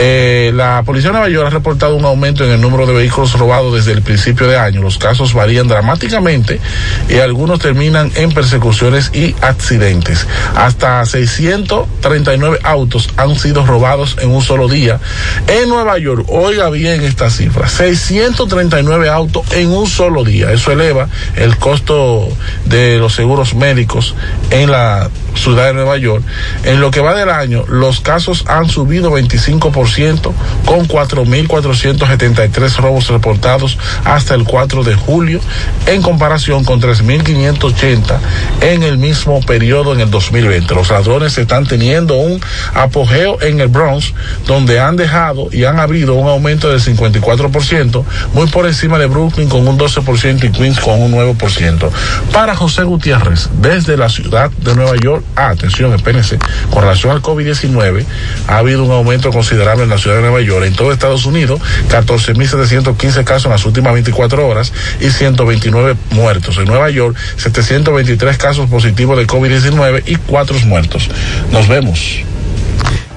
Eh, 0.00 0.52
la 0.54 0.82
policía 0.84 1.10
de 1.10 1.14
Nueva 1.14 1.28
York 1.28 1.48
ha 1.48 1.50
reportado 1.50 1.96
un 1.96 2.04
aumento 2.04 2.44
en 2.44 2.52
el 2.52 2.60
número 2.60 2.86
de 2.86 2.92
vehículos 2.92 3.36
robados 3.36 3.74
desde 3.74 3.92
el 3.92 4.02
principio 4.02 4.46
de 4.46 4.56
año. 4.56 4.80
Los 4.80 4.96
casos 4.96 5.34
varían 5.34 5.66
dramáticamente 5.66 6.60
y 7.08 7.16
algunos 7.16 7.58
terminan 7.58 8.12
en 8.14 8.32
persecuciones 8.32 9.10
y 9.12 9.34
accidentes. 9.40 10.26
Hasta 10.54 11.04
639 11.04 12.60
autos 12.62 13.10
han 13.16 13.36
sido 13.36 13.66
robados 13.66 14.16
en 14.20 14.30
un 14.30 14.42
solo 14.42 14.68
día 14.68 15.00
en 15.48 15.68
Nueva 15.68 15.98
York. 15.98 16.26
Oiga 16.28 16.70
bien 16.70 17.02
esta 17.02 17.28
cifra, 17.28 17.68
639 17.68 19.08
autos 19.08 19.50
en 19.52 19.70
un 19.70 19.88
solo 19.88 20.22
día. 20.22 20.52
Eso 20.52 20.70
eleva 20.70 21.08
el 21.34 21.56
costo 21.56 22.28
de 22.66 22.98
los 22.98 23.14
seguros 23.14 23.54
médicos 23.54 24.14
en 24.50 24.70
la 24.70 25.10
ciudad 25.34 25.66
de 25.66 25.74
Nueva 25.74 25.96
York. 25.96 26.24
En 26.64 26.80
lo 26.80 26.90
que 26.90 27.00
va 27.00 27.14
del 27.14 27.30
año, 27.30 27.64
los 27.68 28.00
casos 28.00 28.44
han 28.46 28.68
subido 28.68 29.10
25% 29.10 30.32
con 30.64 30.88
4.473 30.88 32.76
robos 32.76 33.08
reportados 33.08 33.78
hasta 34.04 34.34
el 34.34 34.44
4 34.44 34.84
de 34.84 34.94
julio, 34.94 35.40
en 35.86 36.02
comparación 36.02 36.64
con 36.64 36.80
3.580 36.80 38.18
en 38.60 38.82
el 38.82 38.98
mismo 38.98 39.40
periodo 39.40 39.92
en 39.94 40.00
el 40.00 40.10
2020. 40.10 40.74
Los 40.74 40.90
ladrones 40.90 41.38
están 41.38 41.66
teniendo 41.66 42.16
un 42.16 42.40
apogeo 42.74 43.40
en 43.40 43.60
el 43.60 43.68
Bronx, 43.68 44.14
donde 44.46 44.80
han 44.80 44.96
dejado 44.96 45.48
y 45.52 45.64
han 45.64 45.78
habido 45.78 46.14
un 46.14 46.28
aumento 46.28 46.70
del 46.70 46.80
54%, 46.80 48.04
muy 48.34 48.46
por 48.48 48.66
encima 48.66 48.98
de 48.98 49.06
Brooklyn 49.06 49.48
con 49.48 49.66
un 49.66 49.78
12% 49.78 50.44
y 50.44 50.50
Queens 50.50 50.80
con 50.80 51.00
un 51.00 51.12
9%. 51.12 51.90
Para 52.32 52.56
José 52.56 52.84
Gutiérrez, 52.84 53.48
desde 53.60 53.96
la 53.96 54.08
ciudad 54.08 54.50
de 54.50 54.74
Nueva 54.74 54.96
York, 54.96 55.17
ah, 55.36 55.50
atención, 55.50 55.92
espérense, 55.94 56.38
con 56.70 56.82
relación 56.82 57.12
al 57.12 57.22
COVID-19, 57.22 58.04
ha 58.46 58.58
habido 58.58 58.84
un 58.84 58.90
aumento 58.90 59.30
considerable 59.30 59.84
en 59.84 59.90
la 59.90 59.98
ciudad 59.98 60.16
de 60.16 60.22
Nueva 60.22 60.40
York. 60.40 60.64
En 60.66 60.74
todo 60.74 60.92
Estados 60.92 61.26
Unidos, 61.26 61.60
14.715 61.90 63.24
casos 63.24 63.46
en 63.46 63.52
las 63.52 63.64
últimas 63.64 63.92
24 63.92 64.46
horas 64.46 64.72
y 65.00 65.10
129 65.10 65.96
muertos. 66.10 66.58
En 66.58 66.64
Nueva 66.64 66.90
York, 66.90 67.16
723 67.36 68.38
casos 68.38 68.68
positivos 68.68 69.18
de 69.18 69.26
COVID-19 69.26 70.02
y 70.06 70.16
4 70.16 70.58
muertos. 70.66 71.08
Nos 71.52 71.68
vemos. 71.68 72.18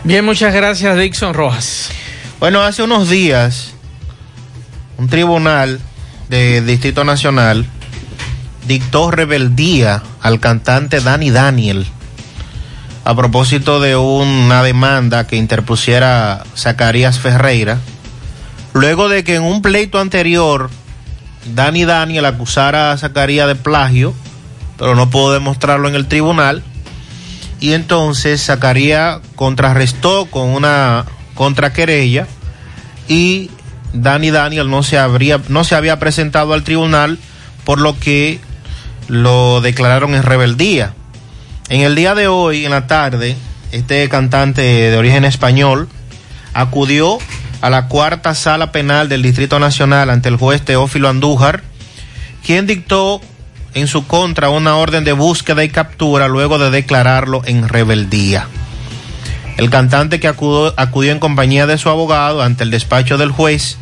Bien, 0.03 0.25
muchas 0.25 0.53
gracias, 0.53 0.97
Dixon 0.97 1.33
Rojas. 1.33 1.89
Bueno, 2.39 2.63
hace 2.63 2.81
unos 2.81 3.09
días, 3.09 3.73
un 4.97 5.07
tribunal 5.07 5.79
de 6.29 6.61
Distrito 6.61 7.03
Nacional 7.03 7.65
dictó 8.67 9.11
rebeldía 9.11 10.03
al 10.21 10.39
cantante 10.39 11.01
Danny 11.01 11.29
Daniel 11.31 11.88
a 13.03 13.15
propósito 13.15 13.79
de 13.79 13.95
una 13.95 14.63
demanda 14.63 15.25
que 15.25 15.35
interpusiera 15.35 16.43
Zacarías 16.55 17.19
Ferreira, 17.19 17.79
luego 18.73 19.09
de 19.09 19.23
que 19.23 19.35
en 19.35 19.43
un 19.43 19.61
pleito 19.61 19.99
anterior 19.99 20.69
Danny 21.55 21.85
Daniel 21.85 22.25
acusara 22.25 22.91
a 22.91 22.97
Zacarías 22.97 23.47
de 23.47 23.55
plagio, 23.55 24.13
pero 24.77 24.95
no 24.95 25.09
pudo 25.09 25.33
demostrarlo 25.33 25.88
en 25.88 25.95
el 25.95 26.07
tribunal, 26.07 26.63
y 27.59 27.73
entonces 27.73 28.43
Zacarías 28.43 29.19
contrarrestó 29.35 30.27
con 30.27 30.49
una 30.49 31.05
contraquerella 31.33 32.27
y 33.07 33.49
Danny 33.93 34.29
Daniel 34.29 34.69
no 34.69 34.83
se, 34.83 34.99
habría, 34.99 35.41
no 35.49 35.63
se 35.63 35.75
había 35.75 35.99
presentado 35.99 36.53
al 36.53 36.63
tribunal, 36.63 37.17
por 37.63 37.79
lo 37.79 37.97
que 37.99 38.39
lo 39.11 39.59
declararon 39.59 40.15
en 40.15 40.23
rebeldía. 40.23 40.93
En 41.67 41.81
el 41.81 41.95
día 41.95 42.15
de 42.15 42.29
hoy, 42.29 42.63
en 42.63 42.71
la 42.71 42.88
tarde, 42.88 43.35
este 43.73 44.07
cantante 44.07 44.61
de 44.61 44.97
origen 44.97 45.25
español 45.25 45.89
acudió 46.53 47.17
a 47.59 47.69
la 47.69 47.89
cuarta 47.89 48.33
sala 48.33 48.71
penal 48.71 49.09
del 49.09 49.21
Distrito 49.21 49.59
Nacional 49.59 50.09
ante 50.09 50.29
el 50.29 50.38
juez 50.38 50.61
Teófilo 50.61 51.09
Andújar, 51.09 51.61
quien 52.45 52.65
dictó 52.65 53.19
en 53.73 53.88
su 53.88 54.07
contra 54.07 54.49
una 54.49 54.77
orden 54.77 55.03
de 55.03 55.11
búsqueda 55.11 55.65
y 55.65 55.69
captura 55.69 56.29
luego 56.29 56.57
de 56.57 56.71
declararlo 56.71 57.41
en 57.45 57.67
rebeldía. 57.67 58.47
El 59.57 59.69
cantante 59.69 60.21
que 60.21 60.29
acudió, 60.29 60.73
acudió 60.77 61.11
en 61.11 61.19
compañía 61.19 61.67
de 61.67 61.77
su 61.77 61.89
abogado 61.89 62.41
ante 62.41 62.63
el 62.63 62.71
despacho 62.71 63.17
del 63.17 63.31
juez 63.31 63.77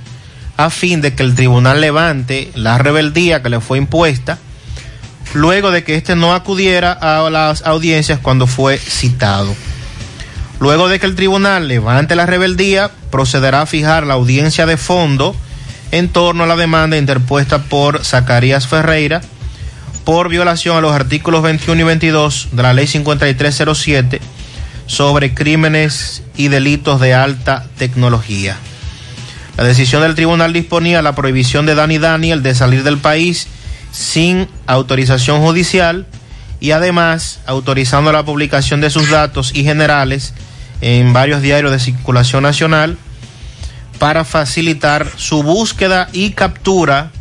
a 0.58 0.72
fin 0.72 1.02
de 1.02 1.14
que 1.14 1.22
el 1.22 1.36
tribunal 1.36 1.82
levante 1.82 2.52
la 2.56 2.80
rebeldía 2.80 3.44
que 3.44 3.50
le 3.50 3.60
fue 3.60 3.78
impuesta 3.78 4.40
luego 5.34 5.72
de 5.72 5.84
que 5.84 5.96
éste 5.96 6.16
no 6.16 6.34
acudiera 6.34 6.92
a 6.92 7.30
las 7.30 7.66
audiencias 7.66 8.20
cuando 8.20 8.48
fue 8.48 8.78
citado. 8.78 9.56
Luego 10.60 10.90
de 10.90 11.00
que 11.00 11.06
el 11.06 11.16
tribunal 11.16 11.68
levante 11.68 12.16
la 12.16 12.26
rebeldía, 12.26 12.92
procederá 13.12 13.62
a 13.62 13.66
fijar 13.66 14.06
la 14.06 14.16
audiencia 14.16 14.66
de 14.66 14.78
fondo 14.78 15.36
en 15.92 16.10
torno 16.10 16.44
a 16.44 16.48
la 16.48 16.56
demanda 16.56 16.98
interpuesta 16.98 17.64
por 17.64 18.04
Zacarías 18.04 18.68
Ferreira 18.68 19.22
por 20.04 20.30
violación 20.30 20.76
a 20.76 20.82
los 20.82 20.94
artículos 20.94 21.44
21 21.44 21.82
y 21.82 21.84
22 21.84 22.50
de 22.52 22.64
la 22.64 22.74
Ley 22.74 22.88
5307 22.88 24.20
sobre 24.88 25.34
crímenes 25.36 26.24
y 26.36 26.48
delitos 26.48 27.00
de 27.00 27.14
alta 27.14 27.68
tecnología. 27.78 28.58
La 29.56 29.64
decisión 29.64 30.02
del 30.02 30.16
tribunal 30.16 30.52
disponía 30.52 31.02
la 31.02 31.14
prohibición 31.16 31.66
de 31.66 31.76
Dani 31.76 32.00
Daniel 32.00 32.42
de 32.42 32.56
salir 32.56 32.84
del 32.84 32.98
país 32.98 33.48
sin 33.92 34.48
autorización 34.68 35.42
judicial 35.42 36.06
y 36.60 36.72
además 36.72 37.40
autorizando 37.46 38.12
la 38.12 38.26
publicación 38.26 38.82
de 38.82 38.90
sus 38.90 39.10
datos 39.10 39.52
y 39.56 39.64
generales 39.64 40.34
en 40.82 41.14
varios 41.14 41.42
diarios 41.42 41.72
de 41.72 41.80
circulación 41.80 42.44
nacional 42.44 42.98
para 43.98 44.24
facilitar 44.24 45.08
su 45.18 45.44
búsqueda 45.44 46.10
y 46.14 46.32
captura, 46.32 47.12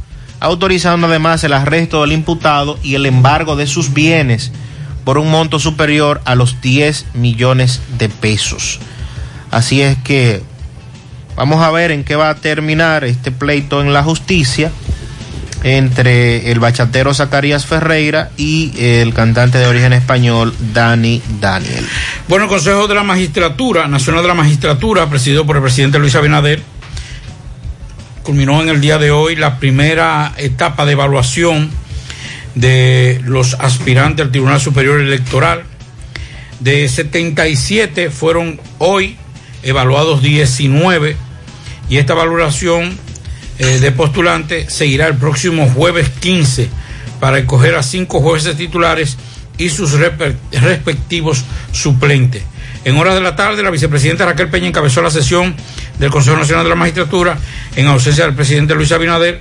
autorizando 0.40 1.08
además 1.08 1.42
el 1.44 1.52
arresto 1.52 2.02
del 2.02 2.12
imputado 2.12 2.78
y 2.82 2.94
el 2.94 3.06
embargo 3.06 3.56
de 3.56 3.66
sus 3.66 3.92
bienes 3.92 4.52
por 5.04 5.18
un 5.18 5.30
monto 5.30 5.58
superior 5.58 6.20
a 6.24 6.34
los 6.34 6.60
10 6.60 7.06
millones 7.14 7.80
de 7.98 8.08
pesos. 8.08 8.78
Así 9.50 9.80
es 9.82 9.96
que 9.98 10.42
vamos 11.34 11.62
a 11.62 11.70
ver 11.70 11.90
en 11.90 12.04
qué 12.04 12.14
va 12.14 12.30
a 12.30 12.34
terminar 12.36 13.04
este 13.04 13.32
pleito 13.32 13.80
en 13.80 13.92
la 13.92 14.02
justicia 14.02 14.70
entre 15.62 16.50
el 16.50 16.60
bachatero 16.60 17.12
Zacarías 17.14 17.66
Ferreira 17.66 18.30
y 18.36 18.72
el 18.78 19.12
cantante 19.12 19.58
de 19.58 19.66
origen 19.66 19.92
español 19.92 20.54
Dani 20.72 21.22
Daniel. 21.40 21.86
Bueno, 22.28 22.44
el 22.44 22.50
Consejo 22.50 22.86
de 22.86 22.94
la 22.94 23.02
Magistratura, 23.02 23.88
Nacional 23.88 24.22
de 24.22 24.28
la 24.28 24.34
Magistratura, 24.34 25.08
presidido 25.10 25.46
por 25.46 25.56
el 25.56 25.62
presidente 25.62 25.98
Luis 25.98 26.14
Abinader, 26.14 26.62
culminó 28.22 28.60
en 28.62 28.68
el 28.68 28.80
día 28.80 28.98
de 28.98 29.10
hoy 29.10 29.36
la 29.36 29.58
primera 29.58 30.34
etapa 30.36 30.84
de 30.84 30.92
evaluación 30.92 31.70
de 32.54 33.20
los 33.24 33.54
aspirantes 33.54 34.26
al 34.26 34.30
Tribunal 34.30 34.60
Superior 34.60 35.00
Electoral. 35.00 35.62
De 36.60 36.88
77 36.88 38.10
fueron 38.10 38.60
hoy 38.78 39.16
evaluados 39.62 40.22
19 40.22 41.16
y 41.88 41.96
esta 41.96 42.14
valoración 42.14 42.98
eh, 43.58 43.78
de 43.80 43.92
postulantes 43.92 44.72
seguirá 44.72 45.06
el 45.06 45.14
próximo 45.16 45.68
jueves 45.68 46.08
15 46.20 46.68
para 47.20 47.38
escoger 47.38 47.74
a 47.74 47.82
cinco 47.82 48.20
jueces 48.20 48.56
titulares 48.56 49.16
y 49.56 49.68
sus 49.70 49.94
respe- 49.98 50.36
respectivos 50.52 51.44
suplentes. 51.72 52.42
En 52.84 52.96
horas 52.96 53.14
de 53.14 53.20
la 53.20 53.34
tarde, 53.34 53.62
la 53.62 53.70
vicepresidenta 53.70 54.24
Raquel 54.24 54.48
Peña 54.50 54.68
encabezó 54.68 55.02
la 55.02 55.10
sesión 55.10 55.54
del 55.98 56.10
Consejo 56.10 56.36
Nacional 56.36 56.64
de 56.64 56.70
la 56.70 56.76
Magistratura, 56.76 57.36
en 57.74 57.86
ausencia 57.88 58.24
del 58.24 58.34
presidente 58.34 58.74
Luis 58.76 58.92
Abinader, 58.92 59.40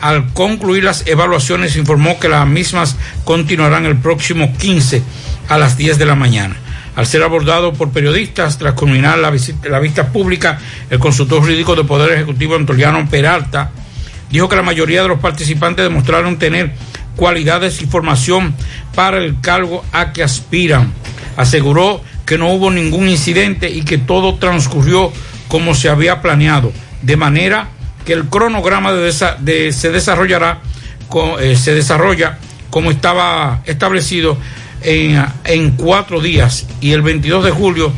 al 0.00 0.32
concluir 0.32 0.84
las 0.84 1.06
evaluaciones 1.06 1.74
informó 1.76 2.20
que 2.20 2.28
las 2.28 2.46
mismas 2.46 2.96
continuarán 3.24 3.86
el 3.86 3.96
próximo 3.96 4.54
15 4.56 5.02
a 5.48 5.58
las 5.58 5.76
10 5.76 5.98
de 5.98 6.06
la 6.06 6.14
mañana. 6.14 6.54
Al 6.96 7.06
ser 7.06 7.22
abordado 7.22 7.72
por 7.74 7.90
periodistas 7.90 8.58
tras 8.58 8.72
culminar 8.74 9.18
la, 9.18 9.30
visita- 9.30 9.68
la 9.68 9.78
vista 9.78 10.08
pública, 10.08 10.58
el 10.90 10.98
consultor 10.98 11.40
jurídico 11.40 11.76
de 11.76 11.84
Poder 11.84 12.12
Ejecutivo 12.12 12.56
Antoliano 12.56 13.06
Peralta 13.08 13.70
dijo 14.30 14.48
que 14.48 14.56
la 14.56 14.62
mayoría 14.62 15.02
de 15.02 15.08
los 15.08 15.20
participantes 15.20 15.84
demostraron 15.84 16.38
tener 16.38 16.72
cualidades 17.14 17.80
y 17.82 17.86
formación 17.86 18.54
para 18.94 19.18
el 19.18 19.40
cargo 19.40 19.84
a 19.92 20.12
que 20.12 20.22
aspiran. 20.22 20.92
Aseguró 21.36 22.02
que 22.24 22.38
no 22.38 22.48
hubo 22.50 22.70
ningún 22.70 23.08
incidente 23.08 23.70
y 23.70 23.82
que 23.82 23.98
todo 23.98 24.36
transcurrió 24.36 25.12
como 25.48 25.74
se 25.74 25.88
había 25.88 26.22
planeado, 26.22 26.72
de 27.02 27.16
manera 27.16 27.68
que 28.04 28.14
el 28.14 28.24
cronograma 28.26 28.92
de 28.92 29.08
desa- 29.10 29.36
de- 29.38 29.72
se 29.72 29.90
desarrollará 29.90 30.60
eh, 31.40 31.56
se 31.56 31.74
desarrolla 31.74 32.38
como 32.70 32.90
estaba 32.90 33.60
establecido 33.66 34.36
en, 34.82 35.24
en 35.44 35.70
cuatro 35.72 36.20
días 36.20 36.66
y 36.80 36.92
el 36.92 37.02
22 37.02 37.44
de 37.44 37.50
julio 37.50 37.92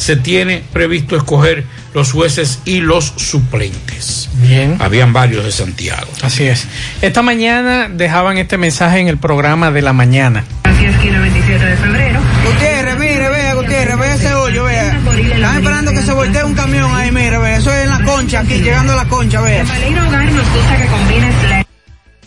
se 0.00 0.16
tiene 0.16 0.62
previsto 0.72 1.14
escoger 1.14 1.64
los 1.92 2.12
jueces 2.12 2.60
y 2.64 2.80
los 2.80 3.12
suplentes. 3.16 4.30
Bien. 4.34 4.76
Habían 4.80 5.12
varios 5.12 5.44
de 5.44 5.52
Santiago. 5.52 6.10
Así 6.22 6.44
es. 6.44 6.66
Esta 7.02 7.20
mañana 7.20 7.88
dejaban 7.88 8.38
este 8.38 8.56
mensaje 8.56 9.00
en 9.00 9.08
el 9.08 9.18
programa 9.18 9.70
de 9.70 9.82
la 9.82 9.92
mañana. 9.92 10.44
Así 10.62 10.86
esquina 10.86 11.20
27 11.20 11.64
de 11.64 11.76
febrero. 11.76 12.20
Gutiérrez, 12.46 12.98
mire, 12.98 13.28
vea, 13.28 13.54
Gutiérrez, 13.54 13.98
vea 13.98 14.14
ese 14.14 14.34
hoyo, 14.34 14.64
vea. 14.64 14.98
Están 15.34 15.56
esperando 15.56 15.92
que 15.92 16.02
se 16.02 16.12
voltee 16.12 16.44
un 16.44 16.54
camión 16.54 16.94
ahí, 16.94 17.12
mire, 17.12 17.38
vea. 17.38 17.58
Eso 17.58 17.70
es 17.70 17.84
en 17.84 17.90
la 17.90 18.02
concha, 18.02 18.40
aquí, 18.40 18.54
llegando 18.54 18.94
a 18.94 18.96
la 18.96 19.04
concha, 19.06 19.42
vea. 19.42 19.64
Que 19.64 21.66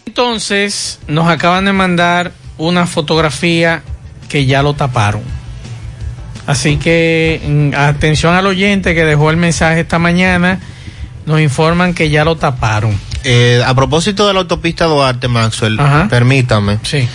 Entonces, 0.05 0.99
nos 1.07 1.27
acaban 1.27 1.65
de 1.65 1.73
mandar 1.73 2.33
una 2.59 2.85
fotografía 2.85 3.81
que 4.33 4.47
ya 4.47 4.63
lo 4.63 4.73
taparon. 4.73 5.21
Así 6.47 6.77
que 6.77 7.39
mm, 7.45 7.75
atención 7.77 8.33
al 8.33 8.47
oyente 8.47 8.95
que 8.95 9.05
dejó 9.05 9.29
el 9.29 9.37
mensaje 9.37 9.81
esta 9.81 9.99
mañana. 9.99 10.59
Nos 11.27 11.39
informan 11.39 11.93
que 11.93 12.09
ya 12.09 12.25
lo 12.25 12.35
taparon. 12.35 12.99
Eh, 13.23 13.61
a 13.63 13.75
propósito 13.75 14.25
de 14.25 14.33
la 14.33 14.39
autopista 14.39 14.85
Duarte, 14.85 15.27
Maxwell, 15.27 15.79
permítame. 16.09 16.79
Sí. 16.81 17.07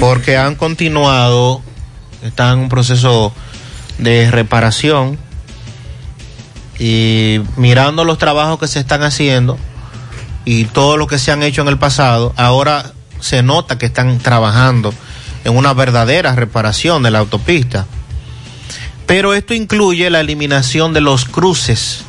Porque 0.00 0.36
han 0.36 0.54
continuado, 0.54 1.62
están 2.22 2.58
en 2.58 2.58
un 2.64 2.68
proceso 2.68 3.32
de 3.96 4.30
reparación 4.30 5.18
y 6.78 7.40
mirando 7.56 8.04
los 8.04 8.18
trabajos 8.18 8.60
que 8.60 8.68
se 8.68 8.80
están 8.80 9.02
haciendo 9.02 9.56
y 10.44 10.66
todo 10.66 10.98
lo 10.98 11.06
que 11.06 11.18
se 11.18 11.32
han 11.32 11.42
hecho 11.42 11.62
en 11.62 11.68
el 11.68 11.78
pasado, 11.78 12.34
ahora 12.36 12.92
se 13.18 13.42
nota 13.42 13.78
que 13.78 13.86
están 13.86 14.18
trabajando 14.18 14.92
en 15.44 15.56
una 15.56 15.72
verdadera 15.72 16.34
reparación 16.34 17.02
de 17.02 17.10
la 17.10 17.20
autopista. 17.20 17.86
Pero 19.06 19.34
esto 19.34 19.54
incluye 19.54 20.08
la 20.10 20.20
eliminación 20.20 20.92
de 20.92 21.00
los 21.00 21.24
cruces. 21.24 22.02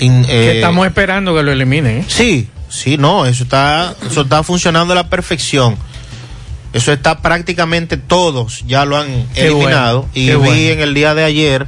In- 0.00 0.26
eh, 0.28 0.52
estamos 0.56 0.86
esperando 0.86 1.34
que 1.34 1.42
lo 1.42 1.52
eliminen. 1.52 1.98
¿eh? 1.98 2.04
Sí, 2.08 2.48
sí, 2.68 2.98
no, 2.98 3.26
eso 3.26 3.44
está, 3.44 3.94
eso 4.10 4.22
está 4.22 4.42
funcionando 4.42 4.92
a 4.92 4.96
la 4.96 5.08
perfección. 5.08 5.76
Eso 6.72 6.92
está 6.92 7.22
prácticamente 7.22 7.96
todos 7.96 8.62
ya 8.66 8.84
lo 8.84 8.98
han 8.98 9.26
eliminado. 9.34 10.00
bueno, 10.02 10.10
y 10.14 10.26
vi 10.26 10.34
bueno. 10.34 10.54
en 10.54 10.80
el 10.80 10.92
día 10.94 11.14
de 11.14 11.24
ayer 11.24 11.66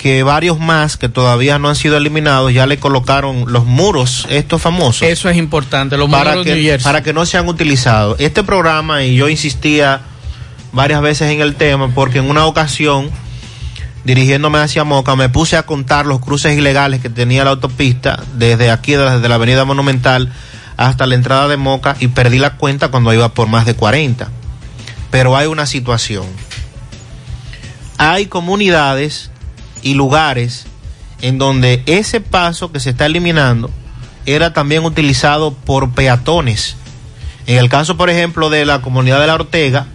que 0.00 0.22
varios 0.22 0.58
más 0.58 0.96
que 0.96 1.10
todavía 1.10 1.58
no 1.58 1.68
han 1.68 1.76
sido 1.76 1.98
eliminados 1.98 2.54
ya 2.54 2.66
le 2.66 2.78
colocaron 2.78 3.52
los 3.52 3.66
muros, 3.66 4.26
estos 4.30 4.62
famosos. 4.62 5.02
Eso 5.02 5.28
es 5.28 5.36
importante, 5.36 5.98
los 5.98 6.08
para 6.08 6.30
muros 6.30 6.46
New 6.46 6.54
que, 6.54 6.62
Jersey. 6.62 6.84
para 6.84 7.02
que 7.02 7.12
no 7.12 7.26
sean 7.26 7.46
utilizados. 7.46 8.18
Este 8.18 8.42
programa, 8.42 9.04
y 9.04 9.14
yo 9.14 9.28
insistía 9.28 10.00
varias 10.72 11.02
veces 11.02 11.30
en 11.30 11.42
el 11.42 11.54
tema, 11.54 11.90
porque 11.94 12.16
en 12.16 12.30
una 12.30 12.46
ocasión, 12.46 13.10
dirigiéndome 14.04 14.60
hacia 14.60 14.84
Moca, 14.84 15.16
me 15.16 15.28
puse 15.28 15.58
a 15.58 15.64
contar 15.64 16.06
los 16.06 16.20
cruces 16.20 16.56
ilegales 16.56 17.02
que 17.02 17.10
tenía 17.10 17.44
la 17.44 17.50
autopista 17.50 18.22
desde 18.36 18.70
aquí, 18.70 18.92
desde 18.92 19.28
la 19.28 19.34
avenida 19.34 19.66
Monumental 19.66 20.32
hasta 20.78 21.06
la 21.06 21.14
entrada 21.14 21.46
de 21.46 21.58
Moca, 21.58 21.94
y 22.00 22.08
perdí 22.08 22.38
la 22.38 22.56
cuenta 22.56 22.88
cuando 22.88 23.12
iba 23.12 23.28
por 23.34 23.48
más 23.48 23.66
de 23.66 23.74
40. 23.74 24.30
Pero 25.10 25.36
hay 25.36 25.46
una 25.46 25.66
situación. 25.66 26.24
Hay 27.98 28.24
comunidades 28.24 29.30
y 29.82 29.94
lugares 29.94 30.66
en 31.22 31.38
donde 31.38 31.82
ese 31.86 32.20
paso 32.20 32.72
que 32.72 32.80
se 32.80 32.90
está 32.90 33.06
eliminando 33.06 33.70
era 34.26 34.52
también 34.52 34.84
utilizado 34.84 35.52
por 35.52 35.90
peatones. 35.92 36.76
En 37.46 37.58
el 37.58 37.68
caso, 37.68 37.96
por 37.96 38.10
ejemplo, 38.10 38.50
de 38.50 38.64
la 38.64 38.80
comunidad 38.80 39.20
de 39.20 39.26
la 39.26 39.34
Ortega, 39.34 39.86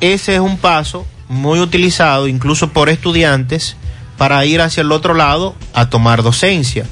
ese 0.00 0.34
es 0.34 0.40
un 0.40 0.58
paso 0.58 1.06
muy 1.28 1.60
utilizado 1.60 2.28
incluso 2.28 2.72
por 2.72 2.88
estudiantes 2.88 3.76
para 4.16 4.44
ir 4.44 4.60
hacia 4.60 4.82
el 4.82 4.92
otro 4.92 5.14
lado 5.14 5.54
a 5.74 5.88
tomar 5.88 6.22
docencia. 6.22 6.86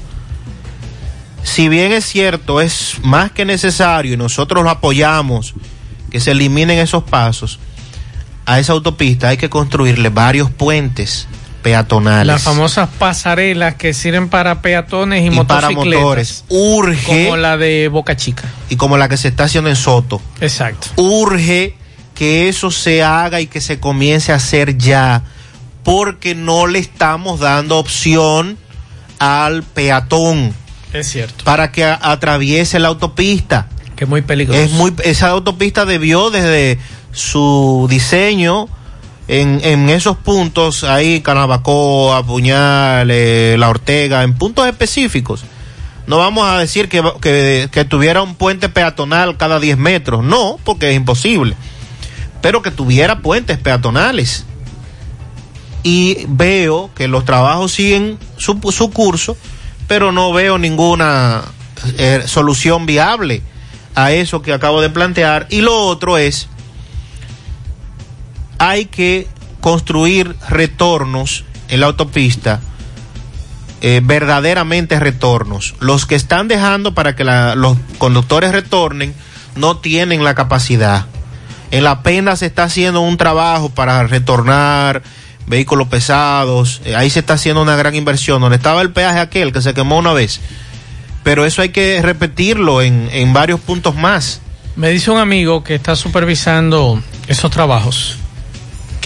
Si 1.43 1.69
bien 1.69 1.91
es 1.91 2.05
cierto, 2.05 2.61
es 2.61 2.97
más 3.01 3.31
que 3.31 3.45
necesario 3.45 4.13
y 4.13 4.17
nosotros 4.17 4.63
lo 4.63 4.69
apoyamos 4.69 5.53
que 6.11 6.19
se 6.19 6.31
eliminen 6.31 6.79
esos 6.79 7.03
pasos, 7.03 7.59
a 8.45 8.59
esa 8.59 8.73
autopista 8.73 9.29
hay 9.29 9.37
que 9.37 9.49
construirle 9.49 10.09
varios 10.09 10.49
puentes 10.49 11.27
peatonales. 11.61 12.27
Las 12.27 12.43
famosas 12.43 12.89
pasarelas 12.99 13.75
que 13.75 13.93
sirven 13.93 14.29
para 14.29 14.61
peatones 14.61 15.23
y, 15.23 15.27
Y 15.27 15.43
para 15.43 15.69
motocicletas. 15.69 16.01
motores. 16.03 16.45
Urge. 16.49 17.25
Como 17.25 17.37
la 17.37 17.57
de 17.57 17.87
Boca 17.89 18.15
Chica. 18.15 18.43
y 18.69 18.75
como 18.75 18.97
la 18.97 19.07
que 19.09 19.17
se 19.17 19.27
está 19.27 19.45
haciendo 19.45 19.69
en 19.69 19.75
Soto. 19.75 20.21
Exacto. 20.41 20.87
Urge 20.95 21.75
que 22.15 22.49
eso 22.49 22.69
se 22.71 23.03
haga 23.03 23.39
y 23.41 23.47
que 23.47 23.61
se 23.61 23.79
comience 23.79 24.31
a 24.33 24.35
hacer 24.35 24.77
ya, 24.77 25.23
porque 25.83 26.35
no 26.35 26.67
le 26.67 26.79
estamos 26.79 27.39
dando 27.39 27.77
opción 27.77 28.57
al 29.19 29.63
peatón 29.63 30.53
Es 30.93 31.09
cierto. 31.09 31.43
para 31.45 31.71
que 31.71 31.85
atraviese 31.85 32.79
la 32.79 32.89
autopista. 32.89 33.67
Que 33.95 34.03
es 34.05 34.09
muy 34.09 34.21
peligroso. 34.21 34.59
Es 34.61 34.71
muy, 34.71 34.93
esa 35.03 35.27
autopista 35.29 35.85
debió 35.85 36.29
desde 36.29 36.77
su 37.11 37.87
diseño 37.89 38.67
en, 39.29 39.61
en 39.63 39.89
esos 39.89 40.17
puntos, 40.17 40.83
ahí 40.83 41.21
Canabacoa, 41.21 42.25
Puñal, 42.25 43.07
La 43.59 43.69
Ortega, 43.69 44.23
en 44.23 44.33
puntos 44.33 44.67
específicos. 44.67 45.43
No 46.07 46.17
vamos 46.17 46.49
a 46.49 46.57
decir 46.57 46.89
que, 46.89 47.03
que, 47.21 47.69
que 47.71 47.85
tuviera 47.85 48.23
un 48.23 48.33
puente 48.33 48.69
peatonal 48.69 49.37
cada 49.37 49.59
10 49.59 49.77
metros, 49.77 50.23
no, 50.23 50.57
porque 50.63 50.89
es 50.89 50.95
imposible. 50.95 51.55
Pero 52.41 52.63
que 52.63 52.71
tuviera 52.71 53.19
puentes 53.19 53.59
peatonales. 53.59 54.45
Y 55.83 56.25
veo 56.27 56.89
que 56.95 57.07
los 57.07 57.23
trabajos 57.23 57.71
siguen 57.71 58.17
su, 58.37 58.59
su 58.71 58.89
curso, 58.89 59.37
pero 59.87 60.11
no 60.11 60.33
veo 60.33 60.57
ninguna 60.57 61.43
eh, 61.99 62.23
solución 62.25 62.87
viable 62.87 63.43
a 63.93 64.11
eso 64.11 64.41
que 64.41 64.53
acabo 64.53 64.81
de 64.81 64.89
plantear. 64.89 65.45
Y 65.51 65.61
lo 65.61 65.77
otro 65.77 66.17
es, 66.17 66.47
hay 68.59 68.85
que 68.85 69.27
construir 69.61 70.35
retornos 70.49 71.45
en 71.69 71.79
la 71.79 71.87
autopista, 71.87 72.59
eh, 73.81 74.01
verdaderamente 74.03 74.99
retornos. 74.99 75.75
Los 75.79 76.05
que 76.05 76.15
están 76.15 76.47
dejando 76.47 76.93
para 76.93 77.15
que 77.15 77.23
los 77.23 77.77
conductores 77.97 78.51
retornen 78.51 79.15
no 79.55 79.77
tienen 79.77 80.23
la 80.23 80.35
capacidad. 80.35 81.07
En 81.71 81.83
la 81.83 82.03
pena 82.03 82.35
se 82.35 82.47
está 82.47 82.63
haciendo 82.63 83.01
un 83.01 83.17
trabajo 83.17 83.69
para 83.69 84.03
retornar 84.03 85.03
vehículos 85.47 85.87
pesados, 85.87 86.81
eh, 86.85 86.95
ahí 86.95 87.09
se 87.09 87.19
está 87.19 87.33
haciendo 87.33 87.61
una 87.61 87.75
gran 87.75 87.95
inversión, 87.95 88.41
donde 88.41 88.57
estaba 88.57 88.81
el 88.81 88.91
peaje 88.91 89.19
aquel 89.19 89.51
que 89.51 89.61
se 89.61 89.73
quemó 89.73 89.97
una 89.97 90.13
vez. 90.13 90.41
Pero 91.23 91.45
eso 91.45 91.61
hay 91.61 91.69
que 91.69 92.01
repetirlo 92.01 92.81
en, 92.81 93.09
en 93.11 93.33
varios 93.33 93.59
puntos 93.59 93.95
más. 93.95 94.41
Me 94.75 94.89
dice 94.89 95.11
un 95.11 95.17
amigo 95.17 95.63
que 95.63 95.75
está 95.75 95.95
supervisando 95.95 97.01
esos 97.27 97.51
trabajos 97.51 98.17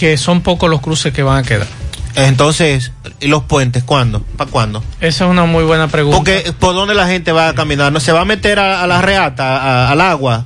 que 0.04 0.18
son 0.18 0.42
pocos 0.42 0.68
los 0.68 0.80
cruces 0.82 1.12
que 1.14 1.22
van 1.22 1.38
a 1.38 1.42
quedar. 1.46 1.66
Entonces, 2.14 2.92
¿y 3.20 3.28
los 3.28 3.44
puentes 3.44 3.82
cuándo? 3.84 4.20
¿Para 4.36 4.50
cuándo? 4.50 4.84
Esa 5.00 5.24
es 5.24 5.30
una 5.30 5.46
muy 5.46 5.64
buena 5.64 5.88
pregunta. 5.88 6.16
Porque 6.18 6.52
por 6.58 6.74
dónde 6.74 6.94
la 6.94 7.06
gente 7.06 7.32
va 7.32 7.48
a 7.48 7.54
caminar, 7.54 7.90
no 7.90 8.00
se 8.00 8.12
va 8.12 8.20
a 8.20 8.24
meter 8.26 8.58
a, 8.58 8.82
a 8.82 8.86
la 8.86 9.00
reata, 9.00 9.56
a- 9.56 9.90
al 9.90 10.00
agua, 10.02 10.44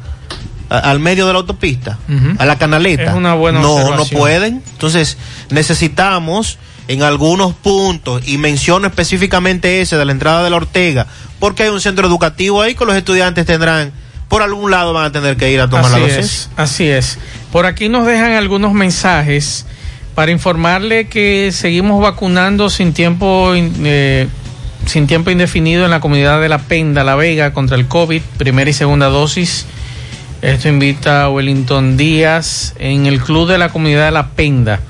a- 0.71 0.79
al 0.79 1.01
medio 1.01 1.27
de 1.27 1.33
la 1.33 1.41
autopista, 1.41 1.99
a 2.39 2.45
la 2.47 2.57
canaleta. 2.57 3.03
Es 3.03 3.15
una 3.15 3.35
buena 3.35 3.61
No, 3.61 3.97
no 3.97 4.05
pueden. 4.07 4.63
Entonces, 4.73 5.19
necesitamos 5.51 6.59
en 6.87 7.03
algunos 7.03 7.53
puntos, 7.53 8.27
y 8.27 8.39
menciono 8.39 8.87
específicamente 8.87 9.83
ese 9.83 9.97
de 9.99 10.05
la 10.07 10.13
entrada 10.13 10.43
de 10.43 10.49
la 10.51 10.57
Ortega, 10.57 11.07
porque 11.39 11.65
hay 11.65 11.69
un 11.69 11.81
centro 11.83 12.07
educativo 12.07 12.63
ahí 12.63 12.75
que 12.75 12.85
los 12.87 12.95
estudiantes 12.97 13.45
tendrán, 13.45 13.93
por 14.29 14.43
algún 14.43 14.71
lado 14.71 14.93
van 14.93 15.07
a 15.07 15.13
tener 15.13 15.37
que 15.37 15.51
ir 15.51 15.61
a 15.61 15.69
tomar 15.69 15.87
así 15.87 16.01
la 16.01 16.07
es, 16.07 16.17
docencia. 16.17 16.51
así 16.57 16.89
es. 16.89 17.19
Por 17.51 17.67
aquí 17.67 17.89
nos 17.89 18.07
dejan 18.07 18.33
algunos 18.33 18.73
mensajes 18.75 19.67
para 20.15 20.31
informarle 20.31 21.09
que 21.09 21.51
seguimos 21.53 22.03
vacunando 22.03 22.71
sin 22.71 22.93
tiempo 22.93 23.53
eh, 23.55 24.29
sin 24.87 25.07
tiempo 25.07 25.31
indefinido 25.31 25.85
en 25.85 25.91
la 25.91 26.01
comunidad 26.01 26.41
de 26.41 26.49
La 26.49 26.59
Penda, 26.59 27.05
La 27.05 27.15
Vega, 27.15 27.53
contra 27.53 27.77
el 27.77 27.87
COVID, 27.87 28.23
primera 28.37 28.71
y 28.71 28.73
segunda 28.73 29.07
dosis. 29.07 29.67
Esto 30.41 30.69
invita 30.69 31.25
a 31.25 31.31
Wellington 31.31 31.97
Díaz 31.97 32.75
en 32.79 33.07
el 33.07 33.21
club 33.21 33.49
de 33.49 33.59
la 33.59 33.71
comunidad 33.71 34.07
de 34.07 34.11
La 34.13 34.29
Penda. 34.31 34.81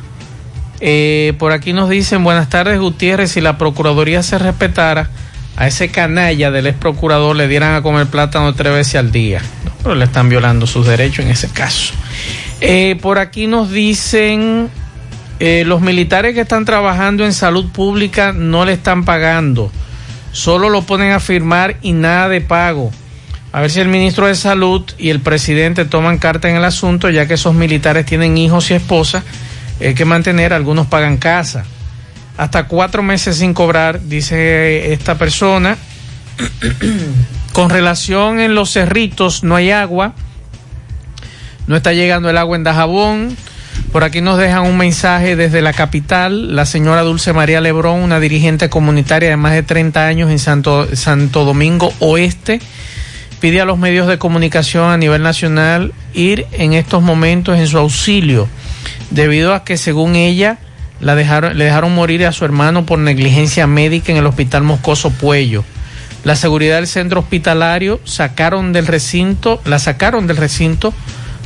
Eh, 0.81 1.33
por 1.39 1.53
aquí 1.53 1.73
nos 1.73 1.89
dicen, 1.89 2.23
buenas 2.23 2.49
tardes 2.49 2.79
Gutiérrez, 2.79 3.33
si 3.33 3.41
la 3.41 3.59
Procuraduría 3.59 4.23
se 4.23 4.39
respetara, 4.39 5.11
a 5.59 5.67
ese 5.67 5.89
canalla 5.89 6.53
del 6.53 6.69
ex 6.69 6.79
procurador 6.79 7.35
le 7.35 7.49
dieran 7.49 7.75
a 7.75 7.83
comer 7.83 8.07
plátano 8.07 8.55
tres 8.55 8.73
veces 8.73 8.95
al 8.95 9.11
día. 9.11 9.43
No, 9.65 9.73
pero 9.83 9.97
le 9.97 10.05
están 10.05 10.29
violando 10.29 10.69
sus 10.69 10.87
derechos 10.87 11.25
en 11.25 11.33
ese 11.33 11.49
caso. 11.49 11.95
Eh, 12.61 12.97
por 13.03 13.19
aquí 13.19 13.49
nos 13.49 13.69
dicen, 13.69 14.69
eh, 15.41 15.65
los 15.67 15.81
militares 15.81 16.35
que 16.35 16.43
están 16.43 16.65
trabajando 16.65 17.25
en 17.25 17.33
salud 17.33 17.73
pública 17.73 18.33
no 18.33 18.65
le 18.65 18.73
están 18.75 19.05
pagando, 19.05 19.73
solo 20.31 20.71
lo 20.71 20.83
ponen 20.83 21.11
a 21.11 21.19
firmar 21.19 21.77
y 21.83 21.91
nada 21.91 22.29
de 22.29 22.41
pago. 22.41 22.93
A 23.51 23.61
ver 23.61 23.73
si 23.73 23.81
el 23.81 23.89
ministro 23.89 24.29
de 24.29 24.37
Salud 24.37 24.85
y 24.97 25.11
el 25.11 25.19
presidente 25.19 25.85
toman 25.85 26.19
carta 26.19 26.49
en 26.49 26.55
el 26.55 26.65
asunto, 26.65 27.11
ya 27.11 27.27
que 27.27 27.35
esos 27.35 27.55
militares 27.55 28.07
tienen 28.07 28.39
hijos 28.39 28.71
y 28.71 28.75
esposas 28.75 29.25
eh, 29.81 29.95
que 29.95 30.05
mantener, 30.05 30.53
algunos 30.53 30.87
pagan 30.87 31.17
casa. 31.17 31.65
Hasta 32.39 32.69
cuatro 32.69 33.03
meses 33.03 33.39
sin 33.39 33.53
cobrar, 33.53 34.01
dice 34.01 34.93
esta 34.93 35.19
persona. 35.19 35.77
Con 37.53 37.69
relación 37.69 38.39
en 38.39 38.55
los 38.55 38.73
cerritos, 38.73 39.43
no 39.43 39.57
hay 39.57 39.73
agua. 39.73 40.15
No 41.67 41.75
está 41.75 41.93
llegando 41.93 42.31
el 42.31 42.39
agua 42.39 42.57
en 42.57 42.63
Dajabón. 42.63 43.37
Por 43.91 44.05
aquí 44.05 44.21
nos 44.21 44.39
dejan 44.39 44.63
un 44.63 44.77
mensaje 44.77 45.35
desde 45.35 45.63
la 45.63 45.73
capital. 45.73 46.55
La 46.55 46.65
señora 46.65 47.03
Dulce 47.03 47.33
María 47.33 47.61
Lebrón, 47.61 48.03
una 48.03 48.21
dirigente 48.21 48.71
comunitaria 48.71 49.31
de 49.31 49.37
más 49.37 49.53
de 49.53 49.65
30 49.65 50.07
años 50.07 50.31
en 50.31 50.39
Santo, 50.39 50.95
Santo 50.95 51.45
Domingo 51.45 51.93
Oeste, 51.99 52.61
pide 53.41 53.61
a 53.61 53.65
los 53.65 53.79
medios 53.79 54.07
de 54.07 54.19
comunicación 54.19 54.93
a 54.93 54.97
nivel 54.97 55.25
nacional 55.25 55.93
ir 56.15 56.47
en 56.53 56.73
estos 56.73 57.03
momentos 57.03 57.59
en 57.59 57.67
su 57.67 57.79
auxilio, 57.79 58.47
debido 59.11 59.55
a 59.55 59.65
que 59.65 59.77
según 59.77 60.15
ella 60.15 60.59
la 61.01 61.15
dejaron, 61.15 61.57
le 61.57 61.65
dejaron 61.65 61.95
morir 61.95 62.27
a 62.27 62.33
su 62.33 62.45
hermano 62.45 62.87
por 62.87 62.99
negligencia 62.99 63.67
médica 63.67 64.13
en 64.13 64.19
el 64.19 64.27
hospital 64.27 64.63
Moscoso 64.63 65.11
Puello. 65.11 65.65
La 66.25 66.37
seguridad 66.37 66.77
del 66.77 66.87
centro 66.87 67.21
hospitalario 67.21 68.01
sacaron 68.05 68.73
del 68.73 68.87
recinto, 68.87 69.61
la 69.65 69.79
sacaron 69.79 70.27
del 70.27 70.37
recinto 70.37 70.93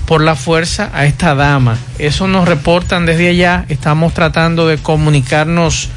por 0.06 0.22
la 0.22 0.34
fuerza 0.34 0.90
a 0.94 1.06
esta 1.06 1.34
dama. 1.34 1.78
Eso 1.98 2.26
nos 2.26 2.48
reportan 2.48 3.06
desde 3.06 3.28
allá. 3.28 3.64
Estamos 3.68 4.14
tratando 4.14 4.66
de 4.66 4.78
comunicarnos 4.78 5.88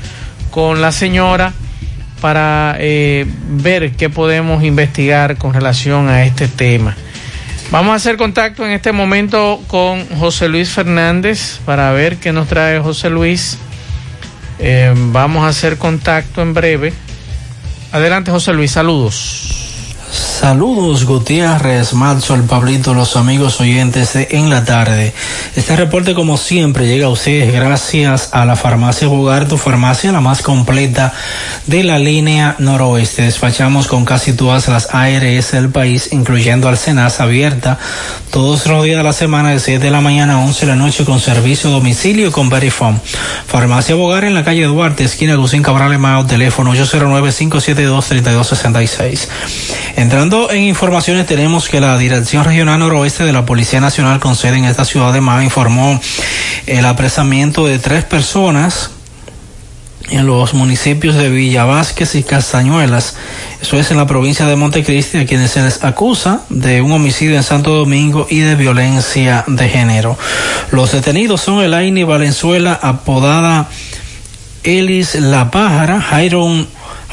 con 0.51 0.81
la 0.81 0.91
señora 0.91 1.53
para 2.21 2.75
eh, 2.79 3.25
ver 3.49 3.91
qué 3.93 4.09
podemos 4.09 4.63
investigar 4.63 5.37
con 5.37 5.53
relación 5.53 6.09
a 6.09 6.23
este 6.23 6.47
tema. 6.47 6.95
Vamos 7.75 7.91
a 7.91 7.95
hacer 7.95 8.15
contacto 8.15 8.65
en 8.65 8.71
este 8.71 8.93
momento 8.93 9.61
con 9.67 10.07
José 10.17 10.47
Luis 10.47 10.69
Fernández 10.69 11.59
para 11.65 11.91
ver 11.91 12.15
qué 12.15 12.31
nos 12.31 12.47
trae 12.47 12.79
José 12.79 13.09
Luis. 13.09 13.57
Eh, 14.59 14.93
vamos 14.95 15.43
a 15.43 15.49
hacer 15.49 15.77
contacto 15.77 16.41
en 16.41 16.53
breve. 16.53 16.93
Adelante 17.91 18.31
José 18.31 18.53
Luis, 18.53 18.71
saludos. 18.71 20.34
Saludos 20.45 21.05
Gutiérrez, 21.05 21.95
Marzo, 21.95 22.35
el 22.35 22.43
Pablito, 22.43 22.93
los 22.93 23.15
amigos 23.15 23.59
oyentes 23.59 24.13
de 24.13 24.27
En 24.29 24.51
la 24.51 24.63
Tarde. 24.63 25.11
Este 25.55 25.75
reporte 25.75 26.13
como 26.13 26.37
siempre 26.37 26.85
llega 26.85 27.07
a 27.07 27.09
ustedes 27.09 27.51
gracias 27.51 28.29
a 28.31 28.45
la 28.45 28.55
farmacia 28.55 29.07
Bogar, 29.07 29.47
tu 29.47 29.57
farmacia 29.57 30.11
la 30.11 30.21
más 30.21 30.43
completa 30.43 31.13
de 31.65 31.83
la 31.83 31.97
línea 31.97 32.55
noroeste. 32.59 33.23
Despachamos 33.23 33.87
con 33.87 34.05
casi 34.05 34.33
todas 34.33 34.67
las 34.67 34.93
ARS 34.93 35.51
del 35.51 35.69
país, 35.69 36.13
incluyendo 36.13 36.69
al 36.69 36.77
Senas 36.77 37.19
abierta 37.19 37.79
todos 38.29 38.67
los 38.67 38.83
días 38.83 38.97
de 38.97 39.03
la 39.03 39.13
semana 39.13 39.49
de 39.49 39.59
7 39.59 39.83
de 39.83 39.89
la 39.89 40.01
mañana 40.01 40.35
a 40.35 40.39
11 40.41 40.67
de 40.67 40.71
la 40.73 40.77
noche 40.77 41.05
con 41.05 41.19
servicio 41.19 41.71
a 41.71 41.73
domicilio 41.73 42.31
con 42.31 42.49
Verifone. 42.49 42.99
Farmacia 43.47 43.95
Bogar 43.95 44.25
en 44.25 44.35
la 44.35 44.43
calle 44.43 44.65
Duarte, 44.65 45.05
esquina 45.05 45.33
Lucín 45.33 45.63
Cabral 45.63 45.93
Emao, 45.93 46.27
teléfono 46.27 46.75
809-572-3266. 46.75 49.27
Entrando 49.95 50.34
en 50.35 50.63
informaciones, 50.63 51.25
tenemos 51.27 51.69
que 51.69 51.79
la 51.79 51.97
Dirección 51.97 52.43
Regional 52.43 52.79
Noroeste 52.79 53.23
de 53.23 53.31
la 53.31 53.45
Policía 53.45 53.79
Nacional 53.79 54.19
con 54.19 54.35
sede 54.35 54.57
en 54.57 54.65
esta 54.65 54.83
ciudad 54.83 55.13
de 55.13 55.21
Mao 55.21 55.41
informó 55.41 55.99
el 56.67 56.85
apresamiento 56.85 57.65
de 57.65 57.79
tres 57.79 58.03
personas 58.03 58.91
en 60.09 60.27
los 60.27 60.53
municipios 60.53 61.15
de 61.15 61.29
Villa 61.29 61.63
Vázquez 61.63 62.15
y 62.15 62.23
Castañuelas. 62.23 63.15
Eso 63.61 63.79
es 63.79 63.91
en 63.91 63.97
la 63.97 64.07
provincia 64.07 64.45
de 64.45 64.55
Montecristi, 64.55 65.19
a 65.19 65.25
quienes 65.25 65.51
se 65.51 65.61
les 65.61 65.83
acusa 65.83 66.41
de 66.49 66.81
un 66.81 66.91
homicidio 66.91 67.35
en 67.35 67.43
Santo 67.43 67.73
Domingo 67.73 68.27
y 68.29 68.39
de 68.39 68.55
violencia 68.55 69.45
de 69.47 69.69
género. 69.69 70.17
Los 70.71 70.91
detenidos 70.91 71.41
son 71.41 71.63
Elaine 71.63 72.03
Valenzuela, 72.03 72.77
apodada 72.81 73.69
Elis 74.63 75.15
La 75.15 75.49
Pájara, 75.49 76.01
Jairon 76.01 76.67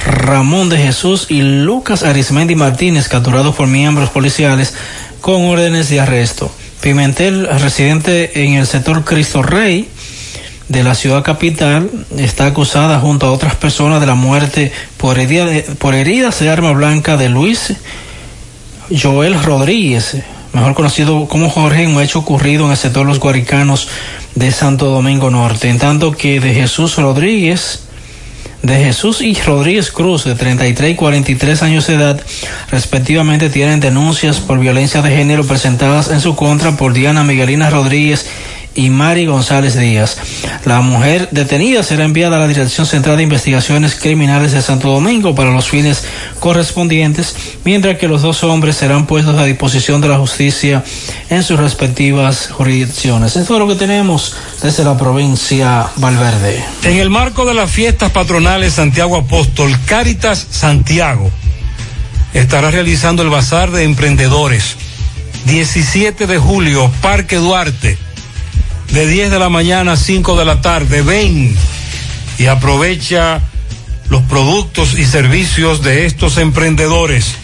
Ramón 0.05 0.69
de 0.69 0.79
Jesús 0.79 1.27
y 1.29 1.43
Lucas 1.43 2.03
Arismendi 2.03 2.55
Martínez, 2.55 3.09
capturados 3.09 3.55
por 3.55 3.66
miembros 3.66 4.11
policiales 4.11 4.74
con 5.20 5.45
órdenes 5.45 5.89
de 5.89 6.01
arresto. 6.01 6.51
Pimentel, 6.81 7.49
residente 7.61 8.45
en 8.45 8.55
el 8.55 8.66
sector 8.66 9.05
Cristo 9.05 9.43
Rey 9.43 9.89
de 10.69 10.83
la 10.83 10.95
ciudad 10.95 11.23
capital, 11.23 11.89
está 12.16 12.47
acusada 12.47 12.99
junto 12.99 13.27
a 13.27 13.33
otras 13.33 13.55
personas 13.55 14.01
de 14.01 14.07
la 14.07 14.15
muerte 14.15 14.73
por, 14.97 15.19
herida 15.19 15.47
de, 15.47 15.62
por 15.62 15.95
heridas 15.95 16.41
de 16.41 16.51
arma 16.51 16.73
blanca 16.73 17.16
de 17.16 17.29
Luis 17.29 17.74
Joel 18.91 19.41
Rodríguez, 19.43 20.16
mejor 20.53 20.74
conocido 20.74 21.29
como 21.29 21.49
Jorge, 21.49 21.85
en 21.85 21.95
un 21.95 22.03
hecho 22.03 22.19
ocurrido 22.19 22.65
en 22.65 22.73
el 22.73 22.77
sector 22.77 23.07
Los 23.07 23.20
Guaricanos 23.20 23.89
de 24.35 24.51
Santo 24.51 24.87
Domingo 24.87 25.31
Norte. 25.31 25.69
En 25.69 25.79
tanto 25.79 26.12
que 26.12 26.41
de 26.41 26.53
Jesús 26.53 26.97
Rodríguez, 26.97 27.85
de 28.62 28.76
Jesús 28.76 29.20
y 29.20 29.34
Rodríguez 29.34 29.90
Cruz, 29.90 30.24
de 30.24 30.34
33 30.34 30.93
y 30.93 30.94
43 30.94 31.62
años 31.62 31.86
de 31.86 31.94
edad, 31.94 32.20
respectivamente, 32.70 33.51
tienen 33.51 33.80
denuncias 33.80 34.40
por 34.40 34.60
violencia 34.60 35.02
de 35.02 35.10
género 35.10 35.44
presentadas 35.44 36.10
en 36.10 36.20
su 36.20 36.36
contra 36.36 36.76
por 36.76 36.93
Diana 36.93 37.24
Miguelina 37.24 37.70
Rodríguez 37.70 38.26
y 38.74 38.90
Mari 38.90 39.27
González 39.27 39.78
Díaz. 39.78 40.16
La 40.65 40.81
mujer 40.81 41.28
detenida 41.31 41.82
será 41.82 42.05
enviada 42.05 42.36
a 42.36 42.40
la 42.40 42.49
Dirección 42.49 42.86
Central 42.86 43.16
de 43.16 43.24
Investigaciones 43.24 43.94
Criminales 43.94 44.53
de 44.53 44.62
Santo 44.62 44.89
Domingo 44.89 45.35
para 45.35 45.51
los 45.51 45.69
fines 45.69 46.05
correspondientes, 46.40 47.35
mientras 47.65 47.99
que 47.99 48.09
los 48.09 48.23
dos 48.23 48.43
hombres 48.44 48.77
serán 48.77 49.07
puestos 49.07 49.39
a 49.39 49.44
disposición 49.44 50.01
de 50.01 50.09
la 50.09 50.19
justicia 50.19 50.82
en 51.31 51.43
sus 51.43 51.59
respectivas 51.59 52.49
jurisdicciones. 52.51 53.36
Esto 53.36 53.55
es 53.55 53.59
lo 53.59 53.69
que 53.69 53.74
tenemos 53.74 54.35
desde 54.62 54.85
la 54.85 54.97
provincia 54.97 55.86
Valverde. 55.97 56.62
En 56.85 56.99
el 56.99 57.11
marco 57.11 57.44
de 57.44 57.55
las 57.55 57.70
fiestas 57.70 58.11
patronales 58.11 58.74
Santiago 58.74 59.16
Apóstol, 59.16 59.77
Cáritas 59.86 60.47
Santiago 60.51 61.31
estará 62.32 62.70
realizando 62.70 63.23
el 63.23 63.31
Bazar 63.31 63.70
de 63.70 63.85
Emprendedores. 63.85 64.77
17 65.47 66.27
de 66.28 66.39
julio, 66.39 66.90
Parque 67.03 67.36
Duarte 67.36 67.99
de 68.93 69.06
10 69.06 69.31
de 69.31 69.39
la 69.39 69.48
mañana 69.48 69.93
a 69.93 69.97
5 69.97 70.36
de 70.36 70.44
la 70.44 70.60
tarde. 70.60 71.02
Ven 71.02 71.56
y 72.39 72.47
aprovecha 72.47 73.40
los 74.09 74.23
productos 74.23 74.98
y 74.98 75.05
servicios 75.05 75.82
de 75.82 76.06
estos 76.06 76.36
emprendedores. 76.36 77.35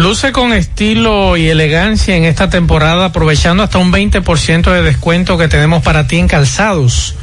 Luce 0.00 0.32
con 0.32 0.54
estilo 0.54 1.36
y 1.36 1.48
elegancia 1.48 2.16
en 2.16 2.24
esta 2.24 2.48
temporada, 2.48 3.04
aprovechando 3.04 3.62
hasta 3.62 3.76
un 3.76 3.92
20% 3.92 4.72
de 4.72 4.82
descuento 4.82 5.36
que 5.36 5.46
tenemos 5.46 5.82
para 5.82 6.06
ti 6.06 6.16
en 6.16 6.26
calzados. 6.26 7.16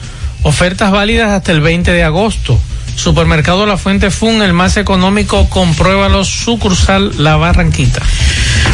Ofertas 0.44 0.92
válidas 0.92 1.32
hasta 1.32 1.52
el 1.54 1.62
20 1.62 1.92
de 1.92 2.04
agosto. 2.04 2.60
Supermercado 2.96 3.66
La 3.66 3.78
Fuente 3.78 4.12
Fun, 4.12 4.44
el 4.44 4.54
más 4.54 4.78
económico, 4.78 5.50
compruébalo, 5.50 6.24
sucursal 6.24 7.14
La 7.18 7.36
Barranquita. 7.36 8.04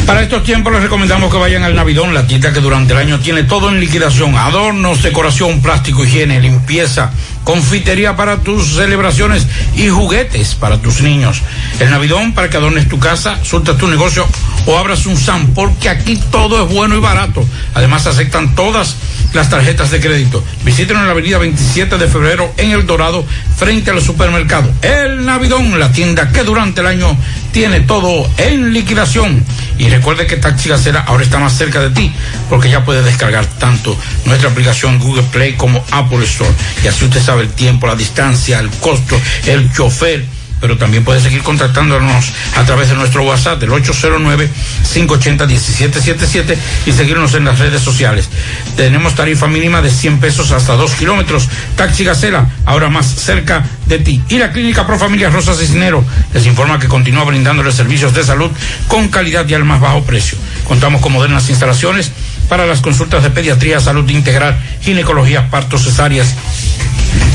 Para 0.06 0.22
estos 0.22 0.44
tiempos 0.44 0.74
les 0.74 0.82
recomendamos 0.82 1.32
que 1.32 1.38
vayan 1.38 1.64
al 1.64 1.76
Navidón, 1.76 2.14
la 2.14 2.28
tienda 2.28 2.52
que 2.52 2.60
durante 2.60 2.92
el 2.92 3.00
año 3.00 3.20
tiene 3.20 3.44
todo 3.44 3.70
en 3.70 3.80
liquidación, 3.80 4.36
adornos, 4.36 5.02
decoración, 5.02 5.62
plástico, 5.62 6.04
higiene, 6.04 6.42
limpieza, 6.42 7.12
confitería 7.46 8.16
para 8.16 8.42
tus 8.42 8.76
celebraciones 8.76 9.48
y 9.76 9.88
juguetes 9.88 10.56
para 10.56 10.82
tus 10.82 11.02
niños. 11.02 11.42
El 11.80 11.90
Navidón 11.90 12.34
para 12.34 12.50
que 12.50 12.58
adornes 12.58 12.90
tu 12.90 13.00
casa, 13.00 13.40
surtas 13.44 13.78
tu 13.78 13.88
negocio 13.88 14.28
o 14.66 14.78
abras 14.78 15.06
un 15.06 15.18
SAM, 15.18 15.54
porque 15.54 15.90
aquí 15.90 16.20
todo 16.32 16.64
es 16.64 16.74
bueno 16.74 16.96
y 16.98 17.00
barato. 17.00 17.46
Además 17.74 18.06
aceptan 18.06 18.56
todas 18.56 18.98
las 19.34 19.50
tarjetas 19.50 19.92
de 19.92 20.00
crédito. 20.00 20.44
Visítenos 20.64 21.02
en 21.02 21.08
la 21.08 21.14
avenida 21.14 21.38
27 21.38 21.98
de 21.98 22.08
febrero 22.08 22.54
en 22.58 22.72
El 22.72 22.86
Dorado, 22.86 23.26
frente 23.58 23.92
al 23.92 24.02
supermercado. 24.02 24.72
El 24.82 25.26
Navidón, 25.26 25.80
la 25.80 25.92
tienda 25.92 26.30
que 26.32 26.44
durante 26.44 26.82
el 26.82 26.88
año 26.88 27.18
tiene 27.52 27.82
todo 27.82 28.30
en 28.38 28.74
liquidación. 28.74 29.44
Y 29.84 29.90
recuerde 29.90 30.26
que 30.28 30.38
Taxi 30.38 30.70
Gacera 30.70 31.02
ahora 31.02 31.26
está 31.26 31.40
más 31.40 31.58
cerca 31.58 31.82
de 31.82 31.90
ti, 31.90 32.10
porque 32.50 32.70
ya 32.70 32.86
puede 32.86 33.04
descargar 33.04 33.46
tanto 33.46 33.98
nuestra 34.24 34.50
aplicación 34.50 34.98
Google 34.98 35.24
Play 35.24 35.56
como 35.56 35.84
Apple 35.92 36.24
Store. 36.24 36.50
Y 36.86 36.88
así 36.88 37.04
usted 37.04 37.22
sabe 37.22 37.42
el 37.42 37.50
tiempo, 37.50 37.86
la 37.86 37.96
distancia, 37.96 38.60
el 38.60 38.70
costo, 38.70 39.20
el 39.46 39.70
chofer 39.74 40.26
pero 40.64 40.78
también 40.78 41.04
puede 41.04 41.20
seguir 41.20 41.44
contactándonos 41.44 42.32
a 42.56 42.64
través 42.64 42.88
de 42.88 42.96
nuestro 42.96 43.24
WhatsApp 43.24 43.60
del 43.60 43.72
809-580-1777 43.72 46.58
y 46.86 46.94
seguirnos 46.94 47.34
en 47.34 47.44
las 47.44 47.60
redes 47.60 47.82
sociales. 47.82 48.30
Tenemos 48.78 49.14
tarifa 49.14 49.48
mínima 49.48 49.82
de 49.82 49.92
100 49.92 50.22
pesos 50.22 50.54
hasta 50.54 50.78
2 50.78 50.94
kilómetros. 50.94 51.50
Taxi 51.76 52.06
Gacela, 52.06 52.48
ahora 52.64 52.88
más 52.88 53.08
cerca 53.08 53.66
de 53.88 54.00
ti. 54.00 54.24
Y 54.30 54.38
la 54.38 54.54
Clínica 54.54 54.88
Pro 54.88 54.98
Familia 54.98 55.30
Rosa 55.30 55.54
Cisnero 55.54 56.06
les 56.34 56.46
informa 56.46 56.80
que 56.80 56.88
continúa 56.88 57.26
brindándoles 57.26 57.76
servicios 57.76 58.14
de 58.14 58.24
salud 58.24 58.50
con 58.88 59.10
calidad 59.10 59.46
y 59.50 59.56
al 59.56 59.66
más 59.66 59.82
bajo 59.82 60.06
precio. 60.06 60.38
Contamos 60.64 61.02
con 61.02 61.12
modernas 61.12 61.50
instalaciones 61.50 62.14
para 62.54 62.68
las 62.68 62.82
consultas 62.82 63.24
de 63.24 63.32
pediatría, 63.32 63.80
salud 63.80 64.08
integral, 64.12 64.56
ginecología, 64.80 65.50
partos, 65.50 65.86
cesáreas 65.86 66.36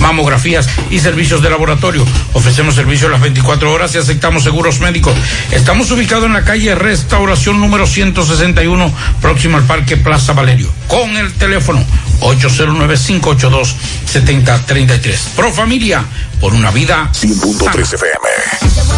mamografías 0.01 0.69
y 0.90 1.01
servicios 1.01 1.43
de 1.43 1.51
laboratorio. 1.51 2.07
Ofrecemos 2.35 2.77
servicios 2.77 3.11
las 3.11 3.20
24 3.20 3.73
horas 3.73 3.93
y 3.97 3.99
aceptamos 3.99 4.45
seguros 4.45 4.78
médicos. 4.78 5.12
Estamos 5.51 5.90
ubicados 5.90 6.27
en 6.27 6.35
la 6.35 6.45
calle 6.45 6.73
Restauración 6.77 7.61
número 7.61 7.85
161, 7.85 8.95
próximo 9.20 9.57
al 9.57 9.65
Parque 9.65 9.97
Plaza 9.97 10.35
Valerio, 10.35 10.73
con 10.86 11.16
el 11.16 11.32
teléfono 11.32 11.85
809-582-7033. 12.20 15.19
Pro 15.35 15.53
Familia, 15.53 16.05
por 16.40 16.55
una 16.55 16.70
vida 16.70 17.11
100.3 17.12 17.95
FM. 17.95 18.97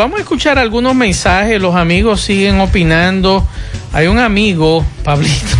Vamos 0.00 0.18
a 0.18 0.22
escuchar 0.22 0.58
algunos 0.58 0.94
mensajes. 0.94 1.60
Los 1.60 1.74
amigos 1.74 2.22
siguen 2.22 2.58
opinando. 2.58 3.46
Hay 3.92 4.06
un 4.06 4.18
amigo, 4.18 4.82
Pablito, 5.04 5.58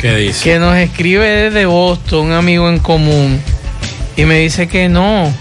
¿Qué 0.00 0.16
dice? 0.16 0.42
que 0.42 0.58
nos 0.58 0.76
escribe 0.76 1.24
desde 1.24 1.66
Boston, 1.66 2.26
un 2.26 2.32
amigo 2.32 2.68
en 2.68 2.80
común, 2.80 3.40
y 4.16 4.24
me 4.24 4.40
dice 4.40 4.66
que 4.66 4.88
no, 4.88 5.32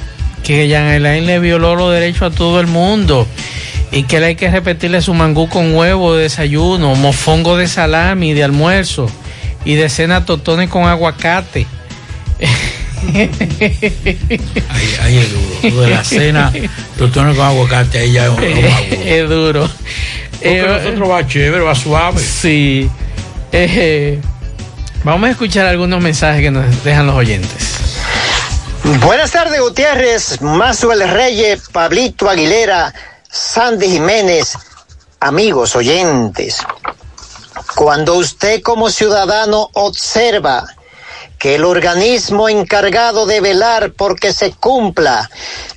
que 0.43 0.69
Jan 0.71 0.89
Elaine 0.89 1.25
le 1.25 1.39
violó 1.39 1.75
los 1.75 1.91
derechos 1.91 2.31
a 2.31 2.35
todo 2.35 2.59
el 2.59 2.67
mundo 2.67 3.25
y 3.91 4.03
que 4.03 4.19
le 4.19 4.27
hay 4.27 4.35
que 4.35 4.51
repetirle 4.51 5.01
su 5.01 5.15
mangú 5.15 5.49
con 5.49 5.73
huevo 5.73 6.13
de 6.13 6.23
desayuno, 6.23 6.93
mofongo 6.93 7.57
de 7.57 7.67
salami 7.67 8.35
de 8.35 8.43
almuerzo 8.43 9.09
y 9.65 9.73
de 9.73 9.89
cena 9.89 10.23
totones 10.23 10.69
con 10.69 10.83
aguacate. 10.83 11.65
Ahí, 14.69 14.97
ahí 15.01 15.17
es 15.17 15.31
duro. 15.31 15.75
Lo 15.75 15.81
de 15.81 15.89
la 15.89 16.03
cena, 16.03 16.51
totones 16.97 17.35
con 17.35 17.45
aguacate, 17.45 17.99
ahí 17.99 18.11
ya 18.13 18.25
es 18.25 18.29
un 18.31 18.43
es 18.43 19.29
duro. 19.29 19.69
Porque 20.31 20.61
nosotros 20.61 21.09
va 21.09 21.27
chévere, 21.27 21.63
va 21.63 21.75
suave. 21.75 22.21
Sí. 22.21 22.89
Eh, 23.51 24.19
vamos 25.03 25.27
a 25.27 25.31
escuchar 25.31 25.65
algunos 25.65 26.01
mensajes 26.01 26.41
que 26.41 26.51
nos 26.51 26.83
dejan 26.83 27.07
los 27.07 27.15
oyentes. 27.15 27.79
Buenas 29.05 29.31
tardes, 29.31 29.59
Gutiérrez, 29.59 30.41
Mazuel 30.41 31.07
Reyes, 31.09 31.69
Pablito 31.71 32.29
Aguilera, 32.29 32.93
Sandy 33.29 33.87
Jiménez, 33.87 34.57
amigos 35.19 35.75
oyentes. 35.75 36.57
Cuando 37.75 38.15
usted 38.15 38.61
como 38.61 38.89
ciudadano 38.89 39.69
observa 39.73 40.65
que 41.39 41.55
el 41.55 41.63
organismo 41.63 42.49
encargado 42.49 43.25
de 43.25 43.39
velar 43.39 43.93
porque 43.93 44.33
se 44.33 44.51
cumpla 44.51 45.29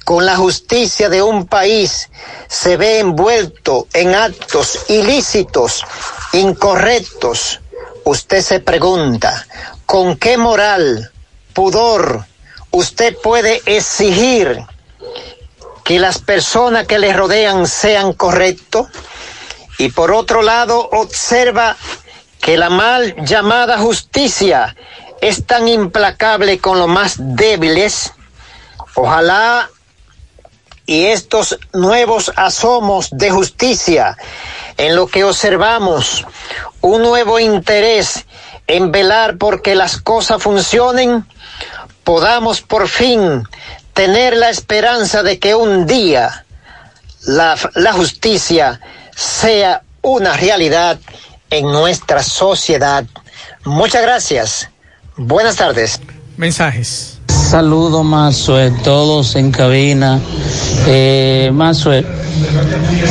con 0.05 0.27
la 0.27 0.37
justicia 0.37 1.09
de 1.09 1.23
un 1.23 1.47
país 1.47 2.11
se 2.49 2.77
ve 2.77 2.99
envuelto 2.99 3.87
en 3.95 4.15
actos 4.15 4.81
ilícitos, 4.89 5.85
incorrectos, 6.33 7.61
usted 8.05 8.43
se 8.43 8.59
pregunta, 8.59 9.47
¿con 9.87 10.17
qué 10.17 10.37
moral, 10.37 11.13
pudor, 11.55 12.27
usted 12.73 13.17
puede 13.23 13.63
exigir 13.65 14.67
que 15.85 16.01
las 16.01 16.19
personas 16.19 16.89
que 16.89 16.99
le 16.99 17.13
rodean 17.13 17.69
sean 17.69 18.13
correctos? 18.13 18.89
Y 19.79 19.91
por 19.91 20.11
otro 20.11 20.43
lado, 20.43 20.89
observa 20.93 21.77
que 22.41 22.57
la 22.57 22.69
mal 22.71 23.15
llamada 23.25 23.79
justicia 23.79 24.75
es 25.23 25.47
tan 25.47 25.69
implacable 25.69 26.59
con 26.59 26.79
los 26.79 26.89
más 26.89 27.15
débiles. 27.17 28.13
Ojalá 28.95 29.71
y 30.85 31.07
estos 31.07 31.59
nuevos 31.73 32.33
asomos 32.35 33.09
de 33.13 33.31
justicia 33.31 34.19
en 34.77 34.97
lo 34.97 35.07
que 35.07 35.23
observamos 35.23 36.27
un 36.81 37.03
nuevo 37.03 37.39
interés 37.39 38.27
en 38.67 38.91
velar 38.91 39.39
porque 39.39 39.77
las 39.77 40.01
cosas 40.01 40.43
funcionen, 40.43 41.25
podamos 42.03 42.61
por 42.61 42.89
fin 42.89 43.45
tener 43.95 44.37
la 44.37 44.51
esperanza 44.51 45.23
de 45.23 45.39
que 45.39 45.55
un 45.55 45.87
día 45.87 46.45
la, 47.23 47.57
la 47.75 47.93
justicia 47.93 48.81
sea 49.15 49.83
una 50.03 50.37
realidad 50.37 50.99
en 51.49 51.67
nuestra 51.67 52.25
sociedad. 52.25 53.05
Muchas 53.65 54.03
gracias. 54.03 54.72
Buenas 55.17 55.57
tardes. 55.57 56.01
Mensajes. 56.37 57.12
Saludos, 57.53 58.03
Mazue, 58.03 58.71
todos 58.83 59.37
en 59.37 59.51
cabina. 59.51 60.19
Eh, 60.87 61.51
Mazue, 61.53 62.03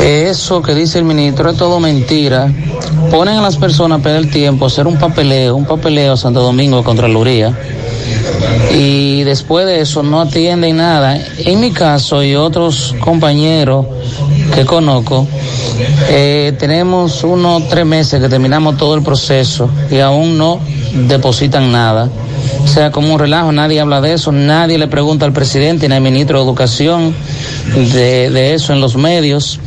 eso 0.03 0.63
que 0.63 0.73
dice 0.73 0.97
el 0.97 1.05
ministro 1.05 1.51
es 1.51 1.57
todo 1.57 1.79
mentira. 1.79 2.51
Ponen 3.11 3.35
a 3.35 3.41
las 3.43 3.57
personas 3.57 3.99
a 3.99 4.01
perder 4.01 4.31
tiempo, 4.31 4.65
hacer 4.65 4.87
un 4.87 4.97
papeleo, 4.97 5.55
un 5.55 5.65
papeleo 5.65 6.17
Santo 6.17 6.41
Domingo 6.41 6.83
contra 6.83 7.07
Luría. 7.07 7.55
Y 8.73 9.21
después 9.25 9.67
de 9.67 9.79
eso 9.79 10.01
no 10.01 10.21
atienden 10.21 10.77
nada. 10.77 11.19
En 11.37 11.59
mi 11.59 11.69
caso 11.69 12.23
y 12.23 12.35
otros 12.35 12.95
compañeros 12.99 13.85
que 14.55 14.65
conozco, 14.65 15.27
eh, 16.09 16.55
tenemos 16.57 17.23
unos 17.23 17.69
tres 17.69 17.85
meses 17.85 18.19
que 18.19 18.27
terminamos 18.27 18.75
todo 18.75 18.95
el 18.95 19.03
proceso 19.03 19.69
y 19.91 19.99
aún 19.99 20.35
no 20.35 20.59
depositan 21.07 21.71
nada. 21.71 22.09
O 22.63 22.67
sea, 22.67 22.91
como 22.91 23.13
un 23.13 23.19
relajo, 23.19 23.51
nadie 23.51 23.79
habla 23.79 24.01
de 24.01 24.13
eso, 24.13 24.31
nadie 24.31 24.77
le 24.77 24.87
pregunta 24.87 25.25
al 25.25 25.33
presidente 25.33 25.87
ni 25.89 25.95
al 25.95 26.01
ministro 26.01 26.39
de 26.39 26.45
Educación 26.45 27.13
de, 27.75 28.53
eso 28.53 28.73
en 28.73 28.81
los 28.81 28.95
medios. 28.95 29.59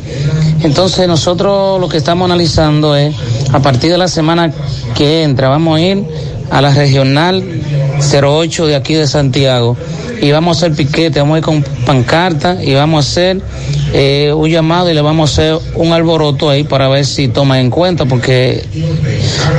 Entonces 0.63 1.07
nosotros 1.09 1.81
lo 1.81 1.89
que 1.89 1.97
estamos 1.97 2.25
analizando 2.25 2.97
es, 2.97 3.15
a 3.53 3.61
partir 3.61 3.91
de 3.91 3.99
la 3.99 4.09
semana 4.09 4.53
que 4.95 5.23
entra, 5.23 5.49
vamos 5.49 5.79
a 5.79 5.81
ir 5.81 6.05
a 6.51 6.61
la 6.61 6.73
regional 6.73 7.43
08 7.99 8.67
de 8.67 8.77
aquí 8.77 8.95
de 8.95 9.07
Santiago 9.07 9.77
y 10.21 10.31
vamos 10.31 10.57
a 10.57 10.67
hacer 10.67 10.77
piquete, 10.77 11.21
vamos 11.21 11.37
a 11.37 11.39
ir 11.39 11.45
con 11.45 11.63
pancarta 11.85 12.63
y 12.63 12.75
vamos 12.75 13.05
a 13.05 13.09
hacer 13.09 13.43
eh, 13.97 14.33
un 14.33 14.51
llamado 14.51 14.91
y 14.91 14.95
le 14.95 15.01
vamos 15.03 15.31
a 15.31 15.33
hacer 15.33 15.59
un 15.77 15.93
alboroto 15.93 16.51
ahí 16.51 16.65
para 16.65 16.89
ver 16.89 17.07
si 17.07 17.29
toman 17.29 17.61
en 17.61 17.71
cuenta, 17.71 18.07
porque 18.07 18.65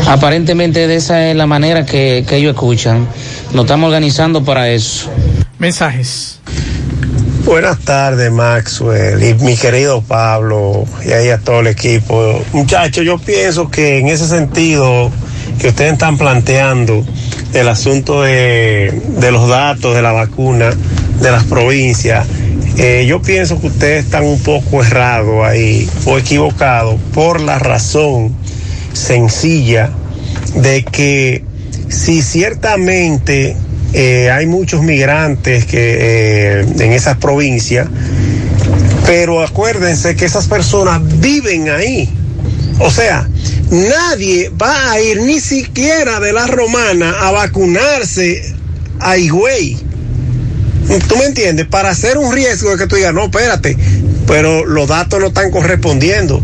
aparentemente 0.08 0.88
de 0.88 0.96
esa 0.98 1.30
es 1.30 1.38
la 1.38 1.48
manera 1.48 1.86
que, 1.86 2.26
que 2.28 2.36
ellos 2.36 2.54
escuchan. 2.54 3.08
Nos 3.54 3.64
estamos 3.64 3.88
organizando 3.88 4.44
para 4.44 4.70
eso. 4.70 5.10
Mensajes. 5.58 6.40
Buenas 7.46 7.80
tardes, 7.80 8.30
Maxwell, 8.30 9.24
y 9.24 9.36
mi 9.36 9.56
querido 9.56 10.02
Pablo, 10.02 10.84
y 11.06 11.14
ahí 11.14 11.30
a 11.30 11.38
todo 11.38 11.62
el 11.62 11.68
equipo. 11.68 12.44
Muchachos, 12.52 13.06
yo 13.06 13.18
pienso 13.18 13.72
que 13.72 14.00
en 14.00 14.10
ese 14.10 14.28
sentido 14.28 15.12
que 15.62 15.70
ustedes 15.70 15.94
están 15.94 16.18
planteando 16.18 17.06
del 17.54 17.70
asunto 17.70 18.24
de, 18.24 19.02
de 19.18 19.32
los 19.32 19.48
datos 19.48 19.96
de 19.96 20.02
la 20.02 20.12
vacuna 20.12 20.72
de 21.22 21.32
las 21.32 21.46
provincias, 21.46 22.28
eh, 22.78 23.06
yo 23.08 23.22
pienso 23.22 23.60
que 23.62 23.68
ustedes 23.68 24.06
están 24.06 24.26
un 24.26 24.40
poco 24.40 24.84
errados 24.84 25.46
ahí 25.46 25.90
o 26.06 26.18
equivocados 26.18 27.00
por 27.14 27.40
la 27.40 27.58
razón 27.58 28.36
sencilla 28.94 29.92
de 30.56 30.84
que 30.84 31.44
si 31.88 32.22
ciertamente 32.22 33.56
eh, 33.94 34.30
hay 34.30 34.46
muchos 34.46 34.82
migrantes 34.82 35.66
que 35.66 35.98
eh, 36.00 36.66
en 36.80 36.92
esas 36.92 37.18
provincias, 37.18 37.88
pero 39.06 39.42
acuérdense 39.42 40.18
que 40.18 40.26
esas 40.26 40.48
personas 40.48 41.02
viven 41.22 41.70
ahí. 41.70 42.10
O 42.80 42.92
sea, 42.92 43.26
nadie 43.72 44.50
va 44.50 44.92
a 44.92 45.00
ir 45.00 45.22
ni 45.22 45.40
siquiera 45.40 46.20
de 46.20 46.34
la 46.34 46.46
romana 46.46 47.16
a 47.22 47.32
vacunarse 47.32 48.54
a 49.00 49.18
Higüey. 49.18 49.78
¿Tú 51.02 51.18
me 51.18 51.26
entiendes? 51.26 51.68
Para 51.68 51.90
hacer 51.90 52.18
un 52.18 52.34
riesgo 52.34 52.72
de 52.72 52.78
que 52.78 52.88
tú 52.88 52.96
digas, 52.96 53.14
no, 53.14 53.26
espérate, 53.26 53.78
pero 54.28 54.66
los 54.66 54.88
datos 54.88 55.20
no 55.20 55.28
están 55.28 55.52
correspondiendo, 55.52 56.42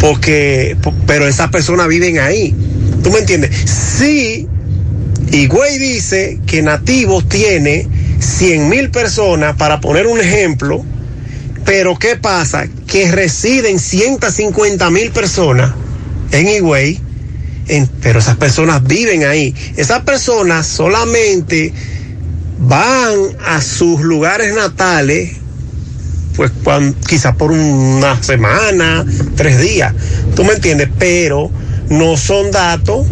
porque, 0.00 0.76
pero 1.06 1.26
esas 1.26 1.50
personas 1.50 1.88
viven 1.88 2.18
ahí. 2.18 2.54
¿Tú 3.02 3.10
me 3.10 3.18
entiendes? 3.18 3.50
Sí, 3.98 4.48
Higüey 5.30 5.78
dice 5.78 6.40
que 6.46 6.62
Nativos 6.62 7.28
tiene 7.28 7.88
100 8.20 8.68
mil 8.68 8.90
personas, 8.90 9.56
para 9.56 9.80
poner 9.80 10.06
un 10.06 10.20
ejemplo, 10.20 10.84
pero 11.64 11.98
¿qué 11.98 12.16
pasa? 12.16 12.68
Que 12.86 13.10
residen 13.10 13.78
150 13.78 14.90
mil 14.90 15.10
personas 15.10 15.72
en 16.32 16.48
Higüey, 16.48 17.00
pero 18.00 18.18
esas 18.18 18.36
personas 18.36 18.84
viven 18.84 19.24
ahí. 19.24 19.54
Esas 19.76 20.02
personas 20.02 20.66
solamente 20.66 21.72
van 22.62 23.14
a 23.44 23.60
sus 23.60 24.00
lugares 24.00 24.54
natales, 24.54 25.36
pues 26.36 26.52
cuando, 26.62 26.96
quizás 27.06 27.36
por 27.36 27.50
una 27.50 28.22
semana, 28.22 29.04
tres 29.36 29.60
días, 29.60 29.94
¿tú 30.34 30.44
me 30.44 30.54
entiendes? 30.54 30.88
Pero 30.98 31.50
no 31.88 32.16
son 32.16 32.50
datos 32.50 33.06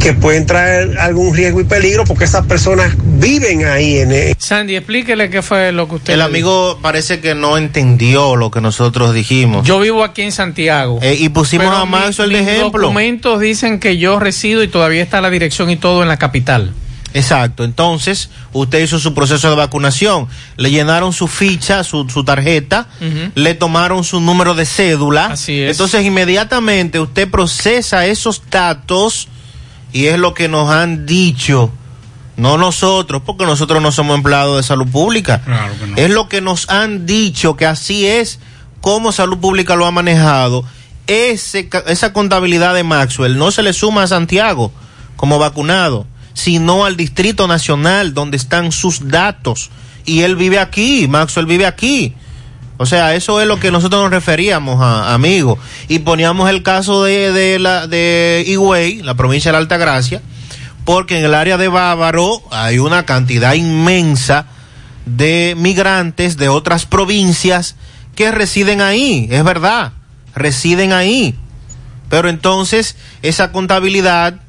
que 0.00 0.14
pueden 0.14 0.46
traer 0.46 0.98
algún 0.98 1.34
riesgo 1.34 1.60
y 1.60 1.64
peligro 1.64 2.04
porque 2.04 2.24
esas 2.24 2.46
personas 2.46 2.94
viven 3.18 3.66
ahí 3.66 3.98
en 3.98 4.12
el... 4.12 4.34
Sandy, 4.38 4.76
explíquele 4.76 5.28
qué 5.28 5.42
fue 5.42 5.72
lo 5.72 5.88
que 5.88 5.96
usted... 5.96 6.14
El 6.14 6.22
amigo 6.22 6.78
parece 6.80 7.20
que 7.20 7.34
no 7.34 7.58
entendió 7.58 8.34
lo 8.36 8.50
que 8.50 8.62
nosotros 8.62 9.12
dijimos. 9.12 9.66
Yo 9.66 9.78
vivo 9.78 10.02
aquí 10.02 10.22
en 10.22 10.32
Santiago. 10.32 11.00
Eh, 11.02 11.16
y 11.18 11.28
pusimos 11.28 11.66
a 11.66 11.84
Maxo 11.84 12.24
el 12.24 12.34
ejemplo. 12.34 12.78
Los 12.78 12.82
documentos 12.82 13.40
dicen 13.40 13.78
que 13.78 13.98
yo 13.98 14.18
resido 14.18 14.62
y 14.62 14.68
todavía 14.68 15.02
está 15.02 15.20
la 15.20 15.28
dirección 15.28 15.68
y 15.68 15.76
todo 15.76 16.02
en 16.02 16.08
la 16.08 16.16
capital. 16.16 16.72
Exacto, 17.12 17.64
entonces 17.64 18.30
usted 18.52 18.80
hizo 18.84 18.98
su 19.00 19.14
proceso 19.14 19.50
de 19.50 19.56
vacunación, 19.56 20.28
le 20.56 20.70
llenaron 20.70 21.12
su 21.12 21.26
ficha, 21.26 21.82
su, 21.82 22.08
su 22.08 22.22
tarjeta, 22.24 22.86
uh 23.00 23.04
-huh. 23.04 23.32
le 23.34 23.54
tomaron 23.54 24.04
su 24.04 24.20
número 24.20 24.54
de 24.54 24.64
cédula, 24.64 25.26
Así 25.26 25.60
es. 25.60 25.72
entonces 25.72 26.04
inmediatamente 26.06 27.00
usted 27.00 27.28
procesa 27.28 28.06
esos 28.06 28.42
datos 28.48 29.26
y 29.92 30.06
es 30.06 30.18
lo 30.20 30.34
que 30.34 30.48
nos 30.48 30.70
han 30.70 31.04
dicho, 31.04 31.72
no 32.36 32.56
nosotros, 32.58 33.22
porque 33.26 33.44
nosotros 33.44 33.82
no 33.82 33.90
somos 33.90 34.16
empleados 34.16 34.56
de 34.58 34.62
salud 34.62 34.86
pública, 34.86 35.42
Claro 35.44 35.74
que 35.80 35.86
no. 35.88 35.96
es 35.96 36.10
lo 36.10 36.28
que 36.28 36.40
nos 36.40 36.68
han 36.70 37.06
dicho 37.06 37.56
que 37.56 37.66
así 37.66 38.06
es 38.06 38.38
como 38.80 39.10
salud 39.10 39.38
pública 39.38 39.74
lo 39.74 39.84
ha 39.84 39.90
manejado. 39.90 40.64
Ese, 41.08 41.68
esa 41.88 42.12
contabilidad 42.12 42.72
de 42.72 42.84
Maxwell 42.84 43.36
no 43.36 43.50
se 43.50 43.64
le 43.64 43.72
suma 43.72 44.04
a 44.04 44.06
Santiago 44.06 44.70
como 45.16 45.38
vacunado, 45.40 46.06
sino 46.40 46.86
al 46.86 46.96
Distrito 46.96 47.46
Nacional 47.46 48.14
donde 48.14 48.38
están 48.38 48.72
sus 48.72 49.08
datos. 49.08 49.68
Y 50.06 50.22
él 50.22 50.36
vive 50.36 50.58
aquí, 50.58 51.06
Maxwell 51.06 51.44
vive 51.44 51.66
aquí. 51.66 52.14
O 52.78 52.86
sea, 52.86 53.14
eso 53.14 53.42
es 53.42 53.46
lo 53.46 53.60
que 53.60 53.70
nosotros 53.70 54.02
nos 54.02 54.10
referíamos, 54.10 54.80
a, 54.80 55.12
amigo. 55.12 55.58
Y 55.88 55.98
poníamos 55.98 56.48
el 56.48 56.62
caso 56.62 57.04
de, 57.04 57.30
de, 57.32 57.58
la, 57.58 57.86
de 57.86 58.42
Higüey, 58.46 59.02
la 59.02 59.14
provincia 59.14 59.50
de 59.50 59.52
la 59.52 59.58
Altagracia, 59.58 60.22
porque 60.86 61.18
en 61.18 61.26
el 61.26 61.34
área 61.34 61.58
de 61.58 61.68
Bávaro 61.68 62.42
hay 62.50 62.78
una 62.78 63.04
cantidad 63.04 63.52
inmensa 63.52 64.46
de 65.04 65.54
migrantes 65.58 66.38
de 66.38 66.48
otras 66.48 66.86
provincias 66.86 67.76
que 68.14 68.30
residen 68.30 68.80
ahí, 68.80 69.28
es 69.30 69.44
verdad, 69.44 69.92
residen 70.34 70.94
ahí. 70.94 71.34
Pero 72.08 72.30
entonces 72.30 72.96
esa 73.20 73.52
contabilidad 73.52 74.40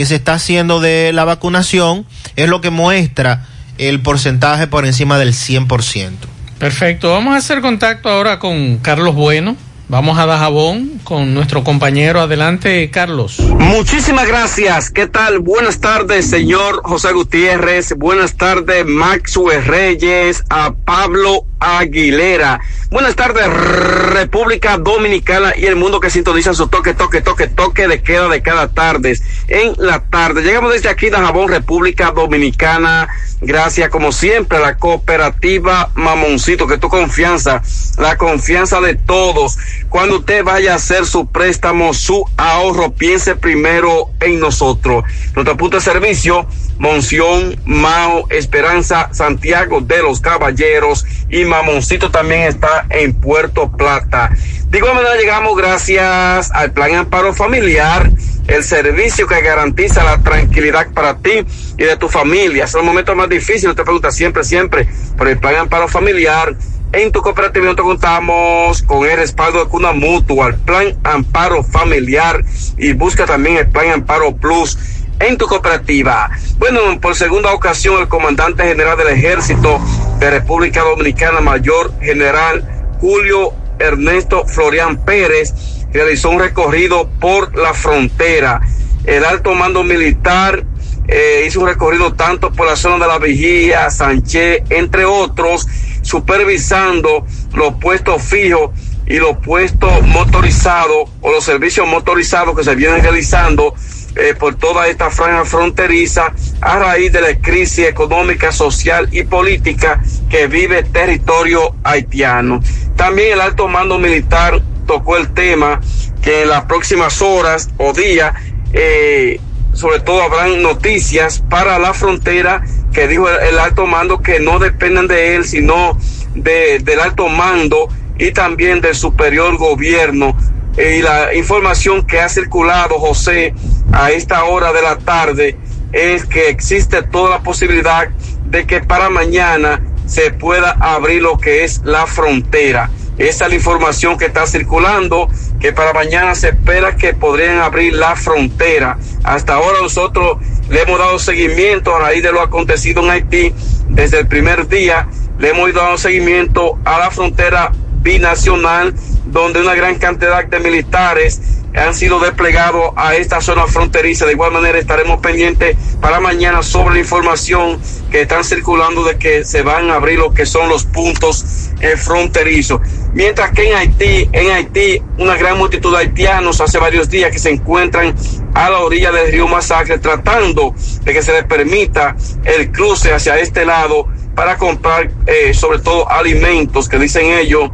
que 0.00 0.06
se 0.06 0.14
está 0.14 0.32
haciendo 0.32 0.80
de 0.80 1.12
la 1.12 1.26
vacunación 1.26 2.06
es 2.34 2.48
lo 2.48 2.62
que 2.62 2.70
muestra 2.70 3.44
el 3.76 4.00
porcentaje 4.00 4.66
por 4.66 4.86
encima 4.86 5.18
del 5.18 5.34
100%. 5.34 6.12
Perfecto, 6.58 7.12
vamos 7.12 7.34
a 7.34 7.36
hacer 7.36 7.60
contacto 7.60 8.08
ahora 8.08 8.38
con 8.38 8.78
Carlos 8.78 9.14
Bueno. 9.14 9.58
Vamos 9.90 10.20
a 10.20 10.26
Dajabón 10.26 11.00
con 11.02 11.34
nuestro 11.34 11.64
compañero. 11.64 12.20
Adelante, 12.20 12.88
Carlos. 12.92 13.40
Muchísimas 13.40 14.28
gracias. 14.28 14.88
¿Qué 14.88 15.08
tal? 15.08 15.40
Buenas 15.40 15.80
tardes, 15.80 16.30
señor 16.30 16.82
José 16.84 17.12
Gutiérrez. 17.12 17.94
Buenas 17.96 18.36
tardes, 18.36 18.86
Maxwell 18.86 19.64
Reyes, 19.64 20.44
a 20.48 20.72
Pablo 20.72 21.44
Aguilera. 21.58 22.60
Buenas 22.92 23.16
tardes, 23.16 23.44
República 23.48 24.78
Dominicana 24.78 25.54
y 25.56 25.66
el 25.66 25.74
mundo 25.74 25.98
que 25.98 26.08
sintoniza 26.08 26.54
su 26.54 26.68
toque, 26.68 26.94
toque, 26.94 27.20
toque, 27.20 27.48
toque 27.48 27.88
de 27.88 28.00
queda 28.00 28.28
de 28.28 28.42
cada 28.42 28.68
tarde. 28.68 29.18
En 29.48 29.72
la 29.76 30.04
tarde. 30.04 30.42
Llegamos 30.42 30.72
desde 30.72 30.88
aquí, 30.88 31.10
Dajabón, 31.10 31.48
República 31.48 32.12
Dominicana. 32.12 33.08
Gracias, 33.42 33.88
como 33.88 34.12
siempre, 34.12 34.58
a 34.58 34.60
la 34.60 34.76
cooperativa 34.76 35.90
Mamoncito, 35.94 36.66
que 36.66 36.76
tu 36.76 36.90
confianza, 36.90 37.62
la 37.96 38.18
confianza 38.18 38.80
de 38.80 38.94
todos. 38.94 39.56
Cuando 39.88 40.18
usted 40.18 40.44
vaya 40.44 40.74
a 40.74 40.76
hacer 40.76 41.06
su 41.06 41.26
préstamo, 41.26 41.94
su 41.94 42.24
ahorro, 42.36 42.92
piense 42.92 43.36
primero 43.36 44.10
en 44.20 44.40
nosotros. 44.40 45.04
Nuestro 45.34 45.56
punto 45.56 45.78
de 45.78 45.82
servicio, 45.82 46.46
Monción, 46.80 47.60
Mao, 47.66 48.26
Esperanza, 48.30 49.10
Santiago 49.12 49.82
de 49.82 49.98
los 50.02 50.18
Caballeros 50.22 51.04
y 51.28 51.44
Mamoncito 51.44 52.10
también 52.10 52.44
está 52.44 52.86
en 52.88 53.12
Puerto 53.12 53.70
Plata. 53.70 54.30
De 54.70 54.78
igual 54.78 54.94
manera 54.94 55.14
llegamos 55.16 55.54
gracias 55.58 56.50
al 56.52 56.72
Plan 56.72 56.94
Amparo 56.94 57.34
Familiar, 57.34 58.10
el 58.48 58.64
servicio 58.64 59.26
que 59.26 59.42
garantiza 59.42 60.02
la 60.02 60.22
tranquilidad 60.22 60.90
para 60.94 61.18
ti 61.18 61.44
y 61.76 61.84
de 61.84 61.98
tu 61.98 62.08
familia. 62.08 62.64
Es 62.64 62.74
el 62.74 62.82
momento 62.82 63.14
más 63.14 63.28
difícil, 63.28 63.74
te 63.74 63.82
pregunta 63.82 64.10
siempre, 64.10 64.42
siempre, 64.42 64.88
por 65.18 65.28
el 65.28 65.38
Plan 65.38 65.56
Amparo 65.56 65.86
Familiar. 65.86 66.56
En 66.92 67.12
tu 67.12 67.20
cooperativa 67.20 67.76
contamos 67.76 68.82
con 68.82 69.06
el 69.06 69.18
respaldo 69.18 69.62
de 69.62 69.70
Cuna 69.70 69.92
Mutua, 69.92 70.48
el 70.48 70.54
Plan 70.54 70.96
Amparo 71.04 71.62
Familiar 71.62 72.42
y 72.78 72.94
busca 72.94 73.26
también 73.26 73.58
el 73.58 73.68
Plan 73.68 73.90
Amparo 73.90 74.34
Plus 74.34 74.78
en 75.20 75.36
tu 75.36 75.46
cooperativa. 75.46 76.30
Bueno, 76.58 76.80
por 77.00 77.14
segunda 77.14 77.52
ocasión 77.52 78.00
el 78.00 78.08
comandante 78.08 78.64
general 78.64 78.98
del 78.98 79.08
ejército 79.08 79.80
de 80.18 80.30
República 80.30 80.82
Dominicana, 80.82 81.40
mayor 81.40 81.92
general 82.00 82.64
Julio 83.00 83.52
Ernesto 83.78 84.46
Florian 84.46 85.04
Pérez, 85.04 85.54
realizó 85.92 86.30
un 86.30 86.40
recorrido 86.40 87.08
por 87.20 87.56
la 87.56 87.74
frontera. 87.74 88.60
El 89.04 89.24
alto 89.24 89.54
mando 89.54 89.82
militar 89.82 90.64
eh, 91.08 91.44
hizo 91.46 91.60
un 91.60 91.66
recorrido 91.66 92.14
tanto 92.14 92.52
por 92.52 92.66
la 92.66 92.76
zona 92.76 93.04
de 93.04 93.10
la 93.10 93.18
Vigía, 93.18 93.90
Sánchez, 93.90 94.62
entre 94.70 95.04
otros, 95.04 95.66
supervisando 96.02 97.26
los 97.54 97.74
puestos 97.74 98.22
fijos 98.22 98.70
y 99.06 99.16
los 99.16 99.38
puestos 99.38 100.06
motorizados 100.06 101.10
o 101.20 101.32
los 101.32 101.42
servicios 101.44 101.86
motorizados 101.88 102.56
que 102.56 102.62
se 102.62 102.76
vienen 102.76 103.02
realizando 103.02 103.74
eh, 104.16 104.34
por 104.38 104.56
toda 104.56 104.88
esta 104.88 105.10
franja 105.10 105.44
fronteriza 105.44 106.32
a 106.60 106.78
raíz 106.78 107.12
de 107.12 107.20
la 107.20 107.38
crisis 107.38 107.86
económica, 107.86 108.52
social 108.52 109.08
y 109.12 109.22
política 109.22 110.02
que 110.28 110.46
vive 110.46 110.80
el 110.80 110.86
territorio 110.90 111.74
haitiano. 111.84 112.60
También 112.96 113.34
el 113.34 113.40
alto 113.40 113.68
mando 113.68 113.98
militar 113.98 114.60
tocó 114.86 115.16
el 115.16 115.32
tema 115.32 115.80
que 116.22 116.42
en 116.42 116.48
las 116.48 116.64
próximas 116.64 117.22
horas 117.22 117.70
o 117.78 117.92
días, 117.92 118.34
eh, 118.72 119.40
sobre 119.72 120.00
todo 120.00 120.22
habrán 120.22 120.62
noticias 120.62 121.42
para 121.48 121.78
la 121.78 121.94
frontera 121.94 122.62
que 122.92 123.06
dijo 123.06 123.28
el, 123.28 123.58
alto 123.58 123.86
mando 123.86 124.20
que 124.20 124.40
no 124.40 124.58
dependen 124.58 125.06
de 125.06 125.36
él, 125.36 125.44
sino 125.44 125.96
de, 126.34 126.80
del 126.80 127.00
alto 127.00 127.28
mando 127.28 127.88
y 128.18 128.32
también 128.32 128.80
del 128.80 128.94
superior 128.94 129.56
gobierno. 129.56 130.36
Eh, 130.76 130.96
y 130.98 131.02
la 131.02 131.34
información 131.34 132.06
que 132.06 132.20
ha 132.20 132.28
circulado, 132.28 132.98
José, 132.98 133.54
a 133.92 134.10
esta 134.10 134.44
hora 134.44 134.72
de 134.72 134.82
la 134.82 134.98
tarde, 134.98 135.56
es 135.92 136.24
que 136.26 136.48
existe 136.48 137.02
toda 137.02 137.30
la 137.30 137.42
posibilidad 137.42 138.08
de 138.46 138.66
que 138.66 138.80
para 138.80 139.10
mañana 139.10 139.82
se 140.06 140.30
pueda 140.30 140.76
abrir 140.80 141.22
lo 141.22 141.38
que 141.38 141.64
es 141.64 141.82
la 141.84 142.06
frontera. 142.06 142.90
Esa 143.18 143.44
es 143.44 143.50
la 143.50 143.56
información 143.56 144.16
que 144.16 144.26
está 144.26 144.46
circulando, 144.46 145.28
que 145.60 145.72
para 145.72 145.92
mañana 145.92 146.34
se 146.34 146.48
espera 146.48 146.96
que 146.96 147.12
podrían 147.12 147.58
abrir 147.58 147.94
la 147.94 148.16
frontera. 148.16 148.98
Hasta 149.24 149.54
ahora 149.54 149.78
nosotros 149.82 150.38
le 150.70 150.82
hemos 150.82 150.98
dado 150.98 151.18
seguimiento 151.18 151.94
a 151.94 151.98
raíz 151.98 152.22
de 152.22 152.32
lo 152.32 152.40
acontecido 152.40 153.02
en 153.02 153.10
Haití 153.10 153.54
desde 153.88 154.20
el 154.20 154.26
primer 154.26 154.68
día. 154.68 155.06
Le 155.38 155.50
hemos 155.50 155.72
dado 155.74 155.98
seguimiento 155.98 156.78
a 156.84 156.98
la 156.98 157.10
frontera 157.10 157.72
binacional, 158.00 158.94
donde 159.26 159.60
una 159.60 159.74
gran 159.74 159.96
cantidad 159.96 160.44
de 160.44 160.58
militares 160.60 161.59
han 161.74 161.94
sido 161.94 162.18
desplegados 162.18 162.92
a 162.96 163.14
esta 163.14 163.40
zona 163.40 163.66
fronteriza. 163.66 164.26
De 164.26 164.32
igual 164.32 164.52
manera 164.52 164.78
estaremos 164.78 165.20
pendientes 165.20 165.76
para 166.00 166.20
mañana 166.20 166.62
sobre 166.62 166.94
la 166.94 167.00
información 167.00 167.80
que 168.10 168.22
están 168.22 168.44
circulando 168.44 169.04
de 169.04 169.16
que 169.18 169.44
se 169.44 169.62
van 169.62 169.90
a 169.90 169.94
abrir 169.94 170.18
lo 170.18 170.32
que 170.32 170.46
son 170.46 170.68
los 170.68 170.84
puntos 170.84 171.70
eh, 171.80 171.96
fronterizos. 171.96 172.80
Mientras 173.12 173.52
que 173.52 173.70
en 173.70 173.76
Haití, 173.76 174.28
en 174.32 174.50
Haití, 174.50 175.02
una 175.18 175.36
gran 175.36 175.58
multitud 175.58 175.92
de 175.92 175.98
haitianos 175.98 176.60
hace 176.60 176.78
varios 176.78 177.08
días 177.08 177.30
que 177.30 177.38
se 177.38 177.50
encuentran 177.50 178.14
a 178.54 178.70
la 178.70 178.80
orilla 178.80 179.12
del 179.12 179.32
río 179.32 179.48
Masacre 179.48 179.98
tratando 179.98 180.74
de 181.02 181.12
que 181.12 181.22
se 181.22 181.32
les 181.32 181.44
permita 181.44 182.16
el 182.44 182.70
cruce 182.70 183.12
hacia 183.12 183.38
este 183.38 183.64
lado 183.64 184.06
para 184.34 184.56
comprar 184.56 185.10
eh, 185.26 185.52
sobre 185.54 185.80
todo 185.80 186.10
alimentos 186.10 186.88
que 186.88 186.98
dicen 186.98 187.26
ellos 187.26 187.70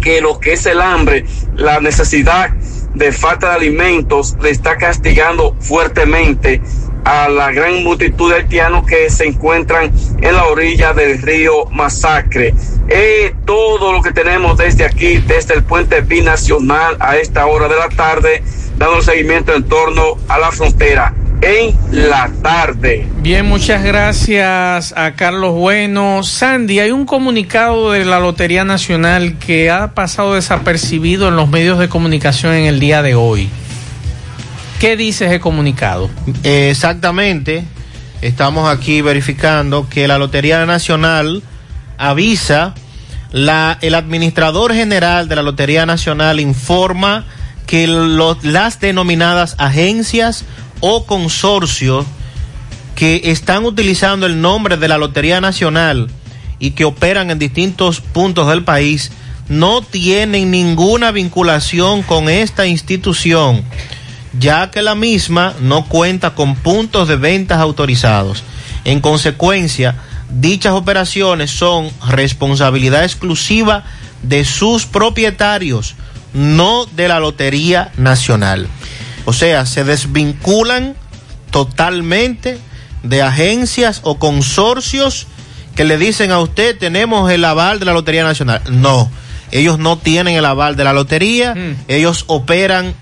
que 0.00 0.20
lo 0.20 0.38
que 0.38 0.52
es 0.52 0.66
el 0.66 0.80
hambre, 0.80 1.24
la 1.54 1.80
necesidad 1.80 2.50
de 2.98 3.12
falta 3.12 3.50
de 3.50 3.54
alimentos 3.54 4.36
le 4.42 4.50
está 4.50 4.76
castigando 4.76 5.54
fuertemente 5.60 6.60
a 7.04 7.28
la 7.28 7.52
gran 7.52 7.84
multitud 7.84 8.30
de 8.30 8.40
haitianos 8.40 8.84
que 8.86 9.08
se 9.08 9.24
encuentran 9.24 9.90
en 10.20 10.34
la 10.34 10.44
orilla 10.46 10.92
del 10.92 11.22
río 11.22 11.66
Masacre. 11.70 12.54
Eh, 12.88 13.34
todo 13.46 13.92
lo 13.92 14.02
que 14.02 14.12
tenemos 14.12 14.58
desde 14.58 14.84
aquí, 14.84 15.18
desde 15.18 15.54
el 15.54 15.62
puente 15.62 16.00
binacional 16.00 16.96
a 17.00 17.16
esta 17.16 17.46
hora 17.46 17.68
de 17.68 17.76
la 17.76 17.88
tarde, 17.88 18.42
dando 18.76 19.00
seguimiento 19.00 19.54
en 19.54 19.62
torno 19.62 20.18
a 20.28 20.38
la 20.38 20.50
frontera 20.50 21.14
en 21.40 21.76
la 21.92 22.30
tarde. 22.42 23.06
Bien, 23.20 23.46
muchas 23.46 23.82
gracias 23.84 24.92
a 24.96 25.12
Carlos 25.14 25.54
Bueno. 25.54 26.22
Sandy, 26.22 26.80
hay 26.80 26.90
un 26.90 27.06
comunicado 27.06 27.92
de 27.92 28.04
la 28.04 28.18
Lotería 28.20 28.64
Nacional 28.64 29.38
que 29.38 29.70
ha 29.70 29.94
pasado 29.94 30.34
desapercibido 30.34 31.28
en 31.28 31.36
los 31.36 31.48
medios 31.48 31.78
de 31.78 31.88
comunicación 31.88 32.54
en 32.54 32.66
el 32.66 32.80
día 32.80 33.02
de 33.02 33.14
hoy. 33.14 33.48
¿Qué 34.80 34.96
dice 34.96 35.26
ese 35.26 35.40
comunicado? 35.40 36.10
Eh, 36.44 36.70
exactamente. 36.70 37.64
Estamos 38.20 38.68
aquí 38.68 39.00
verificando 39.00 39.88
que 39.88 40.08
la 40.08 40.18
Lotería 40.18 40.64
Nacional 40.66 41.42
avisa, 41.98 42.74
la, 43.30 43.78
el 43.80 43.94
administrador 43.94 44.72
general 44.74 45.28
de 45.28 45.36
la 45.36 45.42
Lotería 45.42 45.86
Nacional 45.86 46.40
informa 46.40 47.24
que 47.66 47.86
lo- 47.86 48.38
las 48.42 48.80
denominadas 48.80 49.54
agencias 49.58 50.44
o 50.80 51.04
consorcios 51.06 52.06
que 52.94 53.22
están 53.24 53.64
utilizando 53.64 54.26
el 54.26 54.40
nombre 54.40 54.76
de 54.76 54.88
la 54.88 54.98
Lotería 54.98 55.40
Nacional 55.40 56.10
y 56.58 56.72
que 56.72 56.84
operan 56.84 57.30
en 57.30 57.38
distintos 57.38 58.00
puntos 58.00 58.48
del 58.48 58.64
país 58.64 59.12
no 59.48 59.82
tienen 59.82 60.50
ninguna 60.50 61.10
vinculación 61.10 62.02
con 62.02 62.28
esta 62.28 62.66
institución, 62.66 63.62
ya 64.38 64.70
que 64.70 64.82
la 64.82 64.94
misma 64.94 65.54
no 65.60 65.84
cuenta 65.86 66.34
con 66.34 66.56
puntos 66.56 67.08
de 67.08 67.16
ventas 67.16 67.58
autorizados. 67.58 68.42
En 68.84 69.00
consecuencia, 69.00 69.96
dichas 70.28 70.72
operaciones 70.72 71.50
son 71.50 71.90
responsabilidad 72.08 73.04
exclusiva 73.04 73.84
de 74.22 74.44
sus 74.44 74.86
propietarios, 74.86 75.94
no 76.34 76.84
de 76.86 77.08
la 77.08 77.20
Lotería 77.20 77.92
Nacional. 77.96 78.68
O 79.24 79.32
sea, 79.32 79.66
se 79.66 79.84
desvinculan 79.84 80.94
totalmente 81.50 82.58
de 83.02 83.22
agencias 83.22 84.00
o 84.04 84.18
consorcios 84.18 85.26
que 85.74 85.84
le 85.84 85.96
dicen 85.96 86.32
a 86.32 86.40
usted 86.40 86.76
tenemos 86.76 87.30
el 87.30 87.44
aval 87.44 87.78
de 87.78 87.86
la 87.86 87.92
Lotería 87.92 88.24
Nacional. 88.24 88.60
No, 88.68 89.08
ellos 89.52 89.78
no 89.78 89.96
tienen 89.96 90.34
el 90.34 90.44
aval 90.44 90.74
de 90.74 90.82
la 90.82 90.92
Lotería, 90.92 91.54
ellos 91.86 92.24
operan 92.26 92.94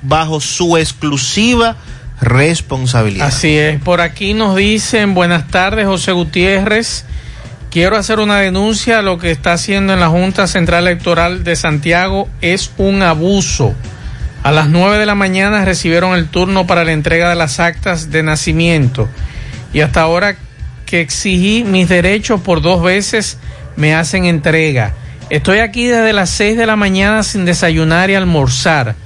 bajo 0.00 0.40
su 0.40 0.78
exclusiva 0.78 1.76
responsabilidad. 2.22 3.26
Así 3.26 3.58
es, 3.58 3.80
por 3.82 4.00
aquí 4.00 4.32
nos 4.32 4.56
dicen 4.56 5.12
buenas 5.12 5.48
tardes 5.48 5.86
José 5.86 6.12
Gutiérrez. 6.12 7.04
Quiero 7.70 7.96
hacer 7.96 8.18
una 8.18 8.38
denuncia. 8.38 9.02
Lo 9.02 9.18
que 9.18 9.30
está 9.30 9.54
haciendo 9.54 9.94
en 9.94 10.00
la 10.00 10.08
Junta 10.08 10.46
Central 10.46 10.86
Electoral 10.86 11.42
de 11.42 11.56
Santiago 11.56 12.28
es 12.42 12.70
un 12.76 13.02
abuso. 13.02 13.74
A 14.42 14.50
las 14.50 14.68
9 14.68 14.98
de 14.98 15.06
la 15.06 15.14
mañana 15.14 15.64
recibieron 15.64 16.14
el 16.14 16.26
turno 16.26 16.66
para 16.66 16.84
la 16.84 16.92
entrega 16.92 17.28
de 17.30 17.36
las 17.36 17.60
actas 17.60 18.10
de 18.10 18.24
nacimiento. 18.24 19.08
Y 19.72 19.80
hasta 19.80 20.02
ahora 20.02 20.36
que 20.84 21.00
exigí 21.00 21.62
mis 21.64 21.88
derechos 21.88 22.40
por 22.40 22.60
dos 22.60 22.82
veces, 22.82 23.38
me 23.76 23.94
hacen 23.94 24.24
entrega. 24.24 24.94
Estoy 25.30 25.58
aquí 25.60 25.86
desde 25.86 26.12
las 26.12 26.28
6 26.30 26.56
de 26.56 26.66
la 26.66 26.74
mañana 26.74 27.22
sin 27.22 27.44
desayunar 27.44 28.10
y 28.10 28.16
almorzar. 28.16 28.96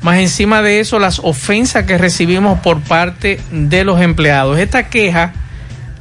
Más 0.00 0.18
encima 0.18 0.62
de 0.62 0.80
eso, 0.80 0.98
las 0.98 1.18
ofensas 1.18 1.84
que 1.84 1.98
recibimos 1.98 2.60
por 2.60 2.80
parte 2.80 3.38
de 3.50 3.84
los 3.84 4.00
empleados. 4.00 4.58
Esta 4.58 4.88
queja 4.88 5.32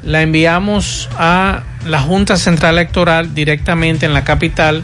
la 0.04 0.22
enviamos 0.22 1.10
a 1.18 1.64
la 1.86 2.00
Junta 2.00 2.38
Central 2.38 2.76
Electoral 2.76 3.36
directamente 3.36 4.06
en 4.06 4.14
la 4.14 4.24
capital 4.24 4.84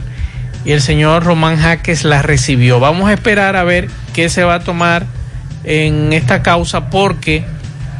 y 0.65 0.71
el 0.71 0.81
señor 0.81 1.23
Román 1.23 1.57
Jaques 1.57 2.03
la 2.03 2.21
recibió. 2.21 2.79
Vamos 2.79 3.09
a 3.09 3.13
esperar 3.13 3.55
a 3.55 3.63
ver 3.63 3.89
qué 4.13 4.29
se 4.29 4.43
va 4.43 4.55
a 4.55 4.59
tomar 4.59 5.05
en 5.63 6.13
esta 6.13 6.43
causa 6.43 6.89
porque 6.89 7.43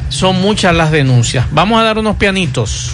son 0.08 0.40
muchas 0.40 0.74
las 0.74 0.90
denuncias. 0.90 1.46
Vamos 1.50 1.80
a 1.80 1.84
dar 1.84 1.98
unos 1.98 2.16
pianitos. 2.16 2.92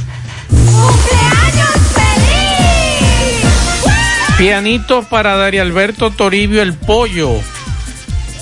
Pianito 4.39 5.03
para 5.03 5.37
Dario 5.37 5.63
Alberto 5.63 6.13
Toribio 6.13 6.63
el 6.63 6.75
Pollo, 6.75 7.41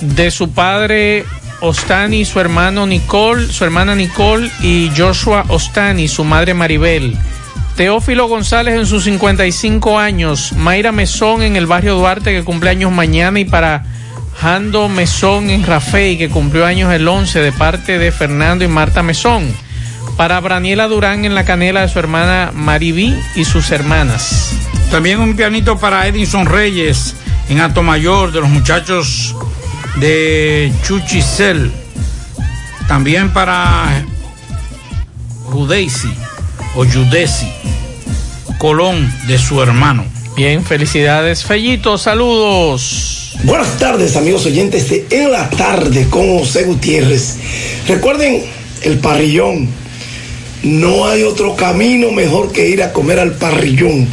de 0.01 0.29
su 0.29 0.51
padre 0.51 1.25
Ostani, 1.59 2.23
su 2.23 2.39
hermano 2.39 2.85
Nicole, 2.85 3.51
su 3.51 3.63
hermana 3.63 3.95
Nicole 3.95 4.51
y 4.61 4.91
Joshua 4.95 5.45
Ostani, 5.47 6.07
su 6.07 6.23
madre 6.23 6.53
Maribel. 6.53 7.17
Teófilo 7.77 8.27
González 8.27 8.73
en 8.73 8.87
sus 8.87 9.03
55 9.03 9.99
años, 9.99 10.51
Mayra 10.53 10.91
Mesón 10.91 11.43
en 11.43 11.55
el 11.55 11.67
barrio 11.67 11.93
Duarte 11.93 12.33
que 12.33 12.43
cumple 12.43 12.71
años 12.71 12.91
mañana 12.91 13.39
y 13.39 13.45
para 13.45 13.85
Jando 14.41 14.89
Mesón 14.89 15.51
en 15.51 15.63
Rafey 15.63 16.17
que 16.17 16.27
cumplió 16.27 16.65
años 16.65 16.91
el 16.91 17.07
11 17.07 17.39
de 17.39 17.51
parte 17.51 17.99
de 17.99 18.11
Fernando 18.11 18.65
y 18.65 18.67
Marta 18.67 19.03
Mesón. 19.03 19.55
Para 20.17 20.39
Braniela 20.39 20.87
Durán 20.87 21.23
en 21.23 21.35
la 21.35 21.45
canela 21.45 21.81
de 21.81 21.89
su 21.89 21.99
hermana 21.99 22.49
Maribí 22.51 23.15
y 23.35 23.45
sus 23.45 23.69
hermanas. 23.69 24.53
También 24.89 25.19
un 25.19 25.35
pianito 25.35 25.77
para 25.77 26.07
Edinson 26.07 26.47
Reyes 26.47 27.15
en 27.47 27.59
Alto 27.59 27.83
Mayor 27.83 28.31
de 28.31 28.41
los 28.41 28.49
muchachos 28.49 29.35
de 29.97 30.73
Chuchicel. 30.81 31.71
También 32.87 33.29
para 33.29 34.03
Judeisi 35.43 36.09
o 36.77 36.85
Judesi 36.85 37.47
Colón 38.59 39.11
de 39.27 39.39
su 39.39 39.61
hermano. 39.61 40.05
Bien, 40.35 40.63
felicidades, 40.63 41.43
Fellito, 41.43 41.97
saludos. 41.97 43.33
Buenas 43.43 43.79
tardes, 43.79 44.15
amigos 44.15 44.45
oyentes 44.45 44.89
de 44.89 45.07
En 45.09 45.31
la 45.31 45.49
Tarde 45.49 46.07
con 46.07 46.39
José 46.39 46.63
Gutiérrez. 46.65 47.37
Recuerden 47.87 48.43
el 48.83 48.99
parrillón. 48.99 49.67
No 50.61 51.07
hay 51.07 51.23
otro 51.23 51.55
camino 51.55 52.11
mejor 52.11 52.51
que 52.51 52.69
ir 52.69 52.83
a 52.83 52.93
comer 52.93 53.19
al 53.19 53.33
parrillón. 53.33 54.07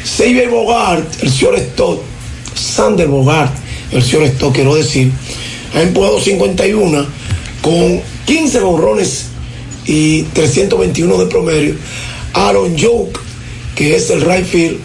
Xavier 0.05 0.51
Bogart, 0.51 1.23
el 1.23 1.31
señor 1.31 1.59
Stott, 1.59 2.03
Sander 2.53 3.07
Bogart, 3.07 3.51
el 3.91 4.03
señor 4.03 4.27
Stott, 4.27 4.53
quiero 4.53 4.75
decir, 4.75 5.11
ha 5.73 5.81
empujado 5.81 6.21
51 6.21 7.07
con 7.63 8.01
15 8.27 8.59
borrones 8.59 9.29
y 9.87 10.21
321 10.21 11.17
de 11.17 11.25
promedio. 11.25 11.73
Aaron 12.33 12.77
Joke, 12.79 13.19
que 13.73 13.95
es 13.95 14.11
el 14.11 14.21
right 14.21 14.45
field, 14.45 14.77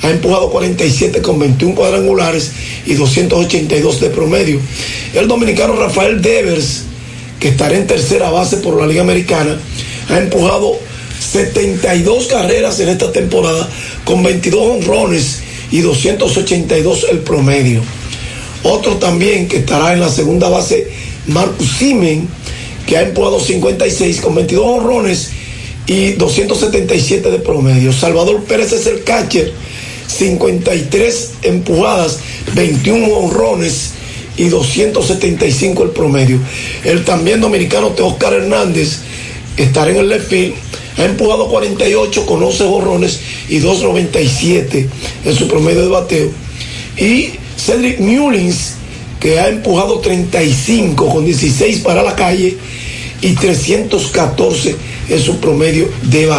ha 0.00 0.08
empujado 0.08 0.50
47 0.50 1.20
con 1.20 1.38
21 1.38 1.74
cuadrangulares 1.74 2.50
y 2.86 2.94
282 2.94 4.00
de 4.00 4.08
promedio. 4.08 4.58
El 5.12 5.28
dominicano 5.28 5.76
Rafael 5.76 6.22
Devers, 6.22 6.84
que 7.42 7.48
estará 7.48 7.76
en 7.76 7.88
tercera 7.88 8.30
base 8.30 8.58
por 8.58 8.80
la 8.80 8.86
Liga 8.86 9.02
Americana, 9.02 9.58
ha 10.08 10.16
empujado 10.16 10.78
72 11.18 12.28
carreras 12.28 12.78
en 12.78 12.88
esta 12.88 13.10
temporada 13.10 13.68
con 14.04 14.22
22 14.22 14.76
honrones 14.76 15.40
y 15.72 15.80
282 15.80 17.06
el 17.10 17.18
promedio. 17.18 17.82
Otro 18.62 18.94
también 18.98 19.48
que 19.48 19.56
estará 19.56 19.92
en 19.92 19.98
la 19.98 20.08
segunda 20.08 20.48
base, 20.50 20.86
Marcus 21.26 21.68
Simen, 21.78 22.28
que 22.86 22.96
ha 22.96 23.02
empujado 23.02 23.40
56 23.40 24.20
con 24.20 24.36
22 24.36 24.64
honrones 24.64 25.30
y 25.88 26.12
277 26.12 27.28
de 27.28 27.38
promedio. 27.40 27.92
Salvador 27.92 28.44
Pérez 28.44 28.72
es 28.72 28.86
el 28.86 29.02
catcher, 29.02 29.52
53 30.06 31.30
empujadas, 31.42 32.20
21 32.54 33.04
honrones 33.08 33.94
y 34.42 34.48
275 34.48 35.84
el 35.84 35.90
promedio. 35.90 36.38
El 36.84 37.04
también 37.04 37.40
dominicano 37.40 37.94
Oscar 37.96 38.34
Hernández 38.34 38.98
estará 39.56 39.92
en 39.92 39.98
el 39.98 40.08
left. 40.08 40.32
Ha 40.98 41.04
empujado 41.04 41.48
48 41.48 42.26
con 42.26 42.42
11 42.42 42.64
borrones 42.64 43.20
y 43.48 43.60
2.97 43.60 44.86
en 45.24 45.34
su 45.34 45.46
promedio 45.46 45.82
de 45.82 45.88
bateo. 45.88 46.30
Y 46.96 47.30
Cedric 47.56 48.00
Mullins, 48.00 48.74
que 49.20 49.38
ha 49.38 49.48
empujado 49.48 50.00
35 50.00 51.08
con 51.08 51.24
16 51.24 51.78
para 51.78 52.02
la 52.02 52.16
calle 52.16 52.56
y 53.20 53.34
314 53.34 54.74
en 55.08 55.20
su 55.20 55.38
promedio 55.38 55.88
de 56.02 56.26
bateo. 56.26 56.30